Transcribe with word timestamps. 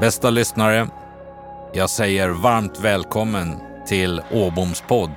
Bästa 0.00 0.30
lyssnare, 0.30 0.88
jag 1.72 1.90
säger 1.90 2.28
varmt 2.28 2.80
välkommen 2.80 3.56
till 3.86 4.22
Åboms 4.32 4.80
podd 4.88 5.10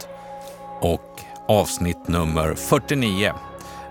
och 0.81 1.21
avsnitt 1.47 2.07
nummer 2.07 2.53
49. 2.53 3.31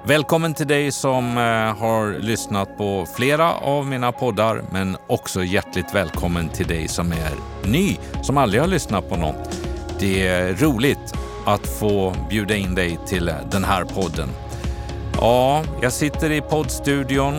Välkommen 0.07 0.55
till 0.55 0.67
dig 0.67 0.93
som 0.93 1.39
eh, 1.39 1.79
har 1.79 2.19
lyssnat 2.19 2.77
på 2.77 3.07
flera 3.17 3.55
av 3.55 3.87
mina 3.87 4.13
poddar, 4.13 4.63
men 4.71 4.97
också 5.07 5.45
hjärtligt 5.45 5.95
välkommen 5.95 6.49
till 6.49 6.67
dig 6.67 6.89
som 6.89 7.13
är 7.13 7.33
ny, 7.69 7.97
som 8.23 8.37
aldrig 8.39 8.61
har 8.61 8.69
lyssnat 8.69 9.09
på 9.09 9.17
något. 9.17 9.61
Det 10.01 10.27
är 10.27 10.55
roligt 10.55 11.15
att 11.47 11.67
få 11.67 12.15
bjuda 12.29 12.57
in 12.57 12.75
dig 12.75 12.99
till 13.07 13.33
den 13.51 13.65
här 13.65 13.85
podden. 13.85 14.29
Ja, 15.21 15.63
jag 15.83 15.93
sitter 15.93 16.31
i 16.31 16.41
poddstudion. 16.41 17.35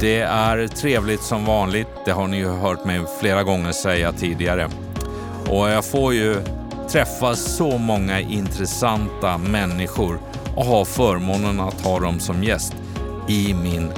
Det 0.00 0.20
är 0.20 0.68
trevligt 0.68 1.22
som 1.22 1.44
vanligt. 1.44 1.88
Det 2.04 2.12
har 2.12 2.26
ni 2.26 2.36
ju 2.36 2.48
hört 2.48 2.84
mig 2.84 3.00
flera 3.20 3.42
gånger 3.42 3.72
säga 3.72 4.12
tidigare. 4.12 4.68
Och 5.50 5.68
jag 5.68 5.84
får 5.84 6.14
ju 6.14 6.36
träffa 6.88 7.36
så 7.36 7.78
många 7.78 8.20
intressanta 8.20 9.38
människor 9.38 10.20
och 10.56 10.64
ha 10.64 10.84
förmånen 10.84 11.60
att 11.60 11.80
ha 11.80 12.00
dem 12.00 12.20
som 12.20 12.44
gäst 12.44 12.74
i 13.28 13.54
min 13.54 13.92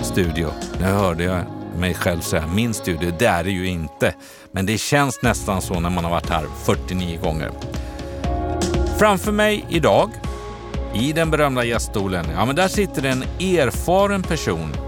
studio. 0.00 0.50
Nu 0.80 0.86
hörde 0.86 1.24
jag 1.24 1.40
mig 1.78 1.94
själv 1.94 2.20
säga 2.20 2.46
min 2.46 2.74
studio. 2.74 3.12
Det 3.18 3.26
är 3.26 3.44
det 3.44 3.50
ju 3.50 3.68
inte. 3.68 4.14
Men 4.50 4.66
det 4.66 4.78
känns 4.78 5.22
nästan 5.22 5.62
så 5.62 5.80
när 5.80 5.90
man 5.90 6.04
har 6.04 6.10
varit 6.10 6.30
här 6.30 6.46
49 6.64 7.20
gånger. 7.22 7.50
Framför 8.98 9.32
mig 9.32 9.64
idag, 9.68 10.10
i 10.94 11.12
den 11.12 11.30
berömda 11.30 11.64
gäststolen, 11.64 12.26
ja 12.34 12.44
men 12.44 12.56
där 12.56 12.68
sitter 12.68 13.04
en 13.04 13.22
erfaren 13.40 14.22
person. 14.22 14.85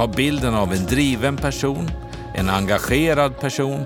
Jag 0.00 0.06
har 0.06 0.14
bilden 0.14 0.54
av 0.54 0.72
en 0.72 0.86
driven 0.86 1.36
person, 1.36 1.90
en 2.34 2.48
engagerad 2.48 3.40
person, 3.40 3.84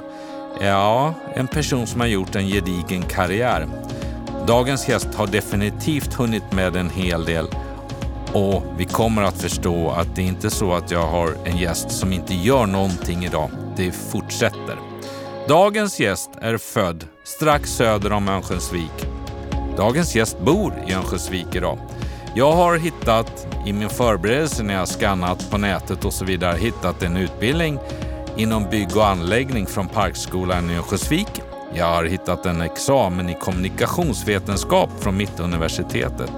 ja, 0.61 1.15
en 1.35 1.47
person 1.47 1.87
som 1.87 2.01
har 2.01 2.07
gjort 2.07 2.37
en 2.37 2.49
gedigen 2.49 3.03
karriär. 3.03 3.69
Dagens 4.47 4.89
gäst 4.89 5.09
har 5.15 5.27
definitivt 5.27 6.15
hunnit 6.15 6.53
med 6.53 6.77
en 6.77 6.91
hel 6.91 7.25
del 7.25 7.47
och 8.33 8.63
vi 8.79 8.85
kommer 8.85 9.23
att 9.23 9.43
förstå 9.43 9.91
att 9.91 10.17
det 10.17 10.23
inte 10.23 10.47
är 10.47 10.51
så 10.51 10.73
att 10.73 10.91
jag 10.91 11.07
har 11.07 11.35
en 11.45 11.59
gäst 11.59 11.91
som 11.91 12.13
inte 12.13 12.35
gör 12.35 12.67
någonting 12.67 13.25
idag. 13.25 13.51
Det 13.77 13.93
fortsätter. 13.93 14.79
Dagens 15.49 16.01
gäst 16.01 16.31
är 16.41 16.57
född 16.57 17.05
strax 17.25 17.71
söder 17.71 18.13
om 18.13 18.29
Örnsköldsvik. 18.29 19.07
Dagens 19.77 20.17
gäst 20.17 20.41
bor 20.41 20.75
i 20.89 20.93
Örnsköldsvik 20.93 21.55
idag. 21.55 21.79
Jag 22.37 22.53
har 22.53 22.77
hittat 22.77 23.47
i 23.67 23.73
min 23.73 23.89
förberedelse 23.89 24.63
när 24.63 24.75
jag 24.75 24.89
skannat 24.89 25.51
på 25.51 25.59
nätet 25.59 26.05
och 26.05 26.13
så 26.13 26.25
vidare, 26.25 26.57
hittat 26.59 27.03
en 27.03 27.17
utbildning 27.17 27.79
inom 28.37 28.71
bygg 28.71 28.97
och 28.97 29.07
anläggning 29.07 29.67
från 29.67 29.89
Parkskolan 29.89 30.71
i 30.71 30.77
Örnsköldsvik. 30.77 31.43
Jag 31.75 31.87
har 31.87 32.05
hittat 32.05 32.47
en 32.47 32.61
examen 32.61 33.29
i 33.29 33.37
kommunikationsvetenskap 33.41 34.91
från 35.01 35.17
Mittuniversitetet. 35.17 36.33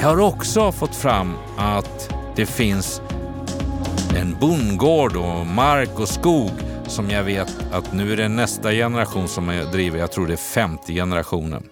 Jag 0.00 0.08
har 0.08 0.20
också 0.20 0.72
fått 0.72 0.94
fram 0.94 1.34
att 1.58 2.14
det 2.36 2.46
finns 2.46 3.02
en 4.16 4.36
bondgård 4.40 5.16
och 5.16 5.46
mark 5.46 6.00
och 6.00 6.08
skog 6.08 6.50
som 6.86 7.10
jag 7.10 7.22
vet 7.22 7.56
att 7.72 7.92
nu 7.92 8.12
är 8.12 8.16
det 8.16 8.28
nästa 8.28 8.70
generation 8.72 9.28
som 9.28 9.60
driver. 9.72 9.98
Jag 9.98 10.12
tror 10.12 10.26
det 10.26 10.32
är 10.32 10.36
femte 10.36 10.92
generationen. 10.92 11.62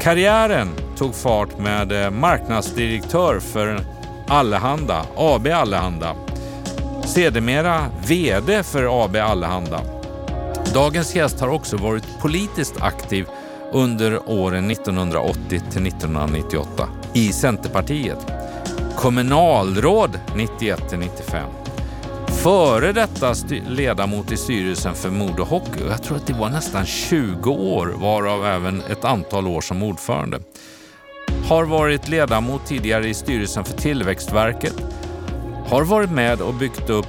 Karriären 0.00 0.68
tog 1.00 1.14
fart 1.14 1.58
med 1.58 2.04
eh, 2.04 2.10
marknadsdirektör 2.10 3.40
för 3.40 3.80
Allehanda, 4.28 5.06
AB 5.16 5.46
Allehanda. 5.46 6.16
Sedermera 7.04 7.86
VD 8.08 8.62
för 8.62 9.04
AB 9.04 9.16
Allehanda. 9.16 9.80
Dagens 10.74 11.14
gäst 11.14 11.40
har 11.40 11.48
också 11.48 11.76
varit 11.76 12.18
politiskt 12.20 12.82
aktiv 12.82 13.26
under 13.72 14.30
åren 14.30 14.70
1980 14.70 15.40
till 15.48 15.86
1998 15.86 16.88
i 17.14 17.32
Centerpartiet. 17.32 18.26
Kommunalråd 18.96 20.20
91 20.34 20.88
till 20.88 20.98
95 20.98 21.50
före 22.42 22.92
detta 22.92 23.34
ledamot 23.68 24.32
i 24.32 24.36
styrelsen 24.36 24.94
för 24.94 25.10
Modo 25.10 25.44
Hockey. 25.44 25.84
Jag 25.88 26.02
tror 26.02 26.16
att 26.16 26.26
det 26.26 26.32
var 26.32 26.48
nästan 26.50 26.86
20 26.86 27.50
år, 27.50 27.86
varav 27.86 28.46
även 28.46 28.82
ett 28.90 29.04
antal 29.04 29.46
år 29.46 29.60
som 29.60 29.82
ordförande. 29.82 30.40
Har 31.50 31.64
varit 31.64 32.08
ledamot 32.08 32.66
tidigare 32.66 33.08
i 33.08 33.14
styrelsen 33.14 33.64
för 33.64 33.72
Tillväxtverket. 33.78 34.74
Har 35.66 35.84
varit 35.84 36.10
med 36.10 36.40
och 36.40 36.54
byggt 36.54 36.90
upp 36.90 37.06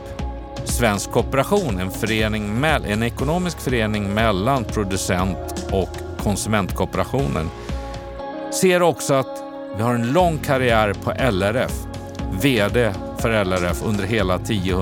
Svensk 0.65 1.11
Kooperation, 1.11 1.79
en, 1.79 1.91
förening 1.91 2.63
en 2.63 3.03
ekonomisk 3.03 3.59
förening 3.59 4.13
mellan 4.13 4.63
producent 4.63 5.65
och 5.71 5.89
konsumentkooperationen. 6.23 7.49
Ser 8.51 8.81
också 8.81 9.13
att 9.13 9.43
vi 9.77 9.83
har 9.83 9.93
en 9.93 10.13
lång 10.13 10.37
karriär 10.37 10.93
på 10.93 11.11
LRF. 11.31 11.73
VD 12.41 12.93
för 13.17 13.43
LRF 13.43 13.83
under 13.85 14.03
hela 14.03 14.39
tio, 14.39 14.75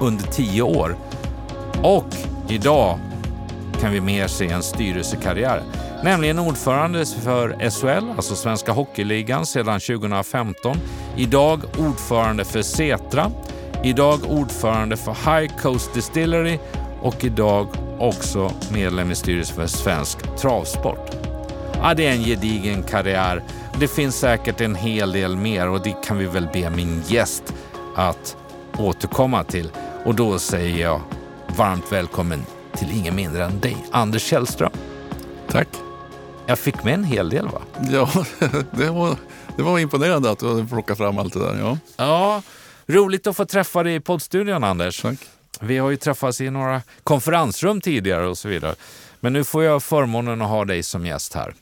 under 0.00 0.24
tio 0.24 0.62
år. 0.62 0.96
Och 1.82 2.14
idag 2.48 2.98
kan 3.80 3.92
vi 3.92 4.00
mer 4.00 4.26
se 4.26 4.48
en 4.48 4.62
styrelsekarriär, 4.62 5.62
nämligen 6.02 6.38
ordförande 6.38 7.06
för 7.06 7.70
SHL, 7.70 8.10
alltså 8.16 8.34
Svenska 8.34 8.72
Hockeyligan, 8.72 9.46
sedan 9.46 9.80
2015. 9.80 10.76
Idag 11.16 11.60
ordförande 11.78 12.44
för 12.44 12.62
Setra, 12.62 13.30
idag 13.84 14.20
ordförande 14.28 14.96
för 14.96 15.12
High 15.12 15.56
Coast 15.56 15.94
Distillery 15.94 16.58
och 17.02 17.24
idag 17.24 17.68
också 17.98 18.52
medlem 18.72 19.10
i 19.10 19.14
styrelsen 19.14 19.56
för 19.56 19.66
Svensk 19.66 20.36
Travsport. 20.36 21.10
Ja, 21.82 21.94
det 21.94 22.06
är 22.06 22.12
en 22.12 22.24
gedigen 22.24 22.82
karriär. 22.82 23.42
Det 23.80 23.88
finns 23.88 24.16
säkert 24.18 24.60
en 24.60 24.74
hel 24.74 25.12
del 25.12 25.36
mer 25.36 25.68
och 25.68 25.82
det 25.82 25.94
kan 26.04 26.18
vi 26.18 26.26
väl 26.26 26.48
be 26.52 26.70
min 26.70 27.02
gäst 27.06 27.54
att 27.96 28.36
återkomma 28.78 29.44
till. 29.44 29.70
Och 30.04 30.14
då 30.14 30.38
säger 30.38 30.82
jag 30.82 31.00
varmt 31.56 31.92
välkommen 31.92 32.46
till 32.76 32.98
ingen 32.98 33.14
mindre 33.14 33.44
än 33.44 33.60
dig, 33.60 33.76
Anders 33.90 34.22
Källström. 34.22 34.72
Tack. 35.48 35.85
Jag 36.48 36.58
fick 36.58 36.84
med 36.84 36.94
en 36.94 37.04
hel 37.04 37.30
del 37.30 37.48
va? 37.48 37.62
Ja, 37.90 38.10
det 38.70 38.90
var, 38.90 39.16
det 39.56 39.62
var 39.62 39.78
imponerande 39.78 40.30
att 40.30 40.38
du 40.38 40.66
plockat 40.66 40.98
fram 40.98 41.18
allt 41.18 41.32
det 41.32 41.38
där. 41.38 41.58
Ja. 41.58 41.78
ja, 41.96 42.42
roligt 42.86 43.26
att 43.26 43.36
få 43.36 43.44
träffa 43.44 43.82
dig 43.82 43.94
i 43.94 44.00
poddstudion 44.00 44.64
Anders. 44.64 45.02
Tack. 45.02 45.18
Vi 45.60 45.78
har 45.78 45.90
ju 45.90 45.96
träffats 45.96 46.40
i 46.40 46.50
några 46.50 46.82
konferensrum 47.04 47.80
tidigare 47.80 48.26
och 48.26 48.38
så 48.38 48.48
vidare. 48.48 48.74
Men 49.20 49.32
nu 49.32 49.44
får 49.44 49.64
jag 49.64 49.82
förmånen 49.82 50.42
att 50.42 50.48
ha 50.48 50.64
dig 50.64 50.82
som 50.82 51.06
gäst 51.06 51.34
här. 51.34 51.54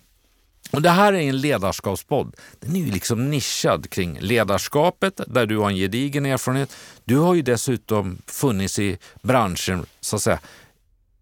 Och 0.70 0.82
Det 0.82 0.90
här 0.90 1.12
är 1.12 1.20
en 1.20 1.40
ledarskapspodd. 1.40 2.34
Den 2.60 2.76
är 2.76 2.80
ju 2.80 2.92
liksom 2.92 3.30
nischad 3.30 3.90
kring 3.90 4.18
ledarskapet 4.20 5.20
där 5.26 5.46
du 5.46 5.58
har 5.58 5.70
en 5.70 5.76
gedigen 5.76 6.26
erfarenhet. 6.26 6.76
Du 7.04 7.16
har 7.16 7.34
ju 7.34 7.42
dessutom 7.42 8.18
funnits 8.26 8.78
i 8.78 8.98
branschen, 9.22 9.86
så 10.00 10.16
att 10.16 10.22
säga, 10.22 10.38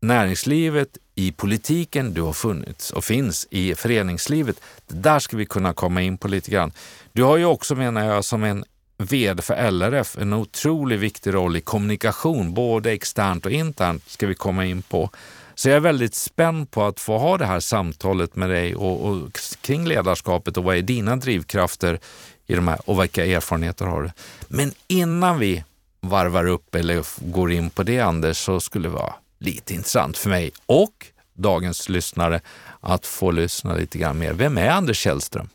näringslivet, 0.01 0.99
i 1.15 1.33
politiken, 1.33 2.15
du 2.15 2.23
har 2.23 2.33
funnits 2.33 2.91
och 2.91 3.05
finns 3.05 3.47
i 3.51 3.75
föreningslivet. 3.75 4.61
Det 4.87 4.95
Där 4.95 5.19
ska 5.19 5.37
vi 5.37 5.47
kunna 5.47 5.73
komma 5.73 6.03
in 6.03 6.19
på 6.19 6.29
lite 6.29 6.51
grann. 6.51 6.73
Du 7.13 7.23
har 7.23 7.37
ju 7.37 7.45
också, 7.45 7.75
menar 7.75 8.05
jag, 8.05 8.25
som 8.25 8.45
en 8.45 8.65
VD 8.99 9.43
för 9.43 9.71
LRF 9.71 10.19
en 10.19 10.33
otroligt 10.33 11.01
viktig 11.01 11.35
roll 11.35 11.57
i 11.57 11.61
kommunikation, 11.61 12.55
både 12.55 12.93
externt 12.93 13.47
och 13.47 13.53
internt, 13.53 14.11
ska 14.11 14.27
vi 14.27 14.35
komma 14.35 14.67
in 14.67 14.83
på. 14.83 15.11
Så 15.55 15.69
jag 15.69 15.77
är 15.77 15.81
väldigt 15.81 16.15
spänd 16.15 16.71
på 16.71 16.85
att 16.85 17.01
få 17.01 17.19
ha 17.19 17.39
det 17.39 17.47
här 17.47 17.61
samtalet 17.61 18.37
med 18.37 18.51
dig 18.51 18.75
och, 18.75 19.05
och 19.05 19.39
kring 19.61 19.87
ledarskapet 19.87 20.57
och 20.57 20.65
vad 20.65 20.77
är 20.77 20.83
dina 20.83 21.17
drivkrafter 21.17 22.01
i 22.47 22.55
de 22.55 22.69
här 22.69 22.79
och 22.85 23.03
vilka 23.03 23.27
erfarenheter 23.27 23.85
har 23.85 24.03
du? 24.03 24.11
Men 24.49 24.73
innan 24.89 25.39
vi 25.39 25.65
varvar 26.01 26.47
upp 26.47 26.75
eller 26.75 27.31
går 27.33 27.53
in 27.53 27.71
på 27.71 27.83
det 27.83 28.01
Anders 28.01 28.37
så 28.37 28.61
skulle 28.61 28.89
det 28.89 28.95
vara 28.95 29.15
lite 29.43 29.75
intressant 29.75 30.19
för 30.19 30.31
mig 30.31 30.53
och 30.67 31.07
dagens 31.35 31.89
lyssnare 31.89 32.41
att 32.81 33.07
få 33.07 33.31
lyssna 33.31 33.75
lite 33.75 33.99
grann 33.99 34.19
mer. 34.19 34.33
Vem 34.33 34.59
är 34.59 34.69
Anders 34.69 34.99
Källström? 34.99 35.49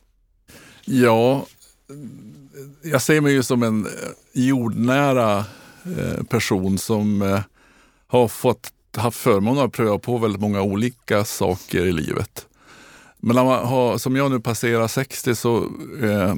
Ja, 0.86 1.46
jag 2.84 3.02
ser 3.02 3.22
mig 3.22 3.34
ju 3.34 3.44
som 3.44 3.64
en 3.64 3.86
eh, 3.86 3.92
jordnära 4.34 5.46
eh, 5.98 6.24
person 6.24 6.78
som 6.78 7.22
eh, 7.22 7.40
har 8.08 8.28
fått 8.28 8.72
haft 8.98 9.18
förmånen 9.18 9.66
att 9.66 9.72
pröva 9.72 10.00
på 10.00 10.18
väldigt 10.18 10.42
många 10.42 10.62
olika 10.62 11.26
saker 11.26 11.86
i 11.86 11.92
livet. 11.92 12.48
Men 13.18 13.36
när 13.36 13.44
man 13.44 13.66
har, 13.66 13.98
som 13.98 14.16
jag 14.16 14.32
nu 14.32 14.40
passerar 14.40 14.88
60 14.88 15.36
så 15.36 15.58
eh, 16.04 16.36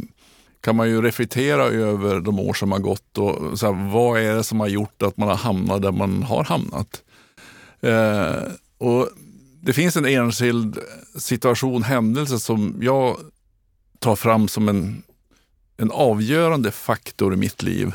kan 0.61 0.75
man 0.75 0.89
ju 0.89 1.01
reflektera 1.01 1.63
över 1.63 2.19
de 2.19 2.39
år 2.39 2.53
som 2.53 2.71
har 2.71 2.79
gått 2.79 3.17
och 3.17 3.59
så 3.59 3.65
här, 3.65 3.91
vad 3.91 4.21
är 4.21 4.35
det 4.35 4.43
som 4.43 4.59
har 4.59 4.67
gjort 4.67 5.01
att 5.01 5.17
man 5.17 5.27
har 5.27 5.35
hamnat 5.35 5.81
där 5.81 5.91
man 5.91 6.23
har 6.23 6.43
hamnat. 6.43 7.03
Eh, 7.81 8.43
och 8.77 9.09
Det 9.61 9.73
finns 9.73 9.97
en 9.97 10.05
enskild 10.05 10.77
situation, 11.15 11.83
händelse 11.83 12.39
som 12.39 12.75
jag 12.81 13.17
tar 13.99 14.15
fram 14.15 14.47
som 14.47 14.69
en, 14.69 15.03
en 15.77 15.91
avgörande 15.91 16.71
faktor 16.71 17.33
i 17.33 17.37
mitt 17.37 17.63
liv 17.63 17.93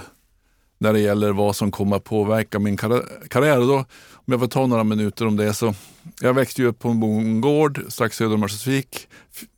när 0.79 0.93
det 0.93 1.01
gäller 1.01 1.33
vad 1.33 1.57
som 1.57 1.71
kommer 1.71 1.97
att 1.97 2.05
påverka 2.05 2.59
min 2.59 2.77
karriär. 2.77 3.57
Då, 3.61 3.85
om 4.13 4.33
jag 4.33 4.41
får 4.41 4.47
ta 4.47 4.67
några 4.67 4.85
minuter 4.85 5.27
om 5.27 5.37
det. 5.37 5.55
så 5.55 5.75
Jag 6.21 6.35
växte 6.35 6.65
upp 6.65 6.79
på 6.79 6.89
en 6.89 7.01
bondgård 7.01 7.81
strax 7.89 8.17
söder 8.17 8.35
om 8.35 8.43
Örnsköldsvik. 8.43 9.09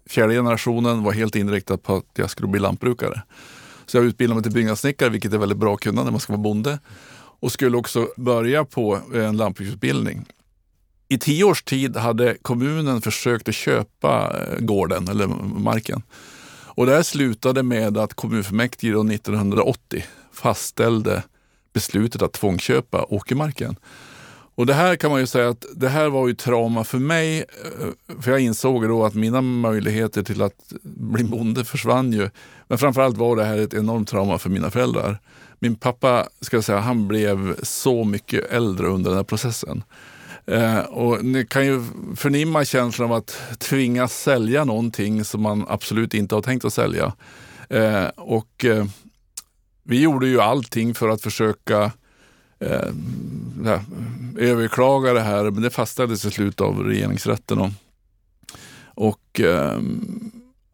Fjärde 0.08 0.34
generationen 0.34 1.02
var 1.02 1.12
helt 1.12 1.36
inriktad 1.36 1.76
på 1.76 1.96
att 1.96 2.04
jag 2.14 2.30
skulle 2.30 2.48
bli 2.48 2.60
lantbrukare. 2.60 3.22
Så 3.86 3.96
jag 3.96 4.04
utbildade 4.04 4.34
mig 4.34 4.42
till 4.42 4.52
byggnadssnickare, 4.52 5.10
vilket 5.10 5.32
är 5.32 5.38
väldigt 5.38 5.58
bra 5.58 5.74
att 5.74 5.80
kunna 5.80 6.04
när 6.04 6.10
man 6.10 6.20
ska 6.20 6.32
vara 6.32 6.42
bonde. 6.42 6.78
Och 7.40 7.52
skulle 7.52 7.76
också 7.76 8.08
börja 8.16 8.64
på 8.64 9.00
eh, 9.14 9.24
en 9.24 9.36
lantbruksutbildning. 9.36 10.26
I 11.08 11.18
tio 11.18 11.44
års 11.44 11.62
tid 11.62 11.96
hade 11.96 12.36
kommunen 12.42 13.00
försökt 13.00 13.48
att 13.48 13.54
köpa 13.54 14.36
eh, 14.40 14.58
gården 14.58 15.08
eller 15.08 15.26
marken. 15.58 16.02
Och 16.76 16.86
det 16.86 16.92
här 16.92 17.02
slutade 17.02 17.62
med 17.62 17.98
att 17.98 18.14
kommunfullmäktige 18.14 19.14
1980 19.14 20.04
fastställde 20.32 21.22
beslutet 21.72 22.22
att 22.22 22.32
tvångsköpa 22.32 23.04
åkermarken. 23.04 23.76
Och 24.56 24.66
det 24.66 24.74
här 24.74 24.96
kan 24.96 25.10
man 25.10 25.20
ju 25.20 25.26
säga 25.26 25.48
att 25.48 25.64
det 25.74 25.88
här 25.88 26.08
var 26.08 26.28
ju 26.28 26.34
trauma 26.34 26.84
för 26.84 26.98
mig. 26.98 27.38
Eh, 27.38 28.20
för 28.22 28.30
jag 28.30 28.40
insåg 28.40 28.88
då 28.88 29.04
att 29.04 29.14
mina 29.14 29.40
möjligheter 29.40 30.22
till 30.22 30.42
att 30.42 30.72
bli 30.82 31.24
bonde 31.24 31.64
försvann 31.64 32.12
ju. 32.12 32.30
Men 32.68 32.78
framförallt 32.78 33.16
var 33.16 33.36
det 33.36 33.44
här 33.44 33.58
ett 33.58 33.74
enormt 33.74 34.08
trauma 34.08 34.38
för 34.38 34.50
mina 34.50 34.70
föräldrar. 34.70 35.18
Min 35.58 35.76
pappa, 35.76 36.28
ska 36.40 36.56
jag 36.56 36.64
säga, 36.64 36.78
han 36.78 37.08
blev 37.08 37.56
så 37.62 38.04
mycket 38.04 38.52
äldre 38.52 38.86
under 38.86 39.10
den 39.10 39.16
här 39.16 39.24
processen. 39.24 39.82
Eh, 40.46 40.78
och 40.78 41.24
ni 41.24 41.46
kan 41.46 41.66
ju 41.66 41.82
förnimma 42.16 42.64
känslan 42.64 43.10
av 43.10 43.16
att 43.16 43.42
tvingas 43.58 44.22
sälja 44.22 44.64
någonting 44.64 45.24
som 45.24 45.42
man 45.42 45.64
absolut 45.68 46.14
inte 46.14 46.34
har 46.34 46.42
tänkt 46.42 46.64
att 46.64 46.72
sälja. 46.72 47.12
Eh, 47.68 48.06
och 48.16 48.64
eh, 48.64 48.86
vi 49.82 50.00
gjorde 50.00 50.26
ju 50.26 50.40
allting 50.40 50.94
för 50.94 51.08
att 51.08 51.22
försöka 51.22 51.92
eh, 52.58 52.90
överklaga 54.38 55.12
det 55.12 55.20
här, 55.20 55.50
men 55.50 55.62
det 55.62 55.70
fastställdes 55.70 56.24
i 56.24 56.30
slut 56.30 56.60
av 56.60 56.84
regeringsrätten. 56.84 57.58
Och, 57.58 57.70
och 58.94 59.40
eh, 59.40 59.80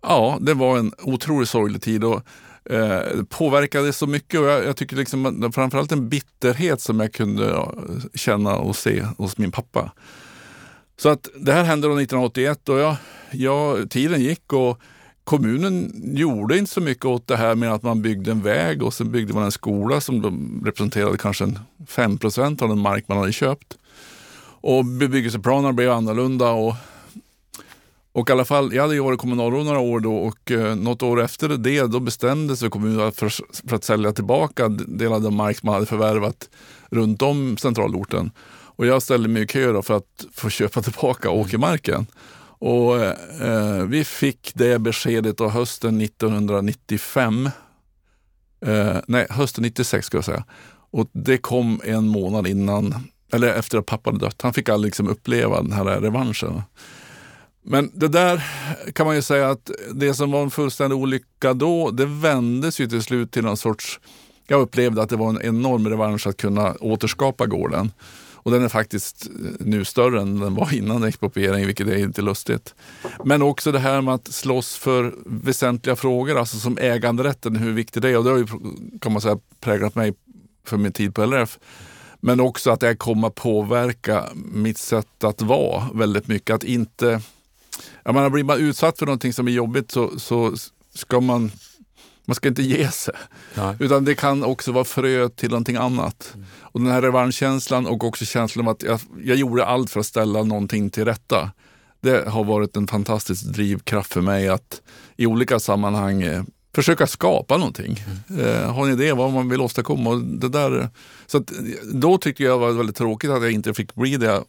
ja, 0.02 0.38
det 0.40 0.55
var 0.55 0.78
en 0.78 0.93
otroligt 1.02 1.49
sorglig 1.49 1.82
tid. 1.82 2.05
Och, 2.05 2.23
eh, 2.70 3.23
påverkade 3.29 3.93
så 3.93 4.06
mycket 4.06 4.41
och 4.41 4.47
jag, 4.47 4.64
jag 4.64 4.76
tycker 4.76 4.97
liksom, 4.97 5.53
framförallt 5.55 5.93
en 5.93 6.09
bitterhet 6.09 6.81
som 6.81 7.00
jag 7.00 7.12
kunde 7.12 7.67
känna 8.14 8.56
och 8.56 8.76
se 8.76 9.03
hos 9.19 9.38
min 9.38 9.53
pappa. 9.53 9.93
Så 10.97 11.09
att 11.09 11.29
det 11.35 11.53
här 11.53 11.64
hände 11.64 11.87
1981 11.87 12.69
och 12.69 12.79
jag, 12.79 12.97
jag, 13.31 13.91
tiden 13.91 14.20
gick 14.20 14.53
och 14.53 14.81
kommunen 15.25 15.93
gjorde 16.17 16.59
inte 16.59 16.73
så 16.73 16.81
mycket 16.81 17.05
åt 17.05 17.26
det 17.26 17.37
här 17.37 17.55
med 17.55 17.73
att 17.73 17.82
man 17.82 18.03
byggde 18.03 18.31
en 18.31 18.43
väg 18.43 18.82
och 18.82 18.94
sen 18.94 19.11
byggde 19.11 19.35
man 19.35 19.44
en 19.44 19.53
skola 19.53 20.00
som 20.00 20.62
representerade 20.64 21.19
kanske 21.19 21.44
5% 21.88 22.62
av 22.62 22.69
den 22.69 22.79
mark 22.79 23.05
man 23.09 23.19
hade 23.19 23.32
köpt. 23.32 23.79
Och 24.61 24.85
bebyggelseplanerna 24.85 25.73
blev 25.73 25.91
annorlunda 25.91 26.50
och 26.50 26.75
och 28.12 28.31
i 28.31 28.32
alla 28.32 28.44
fall, 28.44 28.75
jag 28.75 28.82
hade 28.82 28.94
ju 28.94 29.00
varit 29.00 29.20
kommunalråd 29.20 29.67
några 29.67 29.79
år 29.79 30.00
då 30.00 30.17
och 30.17 30.50
eh, 30.50 30.76
något 30.76 31.03
år 31.03 31.23
efter 31.23 31.49
det 31.49 31.87
då 31.87 32.00
bestämde 32.00 32.56
sig 32.56 32.70
kommunen 32.70 33.12
för, 33.12 33.29
för 33.69 33.76
att 33.76 33.85
sälja 33.85 34.12
tillbaka 34.12 34.69
delar 34.69 35.17
av 35.17 35.23
den 35.23 35.35
mark 35.35 35.62
man 35.62 35.75
hade 35.75 35.87
förvärvat 35.87 36.50
runt 36.91 37.23
om 37.23 37.56
centralorten. 37.56 38.31
Och 38.76 38.87
jag 38.87 39.03
ställde 39.03 39.29
mig 39.29 39.43
i 39.43 39.47
kö 39.47 39.82
för 39.82 39.97
att 39.97 40.26
få 40.32 40.50
köpa 40.50 40.82
tillbaka 40.82 41.31
åkermarken. 41.31 42.06
Och 42.64 43.00
eh, 43.41 43.85
vi 43.85 44.05
fick 44.05 44.53
det 44.55 44.79
beskedet 44.79 45.38
då 45.38 45.49
hösten 45.49 46.00
1995. 46.00 47.50
Eh, 48.67 48.97
nej, 49.06 49.26
hösten 49.31 49.62
96 49.62 50.06
ska 50.06 50.17
jag 50.17 50.25
säga. 50.25 50.44
Och 50.91 51.11
det 51.12 51.38
kom 51.38 51.81
en 51.85 52.09
månad 52.09 52.47
innan, 52.47 52.94
eller 53.32 53.55
efter 53.55 53.79
att 53.79 53.87
pappa 53.87 54.11
hade 54.11 54.25
dött. 54.25 54.43
Han 54.43 54.53
fick 54.53 54.69
aldrig 54.69 54.88
liksom 54.88 55.09
uppleva 55.09 55.62
den 55.62 55.73
här 55.73 55.85
revanschen. 55.85 56.62
Men 57.62 57.91
det 57.94 58.09
där 58.09 58.44
kan 58.93 59.06
man 59.06 59.17
ju 59.17 59.23
säga 59.23 59.50
att 59.50 59.70
det 59.94 60.14
som 60.14 60.31
var 60.31 60.43
en 60.43 60.50
fullständig 60.50 60.99
olycka 60.99 61.55
då, 61.55 61.91
det 61.91 62.06
vändes 62.06 62.81
ju 62.81 62.88
till 62.88 63.03
slut 63.03 63.31
till 63.31 63.44
någon 63.44 63.56
sorts... 63.56 64.00
Jag 64.47 64.61
upplevde 64.61 65.03
att 65.03 65.09
det 65.09 65.17
var 65.17 65.29
en 65.29 65.43
enorm 65.43 65.88
revansch 65.88 66.26
att 66.26 66.37
kunna 66.37 66.75
återskapa 66.81 67.47
gården. 67.47 67.93
Och 68.43 68.50
den 68.50 68.64
är 68.64 68.69
faktiskt 68.69 69.26
eh, 69.26 69.67
nu 69.67 69.85
större 69.85 70.20
än 70.20 70.41
den 70.41 70.55
var 70.55 70.75
innan 70.75 71.05
exproprieringen, 71.05 71.67
vilket 71.67 71.88
är 71.88 71.97
inte 71.97 72.23
lustigt. 72.23 72.75
Men 73.25 73.43
också 73.43 73.73
det 73.73 73.79
här 73.79 74.00
med 74.00 74.14
att 74.14 74.32
slåss 74.32 74.76
för 74.76 75.14
väsentliga 75.26 75.97
frågor, 75.97 76.38
alltså 76.38 76.56
som 76.56 76.79
äganderätten, 76.79 77.56
hur 77.56 77.73
viktig 77.73 78.03
det 78.03 78.11
är. 78.11 78.19
Och 78.19 78.25
det 78.25 78.31
har 78.31 78.38
ju, 78.38 78.47
kan 79.00 79.12
man 79.12 79.20
säga, 79.20 79.38
präglat 79.61 79.94
mig 79.94 80.14
för 80.64 80.76
min 80.76 80.93
tid 80.93 81.14
på 81.14 81.26
LRF. 81.26 81.59
Men 82.20 82.41
också 82.41 82.70
att 82.70 82.81
det 82.81 82.97
kommer 82.97 83.31
påverka 83.31 84.25
mitt 84.35 84.79
sätt 84.79 85.25
att 85.25 85.43
vara 85.43 85.88
väldigt 85.94 86.29
mycket. 86.29 86.55
Att 86.55 86.64
inte 86.64 87.20
jag 88.04 88.14
menar, 88.14 88.31
blir 88.31 88.44
man 88.44 88.58
utsatt 88.58 88.99
för 88.99 89.06
någonting 89.06 89.32
som 89.32 89.49
är 89.49 89.52
jobbigt 89.52 89.90
så, 89.90 90.19
så 90.19 90.54
ska 90.94 91.20
man 91.20 91.50
man 92.25 92.34
ska 92.34 92.49
inte 92.49 92.62
ge 92.62 92.90
sig. 92.90 93.14
Nej. 93.54 93.76
Utan 93.78 94.04
det 94.04 94.14
kan 94.14 94.44
också 94.44 94.72
vara 94.72 94.84
frö 94.84 95.28
till 95.28 95.50
någonting 95.50 95.76
annat. 95.76 96.32
Mm. 96.34 96.46
Och 96.60 96.81
den 96.81 96.90
här 96.90 97.02
revanschkänslan 97.02 97.87
och 97.87 98.04
också 98.04 98.25
känslan 98.25 98.69
av 98.69 98.72
att 98.72 98.82
jag, 98.82 99.00
jag 99.25 99.37
gjorde 99.37 99.64
allt 99.64 99.90
för 99.90 100.00
att 100.00 100.06
ställa 100.06 100.43
någonting 100.43 100.90
till 100.90 101.04
rätta. 101.04 101.50
Det 102.00 102.28
har 102.28 102.44
varit 102.44 102.76
en 102.76 102.87
fantastisk 102.87 103.44
drivkraft 103.44 104.12
för 104.12 104.20
mig 104.20 104.49
att 104.49 104.82
i 105.16 105.26
olika 105.26 105.60
sammanhang 105.60 106.22
eh, 106.22 106.43
försöka 106.75 107.06
skapa 107.06 107.56
någonting. 107.56 108.04
Mm. 108.28 108.46
Eh, 108.46 108.72
ha 108.72 108.87
en 108.87 108.93
idé 108.93 109.12
vad 109.12 109.32
man 109.32 109.49
vill 109.49 109.60
åstadkomma. 109.60 110.10
Och 110.10 110.20
det 110.20 110.49
där, 110.49 110.88
så 111.26 111.38
att, 111.38 111.52
då 111.93 112.19
tyckte 112.19 112.43
jag 112.43 112.52
det 112.52 112.66
var 112.66 112.72
väldigt 112.72 112.96
tråkigt 112.96 113.31
att 113.31 113.43
jag 113.43 113.52
inte 113.52 113.75
fick 113.75 113.94
bli 113.94 114.16
det 114.16 114.26
jag 114.26 114.44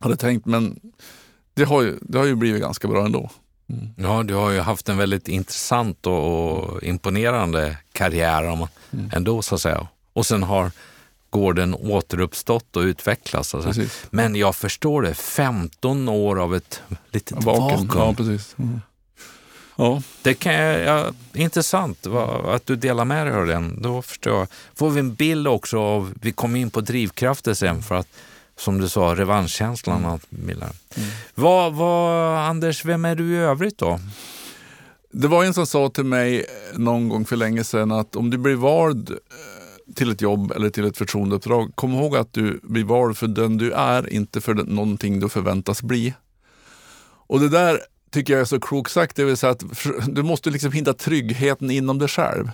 hade 0.00 0.16
tänkt. 0.16 0.46
Men 0.46 0.80
det 1.54 1.64
har 1.64 1.82
ju, 1.82 1.98
det 2.02 2.18
har 2.18 2.24
ju 2.24 2.34
blivit 2.34 2.62
ganska 2.62 2.88
bra 2.88 3.04
ändå. 3.04 3.30
Mm. 3.70 3.88
Ja, 3.96 4.22
du 4.22 4.34
har 4.34 4.50
ju 4.50 4.60
haft 4.60 4.88
en 4.88 4.96
väldigt 4.96 5.28
intressant 5.28 6.06
och 6.06 6.82
imponerande 6.82 7.76
karriär 7.92 8.44
om, 8.48 8.68
mm. 8.92 9.10
ändå 9.12 9.42
så 9.42 9.54
att 9.54 9.60
säga. 9.60 9.88
Och 10.12 10.26
sen 10.26 10.42
har 10.42 10.70
gården 11.30 11.74
återuppstått 11.74 12.76
och 12.76 12.82
utvecklats. 12.82 13.54
Alltså. 13.54 13.82
Men 14.10 14.34
jag 14.34 14.56
förstår 14.56 15.02
det, 15.02 15.14
15 15.14 16.08
år 16.08 16.40
av 16.40 16.54
ett 16.54 16.82
litet 17.10 17.44
vakuum. 17.44 17.90
Ja, 17.94 18.14
precis. 18.14 18.54
Mm. 18.58 18.80
Ja. 19.76 20.02
Det 20.22 20.34
kan 20.34 20.54
jag, 20.54 20.80
ja, 20.80 21.12
intressant 21.32 22.06
att 22.46 22.66
du 22.66 22.76
delar 22.76 23.04
med 23.04 23.26
dig 23.26 23.34
av 23.36 23.46
den. 23.46 23.82
Då 23.82 24.02
förstår 24.02 24.38
jag. 24.38 24.48
Får 24.74 24.90
vi 24.90 25.00
en 25.00 25.14
bild 25.14 25.48
också 25.48 25.78
av, 25.78 26.14
vi 26.20 26.32
kommer 26.32 26.58
in 26.58 26.70
på 26.70 26.80
drivkrafter 26.80 27.54
sen 27.54 27.82
för 27.82 27.94
att 27.94 28.08
som 28.56 28.78
du 28.78 28.88
sa, 28.88 29.14
revanschkänslan. 29.14 30.04
Mm. 30.04 30.18
Mm. 30.50 30.70
Vad, 31.34 31.74
vad, 31.74 32.38
Anders, 32.38 32.84
vem 32.84 33.04
är 33.04 33.14
du 33.14 33.32
i 33.32 33.36
övrigt 33.36 33.78
då? 33.78 34.00
Det 35.12 35.28
var 35.28 35.44
en 35.44 35.54
som 35.54 35.66
sa 35.66 35.88
till 35.88 36.04
mig 36.04 36.46
någon 36.74 37.08
gång 37.08 37.24
för 37.24 37.36
länge 37.36 37.64
sedan 37.64 37.92
att 37.92 38.16
om 38.16 38.30
du 38.30 38.38
blir 38.38 38.54
vald 38.54 39.10
eh, 39.10 39.94
till 39.94 40.10
ett 40.10 40.20
jobb 40.20 40.52
eller 40.52 40.70
till 40.70 40.84
ett 40.84 40.96
förtroendeuppdrag, 40.96 41.72
kom 41.74 41.94
ihåg 41.94 42.16
att 42.16 42.32
du 42.32 42.60
blir 42.62 42.84
vald 42.84 43.16
för 43.16 43.26
den 43.26 43.56
du 43.58 43.72
är, 43.72 44.12
inte 44.12 44.40
för 44.40 44.54
någonting 44.54 45.20
du 45.20 45.28
förväntas 45.28 45.82
bli. 45.82 46.14
Och 47.26 47.40
det 47.40 47.48
där 47.48 47.80
tycker 48.10 48.32
jag 48.32 48.40
är 48.40 48.44
så 48.44 48.60
klokt 48.60 48.92
sagt, 48.92 49.16
det 49.16 49.24
vill 49.24 49.36
säga 49.36 49.50
att 49.52 49.64
du 50.06 50.22
måste 50.22 50.50
liksom 50.50 50.72
hitta 50.72 50.92
tryggheten 50.92 51.70
inom 51.70 51.98
dig 51.98 52.08
själv. 52.08 52.50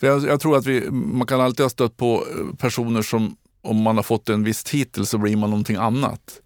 För 0.00 0.06
jag, 0.06 0.24
jag, 0.24 0.40
tror 0.40 0.56
att 0.56 0.66
vi, 0.66 0.90
man 0.90 1.26
kan 1.26 1.40
alltid 1.40 1.64
ha 1.64 1.70
stött 1.70 1.96
på 1.96 2.24
personer 2.58 3.02
som 3.02 3.36
om 3.62 3.82
man 3.82 3.96
har 3.96 4.02
fått 4.02 4.28
en 4.28 4.44
viss 4.44 4.64
titel 4.64 5.06
så 5.06 5.18
blir 5.18 5.36
man 5.36 5.50
någonting 5.50 5.76
annat. 5.76 6.40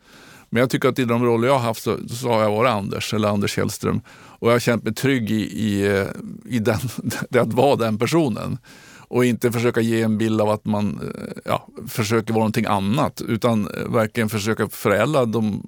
Men 0.50 0.61
jag 0.61 0.71
tycker 0.71 0.88
att 0.88 0.99
i 0.99 1.04
de 1.04 1.25
roller 1.25 1.49
jag 1.49 1.54
har 1.54 1.66
haft 1.66 1.83
så, 1.83 2.09
så 2.09 2.28
har 2.28 2.42
jag 2.42 2.50
varit 2.50 2.71
Anders, 2.71 3.14
eller 3.14 3.28
Anders 3.28 3.54
Källström. 3.54 4.00
Och 4.09 4.49
jag 4.49 4.54
har 4.54 4.61
känt 4.61 4.85
mig 4.85 4.94
trygg 4.94 5.30
i, 5.30 5.35
i, 5.35 5.87
eh, 5.87 6.06
i 6.44 6.59
den, 6.59 6.78
det 7.30 7.38
att 7.38 7.52
vara 7.52 7.76
den 7.76 7.99
personen. 7.99 8.59
Och 8.99 9.25
inte 9.25 9.52
försöka 9.52 9.80
ge 9.80 10.02
en 10.02 10.18
bild 10.18 10.40
av 10.40 10.50
att 10.50 10.64
man 10.64 11.00
eh, 11.02 11.42
ja, 11.44 11.68
försöker 11.88 12.33
vara 12.33 12.40
någonting 12.40 12.66
annat. 12.66 13.21
Utan 13.21 13.68
eh, 13.68 13.92
verkligen 13.92 14.28
försöka 14.28 14.68
förädla 14.68 15.25
de 15.25 15.62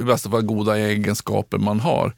i 0.00 0.02
bästa 0.02 0.30
fall 0.30 0.42
goda 0.42 0.78
egenskaper 0.78 1.58
man 1.58 1.80
har 1.80 2.14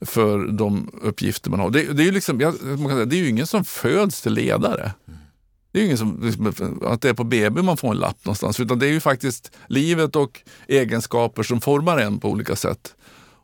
för 0.00 0.46
de 0.46 0.90
uppgifter 1.02 1.50
man 1.50 1.60
har. 1.60 1.70
Det, 1.70 1.92
det 1.92 2.02
är, 2.02 2.06
ju 2.06 2.12
liksom, 2.12 2.38
det 2.38 3.16
är 3.16 3.20
ju 3.20 3.28
ingen 3.28 3.46
som 3.46 3.64
föds 3.64 4.22
till 4.22 4.32
ledare. 4.32 4.92
Mm. 5.08 5.20
Det 5.72 5.78
är 5.78 5.80
ju 5.80 5.86
ingen 5.86 5.98
som, 5.98 6.20
liksom, 6.22 6.82
att 6.86 7.02
det 7.02 7.08
är 7.08 7.14
på 7.14 7.24
BB 7.24 7.62
man 7.62 7.76
får 7.76 7.90
en 7.90 7.96
lapp 7.96 8.24
någonstans, 8.24 8.60
utan 8.60 8.78
det 8.78 8.86
är 8.86 8.92
ju 8.92 9.00
faktiskt 9.00 9.52
livet 9.66 10.16
och 10.16 10.40
egenskaper 10.68 11.42
som 11.42 11.60
formar 11.60 11.98
en 11.98 12.18
på 12.18 12.28
olika 12.28 12.56
sätt. 12.56 12.94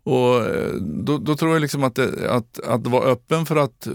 Och 0.03 0.45
eh, 0.45 0.73
då, 0.81 1.19
då 1.19 1.37
tror 1.37 1.53
jag 1.53 1.61
liksom 1.61 1.85
att, 1.85 1.95
det, 1.95 2.31
att, 2.31 2.61
att 2.61 2.87
vara 2.87 3.05
öppen 3.05 3.47
för 3.47 3.57
att 3.57 3.89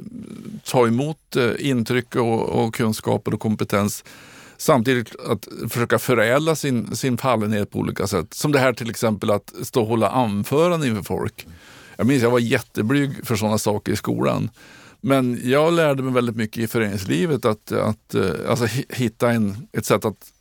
ta 0.63 0.87
emot 0.87 1.35
eh, 1.35 1.51
intryck 1.59 2.15
och, 2.15 2.49
och 2.49 2.75
kunskaper 2.75 3.33
och 3.33 3.39
kompetens 3.39 4.03
samtidigt 4.57 5.15
att 5.27 5.47
försöka 5.69 5.99
förädla 5.99 6.55
sin, 6.55 6.95
sin 6.95 7.17
fallenhet 7.17 7.71
på 7.71 7.79
olika 7.79 8.07
sätt. 8.07 8.33
Som 8.33 8.51
det 8.51 8.59
här 8.59 8.73
till 8.73 8.89
exempel 8.89 9.31
att 9.31 9.53
stå 9.61 9.81
och 9.81 9.87
hålla 9.87 10.09
anföranden 10.09 10.89
inför 10.89 11.03
folk. 11.03 11.47
Jag 11.97 12.07
minns 12.07 12.23
jag 12.23 12.31
var 12.31 12.39
jätteblyg 12.39 13.25
för 13.25 13.35
sådana 13.35 13.57
saker 13.57 13.91
i 13.91 13.95
skolan. 13.95 14.49
Men 15.01 15.39
jag 15.43 15.73
lärde 15.73 16.03
mig 16.03 16.13
väldigt 16.13 16.35
mycket 16.35 16.63
i 16.63 16.67
föreningslivet 16.67 17.45
att, 17.45 17.71
att 17.71 18.13
eh, 18.13 18.31
alltså, 18.49 18.65
hitta 18.89 19.31
en, 19.31 19.67
ett 19.73 19.85
sätt 19.85 20.05
att 20.05 20.31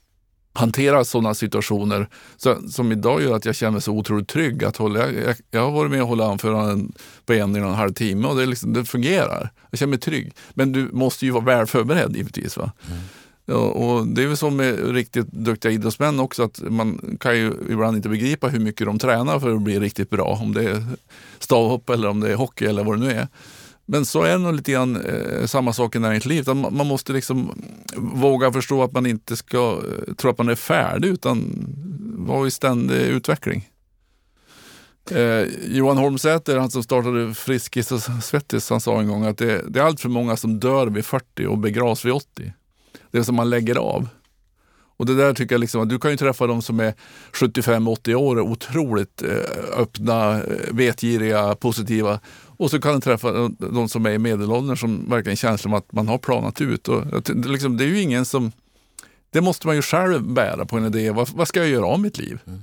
hantera 0.52 1.05
sådana 1.05 1.35
situationer 1.35 2.09
så, 2.37 2.69
som 2.69 2.93
idag 2.93 3.23
gör 3.23 3.37
att 3.37 3.45
jag 3.45 3.55
känner 3.55 3.73
mig 3.73 3.81
så 3.81 3.93
otroligt 3.93 4.29
trygg. 4.29 4.64
Att 4.64 4.76
hålla, 4.76 5.11
jag, 5.11 5.37
jag 5.50 5.61
har 5.61 5.71
varit 5.71 5.90
med 5.90 6.02
och 6.02 6.09
hållit 6.09 6.25
anföranden 6.25 6.93
på 7.26 7.33
en, 7.33 7.62
och 7.62 7.69
en 7.69 7.75
halv 7.75 7.93
timme 7.93 8.29
och 8.29 8.37
det, 8.37 8.47
liksom, 8.47 8.73
det 8.73 8.85
fungerar. 8.85 9.50
Jag 9.71 9.79
känner 9.79 9.90
mig 9.90 9.99
trygg. 9.99 10.33
Men 10.55 10.73
du 10.73 10.88
måste 10.93 11.26
ju 11.26 11.31
vara 11.31 11.45
väl 11.45 11.67
förberedd 11.67 12.17
givetvis. 12.17 12.57
Va? 12.57 12.73
Mm. 12.88 13.00
Ja, 13.47 13.57
och 13.57 14.07
det 14.07 14.23
är 14.23 14.26
väl 14.26 14.37
så 14.37 14.50
med 14.50 14.95
riktigt 14.95 15.26
duktiga 15.33 15.73
idrottsmän 15.73 16.21
också 16.21 16.43
att 16.43 16.61
man 16.61 17.17
kan 17.21 17.37
ju 17.37 17.52
ibland 17.71 17.97
inte 17.97 18.09
begripa 18.09 18.49
hur 18.49 18.61
mycket 18.61 18.87
de 18.87 18.99
tränar 18.99 19.40
för 19.40 19.55
att 19.55 19.62
bli 19.62 19.81
riktigt 19.81 20.11
bra. 20.11 20.38
Om 20.43 20.55
det 20.55 20.64
är 20.64 20.85
stavhopp 21.38 21.90
eller 21.90 22.09
om 22.09 22.21
det 22.21 22.33
är 22.33 22.35
hockey 22.35 22.64
eller 22.64 22.85
vad 22.85 23.00
det 23.00 23.07
nu 23.07 23.12
är. 23.12 23.29
Men 23.92 24.06
så 24.06 24.23
är 24.23 24.30
det 24.30 24.38
nog 24.38 24.54
lite 24.54 24.73
grann 24.73 24.97
eh, 24.97 25.47
samma 25.47 25.73
sak 25.73 25.97
i 25.97 25.99
näringslivet. 25.99 26.47
Man, 26.47 26.76
man 26.76 26.87
måste 26.87 27.12
liksom 27.12 27.62
våga 27.97 28.52
förstå 28.52 28.82
att 28.82 28.92
man 28.92 29.06
inte 29.06 29.37
ska 29.37 29.82
eh, 29.88 30.14
tro 30.14 30.30
att 30.30 30.38
man 30.38 30.49
är 30.49 30.54
färdig 30.54 31.09
utan 31.09 31.66
vara 32.18 32.47
i 32.47 32.50
ständig 32.50 32.97
utveckling. 32.97 33.68
Eh, 35.11 35.44
Johan 35.68 35.97
Holmsäter, 35.97 36.59
han 36.59 36.70
som 36.70 36.82
startade 36.82 37.35
Friskis 37.35 37.92
och 37.92 38.00
Svettis, 38.23 38.70
han 38.70 38.80
sa 38.80 39.00
en 39.00 39.09
gång 39.09 39.25
att 39.25 39.38
det, 39.38 39.62
det 39.68 39.80
är 39.80 39.85
allt 39.85 40.00
för 40.00 40.09
många 40.09 40.37
som 40.37 40.61
dör 40.61 40.87
vid 40.87 41.04
40 41.04 41.47
och 41.47 41.59
begravs 41.59 42.04
vid 42.04 42.12
80. 42.12 42.52
Det 43.11 43.18
är 43.18 43.23
som 43.23 43.35
man 43.35 43.50
lägger 43.50 43.76
av. 43.76 44.09
Och 45.00 45.06
det 45.06 45.16
där 45.16 45.35
tycker 45.35 45.54
jag 45.54 45.61
liksom, 45.61 45.88
du 45.88 45.99
kan 45.99 46.11
ju 46.11 46.16
träffa 46.16 46.47
de 46.47 46.62
som 46.62 46.80
är 46.80 46.94
75-80 47.32 48.14
år 48.14 48.38
och 48.38 48.50
otroligt 48.50 49.23
eh, 49.23 49.80
öppna, 49.80 50.42
eh, 50.42 50.73
vetgiriga, 50.73 51.54
positiva. 51.54 52.20
Och 52.61 52.71
så 52.71 52.81
kan 52.81 52.95
du 52.95 53.00
träffa 53.00 53.49
de 53.59 53.88
som 53.88 54.07
är 54.07 54.11
i 54.11 54.19
medelåldern 54.19 54.76
som 54.76 55.11
verkligen 55.11 55.37
känns 55.37 55.61
som 55.61 55.75
att 55.75 55.93
man 55.93 56.09
har 56.09 56.19
planat 56.19 56.61
ut. 56.61 56.88
Och, 56.88 57.05
liksom, 57.47 57.76
det 57.76 57.85
är 57.85 57.88
ju 57.88 58.00
ingen 58.00 58.25
som... 58.25 58.52
Det 59.31 59.40
måste 59.40 59.67
man 59.67 59.76
ju 59.76 59.83
själv 59.83 60.23
bära 60.23 60.64
på 60.64 60.76
en 60.76 60.87
idé. 60.87 61.11
Vad, 61.11 61.29
vad 61.29 61.49
ska 61.49 61.61
jag 61.61 61.69
göra 61.69 61.87
av 61.87 62.00
mitt 62.00 62.19
liv? 62.19 62.38
Mm. 62.47 62.62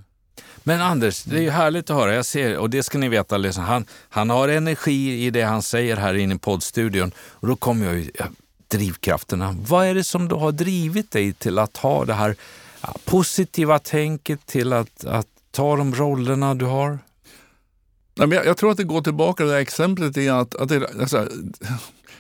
Men 0.64 0.82
Anders, 0.82 1.24
det 1.24 1.38
är 1.38 1.42
ju 1.42 1.50
härligt 1.50 1.90
att 1.90 1.96
höra. 1.96 2.16
Jag 2.16 2.26
ser, 2.26 2.58
och 2.58 2.70
det 2.70 2.84
ska 2.84 2.98
ni 2.98 3.10
veta, 3.10 3.38
liksom, 3.38 3.64
han, 3.64 3.86
han 4.10 4.30
har 4.30 4.48
energi 4.48 5.26
i 5.26 5.30
det 5.30 5.42
han 5.42 5.62
säger 5.62 5.98
här 5.98 6.14
inne 6.14 6.36
i 6.36 6.38
poddstudion. 6.38 7.12
Och 7.20 7.48
då 7.48 7.56
kommer 7.56 7.86
jag 7.86 7.96
ju, 7.96 8.12
drivkrafterna. 8.68 9.56
Vad 9.68 9.86
är 9.86 9.96
det 9.96 10.04
som 10.04 10.28
då 10.28 10.40
har 10.40 10.52
drivit 10.52 11.12
dig 11.12 11.34
till 11.34 11.60
att 11.60 11.78
ha 11.78 12.06
det 12.06 12.14
här 12.14 12.36
positiva 13.06 13.80
tänket, 13.80 14.46
till 14.46 14.74
att, 14.74 15.06
att 15.06 15.28
ta 15.52 15.76
de 15.76 15.96
rollerna 15.96 16.56
du 16.56 16.66
har? 16.66 17.00
Nej, 18.18 18.28
men 18.28 18.38
jag, 18.38 18.46
jag 18.46 18.58
tror 18.58 18.72
att 18.72 18.78
det 18.78 18.84
går 18.84 19.02
tillbaka 19.02 19.38
till 19.38 19.46
det 19.46 19.54
där 19.54 19.60
exemplet 19.60 20.18
i 20.18 20.30
att, 20.30 20.56
att 20.56 20.70
det, 20.70 20.90
alltså, 21.00 21.28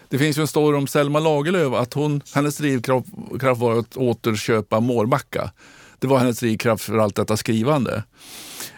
det 0.10 0.18
finns 0.18 0.38
ju 0.38 0.42
en 0.42 0.48
story 0.48 0.78
om 0.78 0.88
Selma 0.88 1.20
Lagerlöf, 1.20 1.74
att 1.74 1.94
hon, 1.94 2.22
hennes 2.34 2.58
drivkraft 2.58 3.60
var 3.60 3.80
att 3.80 3.98
återköpa 3.98 4.80
Mårbacka. 4.80 5.52
Det 6.00 6.08
var 6.08 6.20
hennes 6.20 6.40
drivkraft 6.40 6.84
för 6.84 6.98
allt 6.98 7.16
detta 7.16 7.38
skrivande. 7.38 8.04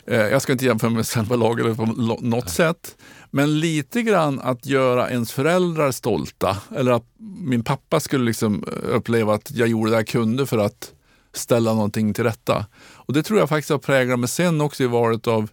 Eh, 0.05 0.17
jag 0.17 0.41
ska 0.41 0.51
inte 0.51 0.65
jämföra 0.65 0.89
med 0.89 1.05
Selma 1.05 1.35
Lagerlöf 1.35 1.77
på 1.77 1.85
något 2.21 2.49
sätt. 2.49 2.95
Men 3.31 3.59
lite 3.59 4.01
grann 4.01 4.39
att 4.39 4.65
göra 4.65 5.09
ens 5.09 5.31
föräldrar 5.31 5.91
stolta. 5.91 6.57
Eller 6.75 6.91
att 6.91 7.05
min 7.39 7.63
pappa 7.63 7.99
skulle 7.99 8.25
liksom 8.25 8.63
eh, 8.67 8.95
uppleva 8.95 9.33
att 9.33 9.51
jag 9.51 9.67
gjorde 9.67 9.91
det 9.91 9.97
jag 9.97 10.07
kunde 10.07 10.45
för 10.45 10.57
att 10.57 10.91
ställa 11.33 11.73
någonting 11.73 12.13
till 12.13 12.23
rätta. 12.23 12.65
Och 12.93 13.13
Det 13.13 13.23
tror 13.23 13.39
jag 13.39 13.49
faktiskt 13.49 13.69
har 13.69 13.77
präglat 13.77 14.19
mig 14.19 14.29
sen 14.29 14.61
också 14.61 14.83
i 14.83 14.87
valet 14.87 15.27
av 15.27 15.49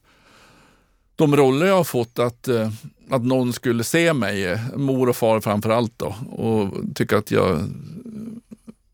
de 1.16 1.36
roller 1.36 1.66
jag 1.66 1.76
har 1.76 1.84
fått. 1.84 2.18
Att, 2.18 2.48
eh, 2.48 2.70
att 3.10 3.24
någon 3.24 3.52
skulle 3.52 3.84
se 3.84 4.12
mig, 4.12 4.60
mor 4.76 5.08
och 5.08 5.16
far 5.16 5.40
framför 5.40 5.70
allt 5.70 5.92
då, 5.96 6.14
och 6.30 6.74
tycka 6.94 7.18
att 7.18 7.30
jag 7.30 7.68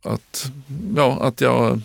att, 0.05 0.51
ja, 0.97 1.19
att 1.21 1.41
jag 1.41 1.81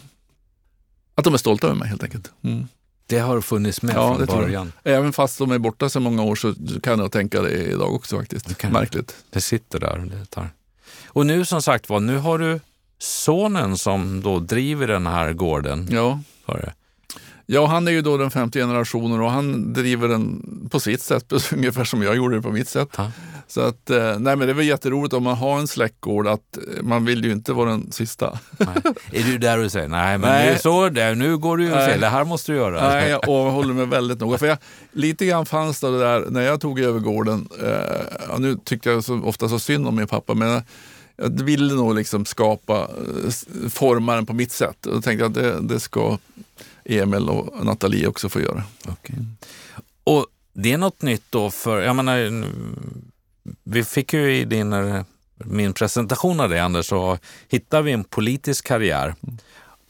att 1.16 1.24
de 1.24 1.34
är 1.34 1.38
stolta 1.38 1.68
över 1.68 1.78
mig 1.78 1.88
helt 1.88 2.04
enkelt. 2.04 2.32
Mm. 2.42 2.68
Det 3.08 3.20
har 3.20 3.42
funnits 3.42 3.82
med 3.82 3.96
ja, 3.96 4.16
från 4.16 4.26
början. 4.26 4.72
Även 4.84 5.14
fast 5.14 5.38
de 5.38 5.52
är 5.52 5.58
borta 5.58 5.90
så 5.90 6.00
många 6.00 6.24
år 6.24 6.36
så 6.36 6.54
kan 6.84 7.00
jag 7.00 7.12
tänka 7.12 7.42
det 7.42 7.52
idag 7.52 7.94
också 7.94 8.18
faktiskt. 8.18 8.60
Det 8.60 8.70
Märkligt. 8.70 9.16
Det 9.30 9.42
sitter 9.42 9.80
där. 9.80 10.10
Det 10.12 10.26
tar. 10.26 10.50
Och 11.06 11.26
nu 11.26 11.46
som 11.46 11.62
sagt 11.62 11.90
var, 11.90 12.00
nu 12.00 12.18
har 12.18 12.38
du 12.38 12.60
sonen 13.00 13.78
som 13.78 14.22
då 14.22 14.40
driver 14.40 14.88
den 14.88 15.08
här 15.08 15.34
gården. 15.34 15.88
Ja. 15.92 16.20
För 16.46 16.74
Ja, 17.50 17.66
han 17.66 17.88
är 17.88 17.92
ju 17.92 18.02
då 18.02 18.18
den 18.18 18.32
femte 18.32 18.60
generationen 18.60 19.22
och 19.22 19.32
han 19.32 19.74
driver 19.74 20.08
den 20.08 20.42
på 20.72 20.80
sitt 20.80 21.02
sätt, 21.02 21.34
ungefär 21.54 21.84
som 21.84 22.02
jag 22.02 22.16
gjorde 22.16 22.36
det 22.36 22.42
på 22.42 22.52
mitt 22.52 22.70
sätt. 22.70 22.96
Ha. 22.96 23.12
Så 23.48 23.62
att, 23.62 23.90
eh, 23.90 24.20
nej 24.20 24.36
men 24.36 24.40
det 24.40 24.50
är 24.50 24.54
väl 24.54 24.66
jätteroligt 24.66 25.14
om 25.14 25.24
man 25.24 25.38
har 25.38 25.60
en 25.60 25.68
släktgård 25.68 26.28
att 26.28 26.58
eh, 26.58 26.84
man 26.84 27.06
vill 27.06 27.26
ju 27.26 27.32
inte 27.32 27.54
vara 27.54 27.70
den 27.70 27.92
sista. 27.92 28.40
Nej. 28.58 28.68
Är 29.12 29.24
du 29.24 29.38
där 29.38 29.64
och 29.66 29.72
säger 29.72 29.88
nej 29.88 30.18
men 30.18 30.30
nej. 30.30 30.54
Nu, 30.54 30.60
så 30.60 30.90
där, 30.90 31.16
nu 31.16 31.38
går 31.38 31.58
du 31.58 31.64
ju 31.64 31.72
fel, 31.72 32.00
det 32.00 32.08
här 32.08 32.24
måste 32.24 32.52
du 32.52 32.58
göra. 32.58 32.90
Nej, 32.90 33.10
jag 33.10 33.52
håller 33.52 33.74
mig 33.74 33.86
väldigt 33.86 34.20
noga. 34.20 34.38
För 34.38 34.48
jag, 34.48 34.58
lite 34.92 35.26
grann 35.26 35.46
fanns 35.46 35.80
det 35.80 36.00
där 36.00 36.26
när 36.30 36.42
jag 36.42 36.62
tog 36.62 36.80
över 36.80 37.00
gården, 37.00 37.50
eh, 37.64 38.40
nu 38.40 38.58
tyckte 38.64 38.90
jag 38.90 39.04
så, 39.04 39.22
ofta 39.22 39.50
så 39.50 39.60
synd 39.60 39.88
om 39.88 39.96
min 39.96 40.08
pappa, 40.08 40.34
men 40.34 40.62
jag 41.18 41.44
ville 41.44 41.74
nog 41.74 41.96
liksom 41.96 42.26
skapa, 42.26 42.76
eh, 42.82 43.70
forma 43.70 44.16
den 44.16 44.26
på 44.26 44.34
mitt 44.34 44.52
sätt. 44.52 44.86
Och 44.86 44.94
då 44.94 45.02
tänkte 45.02 45.24
jag 45.24 45.30
att 45.30 45.34
det, 45.34 45.74
det 45.74 45.80
ska 45.80 46.18
Emil 46.90 47.30
och 47.30 47.66
Nathalie 47.66 48.08
också 48.08 48.30
få 48.30 48.42
göra. 48.42 48.64
Okay. 48.88 49.16
Och 50.04 50.26
det 50.54 50.74
är 50.74 50.78
något 50.78 51.02
nytt 51.02 51.24
då 51.30 51.52
för, 51.52 51.82
jag 51.82 51.96
menar, 51.96 52.46
vi 53.64 53.84
fick 53.84 54.14
ju 54.14 54.38
i 54.38 54.46
din, 54.46 54.76
min 55.38 55.74
presentation 55.74 56.40
av 56.40 56.50
dig 56.50 56.60
Anders, 56.60 56.86
så 56.86 57.18
hittar 57.48 57.82
vi 57.82 57.92
en 57.92 58.04
politisk 58.04 58.68
karriär. 58.68 59.16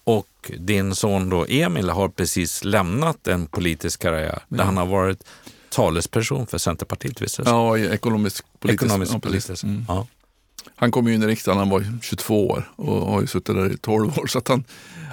Och 0.03 0.51
din 0.57 0.95
son 0.95 1.29
då 1.29 1.45
Emil 1.49 1.89
har 1.89 2.09
precis 2.09 2.63
lämnat 2.63 3.27
en 3.27 3.45
politisk 3.47 4.01
karriär 4.01 4.39
ja. 4.47 4.57
där 4.57 4.63
han 4.63 4.77
har 4.77 4.85
varit 4.85 5.23
talesperson 5.69 6.47
för 6.47 6.57
Centerpartiet. 6.57 7.21
Visst? 7.21 7.39
Ja, 7.45 7.77
ekonomisk 7.77 8.45
politisk. 8.59 8.83
Ekonomisk 8.83 9.13
ja, 9.13 9.19
politisk. 9.19 9.63
Mm. 9.63 9.85
Ja. 9.87 10.07
Han 10.75 10.91
kom 10.91 11.07
in 11.07 11.23
i 11.23 11.27
riksdagen 11.27 11.57
när 11.57 11.65
han 11.65 11.69
var 11.69 11.99
22 12.01 12.47
år 12.47 12.71
och 12.75 13.11
har 13.11 13.21
ju 13.21 13.27
suttit 13.27 13.55
där 13.55 13.71
i 13.73 13.77
12 13.77 14.19
år. 14.19 14.27
Så 14.27 14.41
han, 14.47 14.63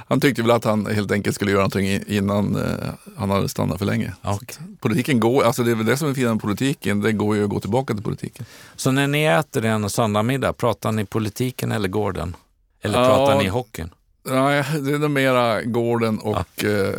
han 0.09 0.21
tyckte 0.21 0.43
väl 0.43 0.51
att 0.51 0.65
han 0.65 0.87
helt 0.87 1.13
enkelt 1.13 1.37
skulle 1.37 1.51
göra 1.51 1.61
någonting 1.61 2.03
innan 2.07 2.57
eh, 2.57 2.89
han 3.17 3.31
hade 3.31 3.49
stannat 3.49 3.79
för 3.79 3.87
länge. 3.87 4.13
Okay. 4.23 4.67
Politiken 4.81 5.21
går, 5.21 5.45
alltså 5.45 5.63
det 5.63 5.71
är 5.71 5.75
väl 5.75 5.87
det 5.87 5.97
som 5.97 6.09
är 6.09 6.15
fint 6.15 6.29
med 6.29 6.41
politiken, 6.41 7.01
det 7.01 7.13
går 7.13 7.37
ju 7.37 7.45
att 7.45 7.51
gå 7.51 7.61
tillbaka 7.61 7.95
till 7.95 8.03
politiken. 8.03 8.47
Så 8.77 8.91
när 8.91 9.07
ni 9.07 9.25
äter 9.25 9.65
en 9.65 9.91
söndagmiddag, 9.91 10.53
pratar 10.53 10.93
ni 10.93 11.05
politiken 11.05 11.73
eller 11.73 11.89
gården? 11.89 12.37
Eller 12.83 13.01
ja, 13.01 13.07
pratar 13.07 13.39
ni 13.39 13.49
hockeyn? 13.49 13.91
Nej, 14.23 14.65
det 14.81 14.93
är 14.93 14.99
nog 14.99 15.11
mera 15.11 15.63
gården 15.63 16.19
och 16.19 16.47
ja. 16.57 16.69
eh, 16.69 16.95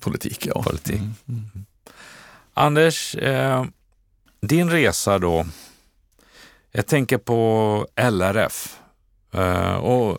politik. 0.00 0.46
Ja. 0.46 0.62
politik. 0.62 0.96
Mm. 0.96 1.14
Mm. 1.28 1.66
Anders, 2.54 3.14
eh, 3.14 3.64
din 4.40 4.70
resa 4.70 5.18
då. 5.18 5.46
Jag 6.72 6.86
tänker 6.86 7.18
på 7.18 7.86
LRF. 7.96 8.78
Eh, 9.32 9.74
och 9.74 10.18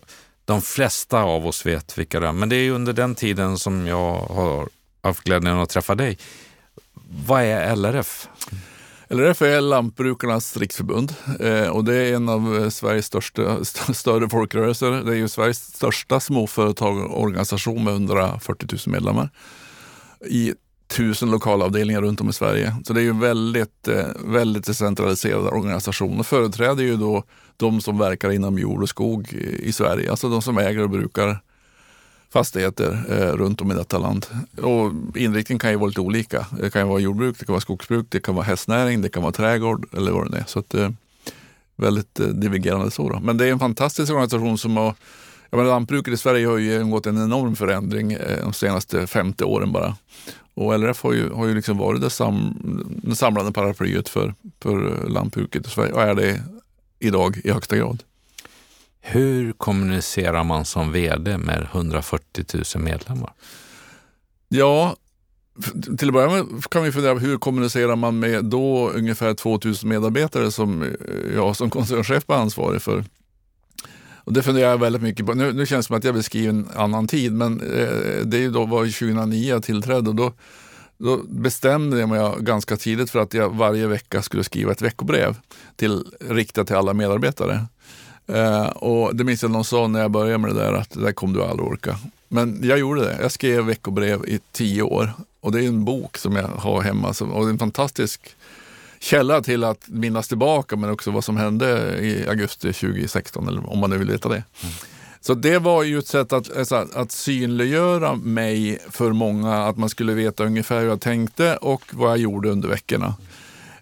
de 0.50 0.62
flesta 0.62 1.22
av 1.22 1.48
oss 1.48 1.65
vet 1.65 1.98
vilka 1.98 2.20
det 2.20 2.27
är, 2.27 2.32
men 2.32 2.50
det 2.50 2.56
är 2.56 2.72
under 2.72 2.94
den 2.94 3.15
tiden 3.15 3.58
som 3.58 3.88
jag 3.88 4.15
har 4.15 4.70
haft 5.01 5.24
glädjen 5.24 5.60
att 5.60 5.70
träffa 5.70 5.96
dig. 5.96 6.18
Vad 7.25 7.41
är 7.41 7.75
LRF? 7.75 8.27
LRF 9.10 9.41
är 9.41 9.62
Lantbrukarnas 9.62 10.58
riksförbund 10.58 11.15
eh, 11.39 11.68
och 11.68 11.84
det 11.84 11.96
är 11.96 12.15
en 12.15 12.29
av 12.29 12.58
eh, 12.58 12.70
Sveriges 12.70 13.06
största, 13.06 13.65
större 13.94 14.29
folkrörelser. 14.29 14.91
Det 14.91 15.12
är 15.12 15.15
ju 15.15 15.27
Sveriges 15.27 15.75
största 15.75 16.20
småföretagarorganisation 16.20 17.84
med 17.84 17.94
140 17.94 18.68
000 18.72 18.79
medlemmar 18.86 19.29
i 20.25 20.53
tusen 20.89 21.31
lokalavdelningar 21.31 22.01
runt 22.01 22.22
om 22.22 22.29
i 22.29 22.34
Sverige. 22.34 22.75
Så 22.86 22.93
det 22.93 23.01
är 23.01 23.03
ju 23.03 23.19
väldigt, 23.19 23.88
eh, 23.88 24.05
väldigt 24.25 24.65
decentraliserad 24.65 25.48
organisation 25.48 26.19
och 26.19 26.25
företräder 26.25 26.84
ju 26.84 26.98
då 26.98 27.24
de 27.58 27.81
som 27.81 27.98
verkar 27.98 28.31
inom 28.31 28.60
jord 28.60 28.81
och 28.81 28.89
skog 28.89 29.34
i 29.60 29.72
Sverige, 29.72 30.12
alltså 30.12 30.29
de 30.29 30.41
som 30.41 30.58
äger 30.58 30.84
och 30.84 30.89
brukar 30.89 31.39
fastigheter 32.34 33.05
eh, 33.10 33.38
runt 33.38 33.62
om 33.62 33.72
i 33.72 33.75
detta 33.75 33.98
land. 33.98 34.25
Och 34.62 35.17
inriktningen 35.17 35.60
kan 35.60 35.72
ju 35.72 35.77
vara 35.77 35.88
lite 35.88 36.01
olika. 36.01 36.46
Det 36.62 36.69
kan 36.69 36.88
vara 36.88 37.00
jordbruk, 37.00 37.39
det 37.39 37.46
kan 37.46 37.53
vara 37.53 37.62
skogsbruk, 37.62 38.05
det 38.10 38.19
kan 38.19 38.36
vara 38.36 38.46
hästnäring, 38.46 39.01
det 39.01 39.10
kan 39.10 39.24
vara 39.24 39.31
trädgård 39.31 39.86
eller 39.93 40.12
vad 40.12 40.31
det 40.31 40.38
är. 40.38 40.43
Så 40.48 40.60
att, 40.60 40.74
eh, 40.74 40.89
väldigt 41.75 42.19
eh, 42.19 42.27
divergerande 42.27 42.91
så. 42.91 43.10
Då. 43.10 43.19
Men 43.19 43.38
det 43.38 43.46
är 43.46 43.51
en 43.51 43.60
fantastisk 43.60 44.12
organisation 44.12 44.58
som 44.58 44.77
har 44.77 44.96
jag 45.50 45.58
menar, 45.58 45.72
lantbruket 45.72 46.13
i 46.13 46.18
Sverige 46.18 46.48
har 46.48 46.58
ju 46.58 46.72
genomgått 46.72 47.06
en 47.06 47.24
enorm 47.24 47.56
förändring 47.56 48.13
eh, 48.13 48.44
de 48.44 48.53
senaste 48.53 49.08
50 49.08 49.44
åren 49.44 49.72
bara. 49.72 49.96
Och 50.53 50.79
LRF 50.79 51.03
har 51.03 51.13
ju, 51.13 51.29
har 51.29 51.48
ju 51.48 51.56
liksom 51.56 51.77
varit 51.77 52.01
det, 52.01 52.10
sam, 52.10 52.58
det 53.03 53.15
samlande 53.15 53.51
paraplyet 53.51 54.10
för, 54.10 54.34
för 54.62 55.08
lantbruket 55.10 55.68
i 55.68 55.70
Sverige 55.70 55.94
och 55.94 56.01
är 56.01 56.15
det 56.15 56.44
idag 57.00 57.41
i 57.44 57.51
högsta 57.51 57.77
grad. 57.77 58.03
Hur 59.01 59.51
kommunicerar 59.51 60.44
man 60.44 60.65
som 60.65 60.91
VD 60.91 61.38
med 61.38 61.68
140 61.72 62.46
000 62.75 62.84
medlemmar? 62.84 63.34
Ja, 64.48 64.96
till 65.98 66.08
att 66.08 66.13
börja 66.13 66.29
med 66.29 66.63
kan 66.70 66.84
vi 66.84 66.91
fundera 66.91 67.13
på 67.13 67.20
hur 67.20 67.38
kommunicerar 67.38 67.96
man 67.96 68.20
med 68.20 68.46
då 68.46 68.89
ungefär 68.89 69.34
2000 69.34 69.89
medarbetare 69.89 70.51
som 70.51 70.96
jag 71.36 71.56
som 71.56 71.70
koncernchef 71.70 72.24
var 72.27 72.36
ansvarig 72.36 72.82
för. 72.82 73.03
Och 74.29 74.36
det 74.36 74.43
funderar 74.43 74.69
jag 74.69 74.77
väldigt 74.77 75.01
mycket 75.01 75.25
på. 75.25 75.33
Nu, 75.33 75.53
nu 75.53 75.65
känns 75.65 75.86
det 75.86 75.88
som 75.88 75.98
att 75.98 76.03
jag 76.03 76.13
beskriver 76.13 76.50
en 76.50 76.67
annan 76.75 77.07
tid, 77.07 77.33
men 77.33 77.62
eh, 77.62 78.25
det 78.25 78.48
då 78.48 78.65
var 78.65 78.86
2009 78.86 79.50
jag 79.50 79.63
tillträdde 79.63 80.09
och 80.09 80.15
då, 80.15 80.33
då 80.98 81.17
bestämde 81.17 82.00
jag 82.00 82.09
mig 82.09 82.33
ganska 82.39 82.77
tidigt 82.77 83.09
för 83.09 83.19
att 83.19 83.33
jag 83.33 83.55
varje 83.55 83.88
vecka 83.88 84.21
skulle 84.21 84.43
skriva 84.43 84.71
ett 84.71 84.81
veckobrev 84.81 85.36
till, 85.75 86.03
riktat 86.19 86.67
till 86.67 86.75
alla 86.75 86.93
medarbetare. 86.93 87.65
Eh, 88.27 88.65
och 88.65 89.15
det 89.15 89.24
minns 89.24 89.41
jag 89.41 89.51
någon 89.51 89.65
sa 89.65 89.88
när 89.88 90.01
jag 90.01 90.12
började 90.12 90.38
med 90.38 90.55
det 90.55 90.62
där 90.62 90.74
att 90.74 90.89
det 90.89 91.01
där 91.01 91.12
kommer 91.12 91.33
du 91.33 91.43
aldrig 91.43 91.67
orka. 91.67 91.98
Men 92.27 92.59
jag 92.63 92.79
gjorde 92.79 93.01
det. 93.01 93.17
Jag 93.21 93.31
skrev 93.31 93.65
veckobrev 93.65 94.25
i 94.25 94.39
tio 94.51 94.81
år 94.81 95.13
och 95.41 95.51
det 95.51 95.63
är 95.63 95.67
en 95.67 95.86
bok 95.86 96.17
som 96.17 96.36
jag 96.36 96.48
har 96.48 96.81
hemma 96.81 97.07
och 97.07 97.45
det 97.45 97.50
är 97.50 97.50
en 97.50 97.59
fantastisk 97.59 98.36
källa 99.00 99.41
till 99.41 99.63
att 99.63 99.88
minnas 99.88 100.27
tillbaka 100.27 100.75
men 100.75 100.89
också 100.89 101.12
vad 101.12 101.24
som 101.24 101.38
hände 101.38 101.98
i 102.00 102.27
augusti 102.29 102.74
2016 102.74 103.48
eller 103.48 103.70
om 103.70 103.79
man 103.79 103.89
nu 103.89 103.98
vill 103.98 104.12
veta 104.12 104.29
det. 104.29 104.44
Mm. 104.62 104.74
Så 105.22 105.34
det 105.34 105.60
var 105.60 105.84
ju 105.84 106.00
ett 106.00 106.08
sätt 106.08 106.34
att, 106.34 106.58
alltså, 106.58 106.88
att 106.94 107.12
synliggöra 107.12 108.15
mig 108.15 108.79
för 108.89 109.12
många, 109.12 109.65
att 109.65 109.77
man 109.77 109.89
skulle 109.89 110.13
veta 110.13 110.46
ungefär 110.46 110.79
hur 110.79 110.88
jag 110.88 111.01
tänkte 111.01 111.58
och 111.58 111.82
vad 111.91 112.10
jag 112.10 112.18
gjorde 112.18 112.50
under 112.50 112.70
veckorna. 112.70 113.15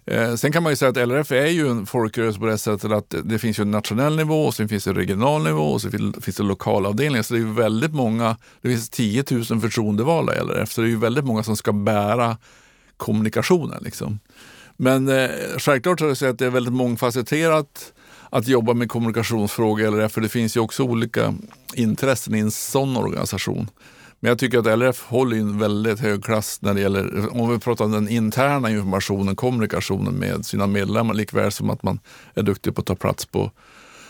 Eh, 0.06 0.34
sen 0.34 0.52
kan 0.52 0.62
man 0.62 0.72
ju 0.72 0.76
säga 0.76 0.88
att 0.88 1.08
LRF 1.08 1.32
är 1.32 1.46
ju 1.46 1.68
en 1.68 1.86
folkrörelse 1.86 2.38
på 2.40 2.46
det 2.46 2.58
sättet 2.58 2.92
att 2.92 3.14
det 3.24 3.38
finns 3.38 3.58
ju 3.58 3.62
en 3.62 3.70
nationell 3.70 4.16
nivå, 4.16 4.44
och 4.44 4.54
sen 4.54 4.68
finns 4.68 4.84
det 4.84 4.92
regional 4.92 5.44
nivå 5.44 5.62
och 5.62 5.82
så 5.82 5.90
finns 6.20 6.36
det 6.36 6.42
lokalavdelningar. 6.42 7.22
Så 7.22 7.34
det 7.34 7.40
är 7.40 7.44
ju 7.44 7.52
väldigt 7.52 7.94
många, 7.94 8.36
det 8.60 8.68
finns 8.68 8.90
10 8.90 9.24
000 9.30 9.44
förtroendevalda 9.44 10.36
i 10.36 10.40
LRF, 10.40 10.72
så 10.72 10.80
det 10.80 10.86
är 10.86 10.90
ju 10.90 10.98
väldigt 10.98 11.24
många 11.24 11.42
som 11.42 11.56
ska 11.56 11.72
bära 11.72 12.36
kommunikationen. 12.96 13.82
Liksom. 13.82 14.18
Men 14.80 15.08
eh, 15.08 15.30
självklart 15.58 16.00
så 16.18 16.26
att 16.26 16.38
det 16.38 16.46
är 16.46 16.50
väldigt 16.50 16.74
mångfacetterat 16.74 17.92
att 18.30 18.48
jobba 18.48 18.74
med 18.74 18.88
kommunikationsfrågor 18.88 19.80
i 19.80 19.90
LRF, 19.90 20.12
för 20.12 20.20
det 20.20 20.28
finns 20.28 20.56
ju 20.56 20.60
också 20.60 20.82
olika 20.82 21.34
intressen 21.74 22.34
i 22.34 22.38
en 22.38 22.50
sån 22.50 22.96
organisation. 22.96 23.70
Men 24.20 24.28
jag 24.28 24.38
tycker 24.38 24.58
att 24.58 24.78
LRF 24.78 25.02
håller 25.02 25.36
en 25.36 25.58
väldigt 25.58 26.00
hög 26.00 26.24
klass 26.24 26.62
när 26.62 26.74
det 26.74 26.80
gäller, 26.80 27.36
om 27.40 27.50
vi 27.50 27.58
pratar 27.58 27.84
om 27.84 27.92
den 27.92 28.08
interna 28.08 28.70
informationen, 28.70 29.36
kommunikationen 29.36 30.14
med 30.14 30.46
sina 30.46 30.66
medlemmar, 30.66 31.14
likväl 31.14 31.52
som 31.52 31.70
att 31.70 31.82
man 31.82 32.00
är 32.34 32.42
duktig 32.42 32.74
på 32.74 32.80
att 32.80 32.86
ta 32.86 32.94
plats 32.94 33.26
på, 33.26 33.50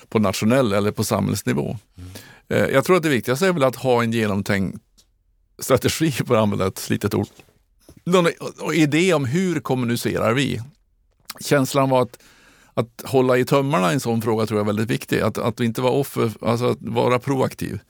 på 0.08 0.18
nationell 0.18 0.72
eller 0.72 0.90
på 0.90 1.04
samhällsnivå. 1.04 1.78
Mm. 2.48 2.72
Jag 2.74 2.84
tror 2.84 2.96
att 2.96 3.02
det 3.02 3.08
viktigaste 3.08 3.46
är 3.46 3.52
väl 3.52 3.64
att 3.64 3.76
ha 3.76 4.02
en 4.02 4.12
genomtänkt 4.12 4.78
strategi, 5.58 6.10
för 6.10 6.34
att 6.34 6.42
använda 6.42 6.66
ett 6.66 6.78
slitet 6.78 7.14
ord. 7.14 7.28
Någon 8.08 8.26
idé 8.74 9.14
om 9.14 9.24
hur 9.24 9.60
kommunicerar 9.60 10.32
vi? 10.32 10.60
Känslan 11.40 11.90
var 11.90 12.02
att 12.02 12.18
att 12.78 13.02
hålla 13.04 13.38
i 13.38 13.44
tömmarna 13.44 13.90
i 13.90 13.94
en 13.94 14.00
sån 14.00 14.22
fråga 14.22 14.46
tror 14.46 14.58
jag 14.58 14.64
är 14.64 14.66
väldigt 14.66 14.90
viktig. 14.90 15.20
Att, 15.20 15.38
att 15.38 15.60
inte 15.60 15.80
vara 15.80 15.92
offer, 15.92 16.30
alltså 16.40 16.66
att 16.66 16.78
vara 16.80 17.18
proaktiv. 17.18 17.80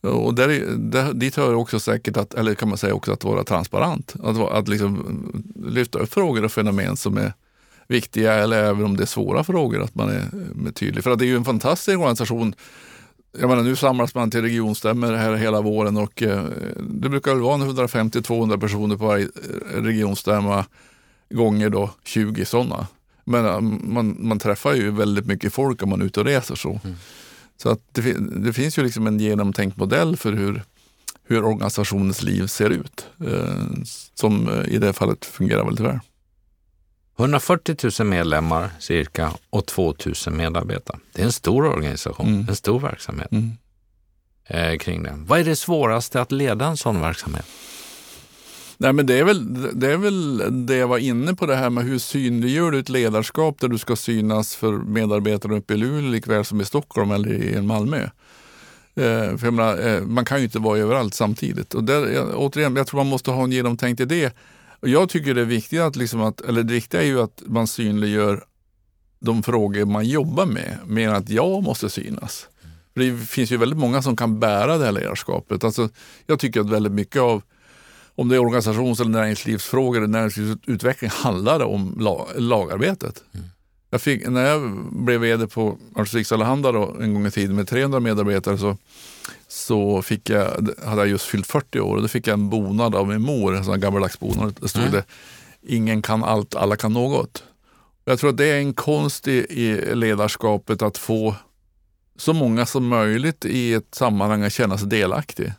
Och 0.00 0.34
där, 0.34 0.76
där, 0.76 1.12
dit 1.12 1.36
hör 1.36 1.54
också 1.54 1.80
säkert, 1.80 2.16
att, 2.16 2.34
eller 2.34 2.54
kan 2.54 2.68
man 2.68 2.78
säga 2.78 2.94
också 2.94 3.12
att 3.12 3.24
vara 3.24 3.44
transparent. 3.44 4.14
Att, 4.22 4.38
att 4.38 4.68
liksom 4.68 5.42
lyfta 5.66 5.98
upp 5.98 6.12
frågor 6.12 6.44
och 6.44 6.52
fenomen 6.52 6.96
som 6.96 7.16
är 7.16 7.32
viktiga 7.88 8.34
eller 8.34 8.64
även 8.64 8.84
om 8.84 8.96
det 8.96 9.04
är 9.04 9.06
svåra 9.06 9.44
frågor, 9.44 9.82
att 9.82 9.94
man 9.94 10.08
är, 10.08 10.28
är 10.68 10.72
tydlig. 10.72 11.04
För 11.04 11.10
att 11.10 11.18
det 11.18 11.24
är 11.24 11.28
ju 11.28 11.36
en 11.36 11.44
fantastisk 11.44 11.98
organisation. 11.98 12.54
Jag 13.38 13.48
menar, 13.48 13.62
nu 13.62 13.76
samlas 13.76 14.14
man 14.14 14.30
till 14.30 14.42
regionstämmer 14.42 15.12
här 15.12 15.34
hela 15.34 15.60
våren 15.60 15.96
och 15.96 16.22
eh, 16.22 16.44
det 16.80 17.08
brukar 17.08 17.34
vara 17.34 17.56
150-200 17.56 18.60
personer 18.60 18.96
på 18.96 19.06
varje 19.06 19.28
regionstämma 19.74 20.64
gånger 21.30 21.70
då 21.70 21.90
20 22.04 22.44
sådana. 22.44 22.86
Men 23.24 23.46
eh, 23.46 23.60
man, 23.60 24.16
man 24.18 24.38
träffar 24.38 24.74
ju 24.74 24.90
väldigt 24.90 25.26
mycket 25.26 25.52
folk 25.52 25.82
om 25.82 25.88
man 25.88 26.00
är 26.00 26.04
ute 26.04 26.20
och 26.20 26.26
reser 26.26 26.54
så. 26.54 26.80
Mm. 26.84 26.96
Så 27.56 27.68
att 27.68 27.80
det, 27.92 28.16
det, 28.18 28.52
finns 28.52 28.78
ju 28.78 28.82
liksom 28.82 29.06
en 29.06 29.20
genomtänkt 29.20 29.76
modell 29.76 30.16
för 30.16 30.32
hur, 30.32 30.62
hur 31.24 31.44
organisationens 31.44 32.22
liv 32.22 32.46
ser 32.46 32.70
ut. 32.70 33.06
Eh, 33.26 33.82
som 34.14 34.48
eh, 34.48 34.74
i 34.74 34.78
det 34.78 34.92
fallet 34.92 35.24
fungerar 35.24 35.64
väldigt 35.64 35.86
väl. 35.86 35.98
140 37.16 37.76
000 38.00 38.08
medlemmar 38.08 38.70
cirka 38.78 39.32
och 39.50 39.66
2 39.66 39.94
000 40.26 40.34
medarbetare. 40.34 40.98
Det 41.12 41.22
är 41.22 41.26
en 41.26 41.32
stor 41.32 41.66
organisation, 41.66 42.28
mm. 42.28 42.48
en 42.48 42.56
stor 42.56 42.80
verksamhet 42.80 43.32
mm. 43.32 43.52
eh, 44.46 44.78
kring 44.78 45.02
det. 45.02 45.14
Vad 45.16 45.40
är 45.40 45.44
det 45.44 45.56
svåraste 45.56 46.20
att 46.20 46.32
leda 46.32 46.66
en 46.66 46.76
sån 46.76 47.00
verksamhet? 47.00 47.46
Nej, 48.78 48.92
men 48.92 49.06
det, 49.06 49.18
är 49.18 49.24
väl, 49.24 49.78
det 49.80 49.92
är 49.92 49.96
väl 49.96 50.42
det 50.66 50.76
jag 50.76 50.88
var 50.88 50.98
inne 50.98 51.34
på, 51.34 51.46
det 51.46 51.56
här 51.56 51.70
med 51.70 51.84
hur 51.84 51.98
synliggör 51.98 52.70
du 52.70 52.78
ett 52.78 52.88
ledarskap 52.88 53.60
där 53.60 53.68
du 53.68 53.78
ska 53.78 53.96
synas 53.96 54.56
för 54.56 54.72
medarbetare 54.72 55.56
uppe 55.56 55.74
i 55.74 55.76
Luleå 55.76 56.10
likväl 56.10 56.44
som 56.44 56.60
i 56.60 56.64
Stockholm 56.64 57.10
eller 57.10 57.32
i 57.32 57.62
Malmö. 57.62 58.08
Eh, 58.96 59.36
för 59.36 59.50
menar, 59.50 59.88
eh, 59.88 60.00
man 60.00 60.24
kan 60.24 60.38
ju 60.38 60.44
inte 60.44 60.58
vara 60.58 60.78
överallt 60.78 61.14
samtidigt. 61.14 61.74
Och 61.74 61.84
där, 61.84 62.06
jag, 62.06 62.28
återigen, 62.36 62.76
jag 62.76 62.86
tror 62.86 63.00
man 63.00 63.06
måste 63.06 63.30
ha 63.30 63.44
en 63.44 63.52
genomtänkt 63.52 64.00
idé. 64.00 64.30
Och 64.84 64.90
jag 64.90 65.08
tycker 65.08 65.34
det 65.34 65.40
är 65.40 65.44
viktigt 65.44 65.80
att, 65.80 65.96
liksom 65.96 66.20
att, 66.20 66.40
eller 66.40 66.62
det 66.62 66.72
viktiga 66.72 67.02
är 67.02 67.06
ju 67.06 67.20
att 67.20 67.42
man 67.46 67.66
synliggör 67.66 68.44
de 69.20 69.42
frågor 69.42 69.84
man 69.84 70.06
jobbar 70.06 70.46
med, 70.46 70.78
mer 70.86 71.08
än 71.08 71.14
att 71.14 71.28
jag 71.28 71.62
måste 71.62 71.90
synas. 71.90 72.48
För 72.94 73.00
det 73.00 73.26
finns 73.26 73.52
ju 73.52 73.56
väldigt 73.56 73.78
många 73.78 74.02
som 74.02 74.16
kan 74.16 74.40
bära 74.40 74.78
det 74.78 74.84
här 74.84 74.92
ledarskapet. 74.92 75.64
Alltså, 75.64 75.88
jag 76.26 76.38
tycker 76.38 76.60
att 76.60 76.70
väldigt 76.70 76.92
mycket 76.92 77.22
av 77.22 77.42
om 78.14 78.28
det 78.28 78.36
är 78.36 78.40
organisations 78.40 79.00
eller 79.00 79.10
näringslivsfrågor 79.10 79.96
eller 79.96 80.06
näringslivsutveckling 80.06 81.10
handlar 81.10 81.60
om 81.60 81.94
lagarbetet. 82.36 83.22
Mm. 83.34 83.46
Jag 83.90 84.00
fick, 84.00 84.28
när 84.28 84.46
jag 84.46 84.78
blev 84.92 85.20
vd 85.20 85.46
på 85.46 85.78
Örnsköldsviks 85.96 86.32
Allehanda 86.32 86.68
en 87.00 87.14
gång 87.14 87.26
i 87.26 87.30
tiden 87.30 87.56
med 87.56 87.68
300 87.68 88.00
medarbetare 88.00 88.58
så, 88.58 88.76
så 89.54 90.02
fick 90.02 90.30
jag, 90.30 90.68
hade 90.84 91.00
jag 91.00 91.08
just 91.08 91.24
fyllt 91.24 91.46
40 91.46 91.80
år 91.80 91.96
och 91.96 92.02
då 92.02 92.08
fick 92.08 92.26
jag 92.26 92.34
en 92.34 92.50
bonad 92.50 92.94
av 92.94 93.08
min 93.08 93.22
mor, 93.22 93.56
en 93.56 93.64
sån 93.64 93.80
gammaldags 93.80 94.18
bonad. 94.18 94.56
Det 94.60 94.68
stod 94.68 94.82
mm. 94.82 94.92
det 94.92 95.04
Ingen 95.66 96.02
kan 96.02 96.24
allt, 96.24 96.54
alla 96.54 96.76
kan 96.76 96.92
något. 96.92 97.44
Jag 98.04 98.18
tror 98.18 98.30
att 98.30 98.36
det 98.36 98.46
är 98.46 98.58
en 98.58 98.74
konst 98.74 99.28
i, 99.28 99.32
i 99.32 99.94
ledarskapet 99.94 100.82
att 100.82 100.98
få 100.98 101.34
så 102.16 102.32
många 102.32 102.66
som 102.66 102.88
möjligt 102.88 103.44
i 103.44 103.74
ett 103.74 103.94
sammanhang 103.94 104.42
att 104.42 104.52
känna 104.52 104.78
sig 104.78 104.88
delaktig. 104.88 105.52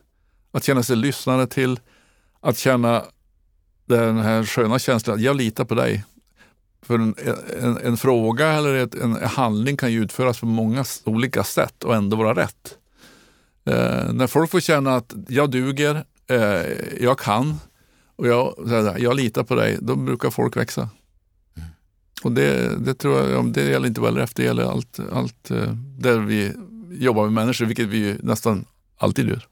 Att 0.52 0.64
känna 0.64 0.84
sig 0.84 0.96
lyssnade 0.96 1.48
till, 1.48 1.80
att 2.42 2.58
känna 2.58 3.04
den 3.86 4.18
här 4.18 4.44
sköna 4.44 4.80
känslan 4.80 5.16
att 5.16 5.22
jag 5.22 5.36
litar 5.36 5.66
på 5.66 5.76
dig. 5.76 6.04
För 6.82 6.96
en, 6.96 7.16
en, 7.62 7.78
en 7.78 7.98
fråga 7.98 8.52
eller 8.52 8.76
ett, 8.76 8.96
en 8.96 9.16
handling 9.16 9.78
kan 9.78 9.92
ju 9.92 10.04
utföras 10.04 10.40
på 10.40 10.46
många 10.46 10.86
olika 11.04 11.44
sätt 11.44 11.84
och 11.84 11.96
ändå 11.96 12.18
vara 12.18 12.34
rätt. 12.34 12.78
Eh, 13.66 14.14
när 14.14 14.28
folk 14.28 14.52
får 14.52 14.60
känna 14.60 14.96
att 14.96 15.14
jag 15.28 15.52
duger, 15.52 16.04
eh, 16.28 16.38
jag 17.00 17.20
kan 17.20 17.60
och 18.16 18.28
jag, 18.28 18.54
jag 19.00 19.16
litar 19.16 19.44
på 19.44 19.56
dig, 19.56 19.78
då 19.82 19.96
brukar 19.96 20.30
folk 20.30 20.58
växa. 20.58 20.90
Mm. 21.58 21.70
Och 22.24 22.32
det, 22.32 22.78
det 22.78 22.94
tror 22.94 23.30
jag, 23.30 23.54
det 23.54 23.64
gäller 23.64 23.88
inte 23.88 24.02
bara 24.02 24.28
det 24.36 24.44
gäller 24.44 24.64
allt, 24.64 25.00
allt 25.14 25.52
eh, 25.52 25.72
där 26.00 26.20
vi 26.20 26.54
jobbar 26.92 27.24
med 27.24 27.34
människor, 27.34 27.66
vilket 27.66 27.88
vi 27.88 28.18
nästan 28.24 28.66
alltid 28.98 29.28
gör. 29.28 29.48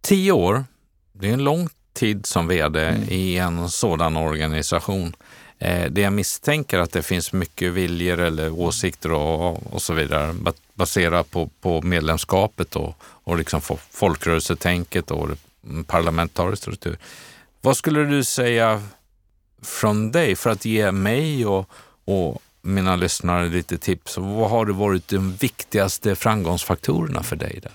Tio 0.00 0.32
år 0.32 0.64
det 1.12 1.28
är 1.28 1.32
en 1.32 1.44
lång 1.44 1.68
tid 1.92 2.26
som 2.26 2.48
vd 2.48 2.88
mm. 2.88 3.02
i 3.08 3.36
en 3.36 3.70
sådan 3.70 4.16
organisation. 4.16 5.16
Eh, 5.58 5.90
det 5.90 6.00
jag 6.00 6.12
misstänker 6.12 6.78
att 6.78 6.92
det 6.92 7.02
finns 7.02 7.32
mycket 7.32 7.72
viljor 7.72 8.20
eller 8.20 8.50
åsikter 8.50 9.12
och, 9.12 9.72
och 9.72 9.82
så 9.82 9.94
vidare 9.94 10.34
baserat 10.76 11.30
på, 11.30 11.50
på 11.60 11.82
medlemskapet 11.82 12.76
och, 12.76 12.94
och 13.02 13.38
liksom 13.38 13.60
folkrörelsetänket 13.90 15.10
och 15.10 15.28
parlamentarisk 15.86 16.62
struktur. 16.62 16.98
Vad 17.60 17.76
skulle 17.76 18.04
du 18.04 18.24
säga 18.24 18.82
från 19.62 20.12
dig 20.12 20.36
för 20.36 20.50
att 20.50 20.64
ge 20.64 20.92
mig 20.92 21.46
och, 21.46 21.70
och 22.04 22.42
mina 22.62 22.96
lyssnare 22.96 23.48
lite 23.48 23.78
tips? 23.78 24.18
Vad 24.18 24.50
har 24.50 24.66
det 24.66 24.72
varit 24.72 25.08
de 25.08 25.32
viktigaste 25.32 26.14
framgångsfaktorerna 26.14 27.22
för 27.22 27.36
dig? 27.36 27.60
där? 27.62 27.72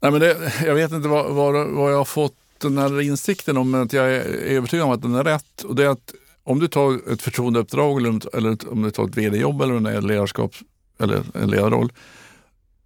Nej, 0.00 0.10
men 0.10 0.20
det, 0.20 0.52
jag 0.66 0.74
vet 0.74 0.92
inte 0.92 1.08
vad, 1.08 1.34
vad, 1.34 1.68
vad, 1.70 1.92
jag 1.92 1.98
har 1.98 2.04
fått 2.04 2.34
den 2.58 2.78
här 2.78 3.00
insikten 3.00 3.56
om, 3.56 3.70
men 3.70 3.82
att 3.82 3.92
jag 3.92 4.04
är 4.14 4.20
övertygad 4.26 4.86
om 4.86 4.92
att 4.92 5.02
den 5.02 5.14
är 5.14 5.24
rätt. 5.24 5.62
Och 5.62 5.74
det 5.74 5.84
är 5.84 5.88
att 5.88 6.14
om 6.44 6.58
du 6.58 6.68
tar 6.68 7.12
ett 7.12 7.22
förtroendeuppdrag 7.22 8.00
eller, 8.00 8.36
eller 8.36 8.72
om 8.72 8.82
du 8.82 8.90
tar 8.90 9.04
ett 9.04 9.16
vd-jobb 9.16 9.62
eller 9.62 9.74
en 9.90 10.06
ledarskap 10.06 10.54
eller 10.98 11.22
en 11.34 11.50
ledarroll, 11.50 11.92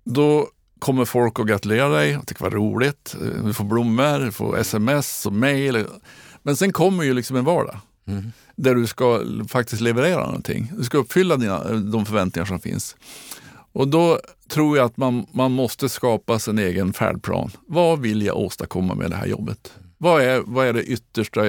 då 0.04 0.48
kommer 0.78 1.04
folk 1.04 1.40
att 1.40 1.46
gratulera 1.46 1.88
dig 1.88 2.16
och 2.16 2.26
tycka 2.26 2.44
vad 2.44 2.52
roligt. 2.52 3.16
Du 3.44 3.54
får 3.54 3.64
blommor, 3.64 4.24
du 4.24 4.32
får 4.32 4.58
sms 4.58 5.26
och 5.26 5.32
mejl. 5.32 5.86
Men 6.42 6.56
sen 6.56 6.72
kommer 6.72 7.04
ju 7.04 7.14
liksom 7.14 7.36
en 7.36 7.44
vardag. 7.44 7.76
Mm. 8.06 8.32
Där 8.56 8.74
du 8.74 8.86
ska 8.86 9.20
faktiskt 9.48 9.82
leverera 9.82 10.26
någonting. 10.26 10.72
Du 10.78 10.84
ska 10.84 10.98
uppfylla 10.98 11.36
dina, 11.36 11.64
de 11.72 12.06
förväntningar 12.06 12.46
som 12.46 12.60
finns. 12.60 12.96
Och 13.72 13.88
då 13.88 14.20
tror 14.48 14.76
jag 14.76 14.86
att 14.86 14.96
man, 14.96 15.26
man 15.32 15.52
måste 15.52 15.88
skapa 15.88 16.38
sin 16.38 16.58
egen 16.58 16.92
färdplan. 16.92 17.50
Vad 17.66 18.00
vill 18.00 18.22
jag 18.22 18.36
åstadkomma 18.36 18.94
med 18.94 19.10
det 19.10 19.16
här 19.16 19.26
jobbet? 19.26 19.72
Vad 19.98 20.22
är, 20.22 20.42
vad 20.46 20.66
är 20.66 20.72
det 20.72 20.82
yttersta? 20.82 21.40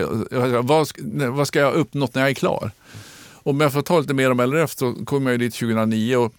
Vad, 0.61 0.87
vad 1.29 1.47
ska 1.47 1.59
jag 1.59 1.73
uppnått 1.73 2.15
när 2.15 2.21
jag 2.21 2.29
är 2.29 2.35
klar? 2.35 2.71
Om 3.43 3.61
jag 3.61 3.73
får 3.73 3.81
ta 3.81 3.99
lite 3.99 4.13
mer 4.13 4.31
om 4.31 4.39
LRF 4.39 4.71
så 4.71 4.93
kom 5.05 5.27
jag 5.27 5.39
dit 5.39 5.53
2009 5.53 6.15
och 6.15 6.33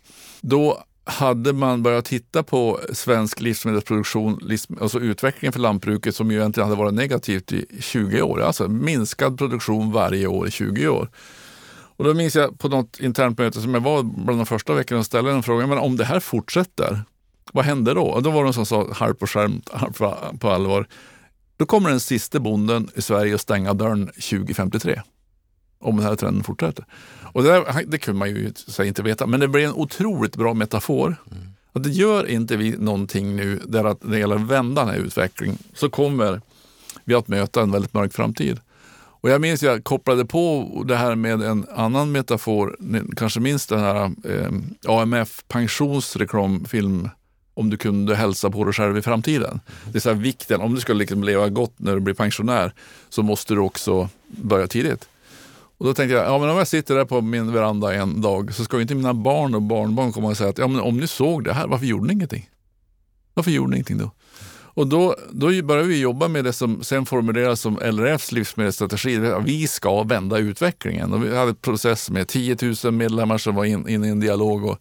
då 0.46 0.84
hade 1.04 1.52
man 1.52 1.82
börjat 1.82 2.04
titta 2.04 2.42
på 2.42 2.80
svensk 2.92 3.40
livsmedelsproduktion, 3.40 4.50
alltså 4.80 5.00
utvecklingen 5.00 5.52
för 5.52 5.60
lantbruket 5.60 6.16
som 6.16 6.30
ju 6.30 6.38
egentligen 6.38 6.68
hade 6.68 6.78
varit 6.78 6.94
negativt 6.94 7.52
i 7.52 7.66
20 7.80 8.22
år. 8.22 8.42
Alltså 8.42 8.68
minskad 8.68 9.38
produktion 9.38 9.92
varje 9.92 10.26
år 10.26 10.48
i 10.48 10.50
20 10.50 10.88
år. 10.88 11.08
Och 11.96 12.04
då 12.04 12.14
minns 12.14 12.34
jag 12.34 12.58
på 12.58 12.68
något 12.68 13.00
internt 13.00 13.38
möte 13.38 13.60
som 13.60 13.74
jag 13.74 13.80
var 13.80 14.02
bland 14.02 14.40
de 14.40 14.46
första 14.46 14.74
veckorna 14.74 14.98
och 14.98 15.06
ställde 15.06 15.30
en 15.30 15.42
fråga, 15.42 15.66
men 15.66 15.78
om 15.78 15.96
det 15.96 16.04
här 16.04 16.20
fortsätter, 16.20 17.02
vad 17.52 17.64
händer 17.64 17.94
då? 17.94 18.04
Och 18.04 18.22
då 18.22 18.30
var 18.30 18.38
det 18.38 18.44
någon 18.44 18.54
som 18.54 18.66
sa 18.66 18.92
halvt 18.92 19.18
på 19.18 19.26
skärmt, 19.26 19.68
halvt 19.72 19.98
på 20.40 20.50
allvar. 20.50 20.86
Då 21.56 21.66
kommer 21.66 21.90
den 21.90 22.00
sista 22.00 22.40
bonden 22.40 22.90
i 22.94 23.02
Sverige 23.02 23.34
att 23.34 23.40
stänga 23.40 23.74
dörren 23.74 24.06
2053 24.06 25.02
om 25.78 25.96
den 25.96 26.06
här 26.06 26.16
trenden 26.16 26.44
fortsätter. 26.44 26.84
Och 27.34 27.42
det, 27.42 27.48
där, 27.48 27.84
det 27.86 27.98
kunde 27.98 28.18
man 28.18 28.28
ju 28.30 28.52
inte 28.84 29.02
veta, 29.02 29.26
men 29.26 29.40
det 29.40 29.48
blir 29.48 29.64
en 29.64 29.72
otroligt 29.72 30.36
bra 30.36 30.54
metafor. 30.54 31.16
Mm. 31.30 31.44
Att 31.72 31.82
det 31.82 31.90
gör 31.90 32.26
inte 32.26 32.56
vi 32.56 32.70
någonting 32.70 33.36
nu 33.36 33.60
där 33.66 33.84
att 33.84 34.02
när 34.02 34.10
det 34.10 34.18
gäller 34.18 34.36
att 34.36 34.48
vända 34.48 34.84
den 34.84 34.94
här 34.94 35.00
utvecklingen 35.00 35.58
så 35.74 35.90
kommer 35.90 36.40
vi 37.04 37.14
att 37.14 37.28
möta 37.28 37.62
en 37.62 37.70
väldigt 37.70 37.94
mörk 37.94 38.12
framtid. 38.12 38.60
Och 38.96 39.30
jag 39.30 39.40
minns 39.40 39.62
jag 39.62 39.84
kopplade 39.84 40.24
på 40.24 40.82
det 40.88 40.96
här 40.96 41.14
med 41.14 41.42
en 41.42 41.66
annan 41.74 42.12
metafor, 42.12 42.76
Ni 42.80 43.00
kanske 43.16 43.40
minns 43.40 43.66
den 43.66 43.80
här 43.80 44.04
eh, 44.04 44.50
AMF 44.86 45.44
pensionsreklamfilm 45.48 47.08
om 47.54 47.70
du 47.70 47.76
kunde 47.76 48.16
hälsa 48.16 48.50
på 48.50 48.64
dig 48.64 48.74
själv 48.74 48.98
i 48.98 49.02
framtiden. 49.02 49.60
Det 49.92 49.98
är 49.98 50.00
så 50.00 50.12
vikten, 50.12 50.60
om 50.60 50.74
du 50.74 50.80
ska 50.80 50.92
liksom 50.92 51.24
leva 51.24 51.48
gott 51.48 51.74
när 51.76 51.94
du 51.94 52.00
blir 52.00 52.14
pensionär 52.14 52.72
så 53.08 53.22
måste 53.22 53.54
du 53.54 53.60
också 53.60 54.08
börja 54.26 54.66
tidigt. 54.66 55.08
Och 55.78 55.86
då 55.86 55.94
tänkte 55.94 56.14
jag, 56.14 56.26
ja 56.26 56.38
men 56.38 56.50
om 56.50 56.56
jag 56.56 56.68
sitter 56.68 56.94
där 56.94 57.04
på 57.04 57.20
min 57.20 57.52
veranda 57.52 57.94
en 57.94 58.20
dag 58.20 58.54
så 58.54 58.64
ska 58.64 58.80
inte 58.80 58.94
mina 58.94 59.14
barn 59.14 59.54
och 59.54 59.62
barnbarn 59.62 60.12
komma 60.12 60.28
och 60.28 60.36
säga 60.36 60.50
att 60.50 60.58
ja, 60.58 60.68
men 60.68 60.80
om 60.80 60.96
ni 60.96 61.06
såg 61.06 61.44
det 61.44 61.52
här, 61.52 61.66
varför 61.66 61.86
gjorde 61.86 62.06
ni 62.06 62.12
ingenting? 62.12 62.50
Varför 63.34 63.50
gjorde 63.50 63.70
ni 63.70 63.76
ingenting 63.76 63.98
då? 63.98 64.10
Och 64.76 64.86
då, 64.86 65.16
då 65.30 65.62
började 65.62 65.88
vi 65.88 66.00
jobba 66.00 66.28
med 66.28 66.44
det 66.44 66.52
som 66.52 66.82
sen 66.82 67.06
formulerades 67.06 67.60
som 67.60 67.78
LRFs 67.82 68.32
livsmedelsstrategi. 68.32 69.32
Vi 69.44 69.66
ska 69.66 70.02
vända 70.02 70.38
utvecklingen. 70.38 71.12
Och 71.12 71.24
vi 71.24 71.36
hade 71.36 71.50
en 71.50 71.56
process 71.56 72.10
med 72.10 72.28
10 72.28 72.56
000 72.84 72.92
medlemmar 72.92 73.38
som 73.38 73.54
var 73.54 73.64
inne 73.64 73.92
in 73.92 74.04
i 74.04 74.08
en 74.08 74.20
dialog. 74.20 74.64
Och, 74.64 74.78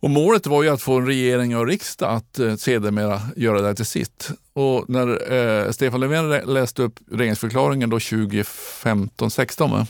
och 0.00 0.10
målet 0.10 0.46
var 0.46 0.62
ju 0.62 0.68
att 0.68 0.82
få 0.82 0.98
en 0.98 1.06
regering 1.06 1.56
och 1.56 1.66
riksdag 1.66 2.14
att 2.14 2.38
eh, 2.38 2.56
sedermera 2.56 3.20
göra 3.36 3.60
det 3.60 3.66
här 3.66 3.74
till 3.74 3.86
sitt. 3.86 4.30
Och 4.60 4.84
när 4.88 5.32
eh, 5.32 5.70
Stefan 5.70 6.00
Löfven 6.00 6.30
läste 6.54 6.82
upp 6.82 7.00
regeringsförklaringen 7.10 7.90
då 7.90 8.00
2015, 8.00 9.30
16 9.30 9.86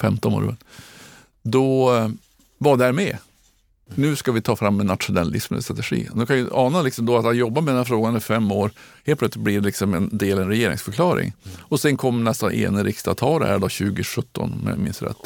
15 0.00 0.32
var 0.32 0.42
det 0.42 0.56
Då 1.42 1.94
eh, 1.94 2.08
var 2.58 2.76
det 2.76 2.92
med. 2.92 3.16
Nu 3.94 4.16
ska 4.16 4.32
vi 4.32 4.42
ta 4.42 4.56
fram 4.56 4.80
en 4.80 4.86
nationell 4.86 5.30
livsmedelsstrategi. 5.30 6.08
Du 6.14 6.26
kan 6.26 6.36
ju 6.36 6.48
ana 6.52 6.82
liksom 6.82 7.06
då 7.06 7.16
att 7.16 7.24
ha 7.24 7.32
jobbat 7.32 7.64
med 7.64 7.74
den 7.74 7.78
här 7.78 7.84
frågan 7.84 8.16
i 8.16 8.20
fem 8.20 8.52
år, 8.52 8.70
helt 9.04 9.18
plötsligt 9.18 9.44
blir 9.44 9.60
det 9.60 9.66
liksom 9.66 9.94
en 9.94 10.18
del 10.18 10.38
i 10.38 10.42
en 10.42 10.48
regeringsförklaring. 10.48 11.32
Och 11.58 11.80
sen 11.80 11.96
kom 11.96 12.24
nästan 12.24 12.52
en 12.52 12.84
riksdag 12.84 13.16
ta 13.16 13.38
det 13.38 13.46
här 13.46 13.58
då 13.58 13.68
2017 13.68 14.52
om 14.52 14.68
jag 14.68 14.78
minns 14.78 15.02
rätt. 15.02 15.16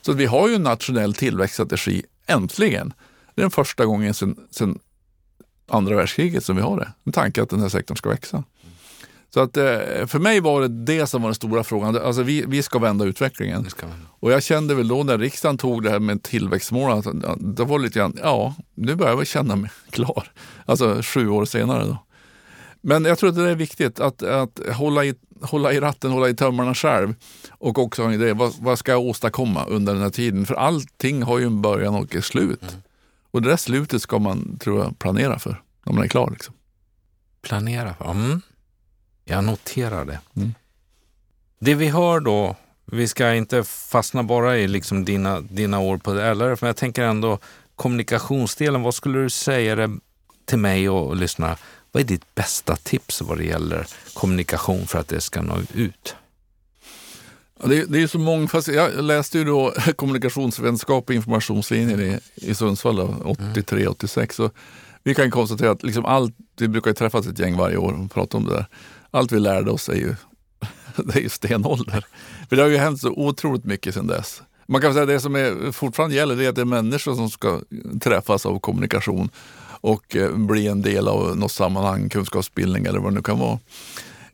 Så 0.00 0.12
vi 0.12 0.26
har 0.26 0.48
ju 0.48 0.54
en 0.54 0.62
nationell 0.62 1.14
tillväxtstrategi, 1.14 2.02
äntligen. 2.26 2.92
Det 3.34 3.40
är 3.40 3.44
den 3.44 3.50
första 3.50 3.86
gången 3.86 4.14
sedan 4.14 4.78
andra 5.68 5.96
världskriget 5.96 6.44
som 6.44 6.56
vi 6.56 6.62
har 6.62 6.76
det. 6.76 6.92
En 7.04 7.12
tanke 7.12 7.42
att 7.42 7.50
den 7.50 7.60
här 7.60 7.68
sektorn 7.68 7.96
ska 7.96 8.08
växa. 8.08 8.44
Så 9.34 9.40
att, 9.40 9.56
eh, 9.56 10.06
för 10.06 10.18
mig 10.18 10.40
var 10.40 10.60
det 10.60 10.68
det 10.68 11.06
som 11.06 11.22
var 11.22 11.28
den 11.28 11.34
stora 11.34 11.64
frågan. 11.64 11.96
Alltså 11.96 12.22
vi, 12.22 12.44
vi 12.48 12.62
ska 12.62 12.78
vända 12.78 13.04
utvecklingen. 13.04 13.70
Ska 13.70 13.86
och 14.20 14.32
jag 14.32 14.42
kände 14.42 14.74
väl 14.74 14.88
då 14.88 15.02
när 15.02 15.18
riksdagen 15.18 15.58
tog 15.58 15.82
det 15.82 15.90
här 15.90 15.98
med 15.98 16.22
tillväxtmål, 16.22 16.92
att 16.92 17.06
det 17.38 17.64
var 17.64 17.78
lite 17.78 17.98
grann, 17.98 18.18
ja, 18.22 18.54
nu 18.74 18.94
börjar 18.94 19.12
jag 19.12 19.26
känna 19.26 19.56
mig 19.56 19.70
klar. 19.90 20.30
Alltså 20.64 21.00
sju 21.02 21.28
år 21.28 21.44
senare. 21.44 21.84
Då. 21.84 21.98
Men 22.80 23.04
jag 23.04 23.18
tror 23.18 23.30
att 23.30 23.36
det 23.36 23.50
är 23.50 23.54
viktigt 23.54 24.00
att, 24.00 24.22
att 24.22 24.60
hålla, 24.72 25.04
i, 25.04 25.14
hålla 25.40 25.72
i 25.72 25.80
ratten, 25.80 26.10
hålla 26.10 26.28
i 26.28 26.34
tömmarna 26.34 26.74
själv 26.74 27.14
och 27.50 27.78
också 27.78 28.02
ha 28.02 28.08
en 28.08 28.14
idé, 28.14 28.32
vad, 28.32 28.52
vad 28.60 28.78
ska 28.78 28.92
jag 28.92 29.00
åstadkomma 29.00 29.64
under 29.64 29.92
den 29.92 30.02
här 30.02 30.10
tiden? 30.10 30.46
För 30.46 30.54
allting 30.54 31.22
har 31.22 31.38
ju 31.38 31.44
en 31.44 31.62
början 31.62 31.94
och 31.94 32.14
ett 32.14 32.24
slut. 32.24 32.62
Mm. 32.62 32.74
Och 33.34 33.42
det 33.42 33.48
där 33.48 33.56
slutet 33.56 34.02
ska 34.02 34.18
man, 34.18 34.58
tror 34.58 34.80
jag, 34.80 34.98
planera 34.98 35.38
för 35.38 35.62
när 35.86 35.92
man 35.92 36.04
är 36.04 36.08
klar. 36.08 36.30
Liksom. 36.30 36.54
Planera 37.42 37.94
för? 37.94 38.10
Mm. 38.10 38.40
Jag 39.24 39.44
noterar 39.44 40.04
det. 40.04 40.20
Mm. 40.36 40.54
Det 41.58 41.74
vi 41.74 41.88
hör 41.88 42.20
då, 42.20 42.56
vi 42.84 43.08
ska 43.08 43.34
inte 43.34 43.64
fastna 43.64 44.22
bara 44.22 44.58
i 44.58 44.68
liksom 44.68 45.04
dina, 45.04 45.40
dina 45.40 45.78
år 45.78 45.98
på 45.98 46.12
LRF, 46.12 46.62
men 46.62 46.66
jag 46.66 46.76
tänker 46.76 47.02
ändå 47.02 47.38
kommunikationsdelen. 47.76 48.82
Vad 48.82 48.94
skulle 48.94 49.18
du 49.18 49.30
säga 49.30 49.98
till 50.44 50.58
mig 50.58 50.88
och 50.88 51.16
lyssna? 51.16 51.56
Vad 51.92 52.02
är 52.02 52.06
ditt 52.06 52.34
bästa 52.34 52.76
tips 52.76 53.22
vad 53.22 53.38
det 53.38 53.44
gäller 53.44 53.86
kommunikation 54.12 54.86
för 54.86 54.98
att 54.98 55.08
det 55.08 55.20
ska 55.20 55.42
nå 55.42 55.58
ut? 55.74 56.16
Det, 57.62 57.84
det 57.84 58.02
är 58.02 58.06
så 58.06 58.18
mångfacetterat. 58.18 58.92
Jag 58.94 59.04
läste 59.04 59.38
ju 59.38 59.44
då 59.44 59.74
kommunikationsvetenskap 59.96 61.08
och 61.08 61.14
informationslinjen 61.14 62.00
i, 62.00 62.18
i 62.34 62.54
Sundsvall 62.54 63.00
83-86. 63.00 64.50
Vi 65.02 65.14
kan 65.14 65.30
konstatera 65.30 65.70
att 65.70 65.82
liksom 65.82 66.04
allt, 66.04 66.34
vi 66.58 66.68
brukar 66.68 66.90
ju 66.90 66.94
träffas 66.94 67.26
ett 67.26 67.38
gäng 67.38 67.56
varje 67.56 67.76
år 67.76 67.92
och 67.92 68.10
prata 68.10 68.36
om 68.36 68.44
det 68.44 68.54
där. 68.54 68.66
Allt 69.10 69.32
vi 69.32 69.40
lärde 69.40 69.70
oss 69.70 69.88
är 69.88 69.94
ju, 69.94 70.14
det 70.96 71.16
är 71.16 71.22
ju 71.22 71.28
stenålder. 71.28 72.06
För 72.48 72.56
det 72.56 72.62
har 72.62 72.68
ju 72.68 72.76
hänt 72.76 73.00
så 73.00 73.10
otroligt 73.10 73.64
mycket 73.64 73.94
sedan 73.94 74.06
dess. 74.06 74.42
Man 74.66 74.80
kan 74.80 74.92
säga 74.92 75.02
att 75.02 75.08
det 75.08 75.20
som 75.20 75.36
är, 75.36 75.72
fortfarande 75.72 76.16
gäller 76.16 76.36
det 76.36 76.44
är 76.44 76.48
att 76.48 76.54
det 76.54 76.60
är 76.60 76.64
människor 76.64 77.14
som 77.14 77.30
ska 77.30 77.60
träffas 78.00 78.46
av 78.46 78.58
kommunikation 78.58 79.30
och 79.80 80.16
eh, 80.16 80.36
bli 80.36 80.66
en 80.66 80.82
del 80.82 81.08
av 81.08 81.36
något 81.36 81.52
sammanhang, 81.52 82.08
kunskapsbildning 82.08 82.86
eller 82.86 82.98
vad 82.98 83.12
det 83.12 83.14
nu 83.14 83.22
kan 83.22 83.38
vara. 83.38 83.58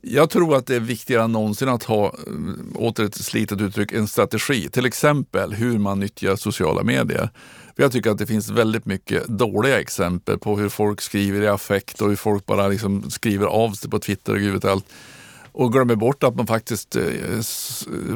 Jag 0.02 0.30
tror 0.30 0.56
att 0.56 0.66
det 0.66 0.76
är 0.76 0.80
viktigare 0.80 1.24
än 1.24 1.32
någonsin 1.32 1.68
att 1.68 1.84
ha, 1.84 2.06
eh, 2.06 2.12
åter 2.74 3.04
ett 3.04 3.14
slitet 3.14 3.60
uttryck, 3.60 3.92
en 3.92 4.08
strategi. 4.08 4.68
Till 4.68 4.86
exempel 4.86 5.52
hur 5.52 5.78
man 5.78 6.00
nyttjar 6.00 6.36
sociala 6.36 6.82
medier. 6.82 7.30
För 7.76 7.82
jag 7.82 7.92
tycker 7.92 8.10
att 8.10 8.18
det 8.18 8.26
finns 8.26 8.50
väldigt 8.50 8.86
mycket 8.86 9.26
dåliga 9.26 9.80
exempel 9.80 10.38
på 10.38 10.56
hur 10.58 10.68
folk 10.68 11.00
skriver 11.00 11.42
i 11.42 11.48
affekt 11.48 12.00
och 12.00 12.08
hur 12.08 12.16
folk 12.16 12.46
bara 12.46 12.68
liksom 12.68 13.10
skriver 13.10 13.46
av 13.46 13.72
sig 13.72 13.90
på 13.90 13.98
Twitter 13.98 14.32
och 14.32 14.38
gud 14.38 14.64
allt. 14.64 14.86
Och 15.52 15.72
glömmer 15.72 15.94
bort 15.94 16.22
att 16.22 16.36
man 16.36 16.46
faktiskt, 16.46 16.96
eh, 16.96 17.02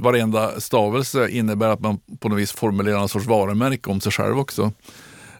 varenda 0.00 0.60
stavelse 0.60 1.28
innebär 1.28 1.68
att 1.68 1.80
man 1.80 1.98
på 2.20 2.28
något 2.28 2.38
vis 2.38 2.52
formulerar 2.52 3.02
en 3.02 3.08
sorts 3.08 3.26
varumärke 3.26 3.90
om 3.90 4.00
sig 4.00 4.12
själv 4.12 4.38
också. 4.38 4.72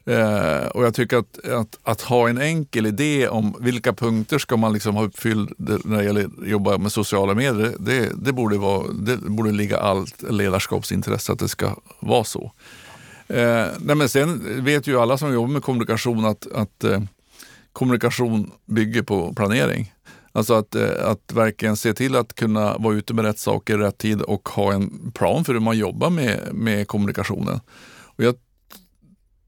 Eh, 0.06 0.66
och 0.66 0.84
jag 0.84 0.94
tycker 0.94 1.16
att, 1.16 1.48
att, 1.48 1.78
att, 1.82 2.00
ha 2.00 2.28
en 2.28 2.38
enkel 2.38 2.86
idé 2.86 3.28
om 3.28 3.56
vilka 3.60 3.92
punkter 3.92 4.38
ska 4.38 4.56
man 4.56 4.72
liksom 4.72 4.96
ha 4.96 5.04
uppfyllt 5.04 5.50
när 5.58 5.98
det 5.98 6.04
gäller 6.04 6.24
att 6.24 6.48
jobba 6.48 6.78
med 6.78 6.92
sociala 6.92 7.34
medier, 7.34 7.74
det, 7.78 8.10
det, 8.14 8.32
borde, 8.32 8.58
vara, 8.58 8.92
det 8.92 9.16
borde 9.16 9.52
ligga 9.52 9.78
allt 9.78 10.22
ledarskapsintresse 10.22 11.32
att 11.32 11.38
det 11.38 11.48
ska 11.48 11.76
vara 12.00 12.24
så. 12.24 12.52
Eh, 13.28 13.66
nej 13.78 13.96
men 13.96 14.08
sen 14.08 14.64
vet 14.64 14.86
ju 14.86 15.00
alla 15.00 15.18
som 15.18 15.32
jobbar 15.32 15.48
med 15.48 15.62
kommunikation 15.62 16.24
att, 16.24 16.52
att 16.52 16.84
eh, 16.84 17.02
kommunikation 17.72 18.50
bygger 18.64 19.02
på 19.02 19.32
planering. 19.34 19.92
Alltså 20.32 20.54
att, 20.54 20.74
eh, 20.74 20.90
att 21.04 21.32
verkligen 21.32 21.76
se 21.76 21.94
till 21.94 22.16
att 22.16 22.34
kunna 22.34 22.78
vara 22.78 22.94
ute 22.94 23.14
med 23.14 23.24
rätt 23.24 23.38
saker 23.38 23.74
i 23.74 23.82
rätt 23.82 23.98
tid 23.98 24.22
och 24.22 24.48
ha 24.48 24.72
en 24.72 25.12
plan 25.14 25.44
för 25.44 25.52
hur 25.52 25.60
man 25.60 25.78
jobbar 25.78 26.10
med, 26.10 26.40
med 26.52 26.88
kommunikationen. 26.88 27.60
Och 28.16 28.24
jag 28.24 28.34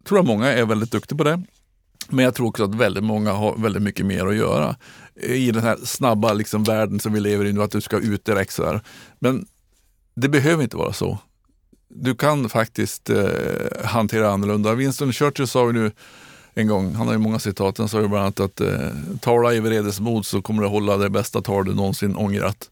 tror 0.08 0.18
att 0.18 0.26
många 0.26 0.52
är 0.52 0.64
väldigt 0.64 0.90
duktiga 0.90 1.18
på 1.18 1.24
det. 1.24 1.42
Men 2.08 2.24
jag 2.24 2.34
tror 2.34 2.46
också 2.46 2.64
att 2.64 2.74
väldigt 2.74 3.04
många 3.04 3.32
har 3.32 3.56
väldigt 3.56 3.82
mycket 3.82 4.06
mer 4.06 4.26
att 4.26 4.36
göra 4.36 4.76
i 5.14 5.50
den 5.50 5.62
här 5.62 5.76
snabba 5.84 6.32
liksom, 6.32 6.64
världen 6.64 7.00
som 7.00 7.12
vi 7.12 7.20
lever 7.20 7.44
i 7.44 7.52
nu, 7.52 7.62
att 7.62 7.70
du 7.70 7.80
ska 7.80 7.98
ut 7.98 8.24
direkt. 8.24 8.52
Så 8.52 8.66
här. 8.66 8.80
Men 9.18 9.46
det 10.14 10.28
behöver 10.28 10.62
inte 10.62 10.76
vara 10.76 10.92
så. 10.92 11.18
Du 11.88 12.14
kan 12.14 12.48
faktiskt 12.48 13.10
eh, 13.10 13.26
hantera 13.84 14.30
annorlunda. 14.30 14.74
Winston 14.74 15.12
Churchill 15.12 15.46
sa 15.46 15.66
ju 15.66 15.72
nu 15.72 15.92
en 16.54 16.68
gång, 16.68 16.94
han 16.94 17.06
har 17.06 17.14
ju 17.14 17.18
många 17.18 17.38
citat, 17.38 17.78
han 17.78 17.88
sa 17.88 18.00
ju 18.00 18.08
bland 18.08 18.22
annat 18.22 18.40
att 18.40 18.60
eh, 18.60 18.90
tala 19.20 19.54
i 19.54 19.60
vredesmod 19.60 20.26
så 20.26 20.42
kommer 20.42 20.62
du 20.62 20.68
hålla 20.68 20.96
det 20.96 21.10
bästa 21.10 21.42
tal 21.42 21.64
du 21.64 21.74
någonsin 21.74 22.16
ångrat. 22.16 22.70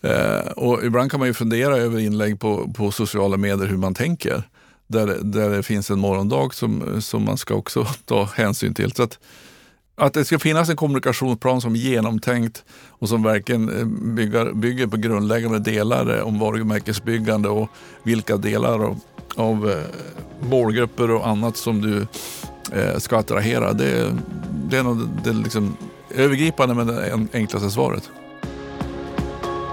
Eh, 0.00 0.52
och 0.56 0.84
ibland 0.84 1.10
kan 1.10 1.20
man 1.20 1.26
ju 1.26 1.34
fundera 1.34 1.76
över 1.76 1.98
inlägg 1.98 2.40
på, 2.40 2.72
på 2.72 2.90
sociala 2.90 3.36
medier 3.36 3.66
hur 3.66 3.76
man 3.76 3.94
tänker 3.94 4.44
där, 4.88 5.18
där 5.22 5.50
det 5.50 5.62
finns 5.62 5.90
en 5.90 5.98
morgondag 5.98 6.54
som, 6.54 7.02
som 7.02 7.24
man 7.24 7.38
ska 7.38 7.54
också 7.54 7.86
ta 8.04 8.24
hänsyn 8.24 8.74
till. 8.74 8.92
Så 8.92 9.02
att, 9.02 9.18
att 9.96 10.14
det 10.14 10.24
ska 10.24 10.38
finnas 10.38 10.68
en 10.68 10.76
kommunikationsplan 10.76 11.60
som 11.60 11.74
är 11.74 11.78
genomtänkt 11.78 12.64
och 12.88 13.08
som 13.08 13.22
verkligen 13.22 13.78
eh, 13.78 13.84
bygger, 14.14 14.52
bygger 14.52 14.86
på 14.86 14.96
grundläggande 14.96 15.58
delar 15.58 16.18
eh, 16.18 16.26
om 16.26 16.38
varumärkesbyggande 16.38 17.48
och 17.48 17.68
vilka 18.02 18.36
delar 18.36 18.84
av, 18.84 19.00
av 19.36 19.70
eh, 19.70 20.48
målgrupper 20.48 21.10
och 21.10 21.28
annat 21.28 21.56
som 21.56 21.80
du 21.80 22.06
ska 22.98 23.18
attrahera. 23.18 23.72
Det, 23.72 24.16
det 24.70 24.76
är 24.76 24.82
nog 24.82 25.08
det 25.24 25.32
liksom 25.32 25.76
övergripande 26.14 26.74
men 26.74 26.86
det 26.86 27.28
enklaste 27.32 27.70
svaret. 27.70 28.10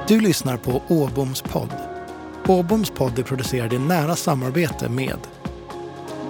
Du 0.08 0.19
lyssnar 0.19 0.58
på 0.58 0.82
Åboms 0.88 1.41
podd. 1.41 1.94
Åboms 2.47 2.89
podd 2.89 3.19
är 3.19 3.23
producerad 3.23 3.73
i 3.73 3.79
nära 3.79 4.15
samarbete 4.15 4.89
med 4.89 5.17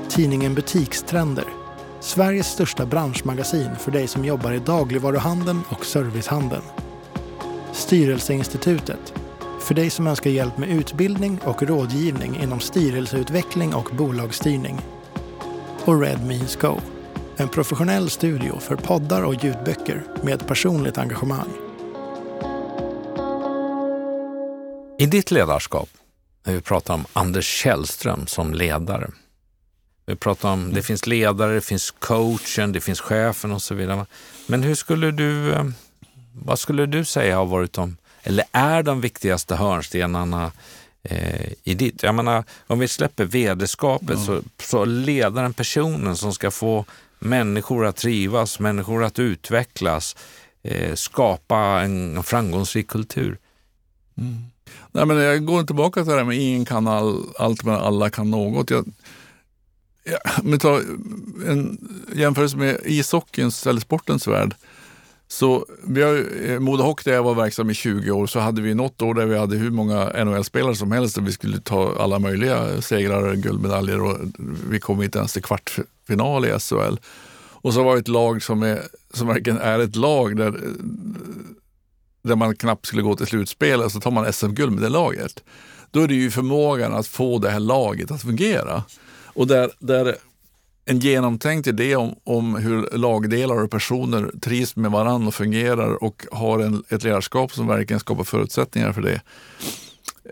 tidningen 0.09 0.55
Butikstrender, 0.55 1.45
Sveriges 1.99 2.47
största 2.47 2.85
branschmagasin 2.85 3.75
för 3.75 3.91
dig 3.91 4.07
som 4.07 4.25
jobbar 4.25 4.51
i 4.51 4.59
dagligvaruhandeln 4.59 5.61
och 5.69 5.85
servicehandeln. 5.85 6.63
Styrelseinstitutet, 7.73 9.13
för 9.59 9.73
dig 9.73 9.89
som 9.89 10.07
önskar 10.07 10.29
hjälp 10.29 10.57
med 10.57 10.69
utbildning 10.69 11.39
och 11.43 11.63
rådgivning 11.63 12.39
inom 12.43 12.59
styrelseutveckling 12.59 13.73
och 13.73 13.89
bolagsstyrning. 13.95 14.81
Och 15.85 16.01
Red 16.01 16.25
Means 16.25 16.55
Go, 16.55 16.81
en 17.37 17.49
professionell 17.49 18.09
studio 18.09 18.59
för 18.59 18.75
poddar 18.75 19.23
och 19.23 19.43
ljudböcker 19.43 20.03
med 20.23 20.47
personligt 20.47 20.97
engagemang. 20.97 21.49
I 24.97 25.05
ditt 25.05 25.31
ledarskap, 25.31 25.89
när 26.45 26.53
vi 26.53 26.61
pratar 26.61 26.93
om 26.93 27.05
Anders 27.13 27.45
Källström 27.45 28.27
som 28.27 28.53
ledare. 28.53 29.11
Vi 30.05 30.15
pratar 30.15 30.49
om, 30.49 30.73
det 30.73 30.81
finns 30.81 31.07
ledare, 31.07 31.53
det 31.53 31.61
finns 31.61 31.91
coachen, 31.91 32.71
det 32.71 32.81
finns 32.81 33.01
chefen 33.01 33.51
och 33.51 33.61
så 33.61 33.75
vidare. 33.75 34.05
Men 34.47 34.63
hur 34.63 34.75
skulle 34.75 35.11
du, 35.11 35.53
eh, 35.53 35.65
vad 36.33 36.59
skulle 36.59 36.85
du 36.85 37.05
säga 37.05 37.37
har 37.37 37.45
varit 37.45 37.73
de, 37.73 37.97
eller 38.23 38.45
är 38.51 38.83
de 38.83 39.01
viktigaste 39.01 39.55
hörnstenarna 39.55 40.51
eh, 41.03 41.51
i 41.63 41.73
ditt? 41.73 42.03
Jag 42.03 42.15
menar, 42.15 42.43
om 42.67 42.79
vi 42.79 42.87
släpper 42.87 43.25
vederskapet 43.25 44.19
så, 44.19 44.41
så 44.59 44.85
ledaren, 44.85 45.53
personen 45.53 46.15
som 46.15 46.33
ska 46.33 46.51
få 46.51 46.85
människor 47.19 47.85
att 47.85 47.95
trivas, 47.95 48.59
människor 48.59 49.03
att 49.03 49.19
utvecklas, 49.19 50.15
eh, 50.63 50.95
skapa 50.95 51.57
en 51.81 52.23
framgångsrik 52.23 52.87
kultur. 52.87 53.37
Nej, 54.95 55.05
men 55.05 55.17
jag 55.17 55.45
går 55.45 55.63
tillbaka 55.63 56.03
till 56.03 56.11
det 56.11 56.17
här 56.17 56.23
med 56.25 56.37
ingen 56.37 56.65
kan 56.65 56.87
all, 56.87 57.23
allt 57.39 57.63
men 57.63 57.75
alla 57.75 58.09
kan 58.09 58.31
något. 58.31 58.69
Jag, 58.69 58.85
ja, 60.03 60.31
men 60.43 60.59
ta 60.59 60.81
en 61.47 61.77
jämförelse 62.15 62.57
med 62.57 62.79
ishockeyns 62.83 63.67
eller 63.67 63.81
sportens 63.81 64.27
värld. 64.27 64.55
Så 65.27 65.65
vi 65.83 66.01
har, 66.01 66.25
eh, 66.49 66.59
Modo 66.59 66.83
Hockey 66.83 67.09
där 67.09 67.15
jag 67.15 67.23
var 67.23 67.35
verksam 67.35 67.69
i 67.69 67.73
20 67.73 68.11
år 68.11 68.27
så 68.27 68.39
hade 68.39 68.61
vi 68.61 68.73
något 68.73 69.01
år 69.01 69.13
där 69.13 69.25
vi 69.25 69.37
hade 69.37 69.55
hur 69.55 69.71
många 69.71 70.23
NHL-spelare 70.25 70.75
som 70.75 70.91
helst 70.91 71.17
och 71.17 71.27
vi 71.27 71.31
skulle 71.31 71.59
ta 71.59 71.95
alla 71.99 72.19
möjliga 72.19 72.81
segrar, 72.81 73.23
och 73.23 73.37
guldmedaljer 73.37 74.01
och 74.01 74.17
vi 74.69 74.79
kom 74.79 75.03
inte 75.03 75.17
ens 75.17 75.33
till 75.33 75.43
kvartsfinal 75.43 76.45
i 76.45 76.59
SHL. 76.59 76.97
Och 77.51 77.73
så 77.73 77.83
var 77.83 77.93
det 77.93 77.99
ett 77.99 78.07
lag 78.07 78.43
som, 78.43 78.63
är, 78.63 78.81
som 79.13 79.27
verkligen 79.27 79.59
är 79.59 79.79
ett 79.79 79.95
lag 79.95 80.37
där, 80.37 80.47
eh, 80.47 80.71
där 82.25 82.35
man 82.35 82.55
knappt 82.55 82.85
skulle 82.85 83.01
gå 83.01 83.15
till 83.15 83.27
slutspel 83.27 83.81
och 83.81 83.91
så 83.91 83.99
tar 83.99 84.11
man 84.11 84.33
SM-guld 84.33 84.71
med 84.71 84.83
det 84.83 84.89
laget. 84.89 85.43
Då 85.91 86.01
är 86.01 86.07
det 86.07 86.15
ju 86.15 86.31
förmågan 86.31 86.93
att 86.93 87.07
få 87.07 87.39
det 87.39 87.49
här 87.49 87.59
laget 87.59 88.11
att 88.11 88.21
fungera. 88.21 88.83
Och 89.25 89.47
där, 89.47 89.71
där 89.79 90.15
en 90.85 90.99
genomtänkt 90.99 91.67
idé 91.67 91.95
om, 91.95 92.15
om 92.23 92.55
hur 92.55 92.97
lagdelar 92.97 93.63
och 93.63 93.71
personer 93.71 94.31
trivs 94.41 94.75
med 94.75 94.91
varandra 94.91 95.27
och 95.27 95.35
fungerar 95.35 96.03
och 96.03 96.25
har 96.31 96.59
en, 96.59 96.83
ett 96.89 97.03
ledarskap 97.03 97.53
som 97.53 97.67
verkligen 97.67 97.99
skapar 97.99 98.23
förutsättningar 98.23 98.93
för 98.93 99.01
det. 99.01 99.21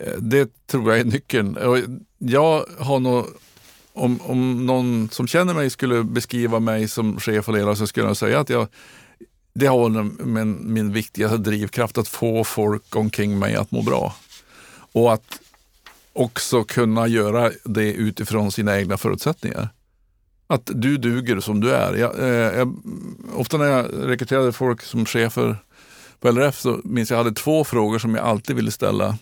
Eh, 0.01 0.13
det 0.17 0.67
tror 0.67 0.91
jag 0.91 0.99
är 0.99 1.05
nyckeln. 1.05 1.57
Jag 2.17 2.65
har 2.79 2.99
nog, 2.99 3.25
om, 3.93 4.21
om 4.21 4.65
någon 4.65 5.09
som 5.11 5.27
känner 5.27 5.53
mig 5.53 5.69
skulle 5.69 6.03
beskriva 6.03 6.59
mig 6.59 6.87
som 6.87 7.19
chef 7.19 7.47
och 7.47 7.53
ledare 7.53 7.75
så 7.75 7.87
skulle 7.87 8.07
jag 8.07 8.17
säga 8.17 8.39
att 8.39 8.49
jag 8.49 8.67
det 9.53 9.65
har 9.65 9.77
varit 9.89 10.19
min, 10.19 10.73
min 10.73 10.93
viktigaste 10.93 11.37
drivkraft 11.37 11.97
att 11.97 12.07
få 12.07 12.43
folk 12.43 12.95
omkring 12.95 13.39
mig 13.39 13.55
att 13.55 13.71
må 13.71 13.81
bra. 13.81 14.15
Och 14.91 15.13
att 15.13 15.39
också 16.13 16.63
kunna 16.63 17.07
göra 17.07 17.51
det 17.63 17.93
utifrån 17.93 18.51
sina 18.51 18.79
egna 18.79 18.97
förutsättningar. 18.97 19.69
Att 20.47 20.69
du 20.73 20.97
duger 20.97 21.39
som 21.39 21.59
du 21.59 21.71
är. 21.71 21.93
Jag, 21.93 22.19
eh, 22.19 22.57
jag, 22.57 22.75
ofta 23.35 23.57
när 23.57 23.65
jag 23.65 23.87
rekryterade 23.93 24.51
folk 24.51 24.81
som 24.81 25.05
chefer 25.05 25.57
på 26.19 26.31
LRF 26.31 26.59
så 26.59 26.81
minns 26.83 27.09
jag 27.11 27.17
hade 27.17 27.31
två 27.31 27.63
frågor 27.63 27.99
som 27.99 28.15
jag 28.15 28.25
alltid 28.25 28.55
ville 28.55 28.71
ställa. 28.71 29.17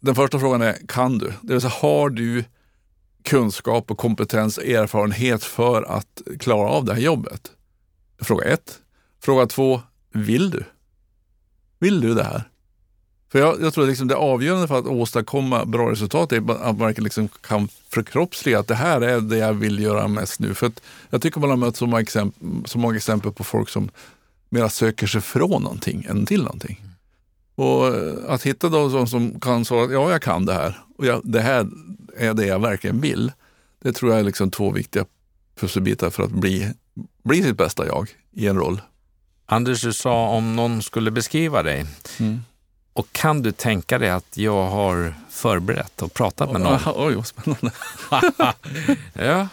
Den 0.00 0.14
första 0.14 0.38
frågan 0.38 0.62
är, 0.62 0.76
kan 0.88 1.18
du? 1.18 1.32
Det 1.42 1.52
vill 1.52 1.60
säga, 1.60 1.72
har 1.80 2.10
du 2.10 2.44
kunskap 3.22 3.90
och 3.90 3.98
kompetens 3.98 4.58
och 4.58 4.64
erfarenhet 4.64 5.44
för 5.44 5.82
att 5.82 6.22
klara 6.38 6.68
av 6.68 6.84
det 6.84 6.94
här 6.94 7.00
jobbet? 7.00 7.50
Fråga 8.22 8.44
ett. 8.44 8.78
Fråga 9.20 9.46
två, 9.46 9.80
vill 10.12 10.50
du? 10.50 10.64
Vill 11.78 12.00
du 12.00 12.14
det 12.14 12.24
här? 12.24 12.44
För 13.32 13.38
jag, 13.38 13.62
jag 13.62 13.74
tror 13.74 13.84
att 13.84 13.90
liksom 13.90 14.08
det 14.08 14.16
avgörande 14.16 14.68
för 14.68 14.78
att 14.78 14.86
åstadkomma 14.86 15.64
bra 15.64 15.90
resultat 15.90 16.32
är 16.32 16.62
att 16.62 16.78
man 16.78 16.92
liksom 16.92 17.28
kan 17.28 17.68
förkroppsliga 17.88 18.58
att 18.58 18.68
det 18.68 18.74
här 18.74 19.00
är 19.00 19.20
det 19.20 19.36
jag 19.36 19.52
vill 19.52 19.78
göra 19.78 20.08
mest 20.08 20.40
nu. 20.40 20.54
För 20.54 20.66
att 20.66 20.82
jag 21.10 21.22
tycker 21.22 21.40
man 21.40 21.50
har 21.50 21.56
mött 21.56 21.76
så 21.76 21.86
många, 21.86 22.00
exempel, 22.00 22.48
så 22.64 22.78
många 22.78 22.96
exempel 22.96 23.32
på 23.32 23.44
folk 23.44 23.68
som 23.68 23.90
mera 24.48 24.68
söker 24.68 25.06
sig 25.06 25.20
från 25.20 25.62
någonting 25.62 26.06
än 26.08 26.26
till 26.26 26.42
någonting. 26.42 26.84
Och 27.54 27.86
eh, 27.86 28.14
att 28.28 28.42
hitta 28.42 28.68
de 28.68 28.90
som, 28.90 29.06
som 29.06 29.40
kan 29.40 29.64
svara 29.64 29.84
att 29.84 29.92
ja, 29.92 30.10
jag 30.10 30.22
kan 30.22 30.46
det 30.46 30.54
här 30.54 30.78
och 30.98 31.06
jag, 31.06 31.20
det 31.24 31.40
här 31.40 31.68
är 32.16 32.34
det 32.34 32.46
jag 32.46 32.58
verkligen 32.58 33.00
vill. 33.00 33.32
Det 33.82 33.92
tror 33.92 34.10
jag 34.10 34.20
är 34.20 34.24
liksom 34.24 34.50
två 34.50 34.70
viktiga 34.70 35.04
pusselbitar 35.60 36.10
för 36.10 36.22
att 36.22 36.30
bli, 36.30 36.72
bli 37.22 37.42
sitt 37.42 37.56
bästa 37.56 37.86
jag 37.86 38.08
i 38.32 38.46
en 38.46 38.56
roll. 38.56 38.80
Anders, 39.52 39.82
du 39.82 39.92
sa 39.92 40.28
om 40.28 40.56
någon 40.56 40.82
skulle 40.82 41.10
beskriva 41.10 41.62
dig. 41.62 41.86
Mm. 42.20 42.44
Och 42.92 43.12
kan 43.12 43.42
du 43.42 43.52
tänka 43.52 43.98
dig 43.98 44.10
att 44.10 44.36
jag 44.36 44.66
har 44.66 45.14
förberett 45.30 46.02
och 46.02 46.14
pratat 46.14 46.52
med 46.52 46.60
någon? 46.60 46.78
Oj, 46.96 47.14
vad 47.14 47.26
spännande. 47.26 47.70
ja. 49.12 49.48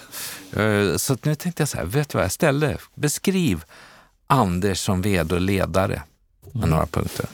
Eh, 0.62 0.98
Så 0.98 1.18
nu 1.24 1.36
tänkte 1.36 1.62
jag 1.62 1.70
så 1.70 1.78
här, 1.78 1.86
vet 1.86 2.10
du 2.10 2.18
vad 2.18 2.26
jag 2.26 2.32
ställde? 2.32 2.78
Beskriv 2.96 3.64
Anders 4.28 4.80
som 4.80 5.02
vd 5.02 5.36
och 5.36 5.42
ledare 5.42 6.02
med 6.54 6.70
några 6.70 6.86
punkter. 6.86 7.26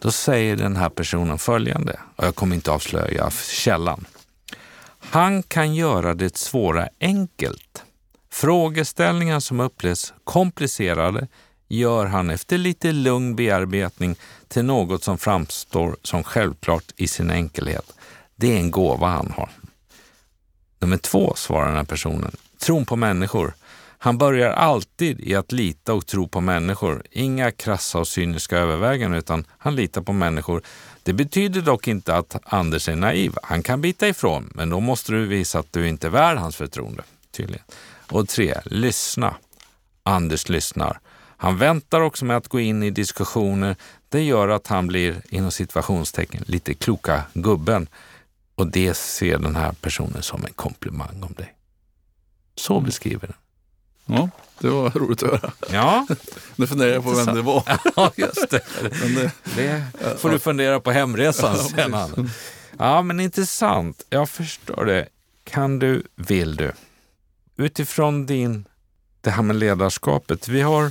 Då 0.00 0.10
säger 0.10 0.56
den 0.56 0.76
här 0.76 0.88
personen 0.88 1.38
följande, 1.38 2.00
och 2.16 2.24
jag 2.24 2.34
kommer 2.34 2.56
inte 2.56 2.70
avslöja 2.70 3.30
källan. 3.30 4.04
Han 4.98 5.42
kan 5.42 5.74
göra 5.74 6.14
det 6.14 6.36
svåra 6.36 6.88
enkelt. 7.00 7.82
Frågeställningar 8.32 9.40
som 9.40 9.60
upplevs 9.60 10.12
komplicerade 10.24 11.28
gör 11.68 12.06
han 12.06 12.30
efter 12.30 12.58
lite 12.58 12.92
lugn 12.92 13.36
bearbetning 13.36 14.16
till 14.48 14.64
något 14.64 15.04
som 15.04 15.18
framstår 15.18 15.96
som 16.02 16.24
självklart 16.24 16.92
i 16.96 17.08
sin 17.08 17.30
enkelhet. 17.30 17.92
Det 18.36 18.52
är 18.52 18.56
en 18.56 18.70
gåva 18.70 19.06
han 19.06 19.32
har. 19.36 19.50
Nummer 20.78 20.96
två, 20.96 21.34
svarar 21.36 21.66
den 21.66 21.76
här 21.76 21.84
personen, 21.84 22.36
tron 22.58 22.86
på 22.86 22.96
människor. 22.96 23.54
Han 23.98 24.18
börjar 24.18 24.50
alltid 24.50 25.20
i 25.20 25.34
att 25.34 25.52
lita 25.52 25.94
och 25.94 26.06
tro 26.06 26.28
på 26.28 26.40
människor. 26.40 27.02
Inga 27.10 27.50
krassa 27.50 27.98
och 27.98 28.08
cyniska 28.08 28.58
överväganden, 28.58 29.18
utan 29.18 29.44
han 29.58 29.76
litar 29.76 30.02
på 30.02 30.12
människor. 30.12 30.62
Det 31.02 31.12
betyder 31.12 31.60
dock 31.60 31.88
inte 31.88 32.16
att 32.16 32.36
Anders 32.44 32.88
är 32.88 32.96
naiv. 32.96 33.34
Han 33.42 33.62
kan 33.62 33.80
bita 33.80 34.08
ifrån, 34.08 34.52
men 34.54 34.70
då 34.70 34.80
måste 34.80 35.12
du 35.12 35.26
visa 35.26 35.58
att 35.58 35.72
du 35.72 35.88
inte 35.88 36.06
är 36.06 36.10
värd 36.10 36.38
hans 36.38 36.56
förtroende. 36.56 37.02
Tydligen. 37.30 37.64
Och 38.10 38.28
tre, 38.28 38.60
lyssna. 38.64 39.34
Anders 40.02 40.48
lyssnar. 40.48 40.98
Han 41.44 41.58
väntar 41.58 42.00
också 42.00 42.24
med 42.24 42.36
att 42.36 42.48
gå 42.48 42.60
in 42.60 42.82
i 42.82 42.90
diskussioner. 42.90 43.76
Det 44.08 44.22
gör 44.22 44.48
att 44.48 44.66
han 44.66 44.86
blir, 44.86 45.22
inom 45.28 45.50
situationstecken, 45.50 46.44
lite 46.46 46.74
kloka 46.74 47.22
gubben. 47.34 47.88
Och 48.54 48.66
det 48.66 48.94
ser 48.94 49.38
den 49.38 49.56
här 49.56 49.72
personen 49.72 50.22
som 50.22 50.44
en 50.44 50.52
komplimang 50.52 51.22
om 51.22 51.32
dig. 51.36 51.54
Så 52.56 52.80
beskriver 52.80 53.26
den. 53.26 53.36
Ja, 54.16 54.28
det 54.58 54.68
var 54.68 54.90
roligt 54.90 55.22
att 55.22 55.30
höra. 55.30 55.52
Ja, 55.70 56.06
Nu 56.56 56.66
funderar 56.66 56.92
jag 56.92 57.04
på 57.04 57.10
vem 57.10 57.34
det 57.34 57.42
var. 57.42 57.62
ja 57.96 58.12
just 58.16 58.50
det. 58.50 58.60
Det 58.80 59.32
Det 59.54 60.18
får 60.18 60.30
du 60.30 60.38
fundera 60.38 60.80
på 60.80 60.90
hemresan 60.90 61.56
Ja, 61.56 61.62
sen. 61.64 61.94
Anna. 61.94 62.30
Ja, 62.78 63.02
men 63.02 63.20
intressant. 63.20 64.04
Jag 64.10 64.28
förstår 64.28 64.84
det. 64.84 65.08
Kan 65.44 65.78
du, 65.78 66.02
vill 66.14 66.56
du? 66.56 66.72
Utifrån 67.56 68.26
din, 68.26 68.64
det 69.20 69.30
här 69.30 69.42
med 69.42 69.56
ledarskapet. 69.56 70.48
Vi 70.48 70.60
har 70.60 70.90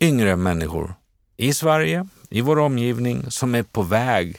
yngre 0.00 0.36
människor 0.36 0.94
i 1.36 1.54
Sverige, 1.54 2.06
i 2.30 2.40
vår 2.40 2.58
omgivning, 2.58 3.24
som 3.28 3.54
är 3.54 3.62
på 3.62 3.82
väg 3.82 4.36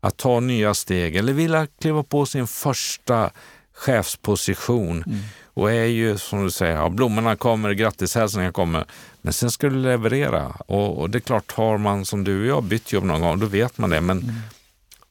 att 0.00 0.16
ta 0.16 0.40
nya 0.40 0.74
steg 0.74 1.16
eller 1.16 1.32
vill 1.32 1.66
kliva 1.80 2.02
på 2.02 2.26
sin 2.26 2.46
första 2.46 3.30
chefsposition. 3.72 5.04
Och 5.44 5.70
är 5.72 5.84
ju 5.84 6.18
som 6.18 6.44
du 6.44 6.50
säger, 6.50 6.76
ja, 6.76 6.88
blommorna 6.88 7.36
kommer, 7.36 7.72
grattishälsningar 7.72 8.52
kommer. 8.52 8.84
Men 9.22 9.32
sen 9.32 9.50
ska 9.50 9.68
du 9.68 9.76
leverera. 9.76 10.46
Och, 10.46 10.98
och 10.98 11.10
det 11.10 11.18
är 11.18 11.20
klart, 11.20 11.52
har 11.52 11.78
man 11.78 12.04
som 12.04 12.24
du 12.24 12.40
och 12.40 12.46
jag 12.46 12.64
bytt 12.64 12.92
jobb 12.92 13.04
någon 13.04 13.20
gång, 13.20 13.38
då 13.38 13.46
vet 13.46 13.78
man 13.78 13.90
det. 13.90 14.00
Men 14.00 14.42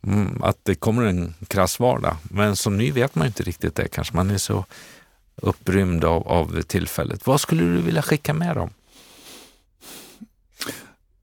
mm, 0.04 0.44
att 0.44 0.58
det 0.64 0.76
kommer 0.76 1.04
en 1.04 1.34
krass 1.48 1.80
vardag. 1.80 2.16
Men 2.24 2.56
som 2.56 2.78
ny 2.78 2.92
vet 2.92 3.16
man 3.16 3.28
inte 3.28 3.44
riktigt 3.44 3.76
det. 3.76 3.88
Kanske 3.88 4.16
man 4.16 4.30
är 4.30 4.38
så 4.38 4.66
upprymd 5.36 6.04
av, 6.04 6.28
av 6.28 6.62
tillfället. 6.62 7.28
Vad 7.28 7.42
skulle 7.42 7.64
du 7.64 7.82
vilja 7.82 8.02
skicka 8.02 8.34
med 8.34 8.56
dem? 8.56 8.70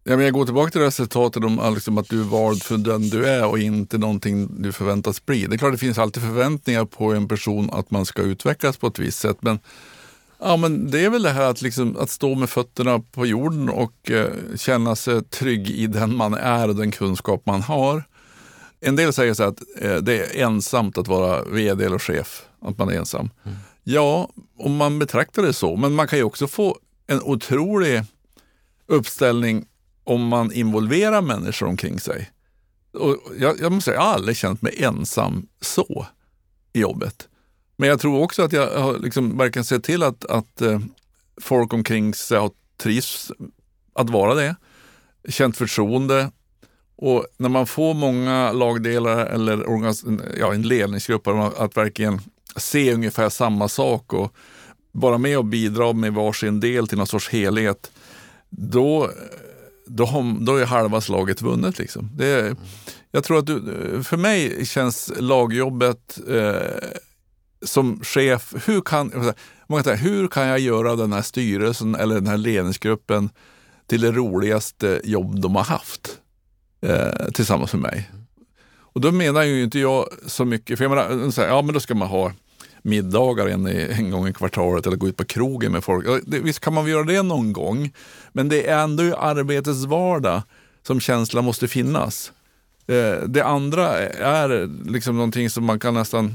Ja, 0.06 0.16
men 0.16 0.24
jag 0.24 0.34
går 0.34 0.44
tillbaka 0.44 0.70
till 0.70 0.80
resultatet 0.80 1.44
om 1.44 1.72
liksom, 1.74 1.98
att 1.98 2.08
du 2.08 2.20
är 2.20 2.24
vald 2.24 2.62
för 2.62 2.76
den 2.76 3.08
du 3.08 3.26
är 3.26 3.46
och 3.46 3.58
inte 3.58 3.98
någonting 3.98 4.62
du 4.62 4.72
förväntas 4.72 5.26
bli. 5.26 5.46
Det 5.46 5.56
är 5.56 5.58
klart 5.58 5.72
det 5.72 5.78
finns 5.78 5.98
alltid 5.98 6.22
förväntningar 6.22 6.84
på 6.84 7.12
en 7.12 7.28
person 7.28 7.70
att 7.72 7.90
man 7.90 8.06
ska 8.06 8.22
utvecklas 8.22 8.76
på 8.76 8.86
ett 8.86 8.98
visst 8.98 9.18
sätt. 9.18 9.36
Men, 9.40 9.58
ja, 10.38 10.56
men 10.56 10.90
det 10.90 11.04
är 11.04 11.10
väl 11.10 11.22
det 11.22 11.30
här 11.30 11.50
att, 11.50 11.62
liksom, 11.62 11.96
att 11.96 12.10
stå 12.10 12.34
med 12.34 12.50
fötterna 12.50 12.98
på 12.98 13.26
jorden 13.26 13.68
och 13.68 14.10
eh, 14.10 14.28
känna 14.56 14.96
sig 14.96 15.24
trygg 15.24 15.70
i 15.70 15.86
den 15.86 16.16
man 16.16 16.34
är 16.34 16.68
och 16.68 16.76
den 16.76 16.90
kunskap 16.90 17.46
man 17.46 17.62
har. 17.62 18.04
En 18.80 18.96
del 18.96 19.12
säger 19.12 19.34
så 19.34 19.42
att 19.42 19.62
eh, 19.80 19.96
det 19.96 20.18
är 20.18 20.42
ensamt 20.42 20.98
att 20.98 21.08
vara 21.08 21.44
vd 21.44 21.84
eller 21.84 21.98
chef, 21.98 22.42
att 22.60 22.78
man 22.78 22.88
är 22.88 22.94
ensam. 22.94 23.30
Mm. 23.44 23.58
Ja, 23.84 24.28
om 24.58 24.76
man 24.76 24.98
betraktar 24.98 25.42
det 25.42 25.52
så. 25.52 25.76
Men 25.76 25.92
man 25.92 26.08
kan 26.08 26.18
ju 26.18 26.24
också 26.24 26.46
få 26.46 26.78
en 27.06 27.22
otrolig 27.22 28.02
uppställning 28.86 29.66
om 30.04 30.26
man 30.26 30.52
involverar 30.52 31.22
människor 31.22 31.66
omkring 31.66 32.00
sig. 32.00 32.30
Och 32.92 33.18
jag, 33.38 33.60
jag 33.60 33.72
måste 33.72 33.90
säga, 33.90 34.00
jag 34.00 34.06
har 34.06 34.14
aldrig 34.14 34.36
känt 34.36 34.62
mig 34.62 34.82
ensam 34.82 35.46
så 35.60 36.06
i 36.72 36.80
jobbet. 36.80 37.28
Men 37.76 37.88
jag 37.88 38.00
tror 38.00 38.22
också 38.22 38.42
att 38.42 38.52
jag 38.52 38.80
har 38.80 38.98
liksom 38.98 39.38
verkligen 39.38 39.64
sett 39.64 39.84
till 39.84 40.02
att, 40.02 40.24
att 40.24 40.60
eh, 40.60 40.80
folk 41.40 41.72
omkring 41.72 42.14
sig 42.14 42.38
har 42.38 42.50
trivs 42.76 43.32
att 43.92 44.10
vara 44.10 44.34
det, 44.34 44.56
känt 45.28 45.56
förtroende. 45.56 46.30
Och 46.96 47.26
när 47.36 47.48
man 47.48 47.66
får 47.66 47.94
många 47.94 48.52
lagdelar 48.52 49.26
eller 49.26 49.64
ja, 50.38 50.54
en 50.54 50.62
ledningsgrupp 50.62 51.26
att 51.26 51.76
verkligen 51.76 52.20
se 52.56 52.94
ungefär 52.94 53.28
samma 53.28 53.68
sak 53.68 54.12
och 54.12 54.34
vara 54.92 55.18
med 55.18 55.38
och 55.38 55.44
bidra 55.44 55.92
med 55.92 56.12
varsin 56.12 56.60
del 56.60 56.88
till 56.88 56.98
någon 56.98 57.06
sorts 57.06 57.28
helhet, 57.28 57.90
då 58.50 59.10
då, 59.86 60.36
då 60.40 60.56
är 60.56 60.64
halva 60.64 61.00
slaget 61.00 61.42
vunnet. 61.42 61.78
Liksom. 61.78 62.10
Det, 62.14 62.56
jag 63.10 63.24
tror 63.24 63.38
att 63.38 63.46
du, 63.46 63.60
för 64.04 64.16
mig 64.16 64.66
känns 64.66 65.12
lagjobbet 65.16 66.18
eh, 66.28 66.88
som 67.62 68.00
chef, 68.04 68.54
hur 68.66 68.80
kan, 68.80 69.32
många 69.66 69.94
hur 69.94 70.28
kan 70.28 70.46
jag 70.46 70.58
göra 70.58 70.96
den 70.96 71.12
här 71.12 71.22
styrelsen 71.22 71.94
eller 71.94 72.14
den 72.14 72.26
här 72.26 72.36
ledningsgruppen 72.36 73.30
till 73.86 74.00
det 74.00 74.12
roligaste 74.12 75.00
jobb 75.04 75.40
de 75.40 75.56
har 75.56 75.64
haft 75.64 76.18
eh, 76.80 77.30
tillsammans 77.34 77.72
med 77.72 77.82
mig? 77.82 78.10
Och 78.76 79.00
då 79.00 79.12
menar 79.12 79.42
ju 79.42 79.64
inte 79.64 79.78
jag 79.78 80.08
så 80.26 80.44
mycket, 80.44 80.78
för 80.78 80.84
jag 80.84 80.90
menar, 80.90 81.46
ja 81.48 81.62
men 81.62 81.74
då 81.74 81.80
ska 81.80 81.94
man 81.94 82.08
ha 82.08 82.32
middagar 82.84 83.46
en, 83.46 83.66
en 83.66 84.10
gång 84.10 84.28
i 84.28 84.32
kvartalet 84.32 84.86
eller 84.86 84.96
gå 84.96 85.08
ut 85.08 85.16
på 85.16 85.24
krogen 85.24 85.72
med 85.72 85.84
folk. 85.84 86.06
Visst 86.26 86.60
kan 86.60 86.74
man 86.74 86.86
göra 86.86 87.04
det 87.04 87.22
någon 87.22 87.52
gång, 87.52 87.92
men 88.32 88.48
det 88.48 88.66
är 88.66 88.84
ändå 88.84 89.02
i 89.02 89.12
arbetets 89.12 89.84
vardag 89.84 90.42
som 90.82 91.00
känslan 91.00 91.44
måste 91.44 91.68
finnas. 91.68 92.32
Eh, 92.86 93.28
det 93.28 93.44
andra 93.44 93.98
är 94.08 94.70
liksom 94.90 95.16
någonting 95.16 95.50
som 95.50 95.64
man 95.64 95.80
kan 95.80 95.94
nästan 95.94 96.34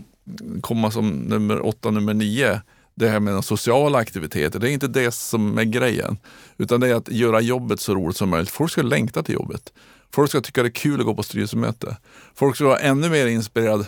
komma 0.62 0.92
som 0.92 1.10
nummer 1.10 1.66
åtta, 1.66 1.92
nummer 1.92 2.14
nio. 2.14 2.62
Det 2.96 3.10
här 3.10 3.20
med 3.20 3.46
sociala 3.46 3.98
aktiviteter. 3.98 4.60
Det 4.60 4.70
är 4.70 4.72
inte 4.72 4.88
det 4.88 5.12
som 5.12 5.58
är 5.58 5.64
grejen. 5.64 6.18
Utan 6.58 6.80
det 6.80 6.88
är 6.88 6.96
att 6.96 7.10
göra 7.10 7.42
jobbet 7.42 7.80
så 7.80 7.96
roligt 7.96 8.18
som 8.18 8.30
möjligt. 8.30 8.50
Folk 8.50 8.72
ska 8.72 8.82
längta 8.82 9.24
till 9.24 9.36
jobbet. 9.36 9.74
Folk 10.12 10.30
ska 10.30 10.42
tycka 10.42 10.64
det 10.64 10.70
är 10.70 10.72
kul 10.72 11.00
att 11.00 11.06
gå 11.06 11.16
på 11.16 11.24
styrelsemöte. 11.24 11.98
Folk 12.36 12.56
ska 12.56 12.66
vara 12.66 12.80
ännu 12.80 13.10
mer 13.10 13.28
inspirerade 13.28 13.86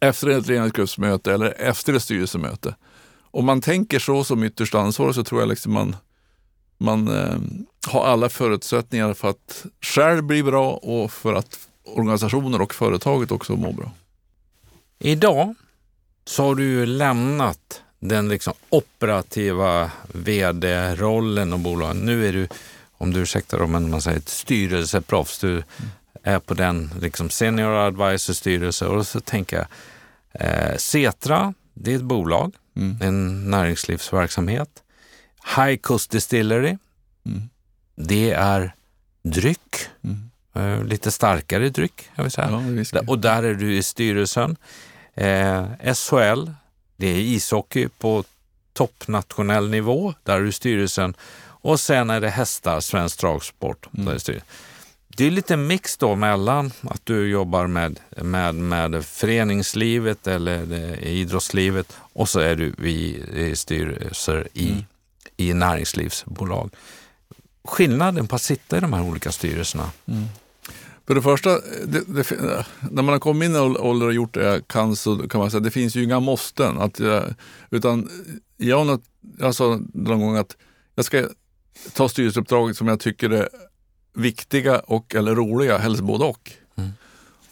efter 0.00 0.28
ett 0.28 0.46
ledningsgruppsmöte 0.46 1.32
eller 1.32 1.60
efter 1.60 1.94
ett 1.94 2.02
styrelsemöte. 2.02 2.74
Om 3.30 3.44
man 3.44 3.60
tänker 3.60 3.98
så 3.98 4.24
som 4.24 4.44
ytterst 4.44 4.74
ansvarig 4.74 5.14
så 5.14 5.24
tror 5.24 5.40
jag 5.40 5.48
liksom 5.48 5.72
man, 5.72 5.96
man 6.78 7.08
eh, 7.08 7.38
har 7.86 8.06
alla 8.06 8.28
förutsättningar 8.28 9.14
för 9.14 9.30
att 9.30 9.66
själv 9.80 10.22
bli 10.22 10.42
bra 10.42 10.72
och 10.72 11.12
för 11.12 11.34
att 11.34 11.58
organisationer 11.84 12.60
och 12.60 12.74
företaget 12.74 13.30
också 13.30 13.56
mår 13.56 13.72
bra. 13.72 13.90
Idag 14.98 15.54
så 16.24 16.42
har 16.42 16.54
du 16.54 16.86
lämnat 16.86 17.82
den 18.00 18.28
liksom 18.28 18.54
operativa 18.68 19.90
vd-rollen 20.12 21.52
och 21.52 21.58
bolaget. 21.58 22.02
Nu 22.02 22.28
är 22.28 22.32
du, 22.32 22.48
om 22.98 23.12
du 23.12 23.20
ursäktar 23.20 23.66
men 23.66 23.90
man 23.90 24.02
säger 24.02 24.18
ett 24.18 24.28
styrelseproffs. 24.28 25.38
Du 25.38 25.62
är 26.22 26.38
på 26.38 26.54
den 26.54 26.90
liksom 27.00 27.30
senior 27.30 27.74
advisor 27.74 28.34
styrelse 28.34 28.86
och 28.86 29.06
så 29.06 29.20
tänker 29.20 29.56
jag 29.56 29.66
eh, 30.32 30.76
Cetra, 30.76 31.54
det 31.74 31.92
är 31.92 31.96
ett 31.96 32.02
bolag, 32.02 32.54
mm. 32.76 32.98
en 33.02 33.50
näringslivsverksamhet. 33.50 34.82
High 35.56 35.76
Coast 35.76 36.10
Distillery, 36.10 36.76
mm. 37.26 37.48
det 37.94 38.30
är 38.30 38.74
dryck, 39.22 39.76
mm. 40.04 40.30
eh, 40.54 40.84
lite 40.84 41.10
starkare 41.10 41.68
dryck. 41.68 42.10
Jag 42.14 42.22
vill 42.22 42.32
säga. 42.32 42.84
Ja, 42.92 43.02
och 43.06 43.18
där 43.18 43.42
är 43.42 43.54
du 43.54 43.76
i 43.76 43.82
styrelsen. 43.82 44.56
Eh, 45.14 45.66
SHL, 45.94 46.50
det 46.96 47.06
är 47.06 47.20
ishockey 47.20 47.88
på 47.88 48.24
toppnationell 48.72 49.70
nivå, 49.70 50.14
där 50.22 50.36
är 50.36 50.40
du 50.40 50.48
i 50.48 50.52
styrelsen. 50.52 51.14
Och 51.66 51.80
sen 51.80 52.10
är 52.10 52.20
det 52.20 52.28
hästar, 52.28 52.80
svensk 52.80 53.20
dragsport. 53.20 53.86
Mm. 53.94 54.06
Där 54.06 54.14
är 54.14 54.18
styrelsen. 54.18 54.48
Det 55.16 55.26
är 55.26 55.30
lite 55.30 55.56
mix 55.56 55.96
då 55.96 56.14
mellan 56.14 56.72
att 56.82 57.06
du 57.06 57.28
jobbar 57.28 57.66
med, 57.66 58.00
med, 58.22 58.54
med 58.54 59.04
föreningslivet 59.04 60.26
eller 60.26 61.04
idrottslivet 61.04 61.96
och 61.98 62.28
så 62.28 62.40
är 62.40 62.56
du 62.56 62.88
i 62.88 63.52
styrelser 63.56 64.48
i, 64.52 64.70
mm. 64.70 64.84
i 65.36 65.54
näringslivsbolag. 65.54 66.70
Skillnaden 67.64 68.26
på 68.26 68.36
att 68.36 68.42
sitta 68.42 68.76
i 68.76 68.80
de 68.80 68.92
här 68.92 69.02
olika 69.02 69.32
styrelserna? 69.32 69.90
Mm. 70.06 70.24
För 71.06 71.14
det 71.14 71.22
första, 71.22 71.50
det, 71.86 72.00
det, 72.06 72.32
när 72.90 73.02
man 73.02 73.08
har 73.08 73.18
kommit 73.18 73.46
in 73.46 73.56
i 73.56 73.58
ålder 73.58 74.06
och 74.06 74.14
gjort 74.14 74.34
det 74.34 74.44
jag 74.44 74.68
kan 74.68 74.96
så 74.96 75.28
kan 75.28 75.38
man 75.40 75.50
säga 75.50 75.58
att 75.58 75.64
det 75.64 75.70
finns 75.70 75.96
ju 75.96 76.04
inga 76.04 76.20
måsten. 76.20 76.78
Att, 76.78 77.00
utan 77.70 78.08
jag, 78.56 79.02
jag 79.38 79.54
sa 79.54 79.80
någon 79.94 80.20
gång 80.20 80.36
att 80.36 80.56
jag 80.94 81.04
ska 81.04 81.28
ta 81.92 82.08
styrelseuppdraget 82.08 82.76
som 82.76 82.88
jag 82.88 83.00
tycker 83.00 83.30
är 83.30 83.48
viktiga 84.16 84.78
och 84.78 85.14
eller 85.14 85.34
roliga, 85.34 85.78
helst 85.78 86.02
både 86.02 86.24
och. 86.24 86.52
Mm. 86.76 86.90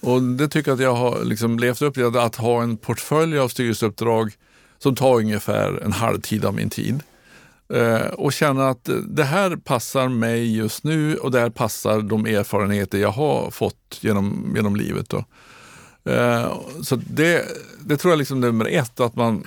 Och 0.00 0.22
det 0.22 0.48
tycker 0.48 0.70
jag 0.70 0.76
att 0.76 0.82
jag 0.82 0.94
har 0.94 1.24
liksom 1.24 1.58
levt 1.58 1.82
upp 1.82 1.94
till, 1.94 2.16
att 2.16 2.36
ha 2.36 2.62
en 2.62 2.76
portfölj 2.76 3.38
av 3.38 3.48
styrelseuppdrag 3.48 4.32
som 4.78 4.94
tar 4.94 5.16
ungefär 5.16 5.82
en 5.84 5.92
halvtid 5.92 6.44
av 6.44 6.54
min 6.54 6.70
tid. 6.70 7.02
Eh, 7.74 8.06
och 8.06 8.32
känna 8.32 8.68
att 8.68 8.88
det 9.08 9.24
här 9.24 9.56
passar 9.56 10.08
mig 10.08 10.56
just 10.56 10.84
nu 10.84 11.16
och 11.16 11.30
det 11.30 11.40
här 11.40 11.50
passar 11.50 12.00
de 12.00 12.26
erfarenheter 12.26 12.98
jag 12.98 13.10
har 13.10 13.50
fått 13.50 13.98
genom, 14.00 14.52
genom 14.56 14.76
livet. 14.76 15.08
Då. 15.08 15.24
Eh, 16.10 16.52
så 16.82 16.96
det, 16.96 17.44
det 17.80 17.96
tror 17.96 18.12
jag 18.12 18.18
liksom 18.18 18.42
är 18.42 18.46
nummer 18.46 18.66
ett, 18.66 19.00
att 19.00 19.16
man 19.16 19.44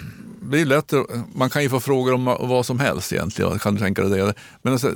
det 0.51 0.61
är 0.61 0.65
lätt, 0.65 0.93
man 1.35 1.49
kan 1.49 1.63
ju 1.63 1.69
få 1.69 1.79
frågor 1.79 2.13
om 2.13 2.25
vad 2.25 2.65
som 2.65 2.79
helst 2.79 3.13
egentligen. 3.13 3.59
Kan 3.59 3.73
du 3.73 3.79
tänka 3.79 4.03
dig 4.03 4.19
det? 4.19 4.33
Men 4.61 4.73
alltså, 4.73 4.93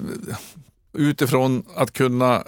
utifrån 0.93 1.63
att 1.75 1.93
kunna 1.93 2.43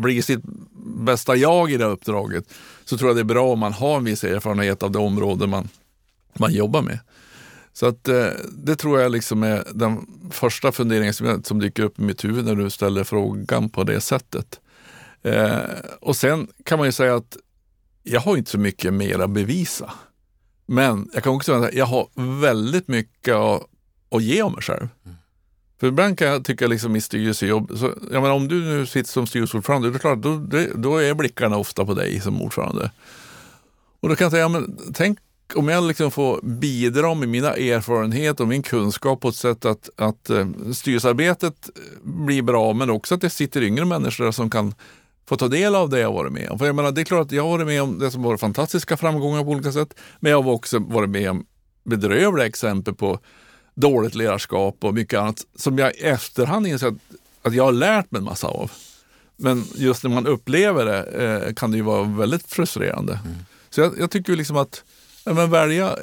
bli 0.00 0.22
sitt 0.22 0.40
bästa 0.82 1.36
jag 1.36 1.70
i 1.70 1.76
det 1.76 1.84
här 1.84 1.92
uppdraget 1.92 2.44
så 2.84 2.98
tror 2.98 3.10
jag 3.10 3.16
det 3.16 3.20
är 3.20 3.24
bra 3.24 3.52
om 3.52 3.58
man 3.58 3.72
har 3.72 3.96
en 3.96 4.04
viss 4.04 4.24
erfarenhet 4.24 4.82
av 4.82 4.90
det 4.90 4.98
område 4.98 5.46
man, 5.46 5.68
man 6.38 6.52
jobbar 6.52 6.82
med. 6.82 6.98
Så 7.72 7.86
att 7.86 8.08
eh, 8.08 8.26
det 8.52 8.76
tror 8.76 9.00
jag 9.00 9.12
liksom 9.12 9.42
är 9.42 9.64
den 9.74 10.06
första 10.30 10.72
funderingen 10.72 11.14
som, 11.14 11.42
som 11.42 11.58
dyker 11.60 11.82
upp 11.82 11.98
i 11.98 12.02
mitt 12.02 12.24
huvud 12.24 12.44
när 12.44 12.54
du 12.54 12.70
ställer 12.70 13.04
frågan 13.04 13.68
på 13.68 13.84
det 13.84 14.00
sättet. 14.00 14.60
Eh, 15.22 15.58
och 16.00 16.16
sen 16.16 16.48
kan 16.64 16.78
man 16.78 16.88
ju 16.88 16.92
säga 16.92 17.16
att 17.16 17.36
jag 18.02 18.20
har 18.20 18.36
inte 18.36 18.50
så 18.50 18.58
mycket 18.58 18.92
mer 18.92 19.18
att 19.18 19.30
bevisa. 19.30 19.92
Men 20.66 21.10
jag 21.14 21.22
kan 21.22 21.34
också 21.34 21.52
säga 21.52 21.68
att 21.68 21.74
jag 21.74 21.86
har 21.86 22.08
väldigt 22.40 22.88
mycket 22.88 23.34
att, 23.34 23.62
att 24.10 24.22
ge 24.22 24.42
om 24.42 24.52
mig 24.52 24.62
själv. 24.62 24.88
Mm. 25.04 25.16
För 25.80 25.86
ibland 25.86 26.18
kan 26.18 26.28
jag 26.28 26.44
tycka 26.44 26.66
liksom 26.66 26.96
i 26.96 27.00
styrelsejobb, 27.00 27.78
så, 27.78 27.94
jag 28.12 28.22
menar, 28.22 28.34
om 28.34 28.48
du 28.48 28.64
nu 28.64 28.86
sitter 28.86 29.10
som 29.10 29.26
styrelseordförande, 29.26 29.90
det 29.90 29.96
är 29.96 29.98
klart, 29.98 30.18
då, 30.18 30.36
det, 30.36 30.70
då 30.74 30.96
är 30.96 31.14
blickarna 31.14 31.56
ofta 31.56 31.84
på 31.84 31.94
dig 31.94 32.20
som 32.20 32.42
ordförande. 32.42 32.90
Och 34.00 34.08
då 34.08 34.16
kan 34.16 34.24
jag 34.24 34.32
säga, 34.32 34.42
ja, 34.42 34.48
men, 34.48 34.78
tänk 34.94 35.18
om 35.54 35.68
jag 35.68 35.84
liksom 35.84 36.10
får 36.10 36.40
bidra 36.42 37.14
med 37.14 37.28
mina 37.28 37.54
erfarenheter 37.54 38.44
och 38.44 38.48
min 38.48 38.62
kunskap 38.62 39.20
på 39.20 39.28
ett 39.28 39.34
sätt 39.34 39.64
att, 39.64 39.90
att 39.96 40.30
eh, 40.30 40.48
styrelsearbetet 40.72 41.70
blir 42.02 42.42
bra, 42.42 42.72
men 42.72 42.90
också 42.90 43.14
att 43.14 43.20
det 43.20 43.30
sitter 43.30 43.62
yngre 43.62 43.84
människor 43.84 44.30
som 44.30 44.50
kan 44.50 44.74
få 45.28 45.36
ta 45.36 45.48
del 45.48 45.74
av 45.74 45.88
det 45.88 45.98
jag 46.00 46.12
varit 46.12 46.32
med 46.32 46.50
om. 46.50 46.58
För 46.58 46.66
jag 46.66 46.74
menar, 46.74 46.92
det 46.92 47.00
är 47.00 47.04
klart 47.04 47.26
att 47.26 47.32
jag 47.32 47.42
har 47.42 47.50
varit 47.50 47.66
med 47.66 47.82
om 47.82 47.98
det 47.98 48.10
som 48.10 48.22
varit 48.22 48.40
fantastiska 48.40 48.96
framgångar 48.96 49.44
på 49.44 49.50
olika 49.50 49.72
sätt, 49.72 49.94
men 50.20 50.32
jag 50.32 50.42
har 50.42 50.52
också 50.52 50.78
varit 50.78 51.10
med 51.10 51.30
om 51.30 51.46
bedrövliga 51.84 52.46
exempel 52.46 52.94
på 52.94 53.18
dåligt 53.74 54.14
ledarskap 54.14 54.76
och 54.80 54.94
mycket 54.94 55.20
annat 55.20 55.46
som 55.56 55.78
jag 55.78 55.94
i 55.94 56.00
efterhand 56.00 56.66
inser 56.66 56.86
att, 56.86 56.94
att 57.42 57.54
jag 57.54 57.64
har 57.64 57.72
lärt 57.72 58.10
mig 58.10 58.18
en 58.18 58.24
massa 58.24 58.46
av. 58.46 58.70
Men 59.36 59.64
just 59.74 60.04
när 60.04 60.10
man 60.10 60.26
upplever 60.26 60.84
det 60.84 61.04
eh, 61.04 61.54
kan 61.54 61.70
det 61.70 61.76
ju 61.76 61.82
vara 61.82 62.02
väldigt 62.02 62.46
frustrerande. 62.46 63.20
Mm. 63.24 63.36
Så 63.70 63.80
jag, 63.80 63.98
jag, 63.98 64.10
tycker 64.10 64.36
liksom 64.36 64.56
att 64.56 64.84
ja, 65.24 65.32
men 65.32 65.50
välja, 65.50 65.96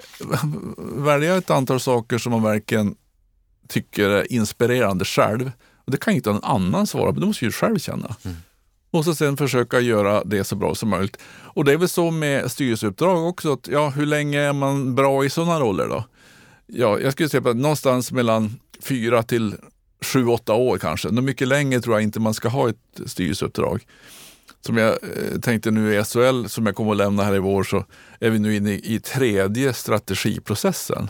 välja 0.96 1.38
ett 1.38 1.50
antal 1.50 1.80
saker 1.80 2.18
som 2.18 2.32
man 2.32 2.44
verkligen 2.44 2.96
tycker 3.68 4.10
är 4.10 4.34
inspirerande 4.34 5.06
själv 5.06 5.52
Och 5.86 5.92
det 5.92 5.98
kan 5.98 6.14
inte 6.14 6.32
någon 6.32 6.44
annan 6.44 6.88
svara 6.88 7.14
på, 7.14 7.20
det 7.20 7.26
måste 7.26 7.46
ju 7.46 7.52
själv 7.52 7.80
känna. 7.80 8.16
Mm. 8.24 8.38
Och 8.92 9.06
så 9.06 9.16
sen 9.16 9.38
försöka 9.38 9.80
göra 9.80 10.24
det 10.24 10.44
så 10.44 10.56
bra 10.56 10.76
som 10.76 10.90
möjligt. 10.90 11.18
Och 11.28 11.66
det 11.66 11.74
är 11.74 11.78
väl 11.78 11.90
så 11.90 12.12
med 12.12 12.52
styrelseuppdrag 12.52 13.28
också, 13.28 13.54
att, 13.54 13.68
ja, 13.68 13.90
hur 13.90 14.06
länge 14.06 14.40
är 14.40 14.54
man 14.54 14.96
bra 14.96 15.26
i 15.26 15.30
sådana 15.30 15.60
roller 15.60 15.88
då? 15.88 16.04
Ja, 16.68 17.00
jag 17.00 17.14
skulle 17.14 17.30
säga 17.30 17.50
att 17.50 17.58
någonstans 17.58 18.12
mellan 18.12 18.60
fyra 18.82 19.24
till 19.24 19.56
sju, 20.02 20.26
åtta 20.28 20.54
år 20.54 20.78
kanske. 20.78 21.10
Något 21.10 21.24
mycket 21.24 21.48
längre 21.48 21.82
tror 21.82 21.96
jag 21.96 22.04
inte 22.04 22.20
man 22.20 22.34
ska 22.34 22.50
ha 22.50 22.70
ett 22.70 23.02
styrelseuppdrag. 23.06 23.86
Som 24.62 24.78
jag 24.78 24.90
eh, 24.92 25.40
tänkte 25.42 25.72
nu 25.72 25.96
i 25.96 26.04
SHL, 26.04 26.46
som 26.48 26.66
jag 26.66 26.76
kommer 26.76 26.92
att 26.92 26.98
lämna 26.98 27.24
här 27.24 27.36
i 27.36 27.40
vår, 27.40 27.64
så 27.64 27.86
är 28.20 28.30
vi 28.30 28.40
nu 28.40 28.56
inne 28.56 28.72
i 28.72 29.00
tredje 29.00 29.74
strategiprocessen. 29.74 31.10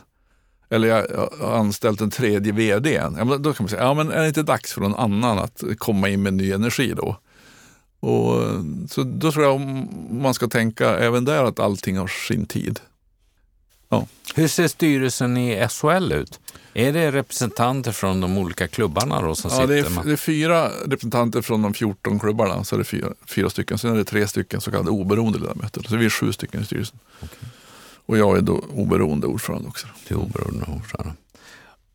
Eller 0.69 0.87
jag 0.87 1.27
har 1.39 1.57
anställt 1.57 2.01
en 2.01 2.09
tredje 2.09 2.51
vd. 2.51 2.93
Ja, 2.93 3.09
men 3.09 3.41
då 3.41 3.53
kan 3.53 3.63
man 3.63 3.69
säga, 3.69 3.83
ja 3.83 3.93
men 3.93 4.11
är 4.11 4.21
det 4.21 4.27
inte 4.27 4.43
dags 4.43 4.73
för 4.73 4.81
någon 4.81 4.95
annan 4.95 5.39
att 5.39 5.63
komma 5.77 6.09
in 6.09 6.23
med 6.23 6.33
ny 6.33 6.51
energi 6.51 6.93
då? 6.97 7.17
Och, 7.99 8.41
så 8.89 9.03
då 9.03 9.31
tror 9.31 9.45
jag 9.45 9.59
man 10.11 10.33
ska 10.33 10.47
tänka 10.47 10.97
även 10.99 11.25
där 11.25 11.43
att 11.43 11.59
allting 11.59 11.97
har 11.97 12.07
sin 12.07 12.45
tid. 12.45 12.79
Ja. 13.89 14.07
Hur 14.35 14.47
ser 14.47 14.67
styrelsen 14.67 15.37
i 15.37 15.67
SHL 15.69 16.11
ut? 16.11 16.39
Är 16.73 16.93
det 16.93 17.11
representanter 17.11 17.91
från 17.91 18.21
de 18.21 18.37
olika 18.37 18.67
klubbarna 18.67 19.21
då 19.21 19.35
som 19.35 19.51
ja, 19.51 19.57
sitter? 19.57 19.67
Det 19.67 19.79
är, 19.79 20.03
det 20.05 20.11
är 20.11 20.15
fyra 20.15 20.69
representanter 20.85 21.41
från 21.41 21.61
de 21.61 21.73
14 21.73 22.19
klubbarna. 22.19 22.63
Så 22.63 22.75
är 22.75 22.79
det 22.79 22.85
fyra, 22.85 23.13
fyra 23.27 23.49
stycken. 23.49 23.77
Sen 23.77 23.91
är 23.91 23.97
det 23.97 24.03
tre 24.03 24.27
stycken 24.27 24.61
så 24.61 24.71
kallade 24.71 24.89
oberoende 24.89 25.39
ledamöter. 25.39 25.83
Så 25.89 25.97
vi 25.97 26.05
är 26.05 26.09
sju 26.09 26.31
stycken 26.31 26.61
i 26.61 26.65
styrelsen. 26.65 26.99
Okay. 27.21 27.49
Och 28.05 28.17
jag 28.17 28.37
är 28.37 28.41
då 28.41 28.63
oberoende 28.73 29.27
ordförande 29.27 29.67
också. 29.67 29.87
Du 30.07 30.15
är 30.15 30.19
oberoende 30.19 30.65
ordförande. 30.65 31.13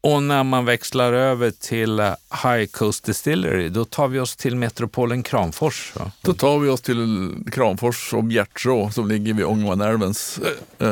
Och 0.05 0.23
när 0.23 0.45
man 0.45 0.65
växlar 0.65 1.13
över 1.13 1.51
till 1.51 2.01
High 2.43 2.67
Coast 2.71 3.05
Distillery, 3.05 3.69
då 3.69 3.85
tar 3.85 4.09
vi 4.09 4.21
oss 4.21 4.37
till 4.37 4.57
metropolen 4.57 5.23
Kramfors. 5.23 5.93
Va? 5.97 6.11
Då 6.21 6.35
tar 6.35 6.59
vi 6.59 6.69
oss 6.69 6.81
till 6.81 7.31
Kramfors 7.53 8.15
och 8.15 8.25
Bjärtrå 8.25 8.91
som 8.91 9.09
ligger 9.09 9.35
vid 9.35 9.45
Ångermanälvens, 9.45 10.41
äh, 10.79 10.89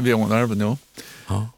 vid 0.00 0.14
Ångermanälven. 0.14 0.60
Ja. 0.60 0.76
ja. 1.28 1.48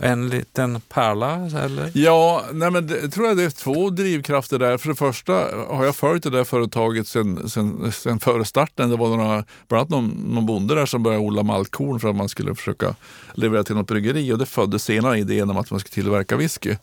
En 0.00 0.28
liten 0.28 0.80
pärla 0.80 1.34
eller? 1.64 1.90
Ja, 1.94 2.44
nej 2.52 2.70
men 2.70 2.86
det, 2.86 3.08
tror 3.08 3.26
jag 3.26 3.36
det 3.36 3.44
är 3.44 3.50
två 3.50 3.90
drivkrafter 3.90 4.58
där. 4.58 4.78
För 4.78 4.88
det 4.88 4.94
första 4.94 5.32
har 5.68 5.84
jag 5.84 5.96
följt 5.96 6.22
det 6.22 6.30
där 6.30 6.44
företaget 6.44 7.06
sen, 7.06 7.48
sen, 7.48 7.92
sen 7.92 8.20
före 8.20 8.44
starten. 8.44 8.90
Det 8.90 8.96
var 8.96 9.08
några, 9.08 9.44
bland 9.68 9.80
annat 9.80 9.90
någon, 9.90 10.34
någon 10.34 10.46
bonde 10.46 10.74
där 10.74 10.86
som 10.86 11.02
började 11.02 11.24
odla 11.24 11.42
maltkorn 11.42 12.00
för 12.00 12.08
att 12.08 12.16
man 12.16 12.28
skulle 12.28 12.54
försöka 12.54 12.94
leverera 13.34 13.64
till 13.64 13.74
något 13.74 13.86
bryggeri 13.86 14.32
och 14.32 14.38
det 14.38 14.46
föddes 14.46 14.84
senare 14.84 15.18
idén 15.18 15.50
om 15.50 15.56
att 15.56 15.70
man 15.70 15.80
skulle 15.80 16.02
tillverka 16.02 16.36
whisky. 16.36 16.76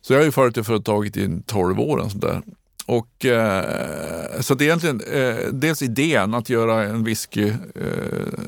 Så 0.00 0.12
jag 0.12 0.20
har 0.20 0.24
ju 0.24 0.32
följt 0.32 0.54
det 0.54 0.64
företaget 0.64 1.16
i 1.16 1.42
12 1.46 1.80
år. 1.80 1.96
Och 1.96 2.10
sådär. 2.10 2.42
Och, 2.86 3.24
eh, 3.24 4.40
så 4.40 4.54
det 4.54 4.64
är 4.64 4.66
egentligen 4.66 5.00
eh, 5.00 5.36
dels 5.52 5.82
idén 5.82 6.34
att 6.34 6.48
göra 6.48 6.84
en 6.84 7.04
whisky, 7.04 7.48
eh, 7.48 7.56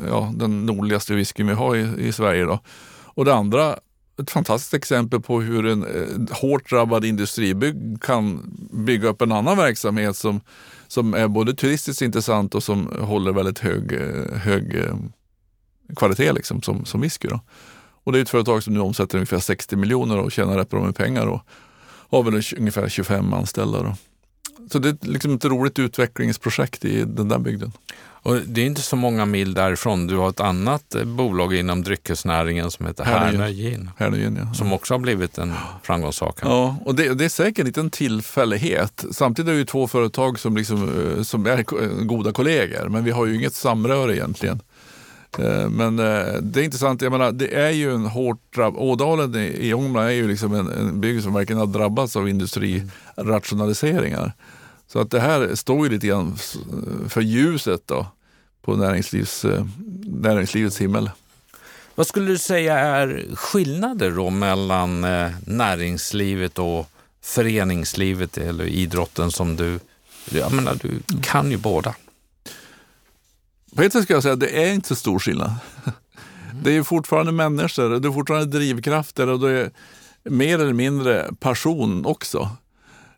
ja, 0.08 0.32
den 0.36 0.66
nordligaste 0.66 1.14
whiskyn 1.14 1.46
vi 1.46 1.54
har 1.54 1.76
i, 1.76 2.06
i 2.06 2.12
Sverige. 2.12 2.44
Då. 2.44 2.60
Och 3.04 3.24
det 3.24 3.34
andra 3.34 3.76
ett 4.22 4.30
fantastiskt 4.30 4.74
exempel 4.74 5.20
på 5.20 5.40
hur 5.40 5.66
en 5.66 5.84
eh, 5.84 6.36
hårt 6.36 6.70
drabbad 6.70 7.04
industribygd 7.04 8.02
kan 8.02 8.50
bygga 8.72 9.08
upp 9.08 9.22
en 9.22 9.32
annan 9.32 9.56
verksamhet 9.56 10.16
som, 10.16 10.40
som 10.88 11.14
är 11.14 11.28
både 11.28 11.54
turistiskt 11.54 12.02
intressant 12.02 12.54
och 12.54 12.62
som 12.62 12.86
håller 13.00 13.32
väldigt 13.32 13.58
hög, 13.58 13.92
eh, 13.92 14.38
hög 14.38 14.76
eh, 14.76 14.94
kvalitet 15.96 16.32
liksom, 16.32 16.62
som, 16.62 16.84
som 16.84 17.00
whisky. 17.00 17.28
Då. 17.28 17.40
Och 18.04 18.12
det 18.12 18.18
är 18.18 18.22
ett 18.22 18.28
företag 18.28 18.62
som 18.62 18.74
nu 18.74 18.80
omsätter 18.80 19.18
ungefär 19.18 19.38
60 19.38 19.76
miljoner 19.76 20.18
och 20.18 20.32
tjänar 20.32 20.56
rätt 20.56 20.70
bra 20.70 20.84
med 20.84 20.96
pengar 20.96 21.26
och 21.26 21.40
har 22.10 22.22
väl 22.22 22.42
ungefär 22.58 22.88
25 22.88 23.32
anställda. 23.32 23.82
Då. 23.82 23.96
Så 24.70 24.78
det 24.78 24.88
är 24.88 24.96
liksom 25.08 25.34
ett 25.34 25.44
roligt 25.44 25.78
utvecklingsprojekt 25.78 26.84
i 26.84 27.04
den 27.04 27.28
där 27.28 27.38
bygden. 27.38 27.72
Och 28.24 28.36
det 28.46 28.60
är 28.60 28.66
inte 28.66 28.80
så 28.80 28.96
många 28.96 29.26
mil 29.26 29.54
därifrån. 29.54 30.06
Du 30.06 30.16
har 30.16 30.28
ett 30.28 30.40
annat 30.40 30.94
eh, 30.94 31.04
bolag 31.04 31.54
inom 31.54 31.82
dryckesnäringen 31.82 32.70
som 32.70 32.86
heter 32.86 33.04
Härnö 33.04 33.48
Gin. 33.50 33.90
Ja. 33.98 34.54
Som 34.54 34.72
också 34.72 34.94
har 34.94 34.98
blivit 34.98 35.38
en 35.38 35.52
framgångssak. 35.82 36.38
Ja, 36.42 36.76
och 36.84 36.94
det, 36.94 37.14
det, 37.14 37.24
är 37.24 37.28
säkert 37.28 37.66
inte 37.66 37.80
en 37.80 37.90
tillfällighet. 37.90 39.04
Samtidigt 39.10 39.48
är 39.48 39.52
det 39.52 39.58
ju 39.58 39.64
två 39.64 39.88
företag 39.88 40.38
som, 40.38 40.56
liksom, 40.56 41.12
eh, 41.16 41.22
som 41.22 41.46
är 41.46 41.62
goda 42.04 42.32
kollegor, 42.32 42.88
men 42.88 43.04
vi 43.04 43.10
har 43.10 43.26
ju 43.26 43.36
inget 43.36 43.54
samröre 43.54 44.16
egentligen. 44.16 44.60
Eh, 45.38 45.68
men 45.68 45.98
eh, 45.98 46.34
det 46.42 46.60
är 46.60 46.64
intressant, 46.64 47.02
jag 47.02 47.12
menar, 47.12 47.32
det 47.32 47.54
är 47.54 47.70
ju 47.70 47.94
en 47.94 48.06
hårt 48.06 48.54
drabb... 48.54 48.74
Ådalen 48.76 49.34
i 49.34 49.74
Ångermanland 49.74 50.10
är 50.10 50.14
ju 50.14 50.28
liksom 50.28 50.54
en, 50.54 50.68
en 50.68 51.00
bygd 51.00 51.22
som 51.22 51.34
verkligen 51.34 51.60
har 51.60 51.66
drabbats 51.66 52.16
av 52.16 52.28
industrirationaliseringar. 52.28 54.32
Så 54.86 55.00
att 55.00 55.10
det 55.10 55.20
här 55.20 55.54
står 55.54 55.86
ju 55.86 55.92
lite 55.92 56.06
grann 56.06 56.36
för 57.08 57.20
ljuset 57.20 57.82
då, 57.86 58.06
på 58.62 58.76
näringslivs, 58.76 59.44
eh, 59.44 59.66
näringslivets 60.04 60.80
himmel. 60.80 61.10
Vad 61.94 62.06
skulle 62.06 62.26
du 62.26 62.38
säga 62.38 62.78
är 62.78 63.24
skillnader 63.34 64.10
då 64.10 64.30
mellan 64.30 65.00
näringslivet 65.46 66.58
och 66.58 66.88
föreningslivet 67.22 68.38
eller 68.38 68.64
idrotten 68.64 69.30
som 69.30 69.56
du, 69.56 69.78
jag 70.30 70.52
menar 70.52 70.78
du 70.82 70.90
kan 71.22 71.50
ju 71.50 71.56
båda. 71.56 71.94
På 73.76 73.82
ett 73.82 73.92
sätt 73.92 74.04
ska 74.04 74.14
jag 74.14 74.22
säga 74.22 74.32
att 74.32 74.40
det 74.40 74.64
är 74.64 74.72
inte 74.72 74.88
så 74.88 74.94
stor 74.94 75.18
skillnad. 75.18 75.50
Det 76.62 76.76
är 76.76 76.82
fortfarande 76.82 77.32
människor, 77.32 78.00
det 78.00 78.08
är 78.08 78.12
fortfarande 78.12 78.58
drivkrafter 78.58 79.28
och 79.28 79.40
det 79.40 79.50
är 79.50 79.70
mer 80.24 80.58
eller 80.58 80.72
mindre 80.72 81.30
passion 81.40 82.06
också. 82.06 82.50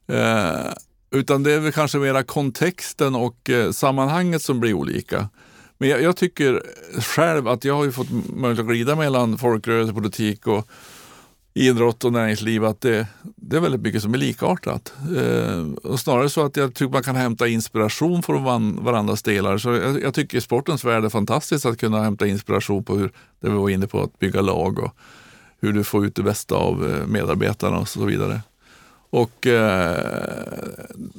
Eh, 0.07 0.73
utan 1.11 1.43
det 1.43 1.53
är 1.53 1.61
väl 1.61 1.73
kanske 1.73 1.99
mera 1.99 2.23
kontexten 2.23 3.15
och 3.15 3.51
eh, 3.51 3.71
sammanhanget 3.71 4.43
som 4.43 4.61
blir 4.61 4.75
olika. 4.75 5.29
Men 5.79 5.89
jag, 5.89 6.03
jag, 6.03 6.17
tycker 6.17 6.63
själv 7.01 7.49
att 7.49 7.65
jag 7.65 7.75
har 7.75 7.91
fått 7.91 8.11
möjlighet 8.11 8.61
att 8.61 8.67
glida 8.67 8.97
mellan 8.97 9.39
folkrörelse, 9.39 9.93
politik 9.93 10.47
och 10.47 10.69
idrott 11.55 12.05
och 12.05 12.13
näringsliv. 12.13 12.65
Att 12.65 12.81
det, 12.81 13.07
det 13.37 13.57
är 13.57 13.61
väldigt 13.61 13.81
mycket 13.81 14.03
som 14.03 14.15
är 14.15 14.19
likartat. 14.19 14.93
Eh, 15.17 15.91
och 15.91 16.01
snarare 16.01 16.29
så 16.29 16.47
att 16.47 16.57
jag 16.57 16.75
tycker 16.75 16.93
man 16.93 17.03
kan 17.03 17.17
hämta 17.17 17.49
inspiration 17.49 18.23
från 18.23 18.45
van, 18.45 18.85
varandras 18.85 19.23
delar. 19.23 19.59
Så 19.59 19.73
jag, 19.73 20.03
jag 20.03 20.15
tycker 20.15 20.41
sportens 20.41 20.85
värld 20.85 21.05
är 21.05 21.09
fantastiskt 21.09 21.67
att 21.67 21.79
kunna 21.79 22.03
hämta 22.03 22.27
inspiration 22.27 22.85
på 22.85 22.97
hur, 22.97 23.13
det 23.41 23.51
vi 23.51 23.57
var 23.57 23.71
inne 23.71 23.87
på, 23.87 24.03
att 24.03 24.19
bygga 24.19 24.41
lag 24.41 24.79
och 24.79 24.97
hur 25.61 25.73
du 25.73 25.85
får 25.85 26.07
ut 26.07 26.15
det 26.15 26.23
bästa 26.23 26.55
av 26.55 26.91
eh, 26.91 27.07
medarbetarna 27.07 27.79
och 27.79 27.89
så 27.89 28.05
vidare. 28.05 28.41
Och 29.11 29.47
eh, 29.47 29.99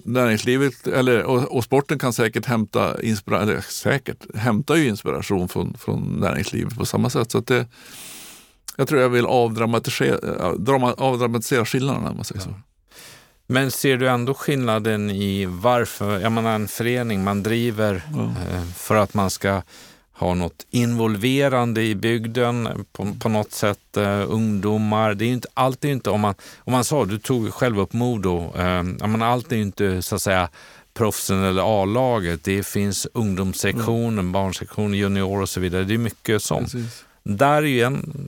näringslivet 0.04 0.88
eller, 0.88 1.24
och, 1.24 1.56
och, 1.56 1.64
sporten 1.64 2.00
kan 2.00 2.14
säkert 2.14 2.46
hämta, 2.46 3.02
inspira, 3.02 3.62
säkert, 3.62 4.36
hämtar 4.36 4.76
ju 4.76 4.88
inspiration 4.88 5.48
från, 5.50 5.74
från 5.80 6.18
näringslivet 6.20 6.78
på 6.78 6.86
samma 6.86 7.10
sätt. 7.10 7.32
Så 7.32 7.38
att 7.38 7.48
det, 7.48 7.66
jag 8.78 8.88
tror 8.88 9.02
jag 9.02 9.10
vill 9.10 9.26
avdramatisera, 9.26 10.18
avdramatisera 10.98 11.66
skillnaderna. 11.66 12.14
Man 12.14 12.24
säger 12.24 12.42
så. 12.42 12.54
Men 13.48 13.72
ser 13.72 13.98
du 13.98 14.10
ändå 14.10 14.34
skillnaden 14.34 15.10
i 15.10 15.46
varför, 15.46 16.20
jag 16.20 16.32
menar 16.32 16.56
en 16.56 16.68
förening 16.68 17.24
man 17.24 17.44
driver 17.44 18.02
ja. 18.16 18.24
Eh, 18.24 18.66
för 18.76 18.96
att 18.96 19.14
man 19.14 19.30
ska 19.30 19.62
ha 20.18 20.34
något 20.34 20.66
involverande 20.70 21.84
i 21.84 21.96
bygden 21.96 22.86
på, 22.92 23.14
på 23.20 23.30
något 23.30 23.52
sätt. 23.52 23.80
Uh, 23.98 24.32
ungdomar, 24.32 25.14
det 25.14 25.26
är 25.26 25.30
inte, 25.30 25.48
allt 25.54 25.86
är 25.86 25.90
inte, 25.90 26.10
om 26.10 26.22
man, 26.22 26.36
om 26.58 26.74
man 26.74 26.84
sa, 26.84 27.06
du 27.06 27.20
tog 27.20 27.54
själv 27.54 27.80
upp 27.80 27.94
Modo, 27.94 28.54
man, 29.08 29.22
allt 29.22 29.52
är 29.52 29.56
inte 29.56 30.02
så 30.02 30.16
att 30.16 30.22
säga 30.22 30.50
proffsen 30.94 31.44
eller 31.44 31.82
A-laget. 31.82 32.44
Det 32.44 32.66
finns 32.66 33.08
ungdomssektionen, 33.14 34.20
mm. 34.20 34.32
barnsektionen, 34.32 34.94
junior 34.94 35.42
och 35.42 35.50
så 35.50 35.60
vidare. 35.60 35.84
Det 35.84 35.94
är 35.94 35.98
mycket 35.98 36.44
sånt. 36.44 36.72
Precis. 36.72 37.06
Där 37.28 37.58
är 37.58 37.62
ju 37.62 37.82
en 37.82 38.28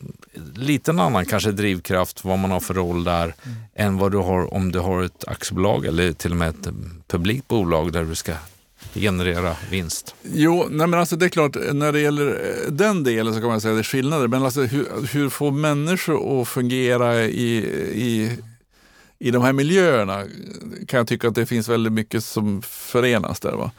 liten 0.55 0.99
annan 0.99 1.25
kanske 1.25 1.51
drivkraft 1.51 2.25
vad 2.25 2.39
man 2.39 2.51
har 2.51 2.59
för 2.59 2.73
roll 2.73 3.03
där 3.03 3.23
mm. 3.23 3.57
än 3.75 3.97
vad 3.97 4.11
du 4.11 4.17
har 4.17 4.53
om 4.53 4.71
du 4.71 4.79
har 4.79 5.03
ett 5.03 5.27
aktiebolag 5.27 5.85
eller 5.85 6.13
till 6.13 6.31
och 6.31 6.37
med 6.37 6.49
ett 6.49 6.67
publikt 7.07 7.47
bolag 7.47 7.91
där 7.91 8.03
du 8.03 8.15
ska 8.15 8.33
generera 8.93 9.55
vinst? 9.71 10.15
Jo, 10.33 10.67
nej 10.69 10.87
men 10.87 10.99
alltså 10.99 11.15
det 11.15 11.25
är 11.25 11.29
klart, 11.29 11.55
när 11.73 11.91
det 11.91 11.99
gäller 11.99 12.27
eh, 12.27 12.71
den 12.71 13.03
delen 13.03 13.33
så 13.33 13.39
kan 13.39 13.49
man 13.49 13.61
säga 13.61 13.71
att 13.71 13.77
det 13.77 13.81
är 13.81 13.83
skillnader. 13.83 14.27
Men 14.27 14.43
alltså 14.43 14.61
hur, 14.61 15.07
hur 15.11 15.29
får 15.29 15.51
människor 15.51 16.41
att 16.41 16.47
fungera 16.47 17.23
i, 17.23 17.57
i, 17.93 18.37
i 19.19 19.31
de 19.31 19.43
här 19.43 19.53
miljöerna 19.53 20.25
kan 20.87 20.97
jag 20.97 21.07
tycka 21.07 21.27
att 21.27 21.35
det 21.35 21.45
finns 21.45 21.69
väldigt 21.69 21.93
mycket 21.93 22.23
som 22.23 22.61
förenas 22.61 23.39
där. 23.39 23.51
Va? 23.51 23.71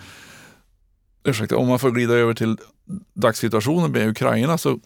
Ursäkta, 1.25 1.57
om 1.57 1.69
man 1.69 1.79
får 1.79 1.91
glida 1.91 2.15
över 2.15 2.35
till 2.35 2.57
dagssituationen 3.15 3.93
med 3.93 4.09
Ukraina 4.09 4.59
så 4.59 4.81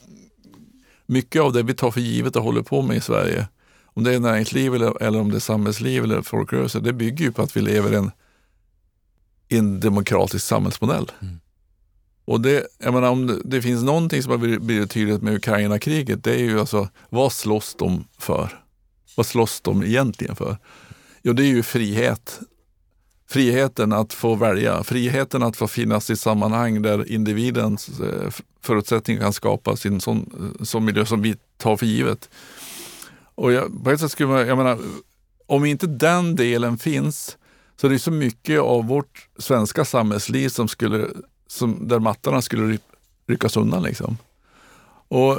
mycket 1.13 1.43
av 1.43 1.53
det 1.53 1.63
vi 1.63 1.75
tar 1.75 1.91
för 1.91 2.01
givet 2.01 2.37
och 2.37 2.43
håller 2.43 2.63
på 2.63 2.83
med 2.83 2.97
i 2.97 3.01
Sverige, 3.01 3.49
om 3.85 4.05
det 4.05 4.15
är 4.15 4.21
näringsliv 4.21 4.75
eller, 4.75 5.03
eller 5.03 5.21
om 5.21 5.31
det 5.31 5.37
är 5.37 5.41
samhällsliv 5.41 6.05
eller 6.05 6.23
folkrörelse, 6.23 6.81
det 6.81 6.93
bygger 6.93 7.25
ju 7.25 7.33
på 7.33 7.43
att 7.43 7.57
vi 7.57 7.61
lever 7.61 7.93
i 7.93 7.97
en 7.97 8.11
en 9.59 9.81
demokratisk 9.81 10.47
samhällsmodell. 10.47 11.13
Mm. 11.23 11.41
Och 12.25 12.41
det, 12.41 12.67
jag 12.79 12.95
menar, 12.95 13.11
om 13.11 13.27
det, 13.27 13.41
det, 13.45 13.63
finns 13.63 13.83
någonting 13.83 14.23
som 14.23 14.31
har 14.31 14.59
blivit 14.59 14.91
tydligt 14.91 15.23
med 15.23 15.35
Ukraina-kriget, 15.35 16.25
det 16.25 16.35
är 16.35 16.39
ju 16.39 16.61
alltså 16.61 16.89
vad 17.09 17.33
slåss 17.33 17.75
de 17.79 18.05
för? 18.19 18.63
Vad 19.17 19.27
slåss 19.27 19.61
de 19.61 19.83
egentligen 19.83 20.37
för? 20.37 20.57
Jo, 21.23 21.33
det 21.33 21.43
är 21.43 21.47
ju 21.47 21.63
frihet. 21.63 22.41
Friheten 23.33 23.93
att 23.93 24.13
få 24.13 24.35
välja, 24.35 24.85
friheten 24.85 25.43
att 25.43 25.57
få 25.57 25.67
finnas 25.67 26.11
i 26.11 26.17
sammanhang 26.17 26.83
där 26.83 27.13
individens 27.13 28.01
eh, 28.01 28.31
förutsättningar 28.63 29.21
kan 29.21 29.33
skapas 29.33 29.87
i 29.87 29.89
en 29.89 30.01
sån, 30.01 30.53
eh, 30.59 30.65
sån 30.65 30.85
miljö 30.85 31.07
som 31.07 31.23
vi 31.23 31.37
tar 31.57 31.77
för 31.77 31.87
givet. 31.87 32.31
Och 33.35 33.53
jag, 33.53 33.85
på 33.85 33.91
ett 33.91 34.01
sätt 34.01 34.11
skulle 34.11 34.29
man, 34.29 34.47
jag 34.47 34.59
menar, 34.59 34.79
om 35.47 35.65
inte 35.65 35.87
den 35.87 36.37
delen 36.37 36.79
finns 36.79 37.37
så 37.81 37.89
det 37.89 37.95
är 37.95 37.99
så 37.99 38.11
mycket 38.11 38.61
av 38.61 38.87
vårt 38.87 39.29
svenska 39.39 39.85
samhällsliv 39.85 40.49
som 40.49 40.69
skulle, 40.69 41.09
som, 41.47 41.89
där 41.89 41.99
mattorna 41.99 42.43
skulle 42.43 42.79
ryckas 43.27 43.57
undan. 43.57 43.83
Liksom. 43.83 44.17
Och 45.09 45.39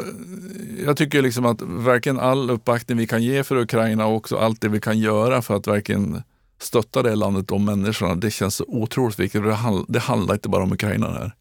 jag 0.86 0.98
tycker 0.98 1.22
liksom 1.22 1.46
att 1.46 1.62
verkligen 1.62 2.20
all 2.20 2.52
uppbackning 2.52 2.98
vi 2.98 3.08
kan 3.08 3.24
ge 3.24 3.44
för 3.44 3.56
Ukraina 3.56 4.06
och 4.06 4.16
också 4.16 4.38
allt 4.38 4.62
det 4.62 4.70
vi 4.70 4.82
kan 4.82 5.00
göra 5.00 5.42
för 5.42 5.56
att 5.56 5.68
verkligen 5.68 6.24
stötta 6.60 7.04
det 7.04 7.16
landet, 7.16 7.48
de 7.48 7.66
människorna, 7.66 8.16
det 8.16 8.32
känns 8.32 8.56
så 8.56 8.66
otroligt 8.68 9.20
viktigt. 9.20 9.44
Det, 9.44 9.54
handl 9.54 9.84
det 9.88 10.00
handlar 10.00 10.34
inte 10.34 10.50
bara 10.50 10.64
om 10.64 10.72
Ukraina 10.72 11.12
här. 11.12 11.36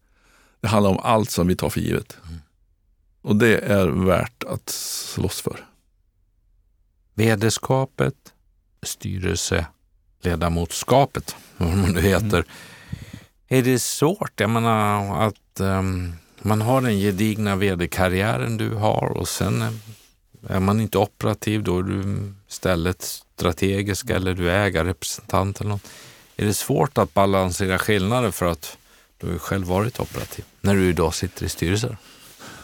Det 0.61 0.67
handlar 0.67 0.91
om 0.91 0.99
allt 1.03 1.29
som 1.29 1.47
vi 1.47 1.55
tar 1.55 1.69
för 1.69 1.79
givet. 1.79 2.17
Mm. 2.27 2.39
Och 3.21 3.35
det 3.35 3.57
är 3.57 3.87
värt 3.87 4.43
att 4.43 4.69
slåss 4.69 5.41
för. 5.41 5.65
Vederskapet, 7.13 8.15
styrelseledamotskapet, 8.81 11.35
vad 11.57 11.77
man 11.77 11.91
nu 11.91 12.01
heter. 12.01 12.37
Mm. 12.37 12.47
Är 13.47 13.61
det 13.61 13.79
svårt? 13.79 14.39
Jag 14.39 14.49
menar 14.49 15.27
att 15.27 15.59
um, 15.59 16.13
man 16.41 16.61
har 16.61 16.81
den 16.81 16.99
gedigna 16.99 17.55
vd-karriären 17.55 18.57
du 18.57 18.75
har 18.75 19.17
och 19.17 19.27
sen 19.27 19.79
är 20.47 20.59
man 20.59 20.79
inte 20.79 20.97
operativ, 20.97 21.63
då 21.63 21.79
är 21.79 21.83
du 21.83 22.33
istället 22.49 23.22
strategisk 23.35 24.09
eller 24.09 24.33
du 24.33 24.49
är 24.49 24.65
ägarrepresentant 24.65 25.61
eller 25.61 25.69
något. 25.69 25.89
Är 26.37 26.45
det 26.45 26.53
svårt 26.53 26.97
att 26.97 27.13
balansera 27.13 27.79
skillnader 27.79 28.31
för 28.31 28.45
att 28.45 28.77
du 29.17 29.31
har 29.31 29.37
själv 29.37 29.67
varit 29.67 29.99
operativ 29.99 30.45
när 30.61 30.75
du 30.75 30.89
idag 30.89 31.13
sitter 31.13 31.45
i 31.45 31.49
styrelser? 31.49 31.97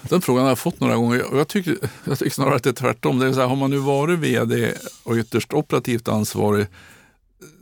Den 0.01 0.21
frågan 0.21 0.43
har 0.43 0.49
jag 0.49 0.59
fått 0.59 0.79
några 0.79 0.95
gånger 0.95 1.25
jag 1.33 1.47
tycker, 1.47 1.77
jag 2.03 2.19
tycker 2.19 2.31
snarare 2.31 2.55
att 2.55 2.63
det 2.63 2.69
är 2.69 2.73
tvärtom. 2.73 3.19
Det 3.19 3.27
är 3.27 3.33
så 3.33 3.39
här, 3.39 3.47
har 3.47 3.55
man 3.55 3.69
nu 3.69 3.77
varit 3.77 4.19
vd 4.19 4.73
och 5.03 5.15
ytterst 5.15 5.53
operativt 5.53 6.07
ansvarig 6.07 6.67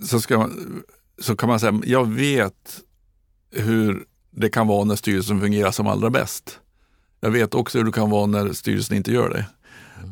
så, 0.03 0.21
ska 0.21 0.37
man, 0.37 0.83
så 1.19 1.35
kan 1.35 1.49
man 1.49 1.59
säga, 1.59 1.81
jag 1.85 2.11
vet 2.11 2.79
hur 3.51 4.05
det 4.31 4.49
kan 4.49 4.67
vara 4.67 4.83
när 4.83 4.95
styrelsen 4.95 5.41
fungerar 5.41 5.71
som 5.71 5.87
allra 5.87 6.09
bäst. 6.09 6.59
Jag 7.19 7.31
vet 7.31 7.53
också 7.53 7.77
hur 7.77 7.85
det 7.85 7.91
kan 7.91 8.09
vara 8.09 8.25
när 8.25 8.53
styrelsen 8.53 8.97
inte 8.97 9.11
gör 9.11 9.29
det. 9.29 9.45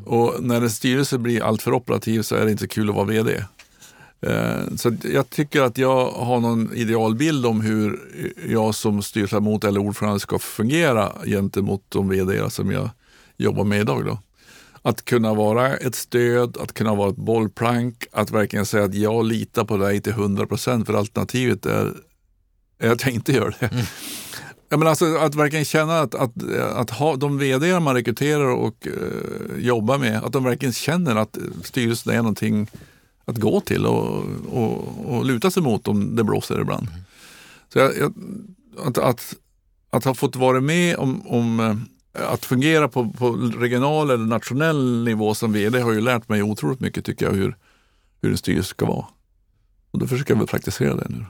Och 0.06 0.44
när 0.44 0.62
en 0.62 0.70
styrelse 0.70 1.18
blir 1.18 1.44
alltför 1.44 1.74
operativ 1.74 2.22
så 2.22 2.36
är 2.36 2.46
det 2.46 2.52
inte 2.52 2.68
kul 2.68 2.90
att 2.90 2.96
vara 2.96 3.06
vd. 3.06 3.44
Eh, 4.22 4.76
så 4.76 4.96
jag 5.04 5.30
tycker 5.30 5.62
att 5.62 5.78
jag 5.78 6.12
har 6.12 6.40
någon 6.40 6.74
idealbild 6.74 7.46
om 7.46 7.62
hur 7.62 8.00
jag 8.50 8.76
som 8.76 9.02
styrelseledamot 9.02 9.64
eller 9.64 9.80
ordförande 9.80 10.20
ska 10.20 10.40
fungera 10.40 11.12
gentemot 11.26 11.84
de 11.90 12.10
vd 12.10 12.50
som 12.50 12.72
jag 12.72 12.90
jobbar 13.38 13.64
med 13.64 13.80
idag. 13.80 14.06
Då. 14.06 14.20
Att 14.82 15.06
kunna 15.06 15.34
vara 15.34 15.78
ett 15.78 15.96
stöd, 15.96 16.58
att 16.58 16.74
kunna 16.74 16.96
vara 16.96 17.10
ett 17.10 17.16
bollplank, 17.16 18.06
att 18.12 18.32
verkligen 18.32 18.66
säga 18.66 18.84
att 18.84 18.96
jag 18.96 19.26
litar 19.26 19.64
på 19.66 19.78
dig 19.78 20.02
till 20.02 20.14
100 20.14 20.46
procent 20.46 20.86
för 20.86 20.94
alternativet 20.94 21.66
är, 21.66 21.94
är 22.80 22.92
att 22.92 23.06
jag 23.06 23.14
inte 23.14 23.32
gör 23.32 23.56
det. 23.60 23.66
Mm. 23.66 23.86
Ja, 24.76 24.80
men 24.80 24.88
alltså, 24.88 25.16
att 25.16 25.36
verkligen 25.36 25.66
känna 25.66 26.00
att, 26.00 26.16
att, 26.16 26.44
att 26.74 26.90
ha, 26.90 27.16
de 27.16 27.38
vd 27.38 27.80
man 27.80 27.96
rekryterar 27.96 28.56
och 28.56 28.88
uh, 28.88 29.60
jobbar 29.60 29.98
med, 29.98 30.24
att 30.24 30.34
de 30.34 30.44
verkligen 30.44 30.74
känner 30.74 31.16
att 31.16 31.38
styrelsen 31.64 32.14
är 32.14 32.18
någonting 32.18 32.68
att 33.26 33.38
gå 33.38 33.62
till 33.62 33.86
och, 33.86 34.24
och, 34.50 35.06
och 35.06 35.26
luta 35.26 35.52
sig 35.52 35.64
mot 35.64 35.88
om 35.88 36.16
det 36.16 36.24
blåser 36.24 36.62
ibland. 36.62 36.88
Mm. 36.90 37.02
Så 37.74 37.80
jag, 37.80 37.98
jag, 37.98 38.14
att, 38.86 38.98
att, 38.98 39.36
att, 39.90 40.06
ha 40.06 40.14
fått 40.14 40.36
vara 40.36 40.62
med 40.62 40.96
om, 40.96 41.28
om 41.28 41.60
eh, 42.14 42.32
att 42.32 42.46
fungera 42.46 42.88
på, 42.88 43.10
på, 43.10 43.32
regional 43.58 44.10
eller 44.10 44.26
nationell 44.26 45.04
nivå 45.04 45.34
som 45.34 45.54
vd 45.54 45.80
har 45.80 45.92
ju 45.92 46.02
lärt 46.02 46.30
mig 46.30 46.44
otroligt 46.44 46.80
mycket 46.80 47.06
tycker 47.06 47.26
jag 47.26 47.34
hur, 47.34 47.58
hur 48.22 48.32
en 48.32 48.38
styrelse 48.38 48.70
ska 48.70 48.86
vara. 48.86 49.06
Och 49.92 50.00
då 50.00 50.08
försöker 50.08 50.34
jag 50.34 50.38
väl 50.40 50.48
praktisera 50.48 50.96
det 50.96 51.08
nu. 51.10 51.26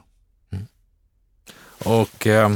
Mm. 0.52 0.66
Och... 1.78 2.28
Eh 2.28 2.56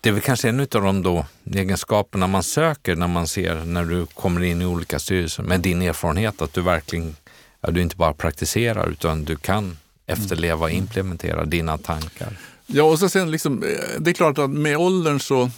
det 0.00 0.08
är 0.08 0.12
väl 0.12 0.22
kanske 0.22 0.48
en 0.48 0.60
av 0.60 0.66
de 0.68 1.02
då 1.02 1.26
egenskaperna 1.54 2.26
man 2.26 2.42
söker 2.42 2.96
när 2.96 3.08
man 3.08 3.26
ser 3.26 3.64
när 3.64 3.84
du 3.84 4.06
kommer 4.06 4.42
in 4.42 4.62
i 4.62 4.66
olika 4.66 4.98
styrelser 4.98 5.42
med 5.42 5.60
din 5.60 5.82
erfarenhet 5.82 6.42
att 6.42 6.54
du 6.54 6.60
verkligen, 6.60 7.16
ja, 7.60 7.70
du 7.70 7.82
inte 7.82 7.96
bara 7.96 8.12
praktiserar 8.12 8.88
utan 8.88 9.24
du 9.24 9.36
kan 9.36 9.76
efterleva 10.06 10.64
och 10.64 10.70
implementera 10.70 11.44
dina 11.44 11.78
tankar. 11.78 12.38
Ja, 12.66 12.82
och 12.82 12.98
så 12.98 13.08
sen 13.08 13.30
liksom, 13.30 13.62
eh, 13.62 13.68
det 14.00 14.10
är 14.10 14.14
klart 14.14 14.38
att 14.38 14.50
med 14.50 14.76
åldern 14.76 15.20
så, 15.20 15.50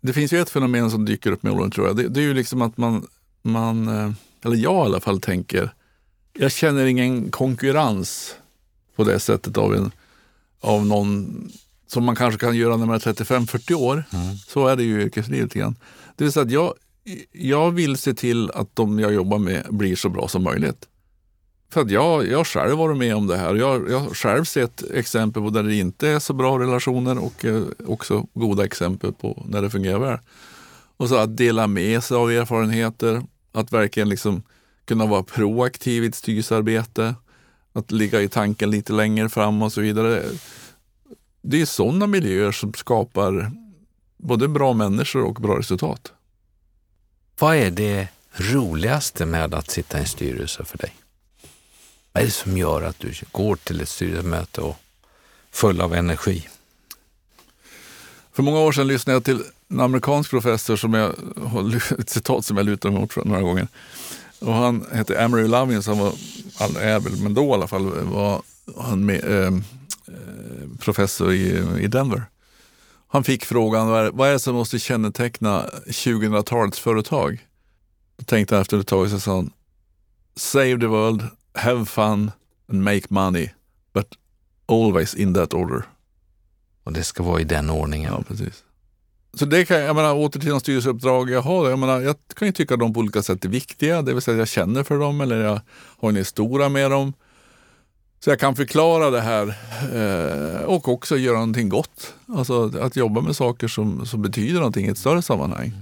det 0.00 0.12
finns 0.12 0.32
ju 0.32 0.40
ett 0.40 0.50
fenomen 0.50 0.90
som 0.90 1.04
dyker 1.04 1.32
upp 1.32 1.42
med 1.42 1.52
åldern 1.52 1.70
tror 1.70 1.86
jag. 1.86 1.96
Det, 1.96 2.08
det 2.08 2.20
är 2.20 2.24
ju 2.24 2.34
liksom 2.34 2.62
att 2.62 2.76
man, 2.76 3.06
man, 3.42 3.88
eh, 3.88 4.12
eller 4.44 4.56
jag 4.56 4.86
i 4.86 4.88
alla 4.88 5.00
fall 5.00 5.20
tänker, 5.20 5.72
jag 6.32 6.52
känner 6.52 6.86
ingen 6.86 7.30
konkurrens 7.30 8.36
på 8.96 9.04
det 9.04 9.20
sättet 9.20 9.56
av, 9.56 9.74
en, 9.74 9.92
av 10.60 10.86
någon 10.86 11.50
som 11.92 12.04
man 12.04 12.16
kanske 12.16 12.40
kan 12.40 12.56
göra 12.56 12.76
när 12.76 12.86
man 12.86 12.94
är 12.94 12.98
35-40 12.98 13.74
år. 13.74 14.04
Mm. 14.12 14.36
Så 14.36 14.66
är 14.66 14.76
det 14.76 14.82
ju 14.82 15.00
i 15.00 15.04
yrkeslivet 15.04 15.56
igen. 15.56 15.76
Det 16.16 16.24
vill 16.24 16.32
säga 16.32 16.44
att 16.44 16.50
jag, 16.50 16.74
jag 17.32 17.70
vill 17.70 17.96
se 17.96 18.14
till 18.14 18.50
att 18.50 18.76
de 18.76 18.98
jag 18.98 19.14
jobbar 19.14 19.38
med 19.38 19.66
blir 19.70 19.96
så 19.96 20.08
bra 20.08 20.28
som 20.28 20.42
möjligt. 20.42 20.88
För 21.72 21.80
att 21.80 21.90
jag, 21.90 22.26
jag 22.26 22.46
själv 22.46 22.78
varit 22.78 22.96
med 22.96 23.16
om 23.16 23.26
det 23.26 23.36
här. 23.36 23.54
Jag, 23.54 23.90
jag 23.90 23.98
har 23.98 24.14
själv 24.14 24.44
sett 24.44 24.90
exempel 24.94 25.42
på 25.42 25.50
där 25.50 25.62
det 25.62 25.74
inte 25.74 26.08
är 26.08 26.18
så 26.18 26.32
bra 26.32 26.58
relationer 26.58 27.18
och 27.18 27.44
eh, 27.44 27.62
också 27.86 28.26
goda 28.34 28.64
exempel 28.64 29.12
på 29.12 29.46
när 29.48 29.62
det 29.62 29.70
fungerar 29.70 29.98
väl. 29.98 30.18
Och 30.96 31.08
så 31.08 31.16
att 31.16 31.36
dela 31.36 31.66
med 31.66 32.04
sig 32.04 32.16
av 32.16 32.30
erfarenheter, 32.30 33.22
att 33.52 33.72
verkligen 33.72 34.08
liksom 34.08 34.42
kunna 34.84 35.06
vara 35.06 35.22
proaktiv 35.22 36.04
i 36.04 36.06
ett 36.06 36.14
styrelsearbete, 36.14 37.14
att 37.72 37.92
ligga 37.92 38.22
i 38.22 38.28
tanken 38.28 38.70
lite 38.70 38.92
längre 38.92 39.28
fram 39.28 39.62
och 39.62 39.72
så 39.72 39.80
vidare 39.80 40.24
det 41.42 41.60
är 41.60 41.66
sådana 41.66 42.06
miljöer 42.06 42.52
som 42.52 42.74
skapar 42.74 43.52
både 44.16 44.48
bra 44.48 44.72
människor 44.72 45.22
och 45.22 45.34
bra 45.34 45.58
resultat. 45.58 46.12
Vad 47.38 47.56
är 47.56 47.70
det 47.70 48.08
roligaste 48.32 49.26
med 49.26 49.54
att 49.54 49.70
sitta 49.70 49.98
i 49.98 50.00
en 50.00 50.06
styrelse 50.06 50.64
för 50.64 50.78
dig? 50.78 50.94
Vad 52.12 52.22
är 52.22 52.26
det 52.26 52.32
som 52.32 52.56
gör 52.56 52.82
att 52.82 52.98
du 52.98 53.12
går 53.32 53.56
till 53.56 53.80
ett 53.80 53.88
styrelsemöte 53.88 54.60
och 54.60 54.76
full 55.50 55.80
av 55.80 55.94
energi? 55.94 56.48
För 58.32 58.42
många 58.42 58.58
år 58.58 58.72
sedan 58.72 58.86
lyssnade 58.86 59.14
jag 59.16 59.24
till 59.24 59.42
en 59.68 59.80
amerikansk 59.80 60.30
professor 60.30 60.76
som 60.76 60.94
jag 60.94 61.14
ett 61.98 62.10
citat 62.10 62.44
som 62.44 62.56
jag 62.56 62.66
lutar 62.66 62.90
mig 62.90 63.00
mot 63.00 63.16
några 63.24 63.42
gånger. 63.42 63.68
Och 64.38 64.54
han 64.54 64.86
hette 64.92 65.24
Amory 65.24 65.48
Lovins, 65.48 65.86
han 65.86 65.98
var, 65.98 66.12
är 66.80 67.00
väl, 67.00 67.16
men 67.16 67.34
då 67.34 67.44
i 67.44 67.52
alla 67.52 67.68
fall 67.68 68.04
var 68.04 68.42
han 68.78 69.06
med, 69.06 69.24
eh, 69.24 69.50
professor 70.80 71.32
i, 71.32 71.62
i 71.80 71.86
Denver. 71.86 72.24
Han 73.08 73.24
fick 73.24 73.44
frågan 73.44 73.88
vad 74.16 74.28
är 74.28 74.32
det 74.32 74.38
som 74.38 74.54
måste 74.54 74.78
känneteckna 74.78 75.66
2000-talets 75.86 76.78
företag? 76.78 77.46
Då 78.16 78.24
tänkte 78.24 78.54
han 78.54 78.62
efter 78.62 78.78
ett 78.80 78.86
tag 78.86 79.12
och 79.14 79.22
sa 79.22 79.34
han 79.34 79.52
Save 80.36 80.78
the 80.80 80.86
world, 80.86 81.22
have 81.54 81.86
fun 81.86 82.30
and 82.68 82.84
make 82.84 83.02
money, 83.08 83.48
but 83.92 84.06
always 84.66 85.14
in 85.14 85.34
that 85.34 85.54
order. 85.54 85.82
Och 86.84 86.92
det 86.92 87.04
ska 87.04 87.22
vara 87.22 87.40
i 87.40 87.44
den 87.44 87.70
ordningen. 87.70 88.12
Ja, 88.12 88.22
precis. 88.28 88.64
Så 89.34 89.44
det 89.44 89.64
kan 89.64 89.80
jag 89.80 89.96
menar, 89.96 90.14
åter 90.14 90.40
till 90.40 90.50
de 90.50 90.60
styrelseuppdrag 90.60 91.30
jag 91.30 91.42
har. 91.42 91.70
Jag, 91.70 91.78
menar, 91.78 92.00
jag 92.00 92.16
kan 92.34 92.48
ju 92.48 92.52
tycka 92.52 92.74
att 92.74 92.80
de 92.80 92.92
på 92.94 93.00
olika 93.00 93.22
sätt 93.22 93.44
är 93.44 93.48
viktiga. 93.48 94.02
Det 94.02 94.12
vill 94.12 94.22
säga 94.22 94.34
att 94.34 94.38
jag 94.38 94.48
känner 94.48 94.82
för 94.82 94.98
dem 94.98 95.20
eller 95.20 95.44
jag 95.44 95.60
har 95.98 96.08
en 96.08 96.16
historia 96.16 96.68
med 96.68 96.90
dem. 96.90 97.12
Så 98.24 98.30
jag 98.30 98.40
kan 98.40 98.56
förklara 98.56 99.10
det 99.10 99.20
här 99.20 99.54
eh, 99.94 100.64
och 100.64 100.88
också 100.88 101.16
göra 101.16 101.34
någonting 101.34 101.68
gott. 101.68 102.14
Alltså 102.26 102.72
att 102.80 102.96
jobba 102.96 103.20
med 103.20 103.36
saker 103.36 103.68
som, 103.68 104.06
som 104.06 104.22
betyder 104.22 104.54
någonting 104.54 104.86
i 104.86 104.88
ett 104.88 104.98
större 104.98 105.22
sammanhang. 105.22 105.72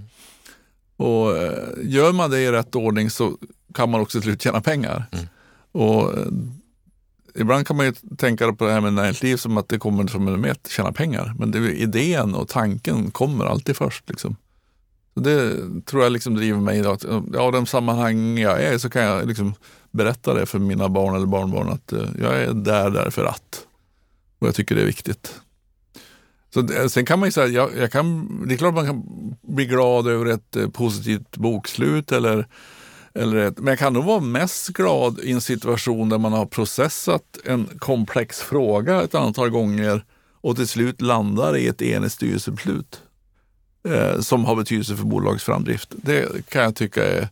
Och 0.97 1.36
eh, 1.36 1.68
Gör 1.82 2.12
man 2.12 2.30
det 2.30 2.41
i 2.41 2.53
rätt 2.53 2.74
ordning 2.74 3.11
så 3.11 3.36
kan 3.74 3.91
man 3.91 4.01
också 4.01 4.18
till 4.18 4.22
slut 4.22 4.43
tjäna 4.43 4.61
pengar. 4.61 5.07
Mm. 5.12 5.26
Och 5.72 6.18
eh, 6.18 6.26
Ibland 7.34 7.66
kan 7.66 7.76
man 7.76 7.86
ju 7.86 7.93
tänka 8.18 8.53
på 8.53 8.66
det 8.66 8.72
här 8.72 8.80
med 8.80 8.93
näringsliv 8.93 9.36
som 9.36 9.57
att 9.57 9.68
det 9.68 9.78
kommer 9.78 10.07
som 10.07 10.28
en 10.28 10.41
met, 10.41 10.68
tjäna 10.70 10.93
pengar. 10.93 11.34
Men 11.39 11.51
det, 11.51 11.59
idén 11.59 12.34
och 12.34 12.49
tanken 12.49 13.11
kommer 13.11 13.45
alltid 13.45 13.76
först. 13.76 14.09
Liksom. 14.09 14.36
Det 15.20 15.56
tror 15.86 16.02
jag 16.02 16.12
liksom 16.12 16.34
driver 16.34 16.60
mig. 16.60 16.78
idag. 16.78 17.04
Eh, 17.08 17.22
ja, 17.32 17.50
de 17.50 17.66
sammanhang 17.66 18.38
jag 18.38 18.62
är 18.62 18.78
så 18.78 18.90
kan 18.90 19.02
jag 19.02 19.26
liksom 19.26 19.54
berätta 19.90 20.34
det 20.34 20.46
för 20.46 20.58
mina 20.58 20.88
barn 20.88 21.16
eller 21.16 21.26
barnbarn 21.26 21.68
att 21.68 21.92
eh, 21.92 22.08
jag 22.20 22.42
är 22.42 22.52
där 22.52 22.90
därför 22.90 23.24
att. 23.24 23.66
Och 24.38 24.46
jag 24.46 24.54
tycker 24.54 24.74
det 24.74 24.80
är 24.80 24.86
viktigt. 24.86 25.40
Så, 26.54 26.88
sen 26.88 27.06
kan 27.06 27.18
man 27.18 27.26
ju 27.26 27.32
säga, 27.32 27.46
jag, 27.46 27.70
jag 27.78 27.92
kan, 27.92 28.28
det 28.48 28.54
är 28.54 28.58
klart 28.58 28.74
man 28.74 28.86
kan 28.86 29.02
bli 29.42 29.66
glad 29.66 30.06
över 30.06 30.26
ett 30.26 30.56
eh, 30.56 30.68
positivt 30.68 31.36
bokslut 31.36 32.12
eller 32.12 32.46
Eller, 33.14 33.52
men 33.56 33.66
jag 33.66 33.78
kan 33.78 33.92
nog 33.92 34.04
vara 34.04 34.20
mest 34.20 34.68
glad 34.68 35.20
i 35.20 35.32
en 35.32 35.40
situation 35.40 36.08
där 36.08 36.18
man 36.18 36.32
har 36.32 36.46
processat 36.46 37.38
en 37.44 37.68
komplex 37.78 38.40
fråga 38.40 39.02
ett 39.02 39.14
antal 39.14 39.50
gånger 39.50 40.04
och 40.40 40.56
till 40.56 40.68
slut 40.68 41.00
landar 41.00 41.56
i 41.56 41.68
ett 41.68 41.82
enigt 41.82 42.12
styrelsebeslut 42.12 43.02
eh, 43.85 44.20
som 44.20 44.45
har 44.45 44.57
betydelse 44.57 44.97
för 44.97 45.05
bolagets 45.05 45.45
framdrift. 45.45 45.89
Det 45.97 46.49
kan 46.49 46.62
jag 46.62 46.76
tycka 46.76 47.05
är 47.05 47.29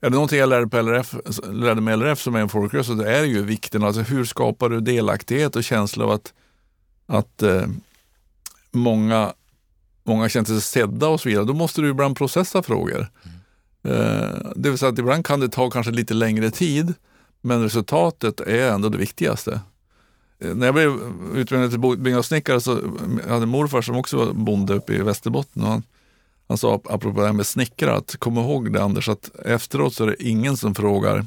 är 0.00 0.10
det 0.10 0.14
någonting 0.14 0.38
jag 0.38 0.48
lärde, 0.48 0.66
på 0.66 0.82
LRF, 0.82 1.14
lärde 1.52 1.80
mig 1.80 1.96
LRF 1.96 2.20
som 2.20 2.34
är 2.34 2.40
en 2.40 2.48
folkrörelse, 2.48 2.94
det 2.94 3.16
är 3.16 3.24
ju 3.24 3.42
vikten 3.42 3.82
alltså 3.82 4.00
hur 4.00 4.24
skapar 4.24 4.68
du 4.68 4.80
delaktighet 4.80 5.56
och 5.56 5.64
känsla 5.64 6.04
av 6.04 6.10
att, 6.10 6.32
att 7.06 7.42
eh, 7.42 7.66
många, 8.70 9.32
många 10.04 10.28
känner 10.28 10.46
sig 10.46 10.60
sedda 10.60 11.08
och 11.08 11.20
så 11.20 11.28
vidare. 11.28 11.44
Då 11.44 11.54
måste 11.54 11.80
du 11.80 11.90
ibland 11.90 12.16
processa 12.16 12.62
frågor. 12.62 13.08
Mm. 13.84 13.96
Eh, 13.96 14.52
det 14.56 14.70
vill 14.70 14.78
säga 14.78 14.92
att 14.92 14.98
ibland 14.98 15.26
kan 15.26 15.40
det 15.40 15.48
ta 15.48 15.70
kanske 15.70 15.92
lite 15.92 16.14
längre 16.14 16.50
tid, 16.50 16.94
men 17.40 17.62
resultatet 17.62 18.40
är 18.40 18.70
ändå 18.70 18.88
det 18.88 18.98
viktigaste. 18.98 19.60
Eh, 20.38 20.54
när 20.54 20.66
jag 20.66 20.74
blev 20.74 20.90
utbildad 21.34 21.70
till 21.70 21.80
byggnadssnickare 21.80 22.60
så 22.60 22.80
jag 23.26 23.34
hade 23.34 23.46
morfar 23.46 23.82
som 23.82 23.96
också 23.96 24.16
var 24.16 24.32
bonde 24.32 24.74
uppe 24.74 24.94
i 24.94 24.98
Västerbotten. 24.98 25.62
Och 25.62 25.68
han, 25.68 25.82
han 26.48 26.58
sa 26.58 26.74
apropå 26.84 27.20
det 27.20 27.26
här 27.26 27.32
med 27.32 27.46
snickare, 27.46 27.94
att 27.94 28.16
kom 28.16 28.38
ihåg 28.38 28.72
det 28.72 28.82
Anders, 28.82 29.08
att 29.08 29.30
efteråt 29.44 29.94
så 29.94 30.04
är 30.04 30.08
det 30.08 30.22
ingen 30.22 30.56
som 30.56 30.74
frågar 30.74 31.26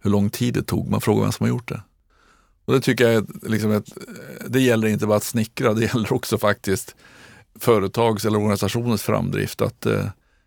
hur 0.00 0.10
lång 0.10 0.30
tid 0.30 0.54
det 0.54 0.62
tog, 0.62 0.90
man 0.90 1.00
frågar 1.00 1.22
vem 1.22 1.32
som 1.32 1.44
har 1.44 1.48
gjort 1.48 1.68
det. 1.68 1.82
Och 2.64 2.74
Det 2.74 2.80
tycker 2.80 3.04
jag 3.08 3.14
är 3.14 3.48
liksom 3.48 3.72
ett, 3.72 3.88
eh, 3.96 4.44
det 4.48 4.60
gäller 4.60 4.88
inte 4.88 5.06
bara 5.06 5.16
att 5.16 5.24
snickra, 5.24 5.74
det 5.74 5.80
gäller 5.94 6.12
också 6.12 6.38
faktiskt 6.38 6.94
företags 7.58 8.24
eller 8.24 8.38
organisationens 8.38 9.02
framdrift. 9.02 9.62
Att 9.62 9.86
eh, 9.86 10.04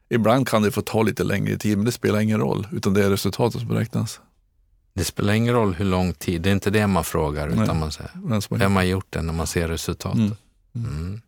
Ibland 0.10 0.48
kan 0.48 0.62
det 0.62 0.72
få 0.72 0.82
ta 0.82 1.04
lite 1.04 1.24
längre 1.24 1.58
tid, 1.58 1.78
men 1.78 1.86
det 1.86 1.92
spelar 1.92 2.20
ingen 2.20 2.40
roll, 2.40 2.68
utan 2.72 2.94
det 2.94 3.06
är 3.06 3.10
resultatet 3.10 3.62
som 3.62 3.72
räknas. 3.72 4.20
Det 4.94 5.06
spelar 5.06 5.34
ingen 5.34 5.54
roll 5.54 5.74
hur 5.74 5.86
lång 5.86 6.14
tid, 6.14 6.42
det 6.42 6.50
är 6.50 6.54
inte 6.54 6.70
det 6.70 6.88
man 6.88 7.04
frågar, 7.04 7.50
Nej. 7.50 7.64
utan 7.64 7.80
man 7.80 7.92
säger 7.92 8.58
vem 8.58 8.76
har 8.76 8.84
gjort 8.84 9.08
det 9.10 9.22
när 9.22 9.34
man 9.34 9.48
ser 9.48 9.68
resultatet. 9.68 10.18
Mm. 10.18 10.36
Mm 10.76 11.22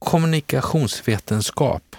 kommunikationsvetenskap 0.00 1.96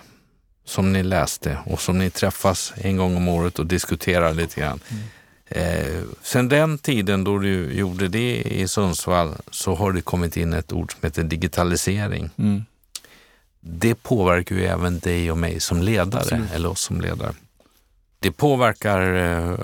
som 0.65 0.93
ni 0.93 1.03
läste 1.03 1.57
och 1.65 1.81
som 1.81 1.97
ni 1.97 2.09
träffas 2.09 2.73
en 2.75 2.97
gång 2.97 3.15
om 3.17 3.27
året 3.27 3.59
och 3.59 3.65
diskuterar 3.65 4.33
lite 4.33 4.61
grann. 4.61 4.79
Mm. 4.89 5.03
Eh, 5.47 6.03
sen 6.21 6.49
den 6.49 6.77
tiden 6.77 7.23
då 7.23 7.37
du 7.37 7.73
gjorde 7.73 8.07
det 8.07 8.41
i 8.41 8.67
Sundsvall 8.67 9.33
så 9.51 9.75
har 9.75 9.91
det 9.91 10.01
kommit 10.01 10.37
in 10.37 10.53
ett 10.53 10.73
ord 10.73 10.91
som 10.91 10.99
heter 11.03 11.23
digitalisering. 11.23 12.29
Mm. 12.37 12.65
Det 13.59 13.95
påverkar 13.95 14.55
ju 14.55 14.65
även 14.65 14.99
dig 14.99 15.31
och 15.31 15.37
mig 15.37 15.59
som 15.59 15.81
ledare, 15.81 16.21
Absolut. 16.21 16.51
eller 16.51 16.69
oss 16.69 16.81
som 16.81 17.01
ledare. 17.01 17.33
Det 18.19 18.31
påverkar 18.31 19.13
eh, 19.13 19.57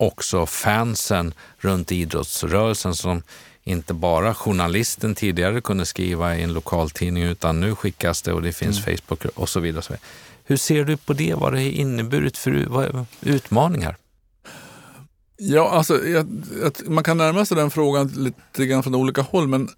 också 0.00 0.46
fansen 0.46 1.34
runt 1.58 1.92
idrottsrörelsen 1.92 2.94
som 2.94 3.22
inte 3.64 3.94
bara 3.94 4.34
journalisten 4.34 5.14
tidigare 5.14 5.60
kunde 5.60 5.86
skriva 5.86 6.36
i 6.36 6.42
en 6.42 6.52
lokaltidning 6.52 7.22
utan 7.22 7.60
nu 7.60 7.74
skickas 7.74 8.22
det 8.22 8.32
och 8.32 8.42
det 8.42 8.52
finns 8.52 8.86
mm. 8.86 8.96
Facebook 8.96 9.24
och 9.24 9.48
så 9.48 9.60
vidare. 9.60 9.96
Hur 10.44 10.56
ser 10.56 10.84
du 10.84 10.96
på 10.96 11.12
det? 11.12 11.34
Vad 11.34 11.52
det 11.52 11.58
har 11.58 11.64
inneburit 11.64 12.38
för 12.38 12.66
utmaningar? 13.22 13.96
Ja, 15.36 15.70
alltså, 15.70 16.06
jag, 16.06 16.44
jag, 16.62 16.90
man 16.90 17.04
kan 17.04 17.18
närma 17.18 17.44
sig 17.44 17.56
den 17.56 17.70
frågan 17.70 18.08
lite 18.08 18.66
grann 18.66 18.82
från 18.82 18.94
olika 18.94 19.22
håll, 19.22 19.48
men 19.48 19.68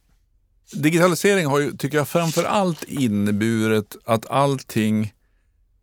digitalisering 0.73 1.47
har 1.47 1.59
ju, 1.59 1.77
tycker 1.77 1.99
jag, 1.99 2.09
framför 2.09 2.45
allt 2.45 2.85
inneburit 2.85 3.97
att 4.05 4.31
allting 4.31 5.13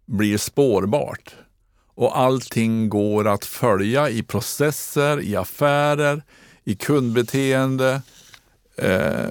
blir 0.06 0.38
spårbart 0.38 1.36
och 2.00 2.20
allting 2.20 2.89
går 2.89 3.28
att 3.28 3.45
följa 3.45 4.10
i 4.10 4.24
processer, 4.24 5.22
i 5.22 5.36
affärer, 5.36 6.24
i 6.64 6.76
kundbeteende, 6.76 8.02
eh, 8.76 9.30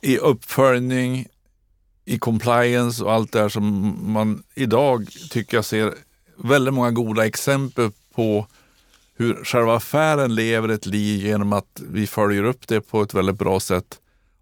i 0.00 0.18
uppföljning, 0.18 1.26
i 2.04 2.18
compliance 2.18 3.04
och 3.04 3.12
allt 3.12 3.32
det 3.32 3.40
här 3.40 3.48
som 3.48 3.96
man 4.12 4.42
idag 4.54 5.08
tycker 5.30 5.56
jag 5.56 5.64
ser 5.64 5.94
väldigt 6.36 6.74
många 6.74 6.90
goda 6.90 7.26
exempel 7.26 7.90
på 8.14 8.46
hur 9.16 9.44
själva 9.44 9.76
affären 9.76 10.34
lever 10.34 10.68
ett 10.68 10.86
liv 10.86 11.26
genom 11.26 11.52
att 11.52 11.82
vi 11.90 12.06
följer 12.06 12.44
upp 12.44 12.68
det 12.68 12.80
på 12.80 13.02
ett 13.02 13.14
väldigt 13.14 13.38
bra 13.38 13.60
sätt. 13.60 14.00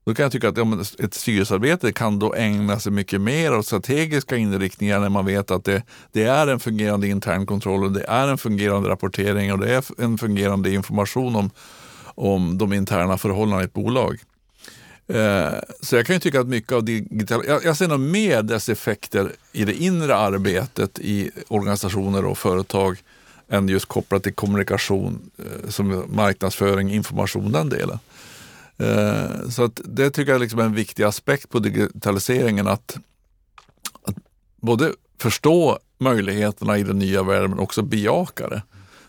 Då 0.09 0.15
kan 0.15 0.23
jag 0.23 0.33
tycka 0.33 0.49
att 0.49 0.57
ja, 0.57 0.67
ett 0.99 1.15
styrelsearbete 1.15 1.93
kan 1.93 2.19
då 2.19 2.35
ägna 2.35 2.81
sig 2.81 2.93
mycket 2.93 3.21
mer 3.21 3.55
åt 3.55 3.67
strategiska 3.67 4.37
inriktningar 4.37 5.01
när 5.01 5.09
man 5.09 5.27
vet 5.27 5.51
att 5.51 5.65
det, 5.65 5.83
det 6.13 6.25
är 6.25 6.47
en 6.47 6.61
fungerande 6.61 7.09
internkontroll 7.09 7.85
och 7.85 7.93
det 7.93 8.05
är 8.09 8.29
en 8.29 8.39
fungerande 8.39 8.89
rapportering 8.89 9.53
och 9.53 9.59
det 9.59 9.75
är 9.75 9.85
en 10.03 10.19
fungerande 10.19 10.71
information 10.71 11.37
om 11.37 11.51
om 12.15 12.59
de 12.59 12.73
interna 12.73 13.19
förhållandena 13.19 13.63
i 13.63 13.65
ett 13.65 13.73
bolag. 13.73 14.19
Eh, 15.09 15.53
så 15.81 15.97
jag 15.97 16.07
kan 16.07 16.17
ju 16.17 16.21
tycka 16.21 16.41
att 16.41 16.49
mycket 16.49 16.73
av 16.73 16.85
digital... 16.85 17.45
Jag, 17.47 17.65
jag 17.65 17.77
ser 17.77 17.89
nog 17.89 18.01
mer 18.01 18.43
dess 18.43 18.69
effekter 18.69 19.33
i 19.53 19.65
det 19.65 19.75
inre 19.75 20.17
arbetet 20.17 20.99
i 20.99 21.31
organisationer 21.49 22.25
och 22.25 22.39
företag 22.39 22.97
än 23.49 23.69
just 23.69 23.87
kopplat 23.87 24.23
till 24.23 24.35
kommunikation 24.35 25.31
eh, 25.39 25.71
som 25.71 26.05
marknadsföring, 26.09 26.91
information, 26.91 27.53
den 27.53 27.69
delen. 27.69 27.99
Eh, 28.79 29.49
så 29.49 29.65
att 29.65 29.81
det 29.85 30.11
tycker 30.11 30.33
jag 30.33 30.41
liksom 30.41 30.61
är 30.61 30.65
en 30.65 30.75
viktig 30.75 31.03
aspekt 31.03 31.49
på 31.49 31.59
digitaliseringen 31.59 32.69
att, 32.69 32.99
att 34.03 34.17
både 34.57 34.93
förstå 35.19 35.79
möjligheterna 35.99 36.79
i 36.79 36.83
den 36.83 36.99
nya 36.99 37.23
världen 37.23 37.51
men 37.51 37.59
också 37.59 37.83
bejaka 37.83 38.49
det. 38.49 38.63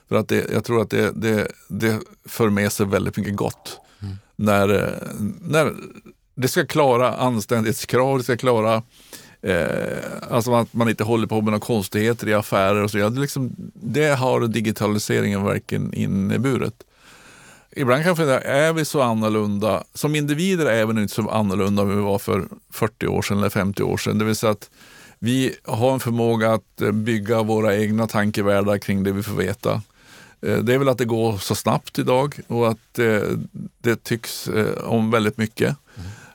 För 0.09 0.15
att 0.15 0.28
det, 0.28 0.51
jag 0.51 0.63
tror 0.63 0.82
att 0.82 0.89
det, 0.89 1.11
det, 1.11 1.47
det 1.67 1.99
för 2.26 2.49
med 2.49 2.72
sig 2.72 2.86
väldigt 2.86 3.17
mycket 3.17 3.36
gott. 3.36 3.80
Mm. 4.01 4.15
När, 4.36 4.95
när 5.41 5.74
det 6.36 6.47
ska 6.47 6.65
klara 6.65 7.15
anständighetskrav, 7.15 8.17
det 8.17 8.24
ska 8.24 8.38
klara 8.38 8.84
eh, 9.41 9.97
alltså 10.30 10.53
att 10.53 10.74
man 10.74 10.89
inte 10.89 11.03
håller 11.03 11.28
på 11.28 11.36
med 11.36 11.45
några 11.45 11.59
konstigheter 11.59 12.28
i 12.28 12.34
affärer 12.34 12.84
och 12.84 12.91
så 12.91 12.97
vidare. 12.97 13.11
Det, 13.11 13.22
liksom, 13.22 13.55
det 13.74 14.09
har 14.09 14.47
digitaliseringen 14.47 15.43
verkligen 15.43 15.93
inneburit. 15.93 16.84
Ibland 17.76 18.03
kan 18.03 18.07
jag 18.07 18.17
fundera, 18.17 18.41
är 18.41 18.74
vi 18.74 18.86
så 18.86 19.01
annorlunda? 19.01 19.84
Som 19.93 20.15
individer 20.15 20.65
är 20.65 20.86
vi 20.86 20.93
nog 20.93 21.03
inte 21.03 21.13
så 21.13 21.30
annorlunda 21.30 21.82
än 21.82 21.89
vi 21.97 22.01
var 22.01 22.20
för 22.20 22.47
40 22.72 23.07
år 23.07 23.22
sedan 23.22 23.38
eller 23.38 23.49
50 23.49 23.84
år 23.84 23.97
sedan. 23.97 24.17
Det 24.17 24.26
vill 24.26 24.36
säga 24.36 24.51
att 24.51 24.70
vi 25.20 25.55
har 25.63 25.93
en 25.93 25.99
förmåga 25.99 26.53
att 26.53 26.82
eh, 26.82 26.91
bygga 26.91 27.43
våra 27.43 27.76
egna 27.76 28.07
tankevärldar 28.07 28.78
kring 28.78 29.03
det 29.03 29.11
vi 29.11 29.24
får 29.24 29.36
veta. 29.36 29.82
Eh, 30.41 30.57
det 30.57 30.74
är 30.74 30.78
väl 30.78 30.89
att 30.89 30.97
det 30.97 31.05
går 31.05 31.38
så 31.38 31.55
snabbt 31.55 31.99
idag 31.99 32.39
och 32.47 32.70
att 32.70 32.99
eh, 32.99 33.22
det 33.82 34.03
tycks 34.03 34.49
om 34.84 35.11
väldigt 35.11 35.38
mycket. 35.38 35.76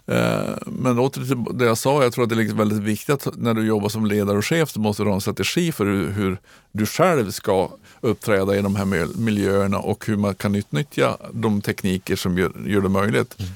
Mm. 0.06 0.58
Men 0.66 0.98
åter 0.98 1.24
till 1.24 1.58
det 1.58 1.64
jag 1.64 1.78
sa, 1.78 2.02
jag 2.02 2.12
tror 2.12 2.24
att 2.24 2.30
det 2.30 2.34
är 2.42 2.54
väldigt 2.54 2.78
viktigt 2.78 3.26
att 3.26 3.36
när 3.36 3.54
du 3.54 3.66
jobbar 3.66 3.88
som 3.88 4.06
ledare 4.06 4.38
och 4.38 4.46
chef 4.46 4.70
så 4.70 4.80
måste 4.80 5.02
du 5.02 5.08
ha 5.08 5.14
en 5.14 5.20
strategi 5.20 5.72
för 5.72 5.86
hur, 5.86 6.38
du 6.72 6.86
själv 6.86 7.30
ska 7.30 7.70
uppträda 8.00 8.56
i 8.56 8.62
de 8.62 8.76
här 8.76 9.18
miljöerna 9.18 9.78
och 9.78 10.06
hur 10.06 10.16
man 10.16 10.34
kan 10.34 10.54
utnyttja 10.54 11.16
de 11.32 11.60
tekniker 11.60 12.16
som 12.16 12.38
gör, 12.38 12.52
gör 12.66 12.80
det 12.80 12.88
möjligt. 12.88 13.36
Mm. 13.38 13.52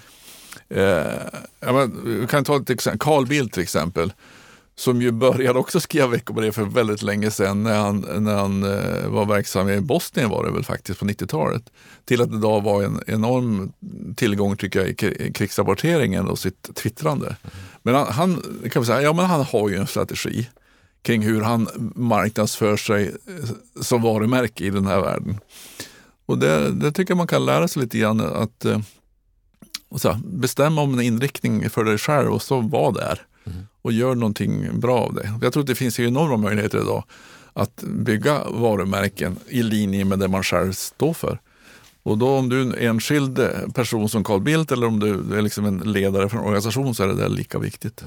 Eh, 0.69 1.73
men, 1.73 2.21
vi 2.21 2.27
kan 2.27 2.45
ta 2.45 2.57
ett 2.57 2.71
exempel, 2.71 2.99
Carl 2.99 3.27
Bildt 3.27 3.55
till 3.55 3.63
exempel 3.63 4.13
som 4.79 5.03
ju 5.03 5.11
började 5.11 5.59
också 5.59 5.81
skriva 5.81 6.07
veckobrev 6.07 6.53
för 6.53 6.63
väldigt 6.63 7.03
länge 7.03 7.31
sedan 7.31 7.63
när 7.63 7.79
han, 7.79 8.01
när 8.19 8.35
han 8.35 8.63
eh, 8.63 9.09
var 9.09 9.27
verksam 9.27 9.69
i 9.69 9.81
Bosnien 9.81 10.31
var 10.31 10.45
det 10.45 10.51
väl 10.51 10.65
faktiskt 10.65 11.01
på 11.01 11.07
90-talet. 11.07 11.63
Till 12.05 12.23
att 12.23 12.31
det 12.31 12.37
idag 12.37 12.61
var 12.61 12.83
en 12.83 13.01
enorm 13.07 13.73
tillgång 14.17 14.57
tycker 14.57 14.81
jag 14.81 14.89
i 14.89 15.33
krigsrapporteringen 15.33 16.29
och 16.29 16.39
sitt 16.39 16.75
twittrande. 16.75 17.37
Men 17.83 17.95
han, 17.95 18.07
han, 18.07 18.43
kan 18.73 18.83
vi 18.83 18.87
säga, 18.87 19.03
ja, 19.03 19.13
men 19.13 19.25
han 19.25 19.45
har 19.45 19.69
ju 19.69 19.77
en 19.77 19.87
strategi 19.87 20.49
kring 21.03 21.23
hur 21.23 21.41
han 21.41 21.69
marknadsför 21.95 22.77
sig 22.77 23.07
eh, 23.07 23.51
som 23.81 24.03
varumärke 24.03 24.65
i 24.65 24.71
den 24.71 24.87
här 24.87 25.01
världen. 25.01 25.41
Och 26.27 26.39
det, 26.39 26.71
det 26.71 26.93
tycker 26.93 27.11
jag 27.11 27.19
man 27.19 27.27
kan 27.27 27.47
lära 27.47 27.69
sig 27.69 27.83
lite 27.83 27.99
grann 27.99 28.21
att 28.21 28.65
eh, 28.65 28.81
så, 29.97 30.17
bestämma 30.25 30.81
om 30.81 30.95
en 30.95 31.01
inriktning 31.01 31.71
för 31.71 31.85
dig 31.85 31.99
själv 31.99 32.33
och 32.33 32.43
så 32.43 32.61
var 32.61 32.93
där. 32.93 33.28
Mm. 33.51 33.67
och 33.83 33.93
gör 33.93 34.15
någonting 34.15 34.81
bra 34.81 34.99
av 34.99 35.15
det. 35.15 35.33
Jag 35.43 35.53
tror 35.53 35.63
att 35.63 35.67
det 35.67 35.75
finns 35.75 36.01
enorma 36.01 36.37
möjligheter 36.37 36.79
idag 36.79 37.05
att 37.53 37.83
bygga 37.83 38.45
varumärken 38.45 39.37
i 39.49 39.63
linje 39.63 40.05
med 40.05 40.19
det 40.19 40.29
man 40.29 40.43
själv 40.43 40.73
står 40.73 41.13
för. 41.13 41.39
Och 42.03 42.19
då 42.19 42.37
om 42.37 42.49
du 42.49 42.59
är 42.59 42.63
en 42.63 42.75
enskild 42.75 43.41
person 43.75 44.09
som 44.09 44.25
Carl 44.25 44.41
Bildt 44.41 44.73
eller 44.73 44.87
om 44.87 45.01
du 45.01 45.39
är 45.39 45.43
liksom 45.43 45.65
en 45.65 45.79
ledare 45.79 46.29
för 46.29 46.37
en 46.37 46.45
organisation 46.45 46.95
så 46.95 47.03
är 47.03 47.07
det 47.07 47.15
där 47.15 47.29
lika 47.29 47.59
viktigt. 47.59 48.05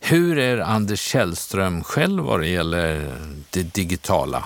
Hur 0.00 0.38
är 0.38 0.58
Anders 0.58 1.00
Källström 1.00 1.84
själv 1.84 2.22
vad 2.22 2.40
det 2.40 2.48
gäller 2.48 3.14
det 3.50 3.74
digitala? 3.74 4.44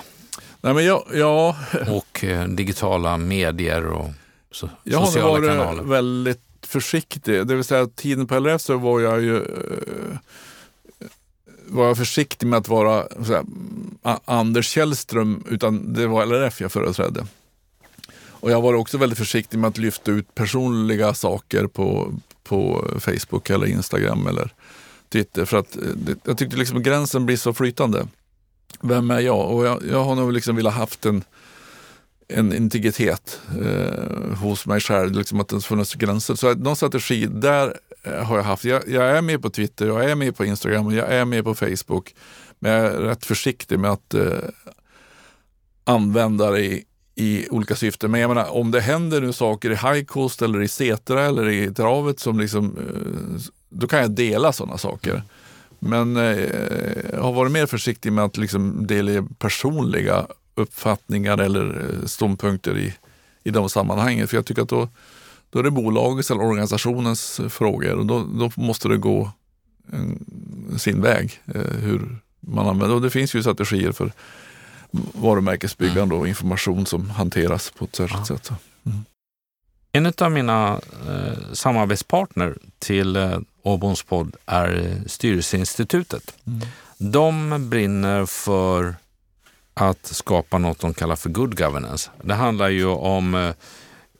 Nej, 0.61 0.73
men 0.73 0.85
jag, 0.85 1.03
ja. 1.13 1.55
Och 1.87 2.23
eh, 2.23 2.47
digitala 2.47 3.17
medier 3.17 3.85
och 3.85 4.09
so 4.51 4.69
jag 4.83 5.07
sociala 5.07 5.35
kanaler? 5.35 5.55
Jag 5.55 5.65
har 5.65 5.75
varit 5.75 5.87
väldigt 5.87 6.41
försiktig. 6.73 7.47
Det 7.47 7.55
vill 7.55 7.63
säga 7.63 7.87
tiden 7.87 8.27
på 8.27 8.35
LRF 8.39 8.61
så 8.61 8.77
var 8.77 8.99
jag 8.99 9.21
ju 9.21 9.37
eh, 9.37 10.17
var 11.67 11.87
jag 11.87 11.97
försiktig 11.97 12.47
med 12.47 12.57
att 12.57 12.67
vara 12.67 13.07
så 13.25 13.33
här, 13.33 14.19
Anders 14.25 14.67
Källström, 14.67 15.43
utan 15.49 15.93
det 15.93 16.07
var 16.07 16.25
LRF 16.25 16.61
jag 16.61 16.71
företrädde. 16.71 17.25
Och 18.43 18.51
jag 18.51 18.61
var 18.61 18.73
också 18.73 18.97
väldigt 18.97 19.19
försiktig 19.19 19.59
med 19.59 19.67
att 19.67 19.77
lyfta 19.77 20.11
ut 20.11 20.35
personliga 20.35 21.13
saker 21.13 21.67
på, 21.67 22.13
på 22.43 22.87
Facebook 22.99 23.49
eller 23.49 23.67
Instagram 23.67 24.27
eller 24.27 24.53
Twitter. 25.09 25.45
För 25.45 25.57
att 25.57 25.75
eh, 25.75 26.15
jag 26.23 26.37
tyckte 26.37 26.57
liksom 26.57 26.83
gränsen 26.83 27.25
blir 27.25 27.37
så 27.37 27.53
flytande. 27.53 28.07
Vem 28.81 29.11
är 29.11 29.19
jag? 29.19 29.51
Och 29.51 29.65
jag, 29.65 29.83
jag 29.91 30.03
har 30.03 30.15
nog 30.15 30.33
liksom 30.33 30.55
velat 30.55 30.73
haft 30.73 31.05
en, 31.05 31.23
en 32.33 32.53
integritet 32.53 33.41
eh, 33.61 34.37
hos 34.37 34.65
mig 34.65 34.79
själv, 34.79 35.11
liksom 35.11 35.39
att 35.39 35.49
det 35.49 35.61
funnits 35.61 35.93
gränser. 35.93 36.35
Så 36.35 36.53
någon 36.53 36.75
strategi 36.75 37.25
där 37.25 37.77
eh, 38.03 38.23
har 38.23 38.37
jag 38.37 38.43
haft. 38.43 38.65
Jag, 38.65 38.89
jag, 38.89 39.17
är 39.17 39.21
med 39.21 39.41
på 39.41 39.49
Twitter, 39.49 39.87
jag 39.87 40.09
är 40.09 40.15
med 40.15 40.35
på 40.35 40.45
Instagram 40.45 40.85
och 40.85 40.93
jag 40.93 41.13
är 41.13 41.25
med 41.25 41.43
på 41.43 41.55
Facebook. 41.55 42.15
Men 42.59 42.71
jag 42.71 42.85
är 42.85 42.97
rätt 42.97 43.25
försiktig 43.25 43.79
med 43.79 43.91
att 43.91 44.13
eh, 44.13 44.31
använda 45.83 46.51
det 46.51 46.65
i, 46.65 46.85
i 47.15 47.49
olika 47.49 47.75
syften. 47.75 48.11
Men 48.11 48.21
jag 48.21 48.27
menar, 48.27 48.53
om 48.55 48.71
det 48.71 48.81
händer 48.81 49.21
nu 49.21 49.33
saker 49.33 49.71
i 49.71 49.75
High 49.75 50.05
Coast 50.05 50.41
eller 50.41 50.61
i 50.61 50.67
Setra 50.67 51.25
eller 51.25 51.49
i 51.49 51.73
travet 51.73 52.19
som 52.19 52.39
liksom, 52.39 52.77
eh, 52.77 53.41
då 53.69 53.87
kan 53.87 53.99
jag 53.99 54.11
dela 54.11 54.53
sådana 54.53 54.77
saker. 54.77 55.23
Men 55.79 56.17
eh, 56.17 56.39
jag 57.13 57.21
har 57.21 57.33
varit 57.33 57.51
mer 57.51 57.65
försiktig 57.65 58.13
med 58.13 58.25
att 58.25 58.37
liksom 58.37 58.87
dela 58.87 59.27
personliga 59.37 60.27
uppfattningar 60.55 61.37
eller 61.37 61.89
eh, 61.89 62.05
ståndpunkter 62.05 62.77
i, 62.77 62.93
i 63.43 63.49
de 63.49 63.69
sammanhangen. 63.69 64.27
För 64.27 64.37
jag 64.37 64.45
tycker 64.45 64.61
att 64.61 64.69
då, 64.69 64.89
då 65.49 65.59
är 65.59 65.63
det 65.63 65.71
bolagets 65.71 66.31
eller 66.31 66.43
organisationens 66.43 67.41
frågor 67.49 67.93
och 67.93 68.05
då, 68.05 68.23
då 68.23 68.51
måste 68.55 68.87
det 68.87 68.97
gå 68.97 69.31
en, 69.91 70.25
sin 70.77 71.01
väg. 71.01 71.41
Eh, 71.45 71.61
hur 71.61 72.17
man 72.39 72.67
använder. 72.67 72.95
Och 72.95 73.01
det 73.01 73.09
finns 73.09 73.35
ju 73.35 73.41
strategier 73.41 73.91
för 73.91 74.11
varumärkesbyggande 75.13 76.15
och 76.15 76.27
information 76.27 76.85
som 76.85 77.09
hanteras 77.09 77.71
på 77.77 77.85
ett 77.85 77.95
särskilt 77.95 78.29
ja. 78.29 78.37
sätt. 78.37 78.51
Mm. 78.85 79.05
En 79.91 80.13
av 80.17 80.31
mina 80.31 80.81
eh, 81.09 81.53
samarbetspartner 81.53 82.57
till 82.79 83.15
eh, 83.15 83.39
Åboms 83.61 84.03
podd 84.03 84.35
är 84.45 85.01
Styrelseinstitutet. 85.07 86.35
Mm. 86.45 86.67
De 86.97 87.69
brinner 87.69 88.25
för 88.25 88.95
att 89.73 90.05
skapa 90.05 90.57
något 90.57 90.79
de 90.79 90.93
kallar 90.93 91.15
för 91.15 91.29
good 91.29 91.57
governance. 91.57 92.11
Det 92.21 92.33
handlar 92.33 92.69
ju 92.69 92.85
om 92.85 93.35
eh, 93.35 93.51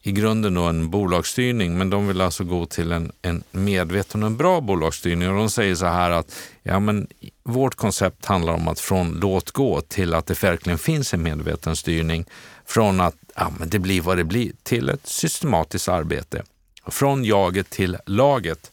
i 0.06 0.12
grunden 0.12 0.54
då 0.54 0.64
en 0.64 0.90
bolagsstyrning, 0.90 1.78
men 1.78 1.90
de 1.90 2.08
vill 2.08 2.22
alltså 2.22 2.44
gå 2.44 2.66
till 2.66 2.92
en, 2.92 3.12
en 3.22 3.44
medveten 3.52 4.24
och 4.24 4.28
en 4.28 4.38
bra 4.38 4.62
bolagsstyrning. 4.62 5.30
Och 5.30 5.36
de 5.36 5.50
säger 5.50 5.76
så 5.76 5.86
här 5.86 6.12
att 6.12 6.36
ja, 6.64 6.80
men 6.80 7.08
vårt 7.44 7.76
koncept 7.76 8.26
handlar 8.26 8.54
om 8.54 8.68
att 8.68 8.80
från 8.80 9.20
låt 9.22 9.52
gå 9.52 9.82
till 9.82 10.14
att 10.14 10.26
det 10.26 10.44
verkligen 10.44 10.78
finns 10.78 11.14
en 11.14 11.24
medveten 11.24 11.76
styrning. 11.76 12.26
Från 12.66 13.02
att 13.02 13.16
ja, 13.36 13.54
men 13.60 13.70
det 13.70 13.80
blir 13.80 14.02
vad 14.02 14.18
det 14.18 14.24
blir 14.24 14.52
till 14.64 14.90
ett 14.90 15.08
systematiskt 15.08 15.90
arbete. 15.90 16.44
Från 16.88 17.26
jaget 17.26 17.70
till 17.70 17.98
laget. 18.06 18.72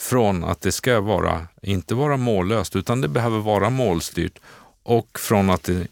Från 0.00 0.44
att 0.44 0.60
det 0.60 0.72
ska 0.72 1.00
vara, 1.00 1.46
inte 1.62 1.94
vara 1.94 2.16
mållöst, 2.16 2.76
utan 2.76 3.00
det 3.00 3.08
behöver 3.08 3.38
vara 3.38 3.70
målstyrt. 3.70 4.38
Och 4.82 5.18
från 5.18 5.50
att 5.50 5.62
det 5.62 5.86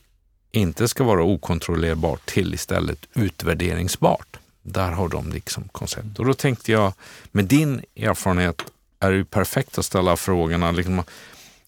inte 0.57 0.89
ska 0.89 1.05
vara 1.05 1.23
okontrollerbart 1.23 2.27
till 2.27 2.55
istället 2.55 2.99
utvärderingsbart. 3.15 4.37
Där 4.63 4.93
har 4.93 5.09
de 5.09 5.33
liksom 5.33 5.69
koncept. 5.73 6.19
Och 6.19 6.25
då 6.25 6.35
tänkte 6.35 6.73
jag, 6.73 6.93
med 7.33 7.45
din 7.45 7.83
erfarenhet 7.97 8.63
är 9.01 9.11
det 9.11 9.17
ju 9.17 9.25
perfekt 9.25 9.79
att 9.79 9.85
ställa 9.85 10.17
frågorna. 10.17 10.71
Liksom, 10.71 11.03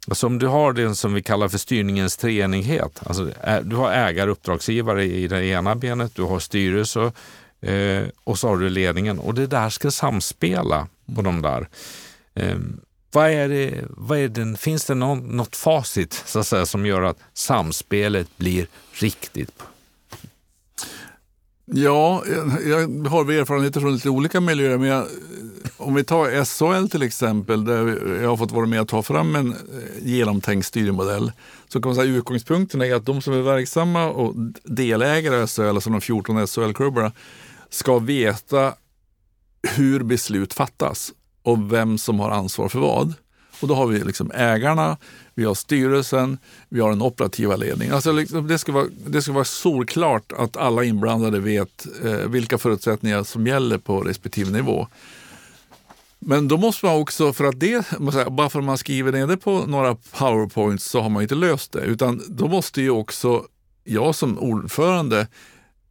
alltså 0.09 0.27
om 0.27 0.39
du 0.39 0.47
har 0.47 0.73
det 0.73 0.95
som 0.95 1.15
vi 1.15 1.23
kallar 1.23 1.49
för 1.49 1.59
styrningens 1.59 2.17
treenighet. 2.17 3.01
Alltså, 3.07 3.31
du 3.63 3.77
har 3.77 3.93
ägare 3.93 4.31
uppdragsgivare 4.31 5.05
i 5.05 5.29
det 5.29 5.45
ena 5.45 5.75
benet, 5.75 6.15
du 6.15 6.23
har 6.23 6.39
styrelse 6.39 7.13
eh, 7.61 8.03
och 8.25 8.39
så 8.39 8.49
har 8.49 8.57
du 8.57 8.69
ledningen. 8.69 9.19
Och 9.19 9.35
det 9.35 9.47
där 9.47 9.71
ska 9.71 9.91
samspela 9.91 10.87
på 11.15 11.23
de 11.23 11.43
där. 11.43 11.69
Eh, 12.35 12.59
vad 13.13 13.31
är 13.31 13.49
det, 13.49 13.85
vad 13.89 14.19
är 14.19 14.29
det, 14.29 14.57
finns 14.57 14.85
det 14.85 14.95
någon, 14.95 15.19
något 15.19 15.57
facit 15.57 16.23
så 16.27 16.39
att 16.39 16.47
säga, 16.47 16.67
som 16.67 16.87
gör 16.87 17.03
att 17.03 17.19
samspelet 17.35 18.37
blir 18.37 18.67
riktigt 18.93 19.53
Ja, 21.71 22.23
jag 22.67 23.09
har 23.09 23.33
erfarenheter 23.33 23.81
från 23.81 23.95
lite 23.95 24.11
olika 24.11 24.41
miljöer. 24.41 24.79
Men 24.79 24.89
jag, 24.89 25.07
om 25.77 25.95
vi 25.95 26.05
tar 26.05 26.45
SHL 26.45 26.89
till 26.89 27.03
exempel, 27.03 27.65
där 27.65 28.01
jag 28.23 28.29
har 28.29 28.37
fått 28.37 28.53
vara 28.53 28.67
med 28.67 28.81
och 28.81 28.89
ta 28.89 29.03
fram 29.03 29.37
en 29.37 29.53
eh, 29.53 29.57
genomtänkt 30.03 30.67
styrmodell. 30.67 31.33
Så 31.69 31.81
kan 31.81 31.89
man 31.89 31.97
säga 31.97 32.17
utgångspunkten 32.17 32.83
är 32.83 32.95
att 32.95 33.07
de 33.07 33.23
som 33.23 33.33
är 33.33 33.43
verksamma 33.43 34.07
och 34.07 34.35
delägare 34.65 35.45
i 35.45 35.47
SHL, 35.47 35.63
alltså 35.63 35.91
de 35.91 36.01
14 36.01 36.47
SHL-klubbarna, 36.47 37.13
ska 37.71 37.99
veta 37.99 38.75
hur 39.63 40.03
beslut 40.03 40.55
fattas 40.55 41.13
och 41.43 41.73
vem 41.73 41.99
som 41.99 42.21
har 42.21 42.31
ansvar 42.31 42.69
för 42.69 42.79
vad. 42.79 43.15
Och 43.61 43.69
då 43.69 43.75
har 43.75 43.87
vi 43.87 44.05
liksom 44.05 44.31
ägarna, 44.35 44.97
vi 45.35 45.45
har 45.45 45.55
styrelsen, 45.55 46.39
vi 46.69 46.81
har 46.81 46.91
den 46.91 47.03
operativa 47.03 47.57
ledningen. 47.57 47.95
Alltså 47.95 48.13
liksom 48.13 48.49
det, 48.49 48.59
ska 48.59 48.73
vara, 48.73 48.87
det 49.07 49.23
ska 49.23 49.33
vara 49.33 49.45
solklart 49.45 50.33
att 50.33 50.57
alla 50.57 50.85
inblandade 50.85 51.41
vet 51.41 51.87
eh, 52.05 52.13
vilka 52.13 52.59
förutsättningar 52.59 53.23
som 53.23 53.47
gäller 53.47 53.79
på 53.79 54.01
respektive 54.01 54.51
nivå. 54.51 54.87
Men 56.19 56.49
då 56.49 56.57
måste 56.57 56.87
man 56.87 57.01
också, 57.01 57.33
för 57.33 57.45
att 57.45 57.61
det, 57.61 57.87
bara 58.31 58.51
för 58.51 58.59
att 58.59 58.65
man 58.65 58.79
skriver 58.79 59.13
ner 59.13 59.27
det 59.27 59.37
på 59.37 59.67
några 59.67 59.95
powerpoints 59.95 60.85
så 60.85 61.01
har 61.01 61.09
man 61.09 61.23
inte 61.23 61.35
löst 61.35 61.73
det. 61.73 61.81
Utan 61.81 62.23
då 62.29 62.49
måste 62.49 62.83
ju 62.83 62.91
också 62.91 63.45
jag 63.85 64.15
som 64.15 64.39
ordförande 64.39 65.27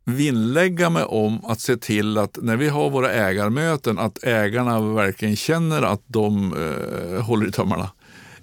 vinnlägga 0.07 0.89
mig 0.89 1.03
om 1.03 1.45
att 1.45 1.59
se 1.59 1.77
till 1.77 2.17
att 2.17 2.37
när 2.41 2.57
vi 2.57 2.69
har 2.69 2.89
våra 2.89 3.11
ägarmöten 3.11 3.99
att 3.99 4.23
ägarna 4.23 4.81
verkligen 4.81 5.35
känner 5.35 5.81
att 5.81 6.01
de 6.07 6.53
eh, 6.53 7.21
håller 7.21 7.47
i 7.47 7.51
tömmarna 7.51 7.89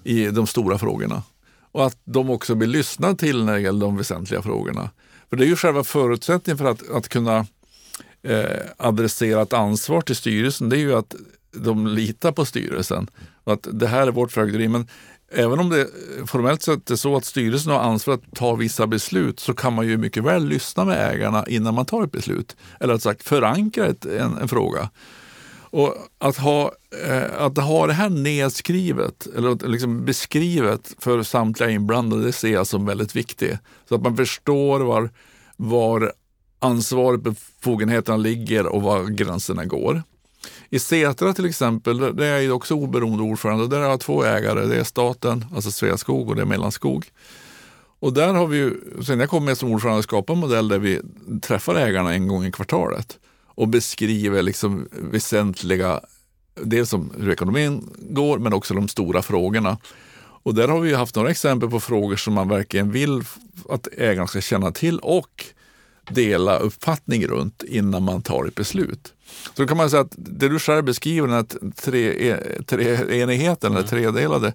i 0.03 0.25
de 0.25 0.47
stora 0.47 0.77
frågorna. 0.77 1.23
Och 1.71 1.85
att 1.85 1.97
de 2.03 2.29
också 2.29 2.55
blir 2.55 2.67
lyssnade 2.67 3.17
till 3.17 3.43
när 3.43 3.53
det 3.53 3.59
gäller 3.59 3.85
de 3.85 3.97
väsentliga 3.97 4.41
frågorna. 4.41 4.89
För 5.29 5.37
det 5.37 5.45
är 5.45 5.47
ju 5.47 5.55
själva 5.55 5.83
förutsättningen 5.83 6.57
för 6.57 6.65
att, 6.65 6.89
att 6.89 7.09
kunna 7.09 7.45
eh, 8.23 8.45
adressera 8.77 9.41
ett 9.41 9.53
ansvar 9.53 10.01
till 10.01 10.15
styrelsen. 10.15 10.69
Det 10.69 10.77
är 10.77 10.79
ju 10.79 10.95
att 10.95 11.15
de 11.51 11.87
litar 11.87 12.31
på 12.31 12.45
styrelsen. 12.45 13.07
Och 13.43 13.53
att 13.53 13.67
det 13.71 13.87
här 13.87 14.07
är 14.07 14.11
vårt 14.11 14.31
fögderi. 14.31 14.67
Men 14.67 14.87
även 15.31 15.59
om 15.59 15.69
det 15.69 15.87
formellt 16.25 16.61
sett 16.61 16.91
är 16.91 16.95
så 16.95 17.17
att 17.17 17.25
styrelsen 17.25 17.71
har 17.71 17.79
ansvar 17.79 18.13
att 18.13 18.35
ta 18.35 18.55
vissa 18.55 18.87
beslut 18.87 19.39
så 19.39 19.53
kan 19.53 19.73
man 19.73 19.87
ju 19.87 19.97
mycket 19.97 20.23
väl 20.23 20.45
lyssna 20.45 20.85
med 20.85 21.13
ägarna 21.13 21.45
innan 21.47 21.73
man 21.73 21.85
tar 21.85 22.03
ett 22.03 22.11
beslut. 22.11 22.55
Eller 22.79 22.93
att 22.93 23.01
sagt 23.01 23.23
förankra 23.23 23.85
ett, 23.85 24.05
en, 24.05 24.37
en 24.37 24.47
fråga. 24.47 24.89
Och 25.75 25.95
att 26.17 26.37
ha, 26.37 26.71
eh, 27.05 27.41
att 27.41 27.57
ha 27.57 27.87
det 27.87 27.93
här 27.93 28.09
nedskrivet, 28.09 29.27
eller 29.37 29.67
liksom 29.67 30.05
beskrivet 30.05 30.95
för 30.99 31.23
samtliga 31.23 31.69
inblandade, 31.69 32.23
det 32.23 32.31
ser 32.31 32.53
jag 32.53 32.67
som 32.67 32.85
väldigt 32.85 33.15
viktigt. 33.15 33.59
Så 33.89 33.95
att 33.95 34.01
man 34.01 34.17
förstår 34.17 34.79
var, 34.79 35.09
var 35.55 36.13
ansvaret, 36.59 37.21
befogenheterna 37.21 38.17
ligger 38.17 38.65
och 38.65 38.81
var 38.81 39.03
gränserna 39.03 39.65
går. 39.65 40.03
I 40.69 40.79
Setra 40.79 41.33
till 41.33 41.45
exempel, 41.45 41.97
där 41.97 42.21
är 42.21 42.39
jag 42.39 42.55
också 42.55 42.73
oberoende 42.73 43.23
ordförande 43.23 43.63
och 43.63 43.69
där 43.69 43.79
har 43.79 43.89
jag 43.89 43.99
två 43.99 44.23
ägare. 44.23 44.65
Det 44.65 44.75
är 44.75 44.83
staten, 44.83 45.45
alltså 45.55 45.71
Sveaskog 45.71 46.29
och 46.29 46.35
det 46.35 46.41
är 46.41 46.45
Mellanskog. 46.45 47.05
Och 47.99 48.13
där 48.13 48.33
har 48.33 48.47
vi 48.47 48.57
ju, 48.57 48.73
sen 49.05 49.19
jag 49.19 49.29
kom 49.29 49.45
med 49.45 49.57
som 49.57 49.71
ordförande, 49.71 50.03
skapat 50.03 50.33
en 50.33 50.39
modell 50.39 50.67
där 50.67 50.79
vi 50.79 51.01
träffar 51.41 51.75
ägarna 51.75 52.13
en 52.13 52.27
gång 52.27 52.45
i 52.45 52.51
kvartalet 52.51 53.19
och 53.45 53.67
beskriver 53.67 54.41
liksom 54.41 54.87
väsentliga, 54.91 56.01
dels 56.61 56.89
som 56.89 57.11
hur 57.19 57.31
ekonomin 57.31 57.89
går 58.09 58.39
men 58.39 58.53
också 58.53 58.73
de 58.73 58.87
stora 58.87 59.21
frågorna. 59.21 59.77
Och 60.17 60.55
där 60.55 60.67
har 60.67 60.79
vi 60.79 60.93
haft 60.93 61.15
några 61.15 61.31
exempel 61.31 61.69
på 61.69 61.79
frågor 61.79 62.15
som 62.15 62.33
man 62.33 62.49
verkligen 62.49 62.91
vill 62.91 63.23
att 63.69 63.87
ägarna 63.97 64.27
ska 64.27 64.41
känna 64.41 64.71
till 64.71 64.99
och 64.99 65.45
dela 66.11 66.57
uppfattning 66.57 67.27
runt 67.27 67.63
innan 67.63 68.03
man 68.03 68.21
tar 68.21 68.45
ett 68.45 68.55
beslut. 68.55 69.14
Så 69.43 69.61
då 69.61 69.67
kan 69.67 69.77
man 69.77 69.89
säga 69.89 70.01
att 70.01 70.15
det 70.17 70.49
du 70.49 70.59
själv 70.59 70.83
beskriver, 70.83 71.27
den 71.27 71.35
här 71.35 71.71
tre, 71.71 72.37
treenigheten, 72.63 73.71
mm. 73.71 73.77
eller 73.77 73.87
tredelade, 73.89 74.53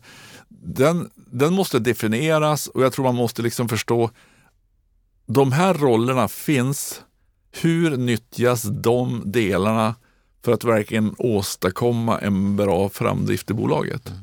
den, 0.49 1.11
den 1.15 1.55
måste 1.55 1.79
definieras 1.79 2.67
och 2.67 2.83
jag 2.83 2.93
tror 2.93 3.05
man 3.05 3.15
måste 3.15 3.43
liksom 3.43 3.69
förstå 3.69 4.11
de 5.27 5.53
här 5.53 5.75
rollerna 5.75 6.29
finns 6.29 7.03
hur 7.53 7.97
nyttjas 7.97 8.63
de 8.63 9.23
delarna 9.25 9.95
för 10.45 10.53
att 10.53 10.65
verkligen 10.65 11.15
åstadkomma 11.19 12.19
en 12.19 12.57
bra 12.57 12.89
framdrift 12.89 13.51
i 13.51 13.55
bolaget? 13.55 14.09
Mm. 14.09 14.21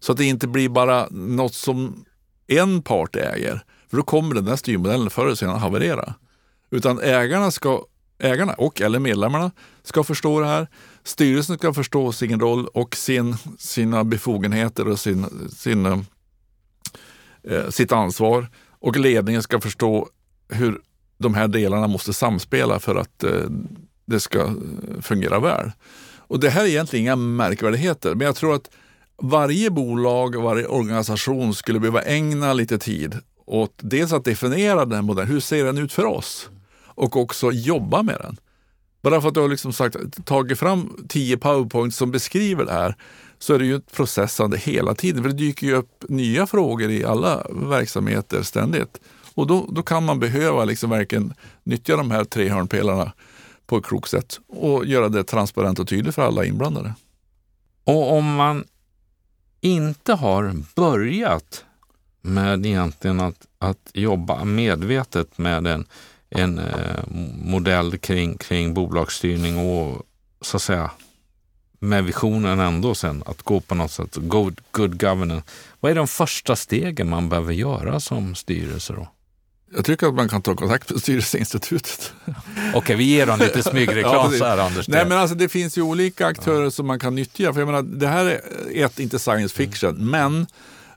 Så 0.00 0.12
att 0.12 0.18
det 0.18 0.24
inte 0.24 0.46
blir 0.46 0.68
bara 0.68 1.08
något 1.10 1.54
som 1.54 2.04
en 2.46 2.82
part 2.82 3.16
äger. 3.16 3.64
För 3.90 3.96
då 3.96 4.02
kommer 4.02 4.34
den 4.34 4.44
där 4.44 4.56
styrmodellen 4.56 5.10
förr 5.10 5.24
eller 5.26 5.34
senare 5.34 5.58
haverera. 5.58 6.14
Utan 6.70 7.00
ägarna, 7.00 7.50
ska, 7.50 7.84
ägarna 8.18 8.52
och 8.52 8.80
eller 8.80 8.98
medlemmarna 8.98 9.50
ska 9.82 10.04
förstå 10.04 10.40
det 10.40 10.46
här. 10.46 10.68
Styrelsen 11.04 11.58
ska 11.58 11.74
förstå 11.74 12.12
sin 12.12 12.40
roll 12.40 12.66
och 12.66 12.96
sin, 12.96 13.36
sina 13.58 14.04
befogenheter 14.04 14.88
och 14.88 15.00
sin, 15.00 15.48
sin 15.56 15.86
eh, 15.86 15.98
eh 17.42 17.68
sitt 17.70 17.92
ansvar 17.92 18.48
och 18.80 18.96
ledningen 18.96 19.42
ska 19.42 19.60
förstå 19.60 20.08
hur 20.48 20.80
de 21.18 21.34
här 21.34 21.48
delarna 21.48 21.86
måste 21.86 22.12
samspela 22.12 22.78
för 22.78 22.96
att 22.96 23.24
eh, 23.24 23.50
det 24.06 24.20
ska 24.20 24.40
eh, 24.40 24.52
fungera 25.02 25.40
väl. 25.40 25.72
Och 26.16 26.40
det 26.40 26.50
här 26.50 26.64
är 26.64 26.68
egentligen 26.68 27.02
inga 27.02 27.16
märkvärdigheter, 27.16 28.14
men 28.14 28.26
jag 28.26 28.36
tror 28.36 28.54
att 28.54 28.70
varje 29.16 29.70
bolag 29.70 30.36
och 30.36 30.42
varje 30.42 30.66
organisation 30.66 31.54
skulle 31.54 31.80
behöva 31.80 32.02
ägna 32.02 32.52
lite 32.52 32.78
tid 32.78 33.18
åt 33.46 33.74
dels 33.76 34.12
att 34.12 34.24
definiera 34.24 34.84
den 34.84 35.04
modellen, 35.04 35.32
hur 35.32 35.40
ser 35.40 35.64
den 35.64 35.78
ut 35.78 35.92
för 35.92 36.04
oss? 36.04 36.50
Och 36.94 37.16
också 37.16 37.52
jobba 37.52 38.02
med 38.02 38.16
den. 38.20 38.36
Bara 39.02 39.20
för 39.20 39.28
att 39.28 39.34
du 39.34 39.40
har 39.40 39.48
liksom 39.48 39.72
sagt, 39.72 39.96
tagit 40.24 40.58
fram 40.58 41.06
tio 41.08 41.36
powerpoints 41.36 41.96
som 41.96 42.10
beskriver 42.10 42.64
det 42.64 42.72
här 42.72 42.96
så 43.38 43.54
är 43.54 43.58
det 43.58 43.66
ju 43.66 43.76
ett 43.76 43.92
processande 43.92 44.56
hela 44.58 44.94
tiden. 44.94 45.22
För 45.22 45.30
det 45.30 45.36
dyker 45.36 45.66
ju 45.66 45.74
upp 45.74 46.04
nya 46.08 46.46
frågor 46.46 46.90
i 46.90 47.04
alla 47.04 47.46
verksamheter 47.50 48.42
ständigt. 48.42 49.00
Och 49.34 49.46
då, 49.46 49.68
då 49.72 49.82
kan 49.82 50.04
man 50.04 50.20
behöva 50.20 50.64
liksom 50.64 50.90
verkligen 50.90 51.34
nyttja 51.64 51.96
de 51.96 52.10
här 52.10 52.24
tre 52.24 52.48
hörnpelarna 52.48 53.12
på 53.66 53.76
ett 53.76 53.84
klokt 53.84 54.10
sätt 54.10 54.40
och 54.48 54.86
göra 54.86 55.08
det 55.08 55.24
transparent 55.24 55.78
och 55.78 55.88
tydligt 55.88 56.14
för 56.14 56.22
alla 56.22 56.44
inblandade. 56.44 56.94
Och 57.84 58.12
om 58.12 58.34
man 58.34 58.64
inte 59.60 60.12
har 60.14 60.54
börjat 60.74 61.64
med 62.22 62.66
egentligen 62.66 63.20
att, 63.20 63.46
att 63.58 63.90
jobba 63.94 64.44
medvetet 64.44 65.38
med 65.38 65.66
en, 65.66 65.86
en 66.34 66.58
eh, 66.58 67.04
modell 67.44 67.98
kring, 67.98 68.38
kring 68.38 68.74
bolagsstyrning 68.74 69.58
och 69.58 70.02
så 70.40 70.56
att 70.56 70.62
säga 70.62 70.90
med 71.78 72.04
visionen 72.04 72.60
ändå 72.60 72.94
sen 72.94 73.22
att 73.26 73.42
gå 73.42 73.60
på 73.60 73.74
något 73.74 73.90
sätt, 73.90 74.16
good, 74.16 74.60
good 74.70 75.00
governance. 75.00 75.46
Vad 75.80 75.90
är 75.90 75.96
de 75.96 76.08
första 76.08 76.56
stegen 76.56 77.08
man 77.08 77.28
behöver 77.28 77.52
göra 77.52 78.00
som 78.00 78.34
styrelse 78.34 78.92
då? 78.92 79.08
Jag 79.76 79.84
tycker 79.84 80.06
att 80.06 80.14
man 80.14 80.28
kan 80.28 80.42
ta 80.42 80.54
kontakt 80.56 80.90
med 80.90 81.00
Styrelseinstitutet. 81.00 82.12
Okej, 82.24 82.72
okay, 82.74 82.96
vi 82.96 83.04
ger 83.04 83.26
dem 83.26 83.38
lite 83.38 83.62
smygreklam 83.62 84.34
ja, 84.38 84.46
här 84.46 84.58
Anders. 84.58 84.88
Nej, 84.88 85.06
men 85.06 85.18
alltså, 85.18 85.36
det 85.36 85.48
finns 85.48 85.78
ju 85.78 85.82
olika 85.82 86.26
aktörer 86.26 86.64
ja. 86.64 86.70
som 86.70 86.86
man 86.86 86.98
kan 86.98 87.14
nyttja. 87.14 87.52
För 87.52 87.60
jag 87.60 87.66
menar, 87.66 87.82
det 87.82 88.08
här 88.08 88.24
är 88.24 88.84
ett, 88.84 88.98
inte 88.98 89.18
science 89.18 89.54
fiction, 89.54 89.90
mm. 89.90 90.10
men 90.10 90.46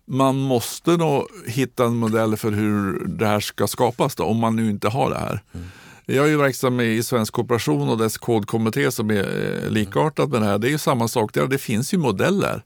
man 0.08 0.38
måste 0.38 0.98
nog 0.98 1.28
hitta 1.46 1.86
en 1.86 1.96
modell 1.96 2.38
för 2.38 2.52
hur 2.52 3.06
det 3.08 3.28
här 3.28 3.40
ska 3.40 3.68
skapas 3.68 4.16
då, 4.16 4.24
om 4.24 4.38
man 4.38 4.56
nu 4.56 4.70
inte 4.70 4.88
har 4.88 5.10
det 5.10 5.20
här. 5.20 5.44
Mm. 5.54 5.68
Jag 6.06 6.26
är 6.26 6.30
ju 6.30 6.38
verksam 6.38 6.80
i 6.80 7.04
Svensk 7.04 7.34
Kooperation 7.34 7.90
och 7.90 7.98
dess 7.98 8.18
kodkommitté 8.18 8.92
som 8.92 9.10
är 9.10 9.64
eh, 9.64 9.70
likartat 9.70 10.30
med 10.30 10.42
det 10.42 10.48
här. 10.48 10.58
Det 10.58 10.68
är 10.68 10.72
ju 10.72 10.78
samma 10.78 11.08
sak 11.08 11.34
där. 11.34 11.48
Det 11.48 11.58
finns 11.58 11.94
ju 11.94 11.98
modeller 11.98 12.62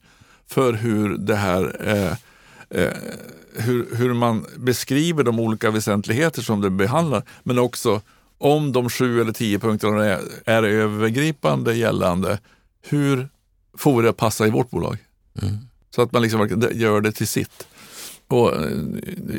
för 0.47 0.73
hur 0.73 1.17
det 1.17 1.35
här 1.35 1.75
eh, 1.83 2.11
eh, 2.81 2.93
hur, 3.55 3.95
hur 3.95 4.13
man 4.13 4.45
beskriver 4.57 5.23
de 5.23 5.39
olika 5.39 5.71
väsentligheter 5.71 6.41
som 6.41 6.61
det 6.61 6.69
behandlar, 6.69 7.23
men 7.43 7.59
också 7.59 8.01
om 8.37 8.71
de 8.71 8.89
sju 8.89 9.21
eller 9.21 9.33
tio 9.33 9.59
punkterna 9.59 10.05
är, 10.05 10.21
är 10.45 10.63
övergripande 10.63 11.73
gällande, 11.73 12.39
hur 12.81 13.29
får 13.77 14.01
vi 14.01 14.07
det 14.07 14.13
passa 14.13 14.47
i 14.47 14.49
vårt 14.49 14.69
bolag? 14.69 14.97
Mm. 15.41 15.57
Så 15.95 16.01
att 16.01 16.11
man 16.11 16.21
liksom 16.21 16.69
gör 16.71 17.01
det 17.01 17.11
till 17.11 17.27
sitt. 17.27 17.67
Och 18.27 18.55
eh, 18.55 18.71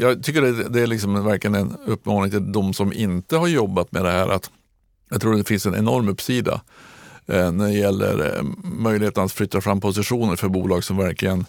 jag 0.00 0.22
tycker 0.22 0.42
det, 0.42 0.68
det 0.68 0.80
är 0.80 0.86
liksom 0.86 1.24
verkligen 1.24 1.54
en 1.54 1.76
uppmaning 1.86 2.30
till 2.30 2.52
de 2.52 2.74
som 2.74 2.92
inte 2.92 3.36
har 3.36 3.46
jobbat 3.46 3.92
med 3.92 4.04
det 4.04 4.10
här. 4.10 4.28
att 4.28 4.50
Jag 5.10 5.20
tror 5.20 5.36
det 5.36 5.44
finns 5.44 5.66
en 5.66 5.74
enorm 5.74 6.08
uppsida 6.08 6.60
eh, 7.26 7.52
när 7.52 7.66
det 7.66 7.74
gäller 7.74 8.36
eh, 8.36 8.42
möjligheten 8.64 9.24
att 9.24 9.32
flytta 9.32 9.60
fram 9.60 9.80
positioner 9.80 10.36
för 10.36 10.48
bolag 10.48 10.84
som 10.84 10.96
verkligen 10.96 11.46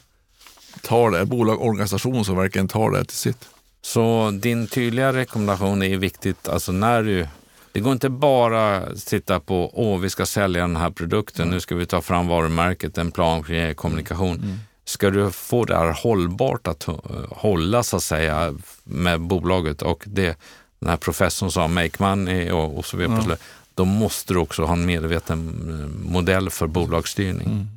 tar 0.81 1.11
det, 1.11 1.25
bolag 1.25 1.59
och 1.59 1.67
organisation 1.67 2.25
som 2.25 2.37
verkligen 2.37 2.67
tar 2.67 2.91
det 2.91 3.05
till 3.05 3.17
sitt. 3.17 3.49
Så 3.81 4.31
din 4.31 4.67
tydliga 4.67 5.13
rekommendation 5.13 5.83
är 5.83 5.97
viktigt, 5.97 6.47
alltså 6.47 6.71
när 6.71 7.03
du 7.03 7.27
det 7.71 7.79
går 7.79 7.93
inte 7.93 8.09
bara 8.09 8.77
att 8.77 9.05
titta 9.05 9.39
på, 9.39 9.71
åh, 9.73 9.99
vi 9.99 10.09
ska 10.09 10.25
sälja 10.25 10.61
den 10.61 10.75
här 10.75 10.89
produkten, 10.89 11.43
mm. 11.43 11.53
nu 11.53 11.59
ska 11.59 11.75
vi 11.75 11.85
ta 11.85 12.01
fram 12.01 12.27
varumärket, 12.27 12.97
en 12.97 13.11
plan 13.11 13.43
för 13.43 13.73
kommunikation. 13.73 14.35
Mm. 14.35 14.57
Ska 14.85 15.09
du 15.09 15.31
få 15.31 15.65
det 15.65 15.75
här 15.75 15.91
hållbart 16.03 16.67
att 16.67 16.87
hålla 17.29 17.83
så 17.83 17.97
att 17.97 18.03
säga 18.03 18.55
med 18.83 19.21
bolaget 19.21 19.81
och 19.81 20.03
det 20.05 20.37
den 20.83 20.89
här 20.89 20.97
professorn 20.97 21.51
sa, 21.51 21.67
make 21.67 21.91
money 21.97 22.51
och, 22.51 22.77
och 22.77 22.85
så 22.85 22.97
vidare, 22.97 23.23
mm. 23.23 23.37
då 23.75 23.85
måste 23.85 24.33
du 24.33 24.39
också 24.39 24.63
ha 24.63 24.73
en 24.73 24.85
medveten 24.85 25.39
eh, 25.69 26.11
modell 26.11 26.49
för 26.49 26.67
bolagsstyrning. 26.67 27.47
Mm. 27.47 27.67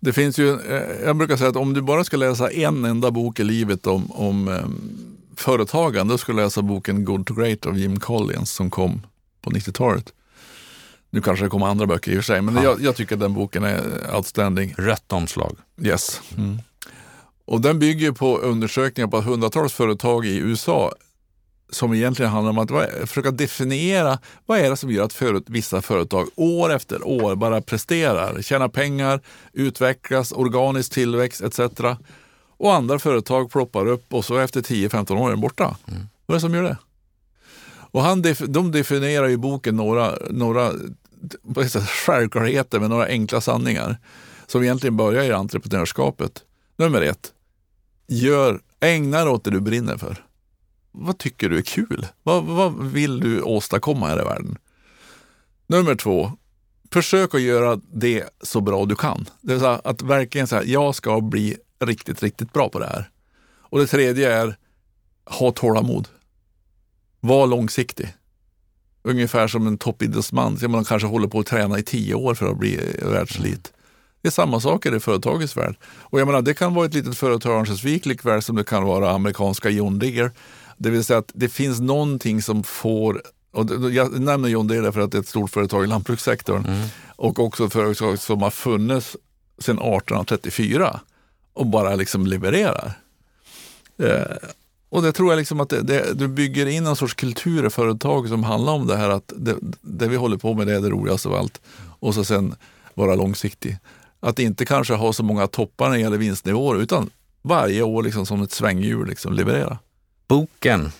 Det 0.00 0.12
finns 0.12 0.38
ju, 0.38 0.60
eh, 0.60 1.04
jag 1.04 1.16
brukar 1.16 1.36
säga 1.36 1.50
att 1.50 1.56
om 1.56 1.74
du 1.74 1.82
bara 1.82 2.04
ska 2.04 2.16
läsa 2.16 2.50
en 2.50 2.84
enda 2.84 3.10
bok 3.10 3.40
i 3.40 3.44
livet 3.44 3.86
om, 3.86 4.12
om 4.12 4.48
um, 4.48 5.16
företagande, 5.36 6.14
då 6.14 6.18
ska 6.18 6.32
du 6.32 6.38
läsa 6.38 6.62
boken 6.62 7.04
Good 7.04 7.26
to 7.26 7.34
Great 7.34 7.66
av 7.66 7.78
Jim 7.78 8.00
Collins 8.00 8.50
som 8.50 8.70
kom 8.70 9.02
på 9.42 9.50
90-talet. 9.50 10.12
Nu 11.14 11.20
kanske 11.20 11.44
det 11.44 11.48
kommer 11.48 11.66
andra 11.66 11.86
böcker 11.86 12.12
i 12.12 12.14
och 12.14 12.24
för 12.24 12.34
sig, 12.34 12.42
men 12.42 12.56
ja. 12.56 12.62
jag, 12.62 12.80
jag, 12.80 12.96
tycker 12.96 13.16
den 13.16 13.34
boken 13.34 13.64
är 13.64 13.80
outstanding. 14.16 14.74
Rätt 14.78 15.12
omslag. 15.12 15.56
Yes. 15.82 16.20
Mm. 16.36 16.58
Och 17.44 17.60
den 17.60 17.78
bygger 17.78 18.12
på 18.12 18.38
undersökningar 18.38 19.08
på 19.08 19.20
hundratals 19.20 19.72
företag 19.72 20.26
i 20.26 20.36
USA 20.36 20.92
som 21.70 21.94
egentligen 21.94 22.32
handlar 22.32 22.50
om 22.50 22.58
att 22.58 23.08
försöka 23.08 23.30
definiera 23.30 24.18
vad 24.46 24.58
är 24.58 24.70
det 24.70 24.76
som 24.76 24.90
gör 24.90 25.04
att 25.04 25.12
för, 25.12 25.42
vissa 25.46 25.82
företag 25.82 26.28
år 26.36 26.72
efter 26.72 27.06
år 27.06 27.34
bara 27.34 27.60
presterar, 27.60 28.42
tjänar 28.42 28.68
pengar, 28.68 29.20
utvecklas, 29.52 30.32
organisk 30.32 30.92
tillväxt 30.92 31.42
etc. 31.42 31.60
Och 32.56 32.74
andra 32.74 32.98
företag 32.98 33.50
ploppar 33.50 33.86
upp 33.86 34.14
och 34.14 34.24
så 34.24 34.38
efter 34.38 34.60
10-15 34.60 35.18
år 35.18 35.26
är 35.26 35.30
de 35.30 35.40
borta. 35.40 35.76
Mm. 35.88 36.06
Vad 36.26 36.34
är 36.34 36.36
det 36.36 36.40
som 36.40 36.54
gör 36.54 36.62
det? 36.62 36.76
Och 37.92 38.02
han, 38.02 38.24
de 38.48 38.72
definierar 38.72 39.28
i 39.28 39.36
boken 39.36 39.76
några, 39.76 40.14
några 40.30 40.72
självklarheter 41.86 42.80
med 42.80 42.90
några 42.90 43.06
enkla 43.06 43.40
sanningar 43.40 43.98
som 44.46 44.62
egentligen 44.62 44.96
börjar 44.96 45.24
i 45.24 45.32
entreprenörskapet. 45.32 46.44
Nummer 46.76 47.02
ett, 47.02 47.32
gör, 48.08 48.60
ägna 48.80 49.24
dig 49.24 49.28
åt 49.28 49.44
det 49.44 49.50
du 49.50 49.60
brinner 49.60 49.96
för 49.96 50.24
vad 50.92 51.18
tycker 51.18 51.48
du 51.48 51.58
är 51.58 51.62
kul? 51.62 52.06
Vad, 52.22 52.44
vad 52.44 52.84
vill 52.84 53.20
du 53.20 53.42
åstadkomma 53.42 54.08
här 54.08 54.20
i 54.20 54.24
världen? 54.24 54.58
Nummer 55.66 55.94
två, 55.94 56.32
försök 56.90 57.34
att 57.34 57.40
göra 57.40 57.80
det 57.92 58.24
så 58.42 58.60
bra 58.60 58.84
du 58.84 58.96
kan. 58.96 59.28
Det 59.40 59.52
vill 59.52 59.60
säga 59.60 59.80
att 59.84 60.02
verkligen 60.02 60.46
säga, 60.46 60.64
jag 60.64 60.94
ska 60.94 61.20
bli 61.20 61.56
riktigt, 61.84 62.22
riktigt 62.22 62.52
bra 62.52 62.68
på 62.68 62.78
det 62.78 62.86
här. 62.86 63.10
Och 63.58 63.78
det 63.78 63.86
tredje 63.86 64.32
är, 64.32 64.56
ha 65.24 65.50
tålamod. 65.50 66.08
Var 67.20 67.46
långsiktig. 67.46 68.14
Ungefär 69.04 69.48
som 69.48 69.66
en 69.66 69.78
toppidrottsman, 69.78 70.58
man 70.68 70.84
kanske 70.84 71.08
håller 71.08 71.28
på 71.28 71.38
att 71.38 71.46
träna 71.46 71.78
i 71.78 71.82
tio 71.82 72.14
år 72.14 72.34
för 72.34 72.50
att 72.50 72.58
bli 72.58 72.80
världselit. 73.02 73.72
Det 74.22 74.28
är 74.28 74.32
samma 74.32 74.60
sak 74.60 74.86
i 74.86 74.90
det 74.90 75.00
företagets 75.00 75.56
värld. 75.56 75.76
Och 75.84 76.20
jag 76.20 76.26
menar, 76.26 76.42
det 76.42 76.54
kan 76.54 76.74
vara 76.74 76.86
ett 76.86 76.94
litet 76.94 77.16
företag 77.16 77.52
i 77.52 77.54
Örnsköldsvik 77.54 78.06
likväl 78.06 78.42
som 78.42 78.56
det 78.56 78.64
kan 78.64 78.84
vara 78.84 79.10
amerikanska 79.10 79.70
John 79.70 79.98
Deere 79.98 80.30
det 80.82 80.90
vill 80.90 81.04
säga 81.04 81.18
att 81.18 81.30
det 81.34 81.48
finns 81.48 81.80
någonting 81.80 82.42
som 82.42 82.64
får 82.64 83.22
och 83.52 83.90
jag 83.92 84.20
nämner 84.20 84.48
John 84.48 84.66
Deere 84.66 84.92
för 84.92 85.00
att 85.00 85.10
det 85.12 85.18
är 85.18 85.20
ett 85.20 85.28
stort 85.28 85.50
företag 85.50 85.84
i 85.84 85.86
lantbrukssektorn 85.86 86.66
mm. 86.66 86.88
och 87.16 87.38
också 87.38 87.64
ett 87.64 87.72
företag 87.72 88.18
som 88.18 88.42
har 88.42 88.50
funnits 88.50 89.16
sedan 89.58 89.78
1834 89.78 91.00
och 91.52 91.66
bara 91.66 91.94
liksom 91.94 92.26
levererar. 92.26 92.92
Eh, 93.98 94.36
och 94.92 95.02
det 95.02 95.12
tror 95.12 95.32
jag 95.32 95.38
liksom 95.38 95.60
att 95.60 95.68
det, 95.68 95.82
det, 95.82 96.14
du 96.14 96.28
bygger 96.28 96.66
in 96.66 96.86
en 96.86 96.96
sorts 96.96 97.14
kultur 97.14 97.66
i 97.66 97.70
företag 97.70 98.28
som 98.28 98.44
handlar 98.44 98.72
om 98.72 98.86
det 98.86 98.96
här 98.96 99.10
att 99.10 99.32
det, 99.36 99.56
det, 99.80 100.08
vi 100.08 100.16
håller 100.16 100.36
på 100.36 100.54
med 100.54 100.66
det 100.66 100.74
är 100.74 100.80
det 100.80 100.90
roligaste 100.90 101.28
av 101.28 101.34
allt 101.34 101.60
och 102.00 102.14
så 102.14 102.24
sen 102.24 102.54
vara 102.94 103.14
långsiktig. 103.14 103.78
Att 104.20 104.38
inte 104.38 104.64
kanske 104.64 104.94
ha 104.94 105.12
så 105.12 105.22
många 105.22 105.46
toppar 105.46 105.88
när 105.88 105.96
det 105.96 106.02
gäller 106.02 106.18
vinstnivåer 106.18 106.80
utan 106.80 107.10
varje 107.42 107.82
år 107.82 108.02
liksom 108.02 108.26
som 108.26 108.42
ett 108.42 108.52
svänghjul 108.52 109.08
liksom 109.08 109.32
leverera 109.32 109.78
boken 110.28 110.92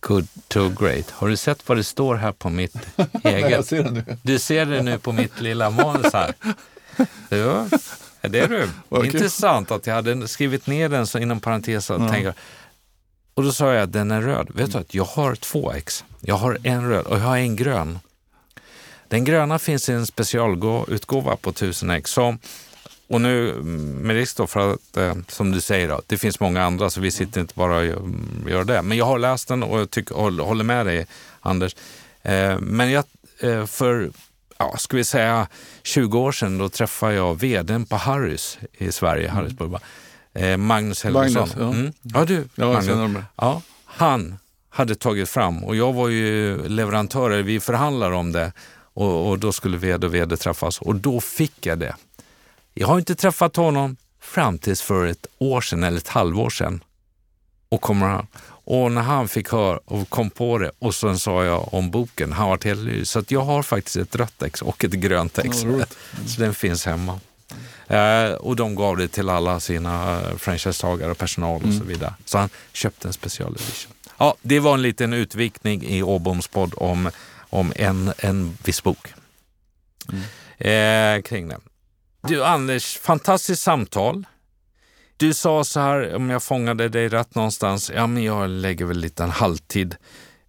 Good 0.00 0.28
to 0.48 0.68
Great. 0.80 1.10
Har 1.10 1.28
du 1.28 1.36
sett 1.36 1.68
vad 1.68 1.78
det 1.78 1.84
står 1.84 2.14
här 2.14 2.32
på 2.32 2.50
mitt 2.50 2.76
eget? 3.24 3.50
Jag 3.50 3.64
ser 3.64 3.82
det 3.82 3.90
nu. 3.90 4.04
Du 4.22 4.38
ser 4.38 4.66
det 4.66 4.82
nu 4.82 4.98
på 4.98 5.12
mitt 5.12 5.40
lilla 5.40 5.70
manus 5.70 6.12
här. 6.12 6.34
Ja, 7.28 7.66
det 8.20 8.38
är 8.38 8.48
du. 8.48 8.68
Okay. 8.88 9.06
Intressant 9.06 9.70
att 9.70 9.86
jag 9.86 9.94
hade 9.94 10.28
skrivit 10.28 10.66
ner 10.66 10.88
den 10.88 11.06
så 11.06 11.18
inom 11.18 11.40
parentes. 11.40 11.90
Och, 11.90 12.00
ja. 12.00 12.08
tänker, 12.08 12.34
och 13.38 13.44
då 13.44 13.52
sa 13.52 13.74
jag 13.74 13.82
att 13.82 13.92
den 13.92 14.10
är 14.10 14.20
röd. 14.20 14.48
Vet 14.54 14.72
du 14.72 14.78
att 14.78 14.94
jag 14.94 15.04
har 15.04 15.34
två 15.34 15.72
ex. 15.72 16.04
Jag 16.20 16.34
har 16.34 16.58
en 16.62 16.88
röd 16.88 17.06
och 17.06 17.16
jag 17.16 17.22
har 17.22 17.36
en 17.36 17.56
grön. 17.56 17.98
Den 19.08 19.24
gröna 19.24 19.58
finns 19.58 19.88
i 19.88 19.92
en 19.92 20.06
specialutgåva 20.06 21.36
på 21.36 21.50
1000 21.50 21.90
ex. 21.90 22.10
Så 22.10 22.36
och 23.08 23.20
nu 23.20 23.54
med 24.02 24.16
risk 24.16 24.36
då 24.36 24.46
för 24.46 24.72
att, 24.72 24.96
eh, 24.96 25.14
som 25.28 25.52
du 25.52 25.60
säger, 25.60 25.88
då, 25.88 26.02
det 26.06 26.18
finns 26.18 26.40
många 26.40 26.64
andra 26.64 26.90
så 26.90 27.00
vi 27.00 27.10
sitter 27.10 27.40
inte 27.40 27.54
bara 27.56 27.76
och 27.76 27.84
gör, 28.50 28.64
det. 28.64 28.82
Men 28.82 28.98
jag 28.98 29.04
har 29.04 29.18
läst 29.18 29.48
den 29.48 29.62
och 29.62 29.80
jag 29.80 29.90
tycker, 29.90 30.14
håller 30.14 30.64
med 30.64 30.86
dig 30.86 31.06
Anders. 31.40 31.76
Eh, 32.22 32.58
men 32.60 32.90
jag, 32.90 33.04
eh, 33.40 33.66
för, 33.66 34.10
ja, 34.58 34.76
ska 34.78 34.96
vi 34.96 35.04
säga 35.04 35.48
20 35.82 36.18
år 36.18 36.32
sedan, 36.32 36.58
då 36.58 36.68
träffade 36.68 37.14
jag 37.14 37.40
vdn 37.40 37.86
på 37.86 37.96
Harrys 37.96 38.58
i 38.72 38.92
Sverige, 38.92 39.28
mm. 39.28 39.36
Harrys 39.36 39.52
Eh, 40.34 40.56
Magnus 40.56 41.04
Helgesson. 41.04 41.48
Magnus, 41.48 41.56
ja. 41.58 41.72
Mm. 41.72 41.92
ja, 42.02 42.24
du. 42.24 42.48
Ja, 42.54 42.72
Magnus. 42.72 43.24
Ja, 43.36 43.62
han 43.84 44.38
hade 44.68 44.94
tagit 44.94 45.28
fram 45.28 45.64
och 45.64 45.76
jag 45.76 45.92
var 45.92 46.08
ju 46.08 46.68
leverantör, 46.68 47.30
vi 47.30 47.60
förhandlade 47.60 48.14
om 48.16 48.32
det 48.32 48.52
och, 48.94 49.30
och 49.30 49.38
då 49.38 49.52
skulle 49.52 49.76
vd 49.76 50.06
och 50.06 50.14
vd 50.14 50.36
träffas 50.36 50.78
och 50.78 50.94
då 50.94 51.20
fick 51.20 51.66
jag 51.66 51.78
det. 51.78 51.94
Jag 52.74 52.88
har 52.88 52.98
inte 52.98 53.14
träffat 53.14 53.56
honom 53.56 53.96
fram 54.20 54.58
tills 54.58 54.82
för 54.82 55.06
ett 55.06 55.26
år 55.38 55.60
sedan 55.60 55.84
eller 55.84 55.98
ett 55.98 56.08
halvår 56.08 56.50
sedan. 56.50 56.84
Och, 57.68 57.80
kommer 57.80 58.06
han, 58.06 58.26
och 58.46 58.92
när 58.92 59.02
han 59.02 59.28
fick 59.28 59.52
höra 59.52 59.80
och 59.84 60.10
kom 60.10 60.30
på 60.30 60.58
det 60.58 60.70
och 60.78 60.94
sen 60.94 61.18
sa 61.18 61.44
jag 61.44 61.74
om 61.74 61.90
boken, 61.90 62.32
han 62.32 62.48
var 62.48 62.64
helt. 62.64 63.08
Så 63.08 63.22
jag 63.28 63.40
har 63.40 63.62
faktiskt 63.62 63.96
ett 63.96 64.16
rött 64.16 64.42
ex 64.42 64.62
och 64.62 64.84
ett 64.84 64.92
grönt 64.92 65.38
ex. 65.38 65.62
Ja, 65.62 65.68
roligt. 65.68 65.96
så 66.26 66.40
den 66.40 66.54
finns 66.54 66.86
hemma. 66.86 67.20
Eh, 67.88 68.32
och 68.32 68.56
de 68.56 68.74
gav 68.74 68.96
det 68.96 69.08
till 69.08 69.28
alla 69.28 69.60
sina 69.60 70.20
eh, 70.20 70.36
franchisetagare 70.36 71.10
och 71.10 71.18
personal 71.18 71.62
och 71.64 71.74
så 71.74 71.84
vidare. 71.84 72.14
Så 72.24 72.38
han 72.38 72.48
köpte 72.72 73.08
en 73.08 73.12
special 73.12 73.52
edition. 73.52 73.92
Ja, 74.18 74.34
det 74.42 74.60
var 74.60 74.74
en 74.74 74.82
liten 74.82 75.12
utvikning 75.12 75.84
i 75.84 76.02
Åboms 76.02 76.48
podd 76.48 76.74
om, 76.76 77.10
om 77.50 77.72
en, 77.76 78.12
en 78.18 78.58
viss 78.64 78.82
bok. 78.82 79.14
Eh, 80.58 81.22
kring 81.22 81.48
den. 81.48 81.60
Du 82.22 82.44
Anders, 82.44 82.98
fantastiskt 82.98 83.62
samtal. 83.62 84.26
Du 85.16 85.34
sa 85.34 85.64
så 85.64 85.80
här, 85.80 86.14
om 86.14 86.30
jag 86.30 86.42
fångade 86.42 86.88
dig 86.88 87.08
rätt 87.08 87.34
någonstans, 87.34 87.90
ja 87.94 88.06
men 88.06 88.22
jag 88.22 88.50
lägger 88.50 88.84
väl 88.84 88.98
lite 88.98 89.22
en 89.24 89.30
halvtid 89.30 89.96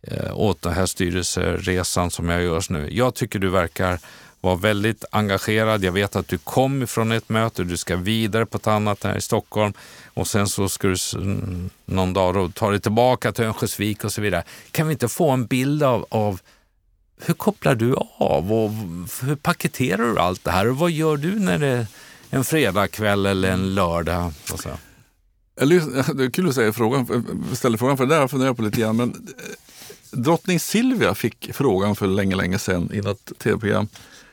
eh, 0.02 0.40
åt 0.40 0.62
den 0.62 0.74
här 0.74 0.86
styrelseresan 0.86 2.12
som 2.12 2.30
jag 2.30 2.44
gör 2.44 2.64
nu. 2.70 2.90
Jag 2.92 3.16
tycker 3.16 3.40
du 3.40 3.50
verkar 3.50 4.00
var 4.42 4.56
väldigt 4.56 5.06
engagerad. 5.12 5.84
Jag 5.84 5.92
vet 5.92 6.16
att 6.16 6.28
du 6.28 6.38
kom 6.38 6.88
från 6.88 7.12
ett 7.12 7.30
möte, 7.30 7.64
du 7.64 7.78
ska 7.78 7.96
vidare 7.96 8.46
på 8.46 8.58
ett 8.58 8.68
annat 8.68 9.04
här 9.04 9.18
i 9.18 9.22
Stockholm 9.22 9.74
och 10.14 10.28
sen 10.28 10.48
så 10.48 10.70
ska 10.70 10.88
du 10.88 10.96
någon 11.86 12.14
dag 12.14 12.34
då 12.34 12.50
ta 12.50 12.70
dig 12.72 12.80
tillbaka 12.80 13.32
till 13.32 13.44
Örnsköldsvik 13.44 14.04
och 14.04 14.12
så 14.12 14.22
vidare. 14.22 14.44
Kan 14.72 14.88
vi 14.88 14.92
inte 14.92 15.08
få 15.08 15.30
en 15.30 15.46
bild 15.46 15.84
av, 15.84 16.06
av 16.10 16.42
hur 17.22 17.34
kopplar 17.34 17.76
du 17.76 17.96
av 18.18 18.54
och 18.54 18.72
hur 19.22 19.36
paketerar 19.36 20.04
du 20.04 20.20
allt 20.20 20.44
det 20.44 20.52
här 20.52 20.68
och 20.68 20.78
vad 20.78 20.92
gör 20.92 21.18
du 21.18 21.40
när 21.40 21.60
det 21.60 21.68
är 21.68 21.88
en 22.30 22.44
fredagkväll 22.44 23.26
eller 23.26 23.52
en 23.52 23.76
lördag? 23.76 24.32
Och 24.54 24.60
så? 24.60 24.70
Det 25.60 26.24
är 26.24 26.30
kul 26.30 26.50
att 26.50 26.56
säga 26.56 26.74
frågan, 26.74 27.26
ställa 27.54 27.78
frågan 27.78 27.98
för 27.98 28.06
det 28.06 28.10
där 28.10 28.16
har 28.16 28.24
jag 28.24 28.32
funderat 28.32 28.58
på 28.58 28.64
lite 28.64 28.80
grann. 28.80 28.98
Men 28.98 29.10
eh, 29.10 30.20
drottning 30.20 30.60
Silvia 30.60 31.16
fick 31.16 31.50
frågan 31.54 31.96
för 31.96 32.08
länge, 32.08 32.36
länge 32.36 32.60
sedan 32.60 32.90
i 32.94 33.02
något 33.02 33.32
tv-program. 33.40 33.88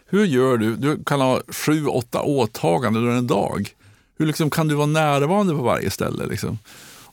Hur 0.08 0.24
gör 0.24 0.56
du? 0.56 0.76
Du 0.76 1.04
kan 1.04 1.20
ha 1.20 1.40
sju, 1.48 1.86
åtta 1.86 2.22
åtaganden 2.22 3.02
under 3.02 3.16
en 3.16 3.26
dag. 3.26 3.70
Hur 4.18 4.26
liksom 4.26 4.50
kan 4.50 4.68
du 4.68 4.74
vara 4.74 4.86
närvarande 4.86 5.54
på 5.54 5.62
varje 5.62 5.90
ställe? 5.90 6.26
Liksom? 6.26 6.58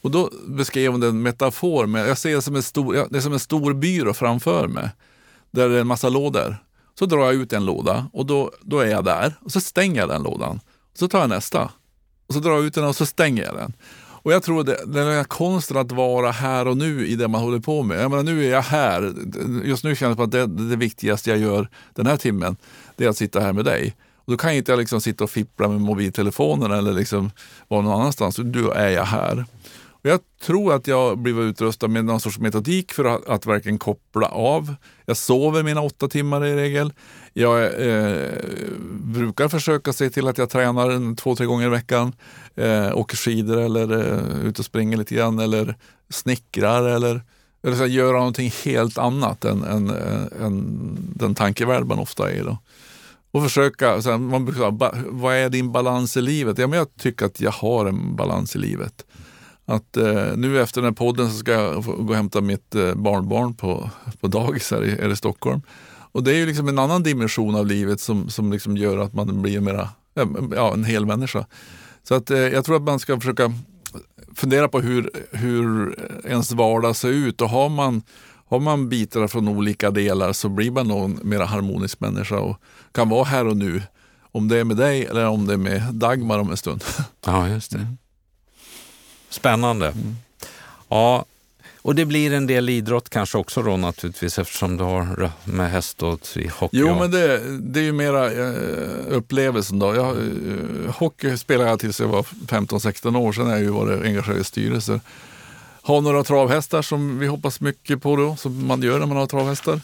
Och 0.03 0.11
då 0.11 0.29
beskrev 0.47 0.91
hon 0.91 1.03
en 1.03 1.21
metafor 1.21 1.85
med, 1.85 2.09
jag 2.09 2.17
ser 2.17 2.35
det 2.35 2.41
som 2.41 2.55
en 2.55 2.63
stor, 2.63 3.07
det 3.09 3.17
är 3.17 3.21
som 3.21 3.33
en 3.33 3.39
stor 3.39 3.73
byrå 3.73 4.13
framför 4.13 4.67
mig. 4.67 4.89
Där 5.51 5.69
det 5.69 5.75
är 5.75 5.81
en 5.81 5.87
massa 5.87 6.09
lådor. 6.09 6.57
Så 6.99 7.05
drar 7.05 7.25
jag 7.25 7.33
ut 7.33 7.53
en 7.53 7.65
låda 7.65 8.09
och 8.13 8.25
då, 8.25 8.51
då 8.61 8.79
är 8.79 8.87
jag 8.87 9.05
där. 9.05 9.33
Och 9.41 9.51
så 9.51 9.61
stänger 9.61 9.99
jag 9.99 10.09
den 10.09 10.23
lådan. 10.23 10.59
Och 10.91 10.97
så 10.97 11.07
tar 11.07 11.19
jag 11.19 11.29
nästa. 11.29 11.71
Och 12.27 12.33
så 12.33 12.39
drar 12.39 12.51
jag 12.51 12.65
ut 12.65 12.73
den 12.73 12.85
och 12.85 12.95
så 12.95 13.05
stänger 13.05 13.43
jag 13.43 13.55
den. 13.55 13.73
Och 14.23 14.33
jag 14.33 14.43
tror 14.43 14.63
det, 14.63 14.77
den 14.85 15.07
här 15.07 15.23
konsten 15.23 15.77
att 15.77 15.91
vara 15.91 16.31
här 16.31 16.67
och 16.67 16.77
nu 16.77 17.07
i 17.07 17.15
det 17.15 17.27
man 17.27 17.41
håller 17.41 17.59
på 17.59 17.83
med. 17.83 18.01
Jag 18.01 18.11
menar, 18.11 18.23
nu 18.23 18.45
är 18.45 18.51
jag 18.51 18.61
här. 18.61 19.13
Just 19.63 19.83
nu 19.83 19.95
känns 19.95 20.11
det 20.11 20.15
som 20.15 20.25
att 20.25 20.31
det, 20.31 20.45
det 20.47 20.75
viktigaste 20.75 21.29
jag 21.29 21.39
gör 21.39 21.69
den 21.93 22.07
här 22.07 22.17
timmen, 22.17 22.55
det 22.95 23.05
är 23.05 23.09
att 23.09 23.17
sitta 23.17 23.39
här 23.39 23.53
med 23.53 23.65
dig. 23.65 23.95
Och 24.25 24.31
då 24.31 24.37
kan 24.37 24.51
inte 24.51 24.71
jag 24.71 24.79
liksom 24.79 25.01
sitta 25.01 25.23
och 25.23 25.29
fippla 25.29 25.67
med 25.67 25.81
mobiltelefonen 25.81 26.71
eller 26.71 26.93
liksom 26.93 27.31
vara 27.67 27.81
någon 27.81 28.01
annanstans. 28.01 28.35
Då 28.35 28.71
är 28.71 28.89
jag 28.89 29.05
här. 29.05 29.45
Och 30.03 30.09
jag 30.09 30.19
tror 30.41 30.73
att 30.73 30.87
jag 30.87 31.17
blivit 31.17 31.41
utrustad 31.41 31.87
med 31.87 32.05
någon 32.05 32.19
sorts 32.19 32.39
metodik 32.39 32.93
för 32.93 33.05
att, 33.05 33.29
att 33.29 33.45
verkligen 33.45 33.79
koppla 33.79 34.27
av. 34.27 34.75
Jag 35.05 35.17
sover 35.17 35.63
mina 35.63 35.81
åtta 35.81 36.07
timmar 36.07 36.45
i 36.45 36.55
regel. 36.55 36.93
Jag 37.33 37.63
eh, 37.63 38.31
brukar 38.91 39.47
försöka 39.47 39.93
se 39.93 40.09
till 40.09 40.27
att 40.27 40.37
jag 40.37 40.49
tränar 40.49 40.89
en, 40.89 41.15
två, 41.15 41.35
tre 41.35 41.45
gånger 41.45 41.65
i 41.65 41.69
veckan. 41.69 42.13
Eh, 42.55 42.97
åker 42.97 43.17
skidor 43.17 43.61
eller 43.61 44.13
eh, 44.13 44.45
ut 44.47 44.59
och 44.59 44.65
springer 44.65 44.97
lite 44.97 45.15
grann 45.15 45.39
eller 45.39 45.75
snickrar 46.09 46.83
eller, 46.83 47.21
eller 47.63 47.75
så 47.75 47.81
här, 47.81 47.89
göra 47.89 48.17
någonting 48.17 48.51
helt 48.65 48.97
annat 48.97 49.45
än, 49.45 49.63
än, 49.63 49.89
än, 49.89 50.29
än 50.41 50.97
den 51.15 51.35
tankevärld 51.35 51.85
man 51.85 51.99
ofta 51.99 52.31
är 52.31 52.35
i. 52.35 52.39
Då. 52.39 52.57
Och 53.33 53.43
försöka, 53.43 54.01
så 54.01 54.11
här, 54.11 54.17
man 54.17 54.45
brukar 54.45 54.59
säga, 54.59 55.03
vad 55.09 55.35
är 55.35 55.49
din 55.49 55.71
balans 55.71 56.17
i 56.17 56.21
livet? 56.21 56.57
Ja, 56.57 56.67
men 56.67 56.79
jag 56.79 56.95
tycker 56.97 57.25
att 57.25 57.41
jag 57.41 57.51
har 57.51 57.85
en 57.85 58.15
balans 58.15 58.55
i 58.55 58.59
livet. 58.59 59.05
Att 59.65 59.97
eh, 59.97 60.35
nu 60.35 60.61
efter 60.61 60.81
den 60.81 60.89
här 60.89 60.95
podden 60.95 61.31
så 61.31 61.37
ska 61.37 61.51
jag 61.51 61.83
gå 61.83 61.91
och 61.91 62.15
hämta 62.15 62.41
mitt 62.41 62.75
eh, 62.75 62.93
barnbarn 62.95 63.53
på, 63.53 63.89
på 64.21 64.27
dagis 64.27 64.71
här 64.71 64.83
i, 64.83 64.89
här 64.89 65.09
i 65.09 65.15
Stockholm. 65.15 65.61
Och 66.11 66.23
det 66.23 66.31
är 66.31 66.35
ju 66.35 66.45
liksom 66.45 66.67
en 66.67 66.79
annan 66.79 67.03
dimension 67.03 67.55
av 67.55 67.67
livet 67.67 67.99
som, 67.99 68.29
som 68.29 68.51
liksom 68.51 68.77
gör 68.77 68.97
att 68.97 69.13
man 69.13 69.41
blir 69.41 69.59
mera, 69.59 69.89
ja, 70.55 70.73
en 70.73 70.83
hel 70.83 71.05
människa. 71.05 71.45
Så 72.03 72.15
att, 72.15 72.31
eh, 72.31 72.37
jag 72.37 72.65
tror 72.65 72.75
att 72.75 72.81
man 72.81 72.99
ska 72.99 73.19
försöka 73.19 73.53
fundera 74.35 74.67
på 74.67 74.79
hur, 74.79 75.09
hur 75.31 75.95
ens 76.25 76.51
vardag 76.51 76.95
ser 76.95 77.09
ut 77.09 77.41
och 77.41 77.49
har 77.49 77.69
man, 77.69 78.01
har 78.45 78.59
man 78.59 78.89
bitar 78.89 79.27
från 79.27 79.47
olika 79.47 79.91
delar 79.91 80.33
så 80.33 80.49
blir 80.49 80.71
man 80.71 80.87
nog 80.87 81.03
en 81.03 81.19
mer 81.23 81.39
harmonisk 81.39 81.99
människa 81.99 82.39
och 82.39 82.57
kan 82.93 83.09
vara 83.09 83.23
här 83.23 83.47
och 83.47 83.57
nu. 83.57 83.81
Om 84.31 84.47
det 84.47 84.57
är 84.57 84.63
med 84.63 84.77
dig 84.77 85.05
eller 85.05 85.25
om 85.25 85.47
det 85.47 85.53
är 85.53 85.57
med 85.57 85.81
Dagmar 85.93 86.39
om 86.39 86.51
en 86.51 86.57
stund. 86.57 86.83
Ja, 87.25 87.47
just 87.49 87.71
det. 87.71 87.87
Spännande. 89.29 89.93
Ja, 90.89 91.25
och 91.83 91.95
det 91.95 92.05
blir 92.05 92.33
en 92.33 92.47
del 92.47 92.69
idrott 92.69 93.09
kanske 93.09 93.37
också 93.37 93.61
då 93.61 93.77
naturligtvis 93.77 94.39
eftersom 94.39 94.77
du 94.77 94.83
har 94.83 95.31
med 95.43 95.71
häst 95.71 96.03
och 96.03 96.19
hockey. 96.59 96.77
Jo, 96.77 96.95
men 96.99 97.11
det, 97.11 97.59
det 97.59 97.79
är 97.79 97.83
ju 97.83 97.91
mera 97.91 98.31
eh, 98.31 98.53
upplevelsen 99.09 99.79
då. 99.79 99.95
Jag, 99.95 100.07
eh, 100.07 100.95
hockey 100.95 101.37
spelade 101.37 101.69
jag 101.69 101.79
tills 101.79 101.99
jag 101.99 102.07
var 102.07 102.23
15-16 102.23 103.17
år, 103.17 103.33
sen 103.33 103.45
har 103.45 103.51
jag 103.51 103.61
ju 103.61 103.69
varit 103.69 104.05
engagerad 104.05 104.39
i 104.39 104.43
styrelser. 104.43 104.99
Har 105.81 106.01
några 106.01 106.23
travhästar 106.23 106.81
som 106.81 107.19
vi 107.19 107.27
hoppas 107.27 107.61
mycket 107.61 108.01
på 108.01 108.15
då, 108.15 108.35
som 108.35 108.67
man 108.67 108.81
gör 108.81 108.99
när 108.99 109.05
man 109.05 109.17
har 109.17 109.27
travhästar. 109.27 109.79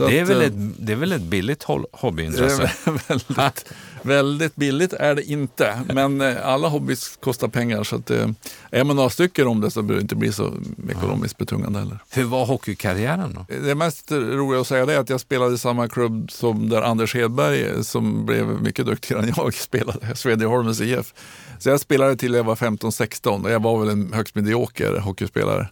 Så 0.00 0.08
det, 0.08 0.18
är 0.18 0.22
att, 0.22 0.28
väl 0.28 0.40
eh, 0.40 0.46
ett, 0.46 0.52
det 0.78 0.92
är 0.92 0.96
väl 0.96 1.12
ett 1.12 1.22
billigt 1.22 1.64
hobbyintresse? 1.92 2.70
väldigt, 3.08 3.64
väldigt 4.02 4.56
billigt 4.56 4.92
är 4.92 5.14
det 5.14 5.22
inte, 5.22 5.82
men 5.94 6.20
eh, 6.20 6.46
alla 6.46 6.68
hobbys 6.68 7.18
kostar 7.22 7.48
pengar. 7.48 7.84
Så 7.84 7.96
att, 7.96 8.10
eh, 8.10 8.28
är 8.70 8.84
man 8.84 8.96
några 8.96 9.10
stycken 9.10 9.46
om 9.46 9.60
det 9.60 9.70
så 9.70 9.82
behöver 9.82 10.00
det 10.00 10.02
inte 10.02 10.16
bli 10.16 10.32
så 10.32 10.54
ekonomiskt 10.90 11.38
betungande 11.38 11.78
heller. 11.78 11.98
Hur 12.10 12.24
var 12.24 12.46
hockeykarriären 12.46 13.34
då? 13.34 13.46
Det 13.66 13.74
mest 13.74 14.12
roliga 14.12 14.60
att 14.60 14.66
säga 14.66 14.86
det 14.86 14.94
är 14.94 14.98
att 14.98 15.10
jag 15.10 15.20
spelade 15.20 15.54
i 15.54 15.58
samma 15.58 15.88
klubb 15.88 16.32
som 16.32 16.68
där 16.68 16.82
Anders 16.82 17.14
Hedberg, 17.14 17.84
som 17.84 18.26
blev 18.26 18.46
mycket 18.46 18.86
duktigare 18.86 19.22
än 19.22 19.32
jag, 19.36 19.54
spelade, 19.70 20.16
Svedjeholmens 20.16 20.80
IF. 20.80 21.14
Så 21.58 21.68
jag 21.68 21.80
spelade 21.80 22.16
till 22.16 22.34
jag 22.34 22.44
var 22.44 22.56
15-16 22.56 23.44
och 23.44 23.50
jag 23.50 23.62
var 23.62 23.78
väl 23.78 23.88
en 23.88 24.12
högst 24.12 24.34
medioker 24.34 24.98
hockeyspelare. 24.98 25.68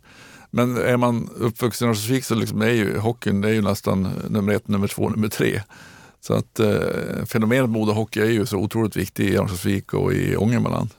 Men 0.50 0.76
är 0.76 0.96
man 0.96 1.30
uppvuxen 1.36 1.86
i 1.86 1.90
Örnsköldsvik 1.90 2.24
så 2.24 2.34
liksom 2.34 2.62
är 2.62 2.70
ju 2.70 2.98
hockeyn 2.98 3.40
det 3.40 3.48
är 3.48 3.52
ju 3.52 3.62
nästan 3.62 4.08
nummer 4.28 4.52
ett, 4.52 4.68
nummer 4.68 4.88
två, 4.88 5.08
nummer 5.08 5.28
tre. 5.28 5.62
Så 6.20 6.34
att 6.34 6.60
eh, 6.60 7.24
fenomenet 7.26 7.70
modehockey 7.70 8.20
är 8.20 8.30
ju 8.30 8.46
så 8.46 8.56
otroligt 8.56 8.96
viktigt 8.96 9.30
i 9.30 9.36
Örnsköldsvik 9.36 9.94
och 9.94 10.12
i 10.12 10.36
Ångermanland. 10.36 10.90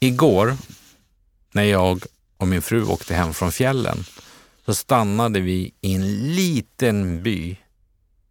Igår, 0.00 0.56
när 1.52 1.62
jag 1.62 2.02
och 2.36 2.48
min 2.48 2.62
fru 2.62 2.84
åkte 2.84 3.14
hem 3.14 3.34
från 3.34 3.52
fjällen, 3.52 4.04
så 4.66 4.74
stannade 4.74 5.40
vi 5.40 5.74
i 5.80 5.94
en 5.94 6.34
liten 6.34 7.22
by. 7.22 7.56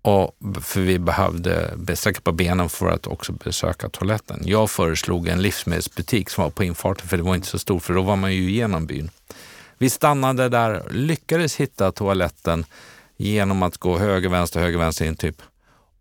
Och, 0.02 0.38
för 0.62 0.82
vi 0.82 1.00
behövde 1.00 1.78
sträcka 1.96 2.22
på 2.22 2.32
benen 2.32 2.70
för 2.70 2.88
att 2.88 3.08
också 3.08 3.32
besöka 3.32 3.90
toaletten. 3.90 4.42
Jag 4.46 4.70
föreslog 4.70 5.28
en 5.28 5.42
livsmedelsbutik 5.42 6.30
som 6.30 6.44
var 6.44 6.52
på 6.52 6.64
infarten, 6.64 7.08
för 7.08 7.18
det 7.18 7.24
var 7.24 7.36
inte 7.36 7.48
så 7.48 7.60
stor, 7.60 7.80
för 7.80 7.94
då 7.94 8.02
var 8.02 8.16
man 8.16 8.36
ju 8.36 8.50
igenom 8.50 8.86
byn. 8.86 9.10
Vi 9.78 9.90
stannade 9.90 10.50
där, 10.50 10.84
lyckades 10.92 11.56
hitta 11.56 11.92
toaletten 11.92 12.66
genom 13.18 13.64
att 13.64 13.78
gå 13.78 13.98
höger, 13.98 14.30
vänster, 14.30 14.60
höger, 14.60 14.78
vänster 14.78 15.06
in 15.06 15.16
typ. 15.16 15.42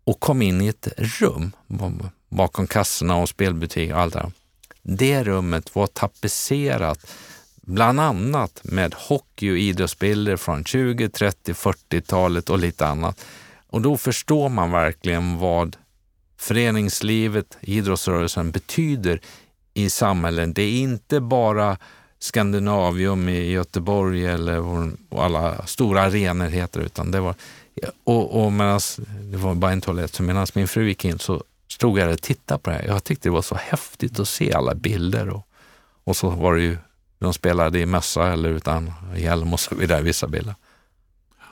Och 0.03 0.19
kom 0.19 0.41
in 0.41 0.61
i 0.61 0.67
ett 0.67 0.87
rum 0.97 1.51
bakom 2.29 2.67
kassorna 2.67 3.15
och 3.15 3.29
spelbutik 3.29 3.91
och 3.91 3.99
allt 3.99 4.13
det 4.13 4.19
där. 4.19 4.31
Det 4.83 5.23
rummet 5.23 5.75
var 5.75 5.87
tapetserat 5.87 7.07
bland 7.61 7.99
annat 7.99 8.59
med 8.63 8.93
hockey 8.93 9.51
och 9.51 9.57
idrottsbilder 9.57 10.37
från 10.37 10.63
20, 10.63 11.09
30, 11.09 11.53
40-talet 11.53 12.49
och 12.49 12.59
lite 12.59 12.87
annat. 12.87 13.25
Och 13.67 13.81
då 13.81 13.97
förstår 13.97 14.49
man 14.49 14.71
verkligen 14.71 15.37
vad 15.37 15.77
föreningslivet, 16.37 17.57
idrottsrörelsen 17.61 18.51
betyder 18.51 19.21
i 19.73 19.89
samhället. 19.89 20.55
Det 20.55 20.61
är 20.61 20.79
inte 20.79 21.19
bara 21.19 21.77
Skandinavium 22.25 23.29
i 23.29 23.51
Göteborg 23.51 24.25
eller 24.25 24.59
vad 24.59 25.25
alla 25.25 25.65
stora 25.65 26.01
arenor 26.01 26.47
heter, 26.47 26.79
utan 26.79 27.11
det 27.11 27.19
var 27.19 27.35
och, 28.03 28.45
och 28.45 28.51
medans, 28.53 28.99
det 29.31 29.37
var 29.37 29.55
bara 29.55 29.71
en 29.71 29.81
toalett, 29.81 30.15
så 30.15 30.23
medan 30.23 30.47
min 30.53 30.67
fru 30.67 30.87
gick 30.87 31.05
in 31.05 31.19
så 31.19 31.43
stod 31.67 31.99
jag 31.99 32.07
där 32.07 32.13
och 32.13 32.21
tittade 32.21 32.59
på 32.59 32.69
det 32.69 32.75
här. 32.75 32.83
Jag 32.87 33.03
tyckte 33.03 33.29
det 33.29 33.33
var 33.33 33.41
så 33.41 33.55
häftigt 33.55 34.19
att 34.19 34.29
se 34.29 34.53
alla 34.53 34.75
bilder 34.75 35.29
och, 35.29 35.47
Och 36.03 36.17
så 36.17 36.29
var 36.29 36.55
det 36.55 36.61
ju, 36.61 36.77
de 37.19 37.33
spelade 37.33 37.79
i 37.79 37.85
mössa 37.85 38.33
eller 38.33 38.49
utan 38.49 38.93
hjälm 39.15 39.53
och 39.53 39.59
så 39.59 39.75
vidare, 39.75 40.01
vissa 40.01 40.27
bilder. 40.27 40.55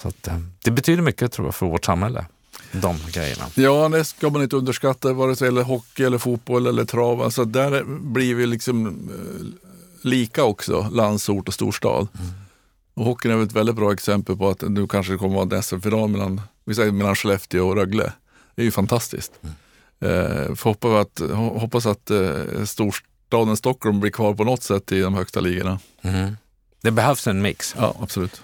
Så 0.01 0.07
att, 0.07 0.27
eh, 0.27 0.39
det 0.63 0.71
betyder 0.71 1.03
mycket 1.03 1.31
tror 1.31 1.47
jag 1.47 1.55
för 1.55 1.65
vårt 1.65 1.85
samhälle, 1.85 2.25
de 2.71 2.97
grejerna. 3.11 3.45
Ja, 3.55 3.89
det 3.89 4.05
ska 4.05 4.29
man 4.29 4.41
inte 4.41 4.55
underskatta, 4.55 5.13
vare 5.13 5.35
sig 5.35 5.45
det 5.45 5.49
gäller 5.49 5.63
hockey 5.63 6.03
eller 6.03 6.17
fotboll 6.17 6.67
eller 6.67 6.85
trav. 6.85 7.21
Alltså 7.21 7.45
där 7.45 7.83
blir 7.85 8.35
vi 8.35 8.45
liksom 8.45 8.87
eh, 8.87 9.62
lika 10.05 10.43
också, 10.43 10.89
landsort 10.91 11.47
och 11.47 11.53
storstad. 11.53 12.07
Mm. 12.19 12.31
Och 12.93 13.05
hockeyn 13.05 13.31
är 13.31 13.37
väl 13.37 13.47
ett 13.47 13.53
väldigt 13.53 13.75
bra 13.75 13.93
exempel 13.93 14.37
på 14.37 14.49
att 14.49 14.61
nu 14.61 14.87
kanske 14.87 15.13
det 15.13 15.17
kommer 15.17 15.41
att 15.41 15.47
vara 15.47 15.57
en 15.57 15.63
SM-final 15.63 16.09
mellan, 16.09 16.41
vi 16.65 16.75
säger 16.75 16.91
mellan 16.91 17.15
Skellefteå 17.15 17.67
och 17.67 17.75
Rögle. 17.75 18.13
Det 18.55 18.61
är 18.61 18.65
ju 18.65 18.71
fantastiskt. 18.71 19.31
Mm. 19.41 19.55
Eh, 20.03 20.55
får 20.55 20.69
hoppas 20.69 20.91
att, 20.91 21.29
hoppas 21.35 21.85
att 21.85 22.11
eh, 22.11 22.63
storstaden 22.65 23.57
Stockholm 23.57 23.99
blir 23.99 24.11
kvar 24.11 24.33
på 24.33 24.43
något 24.43 24.63
sätt 24.63 24.91
i 24.91 25.01
de 25.01 25.13
högsta 25.13 25.39
ligorna. 25.39 25.79
Mm. 26.01 26.37
Det 26.81 26.91
behövs 26.91 27.27
en 27.27 27.41
mix. 27.41 27.75
Ja, 27.77 27.95
absolut. 27.99 28.41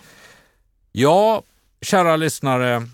Ja, 0.91 1.43
kära 1.81 2.15
lyssnare. 2.15 2.87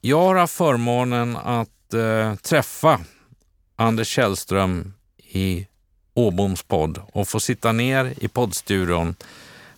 Jag 0.00 0.20
har 0.20 0.34
haft 0.34 0.54
förmånen 0.54 1.36
att 1.36 1.94
eh, 1.94 2.34
träffa 2.34 3.00
Anders 3.76 4.08
Källström 4.08 4.92
i 5.18 5.66
Åboms 6.16 6.62
podd 6.62 7.00
och 7.12 7.28
få 7.28 7.40
sitta 7.40 7.72
ner 7.72 8.14
i 8.16 8.28
poddstudion 8.28 9.14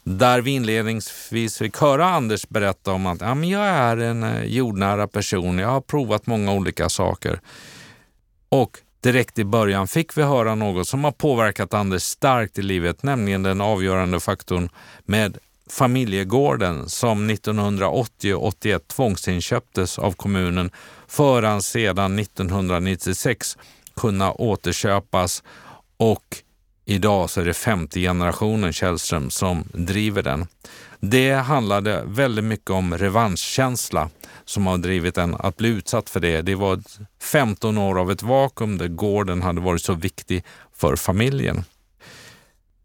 där 0.04 0.40
vi 0.40 0.50
inledningsvis 0.50 1.58
fick 1.58 1.76
höra 1.76 2.06
Anders 2.06 2.48
berätta 2.48 2.92
om 2.92 3.06
att 3.06 3.20
ja, 3.20 3.34
men 3.34 3.48
jag 3.48 3.66
är 3.66 3.96
en 3.96 4.22
eh, 4.22 4.44
jordnära 4.44 5.06
person, 5.06 5.58
jag 5.58 5.68
har 5.68 5.80
provat 5.80 6.26
många 6.26 6.52
olika 6.52 6.88
saker. 6.88 7.40
Och 8.48 8.78
direkt 9.00 9.38
i 9.38 9.44
början 9.44 9.88
fick 9.88 10.18
vi 10.18 10.22
höra 10.22 10.54
något 10.54 10.88
som 10.88 11.04
har 11.04 11.12
påverkat 11.12 11.74
Anders 11.74 12.02
starkt 12.02 12.58
i 12.58 12.62
livet, 12.62 13.02
nämligen 13.02 13.42
den 13.42 13.60
avgörande 13.60 14.20
faktorn 14.20 14.68
med 15.04 15.38
familjegården 15.70 16.88
som 16.88 17.30
1980-81 17.30 18.78
tvångsinköptes 18.78 19.98
av 19.98 20.12
kommunen 20.12 20.70
för 21.06 21.42
att 21.42 21.64
sedan 21.64 22.18
1996 22.18 23.58
kunna 23.96 24.32
återköpas 24.32 25.42
och 25.98 26.42
idag 26.84 27.30
så 27.30 27.40
är 27.40 27.44
det 27.44 27.54
femte 27.54 28.00
generationen 28.00 28.72
Källström 28.72 29.30
som 29.30 29.64
driver 29.72 30.22
den. 30.22 30.46
Det 31.00 31.32
handlade 31.32 32.02
väldigt 32.06 32.44
mycket 32.44 32.70
om 32.70 32.98
revanschkänsla 32.98 34.10
som 34.44 34.66
har 34.66 34.78
drivit 34.78 35.18
en 35.18 35.34
att 35.34 35.56
bli 35.56 35.68
utsatt 35.68 36.10
för 36.10 36.20
det. 36.20 36.42
Det 36.42 36.54
var 36.54 36.82
15 37.22 37.78
år 37.78 37.98
av 37.98 38.10
ett 38.10 38.22
vakuum 38.22 38.78
där 38.78 38.88
gården 38.88 39.42
hade 39.42 39.60
varit 39.60 39.82
så 39.82 39.94
viktig 39.94 40.44
för 40.74 40.96
familjen. 40.96 41.64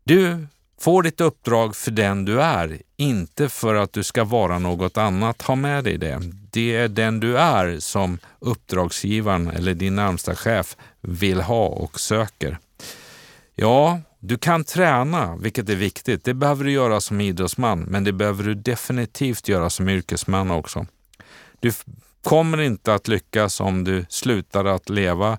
Du 0.04 0.48
får 0.80 1.04
ditt 1.04 1.22
uppdrag 1.22 1.76
för 1.76 1.92
den 1.92 2.26
du 2.26 2.42
är, 2.42 2.82
inte 2.98 3.50
för 3.50 3.76
att 3.76 3.94
du 3.94 4.04
ska 4.04 4.24
vara 4.24 4.60
något 4.60 4.98
annat. 4.98 5.42
Ha 5.42 5.56
med 5.56 5.84
dig 5.84 5.98
det. 5.98 6.20
Det 6.52 6.76
är 6.76 6.88
den 6.88 7.20
du 7.20 7.38
är 7.38 7.80
som 7.80 8.20
uppdragsgivaren 8.40 9.48
eller 9.48 9.74
din 9.74 9.96
närmsta 9.96 10.36
chef 10.36 10.78
vill 11.02 11.42
ha 11.42 11.66
och 11.66 12.00
söker. 12.00 12.58
Ja, 13.56 14.02
du 14.20 14.38
kan 14.38 14.64
träna, 14.64 15.36
vilket 15.36 15.70
är 15.70 15.76
viktigt. 15.76 16.24
Det 16.24 16.34
behöver 16.34 16.64
du 16.64 16.72
göra 16.72 17.02
som 17.02 17.22
idrottsman, 17.22 17.80
men 17.80 18.04
det 18.04 18.14
behöver 18.14 18.44
du 18.44 18.56
definitivt 18.56 19.48
göra 19.48 19.70
som 19.70 19.90
yrkesman 19.90 20.52
också. 20.52 20.86
Du 21.60 21.72
kommer 22.24 22.62
inte 22.62 22.94
att 22.94 23.08
lyckas 23.08 23.60
om 23.60 23.84
du 23.84 24.06
slutar 24.10 24.66
att 24.66 24.90
leva 24.90 25.38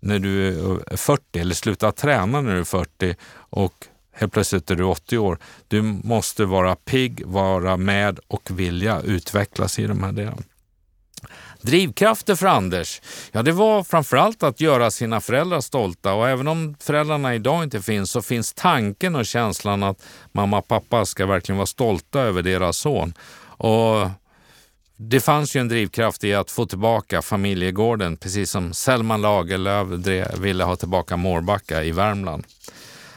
när 0.00 0.18
du 0.18 0.48
är 0.48 0.96
40 0.96 1.38
eller 1.38 1.54
slutar 1.54 1.90
träna 1.90 2.40
när 2.40 2.54
du 2.54 2.60
är 2.60 2.64
40 2.64 3.16
och 3.34 3.74
helt 4.12 4.32
plötsligt 4.32 4.70
är 4.70 4.74
du 4.74 4.84
80 4.84 5.18
år. 5.18 5.38
Du 5.68 5.82
måste 5.82 6.44
vara 6.44 6.76
pigg, 6.76 7.22
vara 7.26 7.76
med 7.76 8.20
och 8.28 8.50
vilja 8.50 9.00
utvecklas 9.00 9.78
i 9.78 9.86
de 9.86 10.02
här 10.02 10.12
delarna. 10.12 10.42
Drivkrafter 11.64 12.34
för 12.34 12.46
Anders? 12.46 13.00
Ja, 13.32 13.42
det 13.42 13.52
var 13.52 13.82
framförallt 13.84 14.42
att 14.42 14.60
göra 14.60 14.90
sina 14.90 15.20
föräldrar 15.20 15.60
stolta 15.60 16.14
och 16.14 16.28
även 16.28 16.48
om 16.48 16.76
föräldrarna 16.80 17.34
idag 17.34 17.62
inte 17.62 17.82
finns 17.82 18.10
så 18.10 18.22
finns 18.22 18.54
tanken 18.54 19.16
och 19.16 19.26
känslan 19.26 19.82
att 19.82 20.02
mamma 20.32 20.58
och 20.58 20.68
pappa 20.68 21.06
ska 21.06 21.26
verkligen 21.26 21.56
vara 21.56 21.66
stolta 21.66 22.20
över 22.20 22.42
deras 22.42 22.76
son. 22.76 23.14
Och 23.46 24.10
det 24.96 25.20
fanns 25.20 25.56
ju 25.56 25.60
en 25.60 25.68
drivkraft 25.68 26.24
i 26.24 26.34
att 26.34 26.50
få 26.50 26.66
tillbaka 26.66 27.22
familjegården, 27.22 28.16
precis 28.16 28.50
som 28.50 28.72
Selma 28.72 29.16
Lagerlöf 29.16 29.88
ville 30.38 30.64
ha 30.64 30.76
tillbaka 30.76 31.16
Mårbacka 31.16 31.84
i 31.84 31.92
Värmland. 31.92 32.44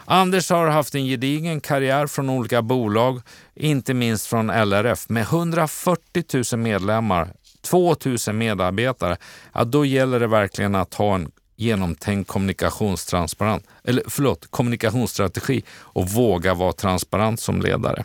Anders 0.06 0.50
har 0.50 0.68
haft 0.68 0.96
en 0.96 1.06
gedigen 1.06 1.62
karriär 1.62 2.08
från 2.08 2.30
olika 2.30 2.62
bolag, 2.62 3.22
inte 3.56 3.94
minst 3.94 4.28
från 4.28 4.48
LRF 4.48 5.10
med 5.10 5.24
140 5.24 6.24
000 6.54 6.62
medlemmar 6.62 7.34
2000 7.70 8.38
medarbetare, 8.38 9.18
ja, 9.54 9.64
då 9.64 9.86
gäller 9.86 10.20
det 10.20 10.28
verkligen 10.28 10.76
att 10.76 10.94
ha 10.94 11.16
en 11.16 11.32
genomtänkt 11.56 12.28
kommunikationstransparent, 12.28 13.68
eller 13.84 14.04
förlåt, 14.08 14.48
kommunikationsstrategi 14.50 15.64
och 15.80 16.10
våga 16.10 16.54
vara 16.54 16.74
transparent 16.74 17.40
som 17.40 17.62
ledare. 17.62 18.04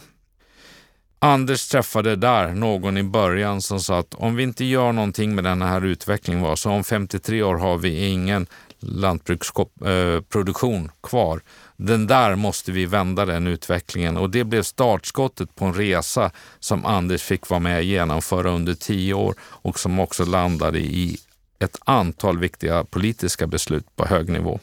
Anders 1.18 1.68
träffade 1.68 2.16
där 2.16 2.48
någon 2.48 2.98
i 2.98 3.02
början 3.02 3.62
som 3.62 3.80
sa 3.80 3.98
att 3.98 4.14
om 4.14 4.36
vi 4.36 4.42
inte 4.42 4.64
gör 4.64 4.92
någonting 4.92 5.34
med 5.34 5.44
den 5.44 5.62
här 5.62 5.84
utvecklingen 5.84 6.42
var, 6.42 6.56
så 6.56 6.70
om 6.70 6.84
53 6.84 7.42
år 7.42 7.54
har 7.54 7.78
vi 7.78 8.08
ingen 8.08 8.46
lantbruksproduktion 8.78 10.84
eh, 10.84 10.90
kvar. 11.02 11.42
Den 11.85 12.07
där 12.07 12.37
måste 12.37 12.72
vi 12.72 12.87
vända 12.87 13.24
den 13.24 13.47
utvecklingen 13.47 14.16
och 14.16 14.30
det 14.30 14.45
blev 14.45 14.62
startskottet 14.62 15.55
på 15.55 15.64
en 15.64 15.74
resa 15.74 16.30
som 16.59 16.87
Anders 16.87 17.22
fick 17.22 17.49
vara 17.49 17.61
med 17.61 17.76
och 17.76 17.83
genomföra 17.83 18.51
under 18.51 18.74
tio 18.74 19.14
år 19.14 19.35
och 19.41 19.78
som 19.78 20.01
också 20.01 20.24
landade 20.24 20.78
i 20.78 21.16
ett 21.59 21.78
antal 21.85 22.39
viktiga 22.39 22.85
politiska 22.85 23.47
beslut 23.47 23.97
på 23.97 24.07
hög 24.07 24.28
nivå. 24.28 24.61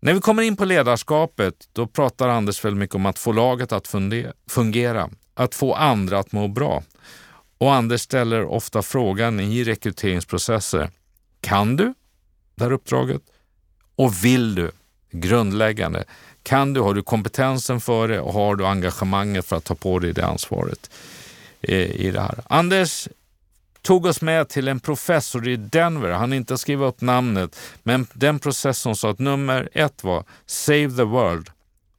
När 0.00 0.14
vi 0.14 0.20
kommer 0.20 0.42
in 0.42 0.56
på 0.56 0.64
ledarskapet, 0.64 1.68
då 1.72 1.86
pratar 1.86 2.28
Anders 2.28 2.64
väldigt 2.64 2.78
mycket 2.78 2.96
om 2.96 3.06
att 3.06 3.18
få 3.18 3.32
laget 3.32 3.72
att 3.72 3.94
fungera, 4.48 5.10
att 5.34 5.54
få 5.54 5.74
andra 5.74 6.18
att 6.18 6.32
må 6.32 6.48
bra. 6.48 6.82
Och 7.58 7.74
Anders 7.74 8.00
ställer 8.00 8.44
ofta 8.44 8.82
frågan 8.82 9.40
i 9.40 9.64
rekryteringsprocesser, 9.64 10.90
kan 11.40 11.76
du 11.76 11.94
det 12.54 12.64
här 12.64 12.72
uppdraget? 12.72 13.22
Och 13.96 14.24
vill 14.24 14.54
du? 14.54 14.70
Grundläggande. 15.20 16.04
Kan 16.42 16.72
du, 16.72 16.80
har 16.80 16.94
du 16.94 17.02
kompetensen 17.02 17.80
för 17.80 18.08
det 18.08 18.20
och 18.20 18.32
har 18.32 18.56
du 18.56 18.66
engagemanget 18.66 19.46
för 19.46 19.56
att 19.56 19.64
ta 19.64 19.74
på 19.74 19.98
dig 19.98 20.12
det 20.12 20.26
ansvaret 20.26 20.90
eh, 21.60 21.90
i 21.90 22.10
det 22.10 22.20
här? 22.20 22.38
Anders 22.46 23.08
tog 23.82 24.06
oss 24.06 24.22
med 24.22 24.48
till 24.48 24.68
en 24.68 24.80
professor 24.80 25.48
i 25.48 25.56
Denver. 25.56 26.10
Han 26.10 26.32
inte 26.32 26.58
skriva 26.58 26.86
upp 26.86 27.00
namnet, 27.00 27.58
men 27.82 28.06
den 28.12 28.38
processorn 28.38 28.96
sa 28.96 29.10
att 29.10 29.18
nummer 29.18 29.68
ett 29.72 30.04
var 30.04 30.24
Save 30.46 30.90
the 30.90 31.02
World, 31.02 31.50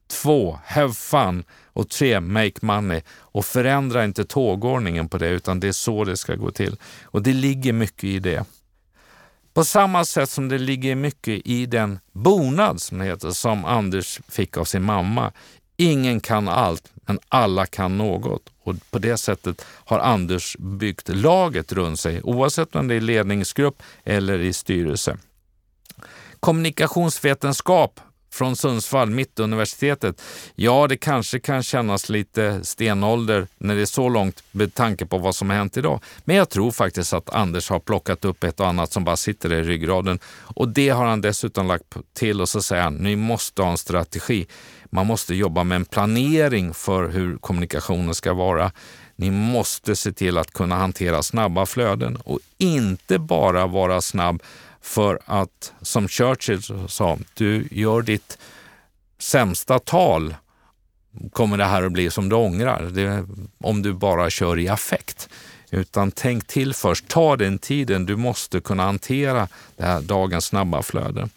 två 0.08 0.60
Have 0.66 0.94
fun 0.94 1.44
och 1.74 1.90
tre 1.90 2.20
Make 2.20 2.60
money. 2.62 3.02
Och 3.10 3.46
förändra 3.46 4.04
inte 4.04 4.26
tågordningen 4.26 5.10
på 5.10 5.18
det, 5.18 5.30
utan 5.30 5.60
det 5.60 5.68
är 5.68 5.72
så 5.72 6.04
det 6.04 6.18
ska 6.18 6.36
gå 6.36 6.52
till. 6.52 6.76
Och 7.04 7.22
det 7.22 7.34
ligger 7.34 7.74
mycket 7.74 8.04
i 8.04 8.20
det. 8.20 8.46
På 9.58 9.64
samma 9.64 10.06
sätt 10.06 10.30
som 10.30 10.50
det 10.50 10.58
ligger 10.58 10.96
mycket 10.96 11.42
i 11.48 11.66
den 11.66 12.00
bonad 12.12 12.82
som 12.82 13.02
heter, 13.02 13.32
som 13.32 13.66
Anders 13.66 14.20
fick 14.28 14.58
av 14.58 14.66
sin 14.66 14.84
mamma. 14.84 15.32
Ingen 15.78 16.20
kan 16.20 16.48
allt, 16.48 16.92
men 16.96 17.20
alla 17.30 17.66
kan 17.66 17.98
något. 17.98 18.50
Och 18.64 18.76
på 18.92 19.00
det 19.00 19.18
sättet 19.18 19.66
har 19.86 20.00
Anders 20.00 20.58
byggt 20.60 21.10
laget 21.10 21.72
runt 21.72 22.00
sig, 22.00 22.22
oavsett 22.24 22.76
om 22.76 22.88
det 22.88 22.96
är 22.96 23.02
ledningsgrupp 23.02 23.84
eller 24.04 24.40
i 24.40 24.54
styrelse. 24.54 25.18
Kommunikationsvetenskap 26.40 28.00
från 28.38 28.56
Sundsvall, 28.56 29.10
Mittuniversitetet. 29.10 30.22
Ja, 30.56 30.88
det 30.88 30.98
kanske 30.98 31.40
kan 31.40 31.64
kännas 31.64 32.10
lite 32.10 32.60
stenålder 32.64 33.48
när 33.58 33.76
det 33.76 33.82
är 33.82 33.86
så 33.86 34.10
långt 34.10 34.44
med 34.52 34.74
tanke 34.74 35.06
på 35.06 35.18
vad 35.18 35.36
som 35.36 35.50
har 35.50 35.58
hänt 35.58 35.78
idag. 35.78 36.00
Men 36.26 36.36
jag 36.36 36.50
tror 36.50 36.72
faktiskt 36.72 37.14
att 37.14 37.30
Anders 37.30 37.70
har 37.70 37.80
plockat 37.80 38.26
upp 38.26 38.44
ett 38.44 38.60
och 38.60 38.68
annat 38.68 38.92
som 38.92 39.04
bara 39.04 39.16
sitter 39.16 39.54
i 39.54 39.64
ryggraden. 39.64 40.20
Och 40.56 40.70
det 40.70 40.90
har 40.90 41.06
han 41.06 41.22
dessutom 41.22 41.68
lagt 41.68 41.98
till 42.14 42.42
och 42.42 42.50
så 42.50 42.62
säger 42.62 42.84
han, 42.84 42.96
ni 42.96 43.16
måste 43.16 43.62
ha 43.62 43.72
en 43.72 43.78
strategi. 43.78 44.48
Man 44.90 45.08
måste 45.08 45.36
jobba 45.36 45.64
med 45.64 45.76
en 45.76 45.86
planering 45.86 46.74
för 46.74 47.10
hur 47.10 47.38
kommunikationen 47.38 48.16
ska 48.16 48.34
vara. 48.34 48.72
Ni 49.16 49.32
måste 49.32 49.96
se 49.96 50.12
till 50.12 50.38
att 50.38 50.54
kunna 50.54 50.76
hantera 50.76 51.24
snabba 51.24 51.66
flöden 51.66 52.16
och 52.16 52.40
inte 52.58 53.20
bara 53.20 53.68
vara 53.68 54.02
snabb 54.02 54.44
för 54.82 55.20
att, 55.26 55.74
som 55.82 56.08
Churchill 56.08 56.62
sa, 56.88 57.18
du 57.34 57.68
gör 57.72 58.02
ditt 58.02 58.38
sämsta 59.20 59.80
tal 59.80 60.36
kommer 61.32 61.58
det 61.58 61.66
här 61.66 61.84
att 61.84 61.92
bli 61.92 62.10
som 62.10 62.30
du 62.30 62.36
ångrar. 62.36 62.84
Det, 62.84 63.26
om 63.58 63.82
du 63.82 63.94
bara 63.94 64.30
kör 64.30 64.60
i 64.60 64.68
affekt. 64.68 65.30
Utan 65.72 66.12
tänk 66.12 66.48
till 66.48 66.74
först, 66.74 67.08
ta 67.08 67.36
den 67.36 67.60
tiden. 67.60 68.06
Du 68.06 68.16
måste 68.16 68.60
kunna 68.60 68.84
hantera 68.84 69.48
det 69.78 69.86
här 69.86 70.02
dagens 70.02 70.46
snabba 70.46 70.82
flöde. 70.82 71.30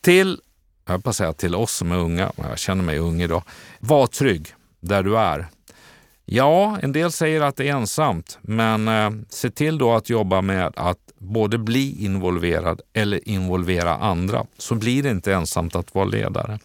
Till 0.00 0.40
jag 0.86 1.04
på 1.04 1.10
att 1.10 1.16
säga 1.16 1.32
till 1.32 1.54
oss 1.54 1.72
som 1.72 1.92
är 1.92 1.96
unga, 1.96 2.32
jag 2.36 2.58
känner 2.58 2.84
mig 2.84 2.98
ung 2.98 3.22
idag. 3.22 3.42
Var 3.78 4.06
trygg 4.06 4.54
där 4.80 5.02
du 5.02 5.18
är. 5.18 5.46
Ja, 6.24 6.78
en 6.82 6.92
del 6.92 7.12
säger 7.12 7.40
att 7.40 7.56
det 7.56 7.68
är 7.68 7.76
ensamt, 7.76 8.38
men 8.42 8.88
eh, 8.88 9.10
se 9.28 9.50
till 9.50 9.78
då 9.78 9.94
att 9.94 10.10
jobba 10.10 10.40
med 10.40 10.72
att 10.76 10.98
både 11.24 11.58
bli 11.58 12.04
involverad 12.04 12.80
eller 12.92 13.28
involvera 13.28 13.94
andra, 13.96 14.46
så 14.58 14.74
blir 14.74 15.02
det 15.02 15.10
inte 15.10 15.34
ensamt 15.34 15.76
att 15.76 15.94
vara 15.94 16.04
ledare. 16.04 16.58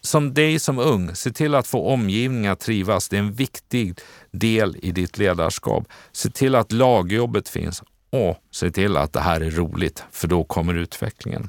Som 0.00 0.34
dig 0.34 0.58
som 0.58 0.78
ung, 0.78 1.14
se 1.14 1.30
till 1.30 1.54
att 1.54 1.66
få 1.66 1.86
omgivningen 1.86 2.52
att 2.52 2.60
trivas. 2.60 3.08
Det 3.08 3.16
är 3.16 3.20
en 3.20 3.32
viktig 3.32 3.98
del 4.30 4.76
i 4.82 4.92
ditt 4.92 5.18
ledarskap. 5.18 5.88
Se 6.12 6.30
till 6.30 6.54
att 6.54 6.72
lagjobbet 6.72 7.48
finns 7.48 7.82
och 8.10 8.36
se 8.50 8.70
till 8.70 8.96
att 8.96 9.12
det 9.12 9.20
här 9.20 9.40
är 9.40 9.50
roligt, 9.50 10.04
för 10.10 10.28
då 10.28 10.44
kommer 10.44 10.74
utvecklingen. 10.74 11.48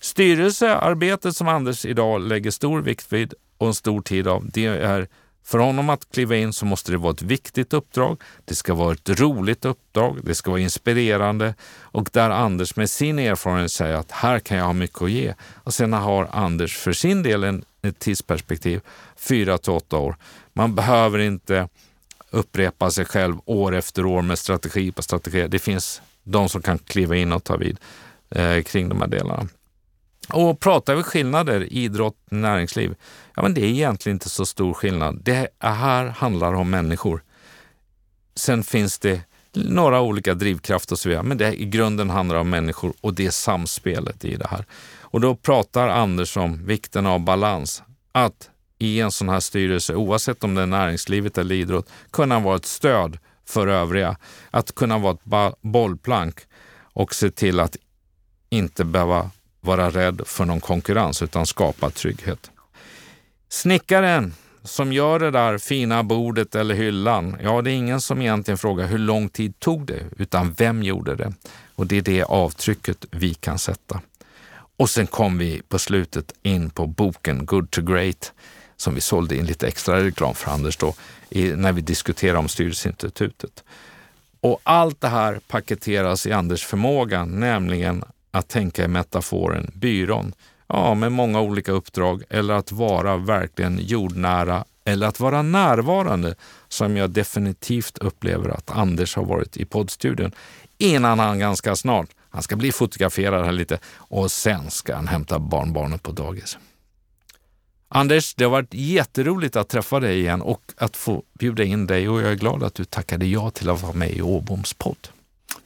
Styrelsearbetet 0.00 1.36
som 1.36 1.48
Anders 1.48 1.86
idag 1.86 2.20
lägger 2.20 2.50
stor 2.50 2.82
vikt 2.82 3.12
vid 3.12 3.34
och 3.58 3.66
en 3.66 3.74
stor 3.74 4.02
tid 4.02 4.28
av, 4.28 4.50
det 4.52 4.66
är 4.66 5.08
för 5.44 5.58
honom 5.58 5.90
att 5.90 6.12
kliva 6.12 6.36
in 6.36 6.52
så 6.52 6.66
måste 6.66 6.92
det 6.92 6.98
vara 6.98 7.12
ett 7.12 7.22
viktigt 7.22 7.72
uppdrag. 7.72 8.22
Det 8.44 8.54
ska 8.54 8.74
vara 8.74 8.92
ett 8.92 9.20
roligt 9.20 9.64
uppdrag. 9.64 10.18
Det 10.24 10.34
ska 10.34 10.50
vara 10.50 10.60
inspirerande 10.60 11.54
och 11.80 12.08
där 12.12 12.30
Anders 12.30 12.76
med 12.76 12.90
sin 12.90 13.18
erfarenhet 13.18 13.72
säger 13.72 13.94
att 13.94 14.10
här 14.10 14.38
kan 14.38 14.56
jag 14.56 14.64
ha 14.64 14.72
mycket 14.72 15.02
att 15.02 15.10
ge. 15.10 15.34
Och 15.54 15.74
sen 15.74 15.92
har 15.92 16.28
Anders 16.32 16.76
för 16.76 16.92
sin 16.92 17.22
del 17.22 17.44
en, 17.44 17.64
ett 17.82 17.98
tidsperspektiv, 17.98 18.80
4 19.16 19.58
till 19.58 19.72
8 19.72 19.96
år. 19.98 20.16
Man 20.52 20.74
behöver 20.74 21.18
inte 21.18 21.68
upprepa 22.30 22.90
sig 22.90 23.04
själv 23.04 23.36
år 23.44 23.74
efter 23.74 24.06
år 24.06 24.22
med 24.22 24.38
strategi 24.38 24.92
på 24.92 25.02
strategi. 25.02 25.48
Det 25.48 25.58
finns 25.58 26.02
de 26.22 26.48
som 26.48 26.62
kan 26.62 26.78
kliva 26.78 27.16
in 27.16 27.32
och 27.32 27.44
ta 27.44 27.56
vid 27.56 27.78
eh, 28.30 28.62
kring 28.62 28.88
de 28.88 29.00
här 29.00 29.08
delarna. 29.08 29.48
Och 30.32 30.60
pratar 30.60 30.94
vi 30.94 31.02
skillnader, 31.02 31.72
idrott, 31.72 32.16
näringsliv, 32.30 32.94
ja 33.36 33.42
men 33.42 33.54
det 33.54 33.60
är 33.60 33.68
egentligen 33.68 34.16
inte 34.16 34.28
så 34.28 34.46
stor 34.46 34.74
skillnad. 34.74 35.20
Det 35.22 35.48
här 35.58 36.06
handlar 36.06 36.52
om 36.52 36.70
människor. 36.70 37.22
Sen 38.34 38.62
finns 38.62 38.98
det 38.98 39.20
några 39.52 40.00
olika 40.00 40.34
drivkrafter 40.34 40.94
och 40.94 40.98
så 40.98 41.08
vidare, 41.08 41.22
men 41.22 41.38
det 41.38 41.60
i 41.60 41.64
grunden 41.64 42.10
handlar 42.10 42.36
om 42.36 42.50
människor 42.50 42.92
och 43.00 43.14
det 43.14 43.26
är 43.26 43.30
samspelet 43.30 44.24
i 44.24 44.36
det 44.36 44.46
här. 44.46 44.64
Och 45.00 45.20
då 45.20 45.34
pratar 45.34 45.88
Anders 45.88 46.36
om 46.36 46.66
vikten 46.66 47.06
av 47.06 47.20
balans. 47.20 47.82
Att 48.12 48.50
i 48.78 49.00
en 49.00 49.12
sån 49.12 49.28
här 49.28 49.40
styrelse, 49.40 49.94
oavsett 49.94 50.44
om 50.44 50.54
det 50.54 50.62
är 50.62 50.66
näringslivet 50.66 51.38
eller 51.38 51.54
idrott, 51.54 51.88
kunna 52.10 52.40
vara 52.40 52.56
ett 52.56 52.66
stöd 52.66 53.18
för 53.46 53.66
övriga. 53.66 54.16
Att 54.50 54.74
kunna 54.74 54.98
vara 54.98 55.12
ett 55.12 55.54
bollplank 55.60 56.40
och 56.92 57.14
se 57.14 57.30
till 57.30 57.60
att 57.60 57.76
inte 58.50 58.84
behöva 58.84 59.30
vara 59.60 59.90
rädd 59.90 60.20
för 60.26 60.44
någon 60.44 60.60
konkurrens 60.60 61.22
utan 61.22 61.46
skapa 61.46 61.90
trygghet. 61.90 62.50
Snickaren 63.48 64.34
som 64.62 64.92
gör 64.92 65.18
det 65.18 65.30
där 65.30 65.58
fina 65.58 66.02
bordet 66.02 66.54
eller 66.54 66.74
hyllan, 66.74 67.36
ja 67.42 67.62
det 67.62 67.70
är 67.70 67.74
ingen 67.74 68.00
som 68.00 68.20
egentligen 68.20 68.58
frågar 68.58 68.86
hur 68.86 68.98
lång 68.98 69.28
tid 69.28 69.58
tog 69.58 69.86
det, 69.86 70.04
utan 70.18 70.52
vem 70.52 70.82
gjorde 70.82 71.16
det? 71.16 71.32
Och 71.74 71.86
det 71.86 71.96
är 71.96 72.02
det 72.02 72.22
avtrycket 72.22 73.06
vi 73.10 73.34
kan 73.34 73.58
sätta. 73.58 74.00
Och 74.76 74.90
sen 74.90 75.06
kom 75.06 75.38
vi 75.38 75.62
på 75.68 75.78
slutet 75.78 76.34
in 76.42 76.70
på 76.70 76.86
boken 76.86 77.46
Good 77.46 77.70
to 77.70 77.82
Great 77.82 78.32
som 78.76 78.94
vi 78.94 79.00
sålde 79.00 79.36
in 79.36 79.46
lite 79.46 79.68
extra 79.68 80.04
reklam 80.04 80.34
för 80.34 80.50
Anders 80.50 80.76
då, 80.76 80.94
i, 81.30 81.52
när 81.52 81.72
vi 81.72 81.80
diskuterade 81.80 82.38
om 82.38 82.48
Styrelseinstitutet. 82.48 83.64
Och 84.40 84.60
allt 84.62 85.00
det 85.00 85.08
här 85.08 85.40
paketeras 85.48 86.26
i 86.26 86.32
Anders 86.32 86.64
förmåga, 86.64 87.24
nämligen 87.24 88.04
att 88.30 88.48
tänka 88.48 88.84
i 88.84 88.88
metaforen 88.88 89.70
byrån. 89.74 90.32
Ja, 90.66 90.94
med 90.94 91.12
många 91.12 91.40
olika 91.40 91.72
uppdrag 91.72 92.22
eller 92.30 92.54
att 92.54 92.72
vara 92.72 93.16
verkligen 93.16 93.78
jordnära 93.78 94.64
eller 94.84 95.06
att 95.06 95.20
vara 95.20 95.42
närvarande 95.42 96.34
som 96.68 96.96
jag 96.96 97.10
definitivt 97.10 97.98
upplever 97.98 98.48
att 98.48 98.70
Anders 98.70 99.16
har 99.16 99.24
varit 99.24 99.56
i 99.56 99.64
poddstudion 99.64 100.32
innan 100.78 101.18
han 101.18 101.38
ganska 101.38 101.76
snart, 101.76 102.10
han 102.30 102.42
ska 102.42 102.56
bli 102.56 102.72
fotograferad 102.72 103.44
här 103.44 103.52
lite 103.52 103.78
och 103.94 104.30
sen 104.30 104.70
ska 104.70 104.94
han 104.94 105.08
hämta 105.08 105.38
barnbarnet 105.38 106.02
på 106.02 106.12
dagis. 106.12 106.58
Anders, 107.88 108.34
det 108.34 108.44
har 108.44 108.50
varit 108.50 108.74
jätteroligt 108.74 109.56
att 109.56 109.68
träffa 109.68 110.00
dig 110.00 110.20
igen 110.20 110.42
och 110.42 110.62
att 110.76 110.96
få 110.96 111.22
bjuda 111.38 111.64
in 111.64 111.86
dig 111.86 112.08
och 112.08 112.22
jag 112.22 112.30
är 112.30 112.34
glad 112.34 112.62
att 112.62 112.74
du 112.74 112.84
tackade 112.84 113.26
ja 113.26 113.50
till 113.50 113.70
att 113.70 113.82
vara 113.82 113.92
med 113.92 114.10
i 114.10 114.22
Åboms 114.22 114.74
podd. 114.74 115.08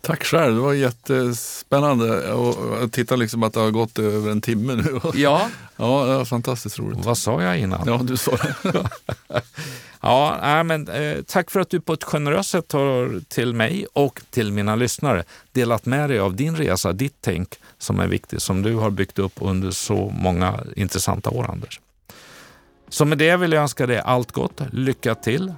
Tack 0.05 0.25
själv, 0.25 0.55
det 0.55 0.61
var 0.61 0.73
jättespännande 0.73 2.35
att 2.83 2.93
titta 2.93 3.17
liksom 3.17 3.43
att 3.43 3.53
det 3.53 3.61
har 3.61 3.71
gått 3.71 3.99
över 3.99 4.31
en 4.31 4.41
timme 4.41 4.75
nu. 4.75 5.01
Ja. 5.15 5.49
Ja, 5.77 6.05
det 6.05 6.17
var 6.17 6.25
fantastiskt 6.25 6.79
roligt. 6.79 7.05
Vad 7.05 7.19
sa 7.19 7.43
jag 7.43 7.59
innan? 7.59 7.83
Ja, 7.87 8.01
du 8.03 8.17
sa 8.17 8.37
det. 8.37 8.55
ja, 10.01 10.39
nej, 10.43 10.65
men, 10.65 10.89
eh, 10.89 11.17
tack 11.27 11.51
för 11.51 11.61
att 11.61 11.71
du 11.71 11.81
på 11.81 11.93
ett 11.93 12.05
generöst 12.05 12.51
sätt 12.51 12.73
har 12.73 13.21
till 13.29 13.55
mig 13.55 13.87
och 13.93 14.21
till 14.31 14.53
mina 14.53 14.77
lyssnare 14.77 15.25
delat 15.53 15.87
med 15.87 16.11
dig 16.11 16.19
av 16.19 16.37
din 16.37 16.57
resa, 16.57 16.93
ditt 16.93 17.17
tänk 17.21 17.49
som 17.79 18.01
är 18.01 18.07
viktigt, 18.07 18.43
som 18.43 18.63
du 18.63 18.75
har 18.75 18.91
byggt 18.91 19.19
upp 19.19 19.35
under 19.37 19.71
så 19.71 20.13
många 20.19 20.61
intressanta 20.77 21.31
år, 21.31 21.51
Anders. 21.51 21.81
Så 22.89 23.05
med 23.05 23.19
det 23.19 23.37
vill 23.37 23.53
jag 23.53 23.63
önska 23.63 23.87
dig 23.87 23.99
allt 23.99 24.33
gott, 24.33 24.61
lycka 24.73 25.15
till 25.15 25.55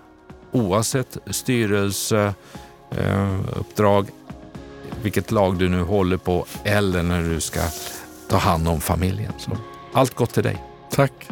oavsett 0.52 1.18
styrelseuppdrag, 1.30 4.06
vilket 5.02 5.30
lag 5.30 5.58
du 5.58 5.68
nu 5.68 5.82
håller 5.82 6.16
på 6.16 6.46
eller 6.64 7.02
när 7.02 7.22
du 7.22 7.40
ska 7.40 7.60
ta 8.28 8.36
hand 8.36 8.68
om 8.68 8.80
familjen. 8.80 9.32
Så 9.38 9.50
allt 9.92 10.14
gott 10.14 10.34
till 10.34 10.42
dig. 10.42 10.64
Tack. 10.90 11.28